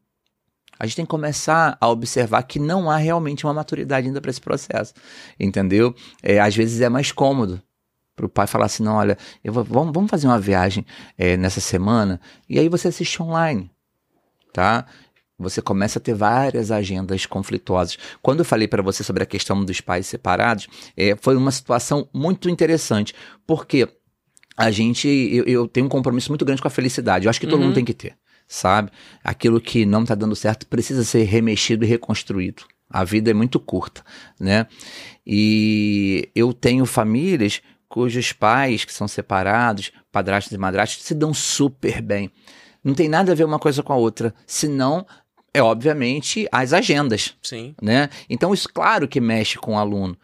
A 0.79 0.87
gente 0.87 0.97
tem 0.97 1.05
que 1.05 1.11
começar 1.11 1.79
a 1.81 1.89
observar 1.89 2.43
que 2.43 2.59
não 2.59 2.91
há 2.91 2.97
realmente 2.97 3.47
uma 3.47 3.55
maturidade 3.55 4.07
ainda 4.07 4.21
para 4.21 4.31
esse 4.31 4.41
processo, 4.41 4.93
entendeu? 5.39 5.95
É, 6.23 6.41
às 6.41 6.55
vezes 6.55 6.81
é 6.81 6.89
mais 6.89 7.13
cômodo 7.13 7.63
para 8.15 8.27
o 8.27 8.29
pai 8.29 8.47
falar 8.47 8.67
assim, 8.67 8.83
não, 8.83 8.97
olha, 8.97 9.17
vou, 9.45 9.65
vamos, 9.65 9.93
vamos 9.93 10.11
fazer 10.11 10.27
uma 10.27 10.39
viagem 10.39 10.85
é, 11.17 11.37
nessa 11.37 11.61
semana 11.61 12.21
e 12.49 12.59
aí 12.59 12.69
você 12.69 12.89
assiste 12.89 13.23
online, 13.23 13.71
tá? 14.53 14.87
Você 15.45 15.63
começa 15.63 15.99
a 15.99 16.03
ter 16.03 16.15
várias 16.15 16.71
agendas 16.71 17.27
conflituosas. 17.27 17.97
Quando 18.21 18.41
eu 18.41 18.45
falei 18.45 18.67
para 18.67 18.83
você 18.83 19.05
sobre 19.05 19.23
a 19.23 19.27
questão 19.27 19.65
dos 19.65 19.81
pais 19.81 20.07
separados, 20.07 20.67
é, 20.97 21.17
foi 21.21 21.37
uma 21.37 21.53
situação 21.53 22.09
muito 22.13 22.51
interessante, 22.51 23.15
porque 23.47 23.89
a 24.57 24.71
gente, 24.71 25.09
eu, 25.09 25.45
eu, 25.45 25.69
tenho 25.69 25.87
um 25.87 25.89
compromisso 25.89 26.31
muito 26.31 26.45
grande 26.45 26.63
com 26.63 26.69
a 26.69 26.71
felicidade. 26.71 27.27
Eu 27.27 27.31
acho 27.31 27.41
que 27.41 27.47
todo 27.47 27.61
uhum. 27.61 27.67
mundo 27.67 27.75
tem 27.75 27.85
que 27.85 27.95
ter, 27.95 28.17
sabe? 28.47 28.91
Aquilo 29.23 29.61
que 29.61 29.85
não 29.85 30.03
está 30.03 30.15
dando 30.15 30.37
certo 30.37 30.67
precisa 30.67 31.05
ser 31.05 31.25
remexido 31.25 31.85
e 31.85 31.89
reconstruído. 31.89 32.65
A 32.89 33.03
vida 33.03 33.31
é 33.31 33.35
muito 33.35 33.59
curta, 33.59 34.05
né? 34.39 34.67
E 35.27 36.29
eu 36.35 36.53
tenho 36.53 36.87
famílias 36.87 37.61
cujos 37.89 38.33
pais 38.33 38.85
que 38.85 38.93
são 38.93 39.09
separados, 39.09 39.91
padrastos 40.13 40.53
e 40.53 40.59
madrastos, 40.59 41.05
se 41.05 41.15
dão 41.15 41.35
super 41.35 42.01
bem. 42.01 42.31
Não 42.83 42.95
tem 42.95 43.09
nada 43.09 43.33
a 43.33 43.35
ver 43.35 43.45
uma 43.45 43.59
coisa 43.59 43.83
com 43.83 43.93
a 43.93 43.97
outra, 43.97 44.35
senão 44.47 45.07
é 45.55 45.63
obviamente 45.63 46.49
as 46.51 46.73
agendas. 46.73 47.37
Sim. 47.41 47.77
Né? 47.81 48.11
Então, 48.29 48.53
isso 48.53 48.69
claro 48.69 49.07
que 49.07 49.21
mexe 49.21 49.57
com 49.57 49.75
o 49.75 49.79
aluno. 49.79 50.19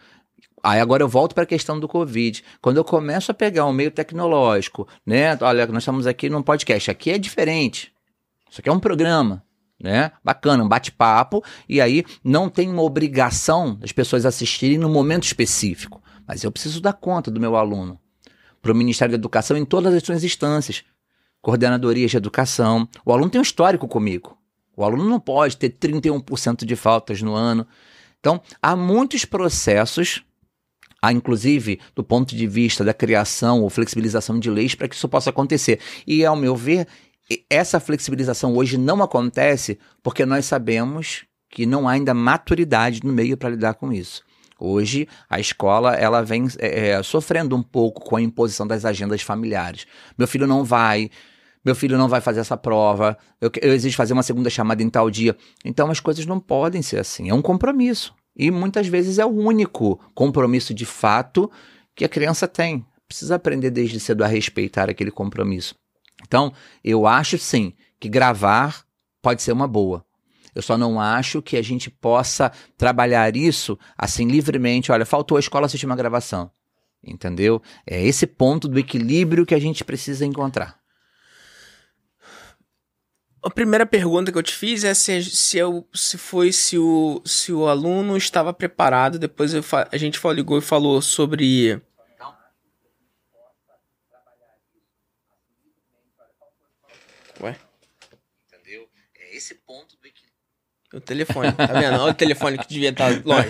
Aí 0.63 0.81
agora 0.81 1.03
eu 1.03 1.09
volto 1.09 1.35
para 1.35 1.45
a 1.45 1.47
questão 1.47 1.79
do 1.79 1.89
Covid. 1.89 2.45
Quando 2.61 2.77
eu 2.77 2.85
começo 2.85 3.31
a 3.31 3.35
pegar 3.35 3.65
um 3.65 3.73
meio 3.73 3.91
tecnológico, 3.91 4.87
né? 5.07 5.39
Olha, 5.41 5.67
nós 5.69 5.85
estamos 5.85 6.07
aqui 6.07 6.29
num 6.29 6.43
podcast, 6.43 6.91
aqui 6.91 7.11
é 7.11 7.17
diferente. 7.17 7.95
Isso 8.51 8.61
aqui 8.61 8.69
é 8.69 8.73
um 8.73 8.81
programa, 8.81 9.43
né? 9.81 10.13
Bacana, 10.23 10.63
um 10.63 10.69
bate-papo, 10.69 11.43
e 11.67 11.81
aí 11.81 12.05
não 12.23 12.51
tem 12.51 12.69
uma 12.69 12.83
obrigação 12.83 13.75
das 13.77 13.93
pessoas 13.93 14.27
assistirem 14.27 14.77
no 14.77 14.91
momento 14.91 15.25
específico. 15.25 16.03
Mas 16.27 16.45
eu 16.45 16.53
preciso 16.53 16.81
dar 16.81 16.93
conta 16.93 17.31
do 17.31 17.41
meu 17.41 17.57
aluno. 17.57 17.99
Para 18.61 18.73
o 18.73 18.75
Ministério 18.75 19.13
da 19.13 19.19
Educação 19.19 19.57
em 19.57 19.65
todas 19.65 19.95
as 19.95 20.03
suas 20.03 20.23
instâncias. 20.23 20.85
Coordenadorias 21.41 22.11
de 22.11 22.19
educação. 22.19 22.87
O 23.03 23.13
aluno 23.13 23.31
tem 23.31 23.39
um 23.39 23.43
histórico 23.43 23.89
comigo. 23.89 24.37
O 24.81 24.85
aluno 24.85 25.05
não 25.05 25.21
pode 25.21 25.59
ter 25.59 25.69
31% 25.69 26.65
de 26.65 26.75
faltas 26.75 27.21
no 27.21 27.35
ano. 27.35 27.67
Então, 28.19 28.41
há 28.63 28.75
muitos 28.75 29.27
processos, 29.27 30.25
há 31.03 31.13
inclusive 31.13 31.79
do 31.95 32.03
ponto 32.03 32.35
de 32.35 32.47
vista 32.47 32.83
da 32.83 32.95
criação 32.95 33.61
ou 33.61 33.69
flexibilização 33.69 34.39
de 34.39 34.49
leis 34.49 34.75
para 34.75 34.89
que 34.89 34.95
isso 34.95 35.07
possa 35.07 35.29
acontecer. 35.29 35.81
E, 36.07 36.25
ao 36.25 36.35
meu 36.35 36.57
ver, 36.57 36.89
essa 37.51 37.79
flexibilização 37.79 38.57
hoje 38.57 38.79
não 38.79 39.03
acontece 39.03 39.79
porque 40.03 40.25
nós 40.25 40.47
sabemos 40.47 41.27
que 41.51 41.67
não 41.67 41.87
há 41.87 41.93
ainda 41.93 42.15
maturidade 42.15 43.05
no 43.05 43.13
meio 43.13 43.37
para 43.37 43.51
lidar 43.51 43.75
com 43.75 43.93
isso. 43.93 44.23
Hoje, 44.59 45.07
a 45.29 45.39
escola 45.39 45.93
ela 45.93 46.23
vem 46.23 46.47
é, 46.59 46.89
é, 46.89 47.03
sofrendo 47.03 47.55
um 47.55 47.63
pouco 47.63 48.01
com 48.01 48.17
a 48.17 48.23
imposição 48.23 48.67
das 48.67 48.87
agendas 48.87 49.21
familiares. 49.21 49.87
Meu 50.17 50.27
filho 50.27 50.47
não 50.47 50.65
vai, 50.65 51.11
meu 51.65 51.75
filho 51.75 51.99
não 51.99 52.09
vai 52.09 52.21
fazer 52.21 52.41
essa 52.41 52.57
prova, 52.57 53.17
eu, 53.41 53.51
eu 53.61 53.73
exijo 53.73 53.97
fazer 53.97 54.13
uma 54.13 54.23
segunda 54.23 54.49
chamada 54.49 54.83
em 54.83 54.89
tal 54.89 55.11
dia. 55.11 55.37
Então 55.65 55.91
as 55.91 56.01
coisas 56.01 56.25
não 56.27 56.41
podem 56.41 56.83
ser 56.83 56.99
assim, 56.99 57.29
é 57.29 57.35
um 57.35 57.43
compromisso. 57.43 58.15
E 58.37 58.51
muitas 58.51 58.87
vezes 58.87 59.19
é 59.19 59.27
o 59.27 59.29
único 59.29 60.01
compromisso 60.15 60.73
de 60.73 60.87
fato 60.87 61.51
que 61.95 62.05
a 62.05 62.09
criança 62.09 62.49
tem. 62.49 62.85
Precisa 63.07 63.35
aprender 63.35 63.71
desde 63.71 63.99
cedo 63.99 64.23
a 64.23 64.27
respeitar 64.27 64.89
aquele 64.89 65.11
compromisso. 65.11 65.75
Então, 66.27 66.53
eu 66.83 67.07
acho 67.07 67.37
sim 67.39 67.73
que 67.99 68.09
gravar 68.09 68.85
pode 69.21 69.43
ser 69.43 69.53
uma 69.53 69.67
boa. 69.67 70.05
Eu 70.55 70.63
só 70.63 70.77
não 70.77 71.01
acho 71.01 71.43
que 71.43 71.57
a 71.57 71.63
gente 71.63 71.91
possa 71.91 72.51
trabalhar 72.77 73.37
isso 73.37 73.79
assim 73.97 74.27
livremente. 74.27 74.91
Olha, 74.91 75.07
faltou 75.07 75.37
a 75.37 75.41
escola 75.41 75.67
assistir 75.67 75.87
uma 75.87 75.97
gravação. 75.97 76.51
Entendeu? 77.03 77.63
É 77.87 78.03
esse 78.03 78.27
ponto 78.27 78.69
do 78.69 78.79
equilíbrio 78.79 79.47
que 79.47 79.55
a 79.55 79.59
gente 79.59 79.85
precisa 79.85 80.25
encontrar. 80.27 80.80
A 83.43 83.49
primeira 83.49 83.87
pergunta 83.87 84.31
que 84.31 84.37
eu 84.37 84.43
te 84.43 84.55
fiz 84.55 84.85
é 84.85 84.93
se, 84.93 85.23
se, 85.25 85.57
eu, 85.57 85.89
se 85.95 86.19
foi 86.19 86.53
se 86.53 86.77
o, 86.77 87.23
se 87.25 87.53
o 87.53 87.67
aluno 87.67 88.17
estava 88.17 88.53
preparado. 88.53 89.19
Depois 89.19 89.55
eu, 89.55 89.65
a 89.91 89.97
gente 89.97 90.21
ligou 90.35 90.59
e 90.59 90.63
falou 90.63 91.01
sobre. 91.01 91.81
Ué? 97.41 97.57
Entendeu? 98.53 98.87
É 99.19 99.35
esse 99.35 99.55
ponto 99.55 99.97
do 99.97 100.07
equilíbrio. 100.07 100.31
O 100.93 101.01
telefone, 101.01 101.53
tá 101.53 101.67
vendo? 101.67 102.01
Olha 102.01 102.13
o 102.13 102.15
telefone 102.15 102.59
que 102.59 102.69
devia 102.69 102.91
estar 102.91 103.09
longe. 103.25 103.49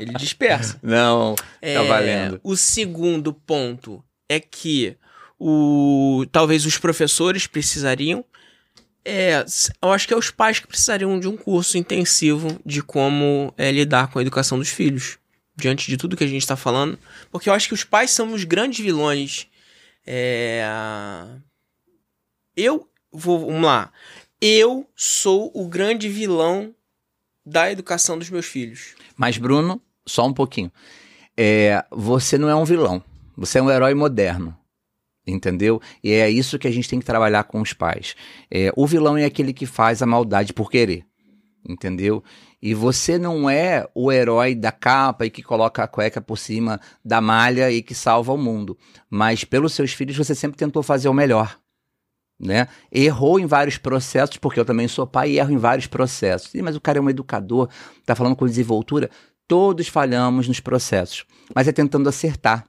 Ele 0.00 0.14
dispersa. 0.14 0.78
Não, 0.82 1.34
tá 1.34 1.44
é, 1.60 1.82
valendo. 1.86 2.40
O 2.42 2.56
segundo 2.56 3.34
ponto 3.34 4.02
é 4.28 4.40
que 4.40 4.96
o, 5.38 6.24
talvez 6.32 6.64
os 6.64 6.78
professores 6.78 7.46
precisariam 7.46 8.24
é, 9.04 9.44
eu 9.82 9.92
acho 9.92 10.06
que 10.06 10.14
é 10.14 10.16
os 10.16 10.30
pais 10.30 10.58
que 10.58 10.66
precisariam 10.66 11.18
de 11.18 11.26
um 11.26 11.36
curso 11.36 11.78
intensivo 11.78 12.60
de 12.64 12.82
como 12.82 13.52
é, 13.56 13.70
lidar 13.70 14.08
com 14.08 14.18
a 14.18 14.22
educação 14.22 14.58
dos 14.58 14.68
filhos, 14.68 15.18
diante 15.56 15.86
de 15.86 15.96
tudo 15.96 16.16
que 16.16 16.24
a 16.24 16.26
gente 16.26 16.42
está 16.42 16.56
falando, 16.56 16.98
porque 17.30 17.48
eu 17.48 17.54
acho 17.54 17.68
que 17.68 17.74
os 17.74 17.84
pais 17.84 18.10
são 18.10 18.32
os 18.32 18.44
grandes 18.44 18.84
vilões. 18.84 19.46
É... 20.06 20.64
Eu 22.56 22.88
vou, 23.12 23.46
vamos 23.46 23.62
lá, 23.62 23.92
eu 24.40 24.88
sou 24.94 25.50
o 25.54 25.66
grande 25.66 26.08
vilão 26.08 26.74
da 27.44 27.70
educação 27.70 28.18
dos 28.18 28.28
meus 28.28 28.46
filhos. 28.46 28.94
Mas 29.16 29.38
Bruno, 29.38 29.80
só 30.06 30.26
um 30.26 30.32
pouquinho, 30.32 30.70
é, 31.36 31.84
você 31.90 32.36
não 32.36 32.48
é 32.48 32.54
um 32.54 32.64
vilão, 32.64 33.02
você 33.36 33.58
é 33.58 33.62
um 33.62 33.70
herói 33.70 33.94
moderno 33.94 34.59
entendeu? 35.30 35.80
E 36.02 36.12
é 36.12 36.28
isso 36.28 36.58
que 36.58 36.68
a 36.68 36.70
gente 36.70 36.88
tem 36.88 36.98
que 36.98 37.06
trabalhar 37.06 37.44
com 37.44 37.60
os 37.60 37.72
pais. 37.72 38.14
É, 38.50 38.72
o 38.76 38.86
vilão 38.86 39.16
é 39.16 39.24
aquele 39.24 39.52
que 39.52 39.66
faz 39.66 40.02
a 40.02 40.06
maldade 40.06 40.52
por 40.52 40.70
querer. 40.70 41.04
entendeu? 41.68 42.22
E 42.62 42.74
você 42.74 43.18
não 43.18 43.48
é 43.48 43.86
o 43.94 44.12
herói 44.12 44.54
da 44.54 44.70
capa 44.70 45.24
e 45.24 45.30
que 45.30 45.42
coloca 45.42 45.82
a 45.82 45.88
cueca 45.88 46.20
por 46.20 46.36
cima 46.36 46.80
da 47.04 47.20
malha 47.20 47.70
e 47.70 47.82
que 47.82 47.94
salva 47.94 48.32
o 48.32 48.38
mundo. 48.38 48.76
Mas 49.08 49.44
pelos 49.44 49.72
seus 49.72 49.92
filhos 49.92 50.16
você 50.16 50.34
sempre 50.34 50.58
tentou 50.58 50.82
fazer 50.82 51.08
o 51.08 51.14
melhor. 51.14 51.58
Né? 52.38 52.68
Errou 52.90 53.38
em 53.38 53.46
vários 53.46 53.76
processos, 53.76 54.38
porque 54.38 54.58
eu 54.58 54.64
também 54.64 54.88
sou 54.88 55.06
pai 55.06 55.32
e 55.32 55.38
erro 55.38 55.52
em 55.52 55.58
vários 55.58 55.86
processos. 55.86 56.50
Mas 56.62 56.76
o 56.76 56.80
cara 56.80 56.98
é 56.98 57.02
um 57.02 57.10
educador, 57.10 57.68
tá 58.04 58.14
falando 58.14 58.36
com 58.36 58.46
desenvoltura. 58.46 59.10
Todos 59.46 59.88
falhamos 59.88 60.46
nos 60.46 60.60
processos, 60.60 61.24
mas 61.54 61.66
é 61.66 61.72
tentando 61.72 62.08
acertar. 62.08 62.66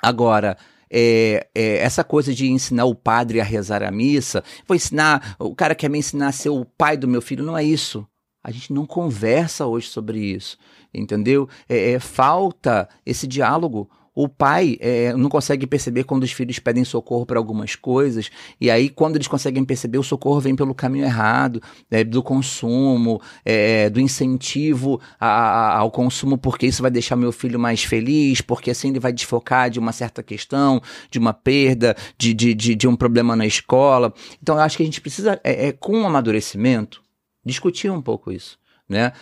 Agora, 0.00 0.56
é, 0.96 1.48
é, 1.52 1.78
essa 1.78 2.04
coisa 2.04 2.32
de 2.32 2.46
ensinar 2.48 2.84
o 2.84 2.94
padre 2.94 3.40
a 3.40 3.44
rezar 3.44 3.82
a 3.82 3.90
missa, 3.90 4.44
vou 4.64 4.76
ensinar, 4.76 5.34
o 5.40 5.52
cara 5.52 5.74
quer 5.74 5.90
me 5.90 5.98
ensinar 5.98 6.28
a 6.28 6.32
ser 6.32 6.50
o 6.50 6.64
pai 6.64 6.96
do 6.96 7.08
meu 7.08 7.20
filho, 7.20 7.44
não 7.44 7.58
é 7.58 7.64
isso. 7.64 8.06
A 8.44 8.52
gente 8.52 8.72
não 8.72 8.86
conversa 8.86 9.66
hoje 9.66 9.88
sobre 9.88 10.20
isso, 10.20 10.56
entendeu? 10.92 11.48
É, 11.68 11.92
é 11.92 11.98
falta 11.98 12.88
esse 13.04 13.26
diálogo. 13.26 13.90
O 14.14 14.28
pai 14.28 14.76
é, 14.80 15.12
não 15.14 15.28
consegue 15.28 15.66
perceber 15.66 16.04
quando 16.04 16.22
os 16.22 16.30
filhos 16.30 16.60
pedem 16.60 16.84
socorro 16.84 17.26
para 17.26 17.38
algumas 17.38 17.74
coisas, 17.74 18.30
e 18.60 18.70
aí, 18.70 18.88
quando 18.88 19.16
eles 19.16 19.26
conseguem 19.26 19.64
perceber, 19.64 19.98
o 19.98 20.04
socorro 20.04 20.40
vem 20.40 20.54
pelo 20.54 20.72
caminho 20.72 21.04
errado, 21.04 21.60
é, 21.90 22.04
do 22.04 22.22
consumo, 22.22 23.20
é, 23.44 23.90
do 23.90 24.00
incentivo 24.00 25.00
a, 25.18 25.26
a, 25.26 25.78
ao 25.78 25.90
consumo, 25.90 26.38
porque 26.38 26.66
isso 26.66 26.80
vai 26.80 26.92
deixar 26.92 27.16
meu 27.16 27.32
filho 27.32 27.58
mais 27.58 27.82
feliz, 27.82 28.40
porque 28.40 28.70
assim 28.70 28.90
ele 28.90 29.00
vai 29.00 29.12
desfocar 29.12 29.68
de 29.68 29.80
uma 29.80 29.90
certa 29.90 30.22
questão, 30.22 30.80
de 31.10 31.18
uma 31.18 31.32
perda, 31.32 31.96
de, 32.16 32.32
de, 32.32 32.54
de, 32.54 32.74
de 32.76 32.86
um 32.86 32.94
problema 32.94 33.34
na 33.34 33.46
escola. 33.46 34.14
Então, 34.40 34.54
eu 34.54 34.62
acho 34.62 34.76
que 34.76 34.84
a 34.84 34.86
gente 34.86 35.00
precisa, 35.00 35.40
é, 35.42 35.68
é 35.68 35.72
com 35.72 35.98
um 35.98 36.06
amadurecimento, 36.06 37.02
discutir 37.44 37.90
um 37.90 38.00
pouco 38.00 38.30
isso. 38.30 38.58
Né? 38.88 39.12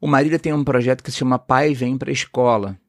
O 0.00 0.08
Marília 0.08 0.40
tem 0.40 0.52
um 0.52 0.64
projeto 0.64 1.04
que 1.04 1.12
se 1.12 1.18
chama 1.18 1.38
Pai 1.38 1.72
Vem 1.72 1.96
para 1.96 2.10
a 2.10 2.12
Escola 2.12 2.79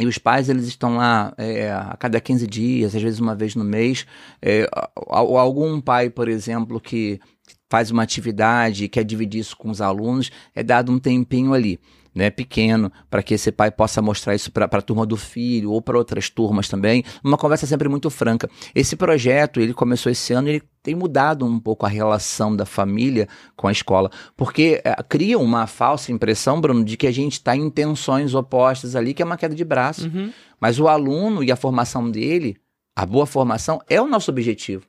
e 0.00 0.06
os 0.06 0.16
pais, 0.16 0.48
eles 0.48 0.66
estão 0.66 0.96
lá 0.96 1.34
é, 1.36 1.70
a 1.70 1.96
cada 1.98 2.20
15 2.20 2.46
dias, 2.46 2.94
às 2.94 3.02
vezes 3.02 3.20
uma 3.20 3.34
vez 3.34 3.54
no 3.54 3.62
mês. 3.62 4.06
É, 4.40 4.66
algum 5.06 5.80
pai, 5.80 6.08
por 6.08 6.26
exemplo, 6.26 6.80
que 6.80 7.20
faz 7.68 7.90
uma 7.90 8.02
atividade 8.02 8.84
e 8.84 8.88
quer 8.88 9.04
dividir 9.04 9.40
isso 9.40 9.56
com 9.56 9.70
os 9.70 9.80
alunos, 9.80 10.30
é 10.54 10.62
dado 10.62 10.90
um 10.90 10.98
tempinho 10.98 11.52
ali 11.52 11.78
né, 12.14 12.30
pequeno, 12.30 12.90
para 13.08 13.22
que 13.22 13.34
esse 13.34 13.52
pai 13.52 13.70
possa 13.70 14.02
mostrar 14.02 14.34
isso 14.34 14.50
para 14.50 14.64
a 14.64 14.82
turma 14.82 15.06
do 15.06 15.16
filho 15.16 15.70
ou 15.70 15.80
para 15.80 15.96
outras 15.96 16.28
turmas 16.28 16.68
também. 16.68 17.04
Uma 17.22 17.36
conversa 17.36 17.66
sempre 17.66 17.88
muito 17.88 18.10
franca. 18.10 18.48
Esse 18.74 18.96
projeto, 18.96 19.60
ele 19.60 19.72
começou 19.72 20.10
esse 20.10 20.32
ano 20.32 20.48
ele 20.48 20.62
tem 20.82 20.94
mudado 20.94 21.44
um 21.44 21.60
pouco 21.60 21.84
a 21.84 21.88
relação 21.88 22.54
da 22.56 22.64
família 22.64 23.28
com 23.54 23.68
a 23.68 23.72
escola, 23.72 24.10
porque 24.36 24.80
é, 24.84 24.94
cria 25.02 25.38
uma 25.38 25.66
falsa 25.66 26.10
impressão, 26.10 26.60
Bruno, 26.60 26.84
de 26.84 26.96
que 26.96 27.06
a 27.06 27.12
gente 27.12 27.34
está 27.34 27.54
em 27.54 27.68
tensões 27.68 28.34
opostas 28.34 28.96
ali, 28.96 29.12
que 29.12 29.22
é 29.22 29.24
uma 29.24 29.36
queda 29.36 29.54
de 29.54 29.64
braço. 29.64 30.06
Uhum. 30.06 30.32
Mas 30.58 30.80
o 30.80 30.88
aluno 30.88 31.44
e 31.44 31.52
a 31.52 31.56
formação 31.56 32.10
dele, 32.10 32.56
a 32.96 33.04
boa 33.04 33.26
formação, 33.26 33.80
é 33.88 34.00
o 34.00 34.06
nosso 34.06 34.30
objetivo. 34.30 34.84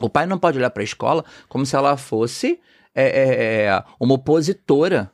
O 0.00 0.08
pai 0.08 0.26
não 0.26 0.38
pode 0.38 0.58
olhar 0.58 0.70
para 0.70 0.82
a 0.82 0.84
escola 0.84 1.24
como 1.48 1.64
se 1.66 1.76
ela 1.76 1.96
fosse 1.96 2.58
é, 2.94 3.66
é 3.66 3.84
uma 3.98 4.14
opositora 4.14 5.10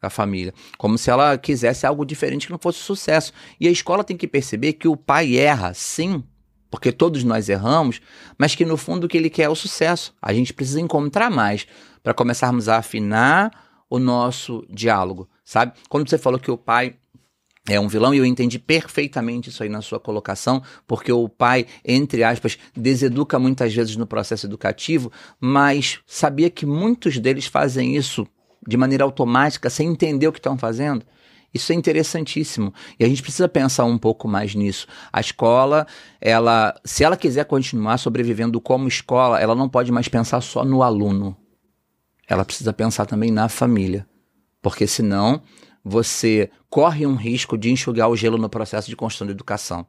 a 0.00 0.10
família, 0.10 0.54
como 0.76 0.96
se 0.96 1.10
ela 1.10 1.36
quisesse 1.36 1.86
algo 1.86 2.04
diferente 2.04 2.46
que 2.46 2.52
não 2.52 2.58
fosse 2.58 2.78
sucesso. 2.78 3.32
E 3.58 3.66
a 3.66 3.70
escola 3.70 4.04
tem 4.04 4.16
que 4.16 4.28
perceber 4.28 4.74
que 4.74 4.88
o 4.88 4.96
pai 4.96 5.36
erra, 5.36 5.74
sim, 5.74 6.22
porque 6.70 6.92
todos 6.92 7.24
nós 7.24 7.48
erramos, 7.48 8.00
mas 8.38 8.54
que 8.54 8.64
no 8.64 8.76
fundo 8.76 9.04
o 9.04 9.08
que 9.08 9.16
ele 9.16 9.30
quer 9.30 9.44
é 9.44 9.48
o 9.48 9.54
sucesso. 9.54 10.14
A 10.20 10.32
gente 10.32 10.52
precisa 10.52 10.80
encontrar 10.80 11.30
mais 11.30 11.66
para 12.02 12.14
começarmos 12.14 12.68
a 12.68 12.76
afinar 12.76 13.50
o 13.90 13.98
nosso 13.98 14.64
diálogo, 14.68 15.28
sabe? 15.44 15.72
Quando 15.88 16.08
você 16.08 16.18
falou 16.18 16.38
que 16.38 16.50
o 16.50 16.58
pai 16.58 16.96
é 17.68 17.78
um 17.78 17.88
vilão 17.88 18.14
e 18.14 18.18
eu 18.18 18.24
entendi 18.24 18.58
perfeitamente 18.58 19.50
isso 19.50 19.62
aí 19.62 19.68
na 19.68 19.82
sua 19.82 20.00
colocação, 20.00 20.62
porque 20.86 21.12
o 21.12 21.28
pai, 21.28 21.66
entre 21.84 22.22
aspas, 22.22 22.58
deseduca 22.74 23.38
muitas 23.38 23.74
vezes 23.74 23.96
no 23.96 24.06
processo 24.06 24.46
educativo, 24.46 25.12
mas 25.40 26.00
sabia 26.06 26.50
que 26.50 26.64
muitos 26.64 27.18
deles 27.18 27.46
fazem 27.46 27.96
isso 27.96 28.26
de 28.66 28.76
maneira 28.76 29.04
automática, 29.04 29.70
sem 29.70 29.88
entender 29.88 30.26
o 30.28 30.32
que 30.32 30.38
estão 30.38 30.56
fazendo. 30.56 31.04
Isso 31.52 31.72
é 31.72 31.74
interessantíssimo 31.74 32.74
e 32.98 33.04
a 33.04 33.08
gente 33.08 33.22
precisa 33.22 33.48
pensar 33.48 33.84
um 33.84 33.96
pouco 33.96 34.28
mais 34.28 34.54
nisso. 34.54 34.86
A 35.10 35.20
escola, 35.20 35.86
ela, 36.20 36.78
se 36.84 37.02
ela 37.02 37.16
quiser 37.16 37.46
continuar 37.46 37.96
sobrevivendo 37.98 38.60
como 38.60 38.86
escola, 38.86 39.40
ela 39.40 39.54
não 39.54 39.68
pode 39.68 39.90
mais 39.90 40.08
pensar 40.08 40.40
só 40.42 40.64
no 40.64 40.82
aluno. 40.82 41.36
Ela 42.28 42.44
precisa 42.44 42.72
pensar 42.72 43.06
também 43.06 43.30
na 43.30 43.48
família, 43.48 44.06
porque 44.60 44.86
senão 44.86 45.42
você 45.82 46.50
corre 46.68 47.06
um 47.06 47.14
risco 47.14 47.56
de 47.56 47.70
enxugar 47.70 48.10
o 48.10 48.16
gelo 48.16 48.36
no 48.36 48.50
processo 48.50 48.90
de 48.90 48.96
construção 48.96 49.26
da 49.26 49.32
educação. 49.32 49.86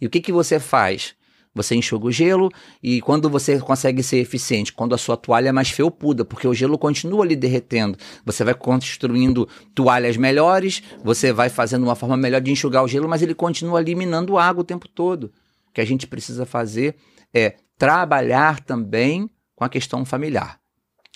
E 0.00 0.06
o 0.06 0.10
que, 0.10 0.20
que 0.20 0.32
você 0.32 0.58
faz? 0.58 1.14
Você 1.52 1.74
enxuga 1.74 2.06
o 2.06 2.12
gelo 2.12 2.48
e 2.80 3.00
quando 3.00 3.28
você 3.28 3.58
consegue 3.58 4.04
ser 4.04 4.18
eficiente, 4.18 4.72
quando 4.72 4.94
a 4.94 4.98
sua 4.98 5.16
toalha 5.16 5.48
é 5.48 5.52
mais 5.52 5.70
felpuda, 5.70 6.24
porque 6.24 6.46
o 6.46 6.54
gelo 6.54 6.78
continua 6.78 7.24
ali 7.24 7.34
derretendo, 7.34 7.98
você 8.24 8.44
vai 8.44 8.54
construindo 8.54 9.48
toalhas 9.74 10.16
melhores, 10.16 10.80
você 11.02 11.32
vai 11.32 11.48
fazendo 11.48 11.82
uma 11.82 11.96
forma 11.96 12.16
melhor 12.16 12.40
de 12.40 12.52
enxugar 12.52 12.84
o 12.84 12.88
gelo, 12.88 13.08
mas 13.08 13.20
ele 13.20 13.34
continua 13.34 13.80
eliminando 13.80 14.38
água 14.38 14.60
o 14.60 14.64
tempo 14.64 14.86
todo. 14.86 15.24
O 15.68 15.72
que 15.72 15.80
a 15.80 15.84
gente 15.84 16.06
precisa 16.06 16.46
fazer 16.46 16.94
é 17.34 17.56
trabalhar 17.76 18.60
também 18.60 19.28
com 19.56 19.64
a 19.64 19.68
questão 19.68 20.04
familiar. 20.04 20.60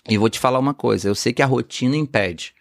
E 0.09 0.19
vou 0.19 0.28
te 0.28 0.40
falar 0.40 0.59
uma 0.59 0.74
coisa, 0.74 1.09
eu 1.09 1.15
sei 1.15 1.32
que 1.32 1.43
a 1.43 1.47
rotina 1.47 1.97
impede, 1.97 2.55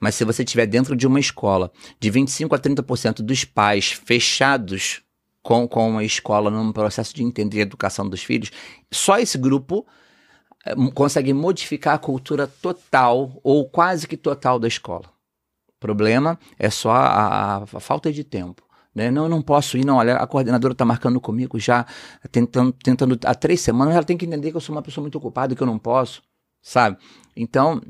mas 0.00 0.16
se 0.16 0.24
você 0.24 0.42
estiver 0.42 0.66
dentro 0.66 0.96
de 0.96 1.06
uma 1.06 1.20
escola 1.20 1.70
de 2.00 2.10
25 2.10 2.52
a 2.52 2.58
30% 2.58 3.22
dos 3.22 3.44
pais 3.44 3.92
fechados 3.92 5.02
com, 5.42 5.66
com 5.66 5.98
a 5.98 6.04
escola 6.04 6.50
num 6.50 6.72
processo 6.72 7.14
de 7.14 7.22
entender 7.22 7.58
a 7.58 7.62
educação 7.62 8.08
dos 8.08 8.22
filhos, 8.22 8.50
só 8.90 9.18
esse 9.18 9.36
grupo 9.36 9.86
é, 10.64 10.74
consegue 10.94 11.32
modificar 11.32 11.94
a 11.94 11.98
cultura 11.98 12.46
total 12.46 13.38
ou 13.42 13.68
quase 13.68 14.06
que 14.06 14.16
total 14.16 14.58
da 14.58 14.68
escola. 14.68 15.12
O 15.68 15.80
problema 15.80 16.38
é 16.58 16.70
só 16.70 16.92
a, 16.92 17.56
a, 17.56 17.66
falta 17.66 18.12
de 18.12 18.22
tempo. 18.22 18.62
Né? 18.94 19.10
Não, 19.10 19.24
eu 19.24 19.28
não 19.28 19.42
posso 19.42 19.76
ir, 19.76 19.84
não. 19.84 19.96
Olha, 19.96 20.16
a 20.16 20.26
coordenadora 20.26 20.72
está 20.72 20.84
marcando 20.84 21.20
comigo 21.20 21.58
já, 21.58 21.84
tentando, 22.30 22.72
tentando 22.72 23.18
há 23.24 23.34
três 23.34 23.60
semanas. 23.60 23.94
Ela 23.94 24.04
tem 24.04 24.16
que 24.16 24.24
entender 24.24 24.50
que 24.50 24.56
eu 24.56 24.60
sou 24.60 24.74
uma 24.74 24.82
pessoa 24.82 25.02
muito 25.02 25.18
ocupada 25.18 25.56
que 25.56 25.62
eu 25.62 25.66
não 25.66 25.78
posso, 25.78 26.22
sabe? 26.60 26.98
Então, 27.34 27.80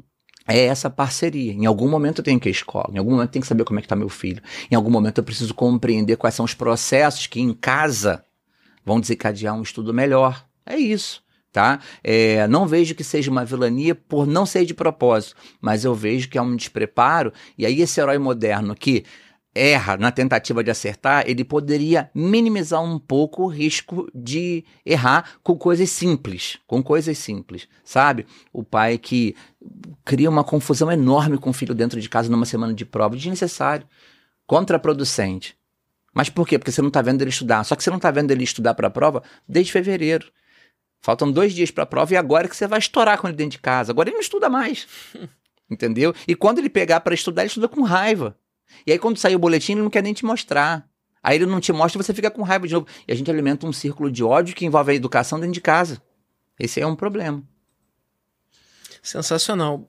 é 0.47 0.65
essa 0.65 0.91
parceria. 0.91 1.53
Em 1.53 1.67
algum 1.67 1.89
momento 1.89 2.19
eu 2.19 2.25
tenho 2.25 2.41
que 2.41 2.49
ir 2.49 2.51
à 2.51 2.53
escola, 2.53 2.91
em 2.93 2.99
algum 2.99 3.13
momento 3.13 3.29
eu 3.29 3.33
tenho 3.33 3.43
que 3.43 3.49
saber 3.49 3.65
como 3.65 3.79
é 3.79 3.83
que 3.83 3.87
está 3.87 3.97
meu 3.97 4.09
filho, 4.09 4.43
em 4.71 4.75
algum 4.75 4.91
momento 4.91 5.19
eu 5.19 5.25
preciso 5.25 5.55
compreender 5.55 6.17
quais 6.17 6.35
são 6.35 6.45
os 6.45 6.55
processos 6.55 7.27
que 7.27 7.41
em 7.41 7.53
casa 7.53 8.25
vão 8.85 9.01
desencadear 9.01 9.55
um 9.55 9.63
estudo 9.63 9.93
melhor. 9.95 10.45
É 10.65 10.77
isso. 10.77 11.23
Tá? 11.53 11.81
É, 12.03 12.49
não 12.49 12.67
vejo 12.67 12.95
que 12.95 13.05
seja 13.05 13.31
uma 13.31 13.45
vilania 13.45 13.95
por 13.95 14.27
não 14.27 14.47
ser 14.47 14.65
de 14.65 14.73
propósito, 14.73 15.37
mas 15.61 15.85
eu 15.85 15.95
vejo 15.95 16.31
que 16.31 16.39
é 16.39 16.43
um 16.43 16.57
despreparo, 16.57 17.31
e 17.59 17.67
aí 17.67 17.83
esse 17.83 18.01
herói 18.01 18.17
moderno 18.17 18.75
que 18.75 19.05
erra 19.55 19.97
na 19.97 20.11
tentativa 20.11 20.65
de 20.65 20.71
acertar, 20.71 21.25
ele 21.27 21.45
poderia 21.45 22.11
minimizar 22.15 22.83
um 22.83 22.99
pouco 22.99 23.45
o 23.45 23.47
risco 23.47 24.11
de 24.15 24.65
errar 24.85 25.35
com 25.43 25.57
coisas 25.57 25.91
simples, 25.91 26.59
com 26.67 26.83
coisas 26.83 27.19
simples, 27.19 27.69
sabe? 27.85 28.27
O 28.53 28.65
pai 28.65 28.97
que 28.99 29.37
cria 30.05 30.31
uma 30.31 30.45
confusão 30.45 30.91
enorme 30.91 31.39
com 31.39 31.51
o 31.51 31.53
filho 31.53 31.75
dentro 31.75 32.01
de 32.01 32.09
casa 32.09 32.31
numa 32.31 32.47
semana 32.47 32.73
de 32.73 32.85
prova, 32.85 33.17
desnecessário, 33.17 33.87
contraproducente. 34.47 35.57
Mas 36.15 36.29
por 36.29 36.47
quê? 36.47 36.59
Porque 36.59 36.73
você 36.73 36.83
não 36.83 36.89
está 36.89 37.01
vendo 37.01 37.23
ele 37.23 37.31
estudar. 37.31 37.65
Só 37.65 37.75
que 37.75 37.83
você 37.83 37.91
não 37.91 37.97
está 37.97 38.11
vendo 38.11 38.31
ele 38.31 38.45
estudar 38.45 38.75
para 38.75 38.89
a 38.89 38.91
prova 38.91 39.23
desde 39.49 39.73
fevereiro. 39.73 40.31
Faltam 41.01 41.33
dois 41.33 41.53
dias 41.53 41.71
para 41.71 41.85
a 41.85 41.87
prova 41.87 42.13
e 42.13 42.17
agora 42.17 42.47
que 42.47 42.57
você 42.57 42.67
vai 42.67 42.79
estourar 42.79 43.19
com 43.19 43.27
ele 43.27 43.37
dentro 43.37 43.53
de 43.53 43.59
casa. 43.59 43.93
Agora 43.93 44.09
ele 44.09 44.15
não 44.15 44.21
estuda 44.21 44.49
mais. 44.49 44.87
Entendeu? 45.71 46.15
E 46.29 46.35
quando 46.35 46.59
ele 46.59 46.69
pegar 46.69 47.01
para 47.01 47.15
estudar, 47.15 47.43
ele 47.43 47.49
estuda 47.49 47.67
com 47.67 47.83
raiva. 47.83 48.37
E 48.87 48.93
aí, 48.93 48.99
quando 48.99 49.19
sair 49.19 49.37
o 49.37 49.39
boletim, 49.39 49.73
ele 49.73 49.83
não 49.83 49.91
quer 49.91 50.03
nem 50.03 50.13
te 50.13 50.25
mostrar. 50.25 50.89
Aí 51.23 51.37
ele 51.37 51.47
não 51.47 51.61
te 51.61 51.73
mostra, 51.73 52.03
você 52.03 52.13
fica 52.13 52.31
com 52.31 52.43
raiva 52.43 52.67
de 52.67 52.75
novo. 52.75 52.87
E 53.07 53.13
a 53.13 53.15
gente 53.15 53.31
alimenta 53.31 53.67
um 53.67 53.73
círculo 53.73 54.11
de 54.11 54.25
ódio 54.25 54.55
que 54.55 54.67
envolve 54.67 54.91
a 54.91 54.95
educação 54.95 55.39
dentro 55.39 55.55
de 55.55 55.61
casa. 55.61 56.03
Esse 56.59 56.81
é 56.81 56.87
um 56.87 56.97
problema. 56.97 57.43
Sensacional. 59.03 59.89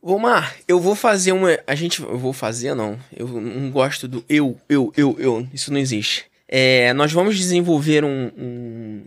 Omar, 0.00 0.54
eu 0.68 0.78
vou 0.78 0.94
fazer 0.94 1.32
uma. 1.32 1.58
A 1.66 1.74
gente. 1.74 2.00
Eu 2.00 2.18
vou 2.18 2.32
fazer, 2.32 2.74
não. 2.74 2.98
Eu 3.14 3.26
não 3.26 3.70
gosto 3.70 4.06
do 4.06 4.24
eu, 4.28 4.56
eu, 4.68 4.92
eu, 4.96 5.16
eu. 5.18 5.48
Isso 5.52 5.72
não 5.72 5.80
existe. 5.80 6.26
É, 6.46 6.92
nós 6.92 7.12
vamos 7.12 7.36
desenvolver 7.36 8.04
um, 8.04 8.30
um, 8.36 9.04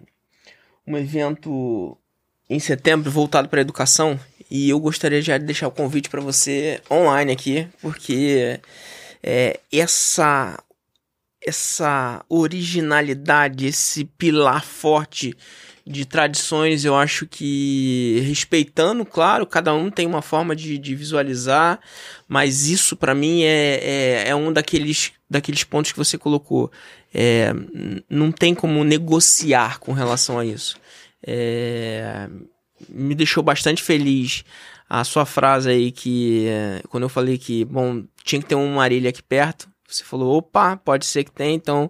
um 0.85 0.97
evento 0.97 1.97
em 2.49 2.59
setembro 2.59 3.09
voltado 3.09 3.47
para 3.47 3.59
a 3.59 3.61
educação 3.61 4.19
e 4.49 4.69
eu 4.69 4.79
gostaria 4.79 5.21
já 5.21 5.37
de 5.37 5.45
deixar 5.45 5.67
o 5.67 5.71
convite 5.71 6.09
para 6.09 6.21
você 6.21 6.81
online 6.89 7.31
aqui, 7.31 7.67
porque 7.81 8.59
é, 9.21 9.59
essa 9.71 10.57
essa 11.41 12.23
originalidade, 12.27 13.65
esse 13.65 14.03
pilar 14.03 14.63
forte 14.63 15.33
de 15.87 16.05
tradições, 16.05 16.85
eu 16.85 16.95
acho 16.95 17.25
que 17.25 18.21
respeitando, 18.27 19.05
claro, 19.05 19.47
cada 19.47 19.73
um 19.73 19.89
tem 19.89 20.05
uma 20.05 20.21
forma 20.21 20.55
de, 20.55 20.77
de 20.77 20.93
visualizar, 20.93 21.79
mas 22.27 22.67
isso 22.67 22.95
para 22.95 23.15
mim 23.15 23.43
é, 23.43 23.79
é, 23.81 24.29
é, 24.29 24.35
um 24.35 24.53
daqueles, 24.53 25.13
daqueles 25.29 25.63
pontos 25.63 25.91
que 25.91 25.97
você 25.97 26.17
colocou. 26.17 26.71
É, 27.11 27.51
não 28.07 28.31
tem 28.31 28.53
como 28.53 28.83
negociar 28.83 29.79
com 29.79 29.93
relação 29.93 30.37
a 30.37 30.45
isso. 30.45 30.77
É, 31.25 32.29
me 32.87 33.15
deixou 33.15 33.43
bastante 33.43 33.83
feliz 33.83 34.43
a 34.89 35.03
sua 35.03 35.25
frase 35.25 35.69
aí 35.69 35.91
que 35.91 36.47
quando 36.89 37.03
eu 37.03 37.09
falei 37.09 37.37
que, 37.37 37.63
bom, 37.65 38.03
tinha 38.23 38.41
que 38.41 38.47
ter 38.47 38.55
uma 38.55 38.81
arilha 38.81 39.09
aqui 39.09 39.21
perto, 39.21 39.69
você 39.89 40.03
falou, 40.03 40.37
opa, 40.37 40.77
pode 40.77 41.05
ser 41.05 41.23
que 41.23 41.31
tenha, 41.31 41.53
então 41.53 41.89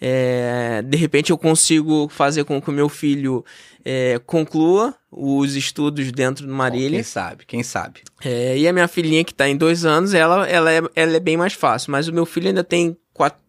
é, 0.00 0.82
de 0.82 0.96
repente 0.96 1.30
eu 1.30 1.38
consigo 1.38 2.08
fazer 2.08 2.44
com 2.44 2.60
que 2.60 2.68
o 2.68 2.72
meu 2.72 2.88
filho 2.88 3.44
é, 3.84 4.20
conclua 4.26 4.94
os 5.10 5.54
estudos 5.54 6.10
dentro 6.10 6.44
do 6.44 6.52
Marília. 6.52 6.98
Quem 6.98 7.02
sabe, 7.04 7.44
quem 7.46 7.62
sabe. 7.62 8.00
É, 8.24 8.58
e 8.58 8.66
a 8.66 8.72
minha 8.72 8.88
filhinha 8.88 9.24
que 9.24 9.30
está 9.30 9.48
em 9.48 9.56
dois 9.56 9.84
anos, 9.84 10.12
ela, 10.12 10.46
ela, 10.48 10.72
é, 10.72 10.80
ela 10.96 11.16
é 11.16 11.20
bem 11.20 11.36
mais 11.36 11.52
fácil, 11.52 11.92
mas 11.92 12.08
o 12.08 12.12
meu 12.12 12.26
filho 12.26 12.48
ainda 12.48 12.64
tem, 12.64 12.96
quatro, 13.14 13.40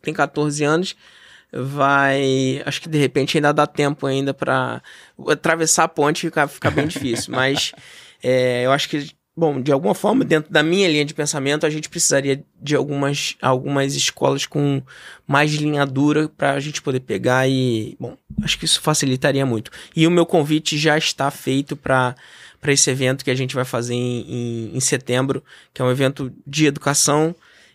tem 0.00 0.14
14 0.14 0.62
anos, 0.62 0.94
vai. 1.52 2.62
Acho 2.64 2.80
que 2.80 2.88
de 2.88 2.98
repente 2.98 3.36
ainda 3.36 3.52
dá 3.52 3.66
tempo 3.66 4.06
ainda 4.06 4.32
para 4.32 4.82
atravessar 5.28 5.84
a 5.84 5.88
ponte 5.88 6.18
e 6.18 6.28
ficar, 6.28 6.48
ficar 6.48 6.70
bem 6.70 6.86
difícil, 6.86 7.32
mas 7.34 7.72
é, 8.22 8.64
eu 8.64 8.72
acho 8.72 8.88
que 8.88 9.14
Bom, 9.34 9.62
de 9.62 9.72
alguma 9.72 9.94
forma, 9.94 10.26
dentro 10.26 10.52
da 10.52 10.62
minha 10.62 10.86
linha 10.86 11.06
de 11.06 11.14
pensamento, 11.14 11.64
a 11.64 11.70
gente 11.70 11.88
precisaria 11.88 12.44
de 12.60 12.76
algumas, 12.76 13.34
algumas 13.40 13.94
escolas 13.94 14.44
com 14.44 14.82
mais 15.26 15.54
linha 15.54 15.86
dura 15.86 16.28
para 16.28 16.52
a 16.52 16.60
gente 16.60 16.82
poder 16.82 17.00
pegar 17.00 17.48
e, 17.48 17.96
bom, 17.98 18.14
acho 18.42 18.58
que 18.58 18.66
isso 18.66 18.82
facilitaria 18.82 19.46
muito. 19.46 19.70
E 19.96 20.06
o 20.06 20.10
meu 20.10 20.26
convite 20.26 20.76
já 20.76 20.98
está 20.98 21.30
feito 21.30 21.74
para 21.74 22.14
esse 22.66 22.90
evento 22.90 23.24
que 23.24 23.30
a 23.30 23.34
gente 23.34 23.54
vai 23.54 23.64
fazer 23.64 23.94
em, 23.94 24.20
em, 24.28 24.76
em 24.76 24.80
setembro, 24.80 25.42
que 25.72 25.80
é 25.80 25.84
um 25.84 25.90
evento 25.90 26.30
de 26.46 26.66
educação. 26.66 27.34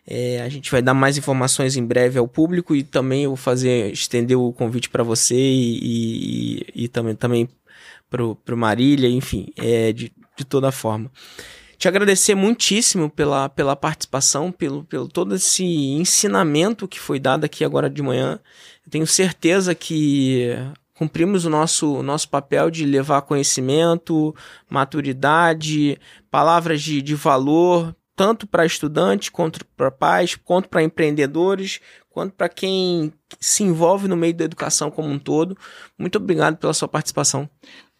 É, 0.10 0.42
a 0.42 0.48
gente 0.48 0.72
vai 0.72 0.82
dar 0.82 0.94
mais 0.94 1.18
informações 1.18 1.76
em 1.76 1.84
breve 1.84 2.18
ao 2.18 2.28
público 2.28 2.74
e 2.74 2.82
também 2.82 3.26
eu 3.26 3.32
vou 3.32 3.38
fazer 3.38 3.92
estender 3.92 4.38
o 4.38 4.54
convite 4.54 4.90
para 4.90 5.04
você 5.04 5.36
e, 5.36 5.80
e, 5.84 6.84
e, 6.84 6.88
também, 6.88 7.14
também 7.14 7.50
para 8.10 8.24
o 8.24 8.38
Marília, 8.58 9.10
enfim, 9.10 9.52
é, 9.58 9.92
de, 9.92 10.14
de 10.38 10.46
toda 10.46 10.72
forma. 10.72 11.12
Te 11.78 11.90
agradecer 11.90 12.34
muitíssimo 12.36 13.10
pela, 13.10 13.50
pela 13.50 13.76
participação, 13.76 14.50
pelo, 14.50 14.84
pelo 14.86 15.10
todo 15.10 15.36
esse 15.36 15.64
ensinamento 15.64 16.88
que 16.88 17.00
foi 17.00 17.20
dado 17.20 17.44
aqui 17.44 17.66
agora 17.66 17.90
de 17.90 18.02
manhã. 18.02 18.40
Eu 18.86 18.90
tenho 18.90 19.06
certeza 19.06 19.76
que 19.76 20.56
cumprimos 20.96 21.46
o 21.46 21.50
nosso, 21.50 22.02
nosso 22.02 22.30
papel 22.30 22.72
de 22.72 22.86
levar 22.86 23.22
conhecimento, 23.24 24.34
maturidade, 24.68 26.00
palavras 26.32 26.82
de, 26.82 27.02
de 27.02 27.14
valor, 27.14 27.96
tanto 28.18 28.48
para 28.48 28.66
estudantes, 28.66 29.30
quanto 29.30 29.64
para 29.64 29.92
pais, 29.92 30.34
quanto 30.36 30.68
para 30.68 30.82
empreendedores, 30.82 31.80
quanto 32.10 32.34
para 32.34 32.50
quem 32.50 33.14
se 33.40 33.64
envolve 33.64 34.08
no 34.08 34.18
meio 34.18 34.34
da 34.34 34.44
educação 34.44 34.90
como 34.90 35.08
um 35.08 35.20
todo. 35.20 35.56
Muito 35.96 36.18
obrigado 36.18 36.58
pela 36.58 36.74
sua 36.74 36.88
participação. 36.88 37.48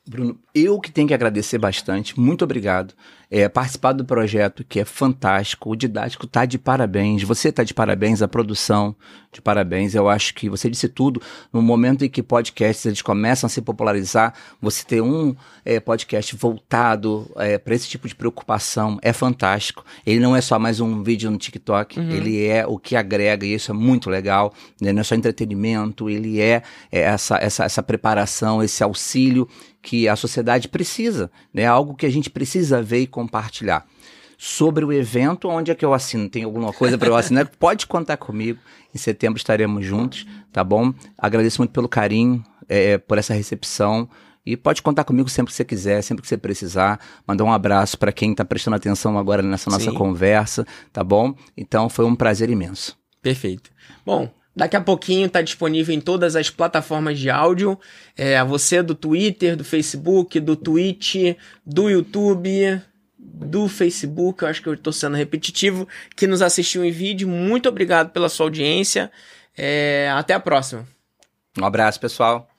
Bruno, 0.10 0.40
eu 0.56 0.80
que 0.80 0.92
tenho 0.92 1.08
que 1.08 1.14
agradecer 1.14 1.60
bastante, 1.60 2.20
muito 2.20 2.44
obrigado. 2.44 2.96
É, 3.30 3.50
participar 3.50 3.92
do 3.92 4.06
projeto 4.06 4.64
que 4.64 4.80
é 4.80 4.86
fantástico, 4.86 5.70
o 5.70 5.76
didático 5.76 6.26
tá 6.26 6.46
de 6.46 6.58
parabéns, 6.58 7.24
você 7.24 7.52
tá 7.52 7.64
de 7.64 7.74
parabéns, 7.74 8.22
a 8.22 8.28
produção 8.28 8.96
de 9.32 9.42
parabéns. 9.42 9.94
Eu 9.96 10.08
acho 10.10 10.34
que 10.34 10.50
você 10.50 10.70
disse 10.70 10.88
tudo. 10.88 11.22
No 11.52 11.62
momento 11.62 12.06
em 12.06 12.10
que 12.10 12.24
podcasts 12.24 12.86
eles 12.86 13.02
começam 13.02 13.48
a 13.48 13.50
se 13.50 13.62
popularizar, 13.62 14.34
você 14.62 14.84
ter 14.86 15.02
um 15.02 15.36
é, 15.66 15.80
podcast 15.80 16.36
voltado 16.36 17.30
é, 17.36 17.58
para 17.58 17.76
esse 17.76 17.88
tipo 17.88 18.08
de 18.08 18.16
preocupação 18.16 18.98
é 19.02 19.12
fantástico. 19.12 19.84
Ele 20.06 20.20
não 20.20 20.36
é 20.36 20.42
só 20.42 20.58
mais 20.58 20.80
um 20.80 21.04
vídeo 21.04 21.30
no 21.30 21.38
TikTok, 21.38 22.00
uhum. 22.00 22.10
ele 22.10 22.46
é 22.46 22.66
o 22.66 22.78
que 22.78 22.96
agrega, 22.96 23.46
e 23.46 23.54
isso 23.54 23.72
é 23.72 23.74
muito 23.74 24.10
legal. 24.10 24.54
Né? 24.82 24.94
Não 24.94 25.02
é 25.02 25.04
só 25.04 25.16
entretenimento, 25.16 26.10
ele 26.10 26.40
é, 26.40 26.64
é 26.92 27.02
essa, 27.02 27.38
essa, 27.38 27.66
essa 27.66 27.84
preparação, 27.84 28.64
esse 28.64 28.84
auxílio 28.84 29.48
que 29.88 30.06
a 30.06 30.18
sociedade 30.18 30.68
precisa, 30.68 31.32
né? 31.54 31.66
Algo 31.66 31.96
que 31.96 32.06
a 32.06 32.10
gente 32.10 32.30
precisa 32.30 32.82
ver 32.82 33.00
e 33.00 33.08
compartilhar. 33.08 33.86
Sobre 34.38 34.84
o 34.84 34.92
evento, 34.92 35.48
onde 35.48 35.72
é 35.72 35.76
que 35.76 35.86
eu 35.86 35.94
assino? 35.94 36.28
Tem 36.28 36.44
alguma 36.44 36.74
coisa 36.74 36.98
para 36.98 37.08
eu 37.08 37.16
assinar? 37.16 37.48
Pode 37.58 37.88
contar 37.88 38.18
comigo. 38.18 38.60
Em 38.94 38.98
setembro 38.98 39.38
estaremos 39.38 39.86
juntos, 39.86 40.28
tá 40.52 40.62
bom? 40.62 40.94
Agradeço 41.18 41.62
muito 41.62 41.72
pelo 41.72 41.88
carinho, 41.88 42.44
é, 42.68 42.98
por 42.98 43.18
essa 43.18 43.34
recepção. 43.34 44.10
E 44.46 44.58
pode 44.58 44.82
contar 44.82 45.04
comigo 45.04 45.30
sempre 45.30 45.52
que 45.52 45.58
você 45.58 45.66
quiser, 45.66 46.02
sempre 46.02 46.22
que 46.22 46.28
você 46.28 46.38
precisar. 46.38 47.00
Mandar 47.26 47.44
um 47.44 47.52
abraço 47.52 47.98
para 47.98 48.14
quem 48.14 48.32
está 48.32 48.46
prestando 48.46 48.76
atenção 48.76 49.18
agora 49.18 49.42
nessa 49.42 49.70
nossa 49.70 49.92
Sim. 49.92 49.94
conversa, 49.94 50.66
tá 50.92 51.04
bom? 51.04 51.34
Então 51.56 51.90
foi 51.90 52.06
um 52.06 52.16
prazer 52.16 52.50
imenso. 52.50 52.98
Perfeito. 53.22 53.70
Bom, 54.06 54.30
Daqui 54.58 54.76
a 54.76 54.82
pouquinho 54.82 55.28
está 55.28 55.40
disponível 55.40 55.94
em 55.94 56.02
todas 56.02 56.36
as 56.36 56.50
plataformas 56.50 57.20
de 57.20 57.30
áudio. 57.30 57.80
É, 58.16 58.44
você 58.44 58.82
do 58.82 58.96
Twitter, 58.96 59.56
do 59.56 59.64
Facebook, 59.64 60.40
do 60.40 60.56
Twitch, 60.56 61.36
do 61.64 61.88
YouTube, 61.88 62.82
do 63.20 63.68
Facebook. 63.68 64.42
Eu 64.42 64.50
acho 64.50 64.64
que 64.64 64.68
eu 64.68 64.74
estou 64.74 64.92
sendo 64.92 65.16
repetitivo. 65.16 65.88
Que 66.16 66.26
nos 66.26 66.42
assistiu 66.42 66.84
em 66.84 66.90
vídeo. 66.90 67.28
Muito 67.28 67.70
obrigado 67.70 68.10
pela 68.10 68.30
sua 68.30 68.48
audiência. 68.48 69.12
É, 69.56 70.12
até 70.16 70.34
a 70.34 70.40
próxima. 70.40 70.88
Um 71.56 71.64
abraço, 71.64 72.00
pessoal. 72.00 72.50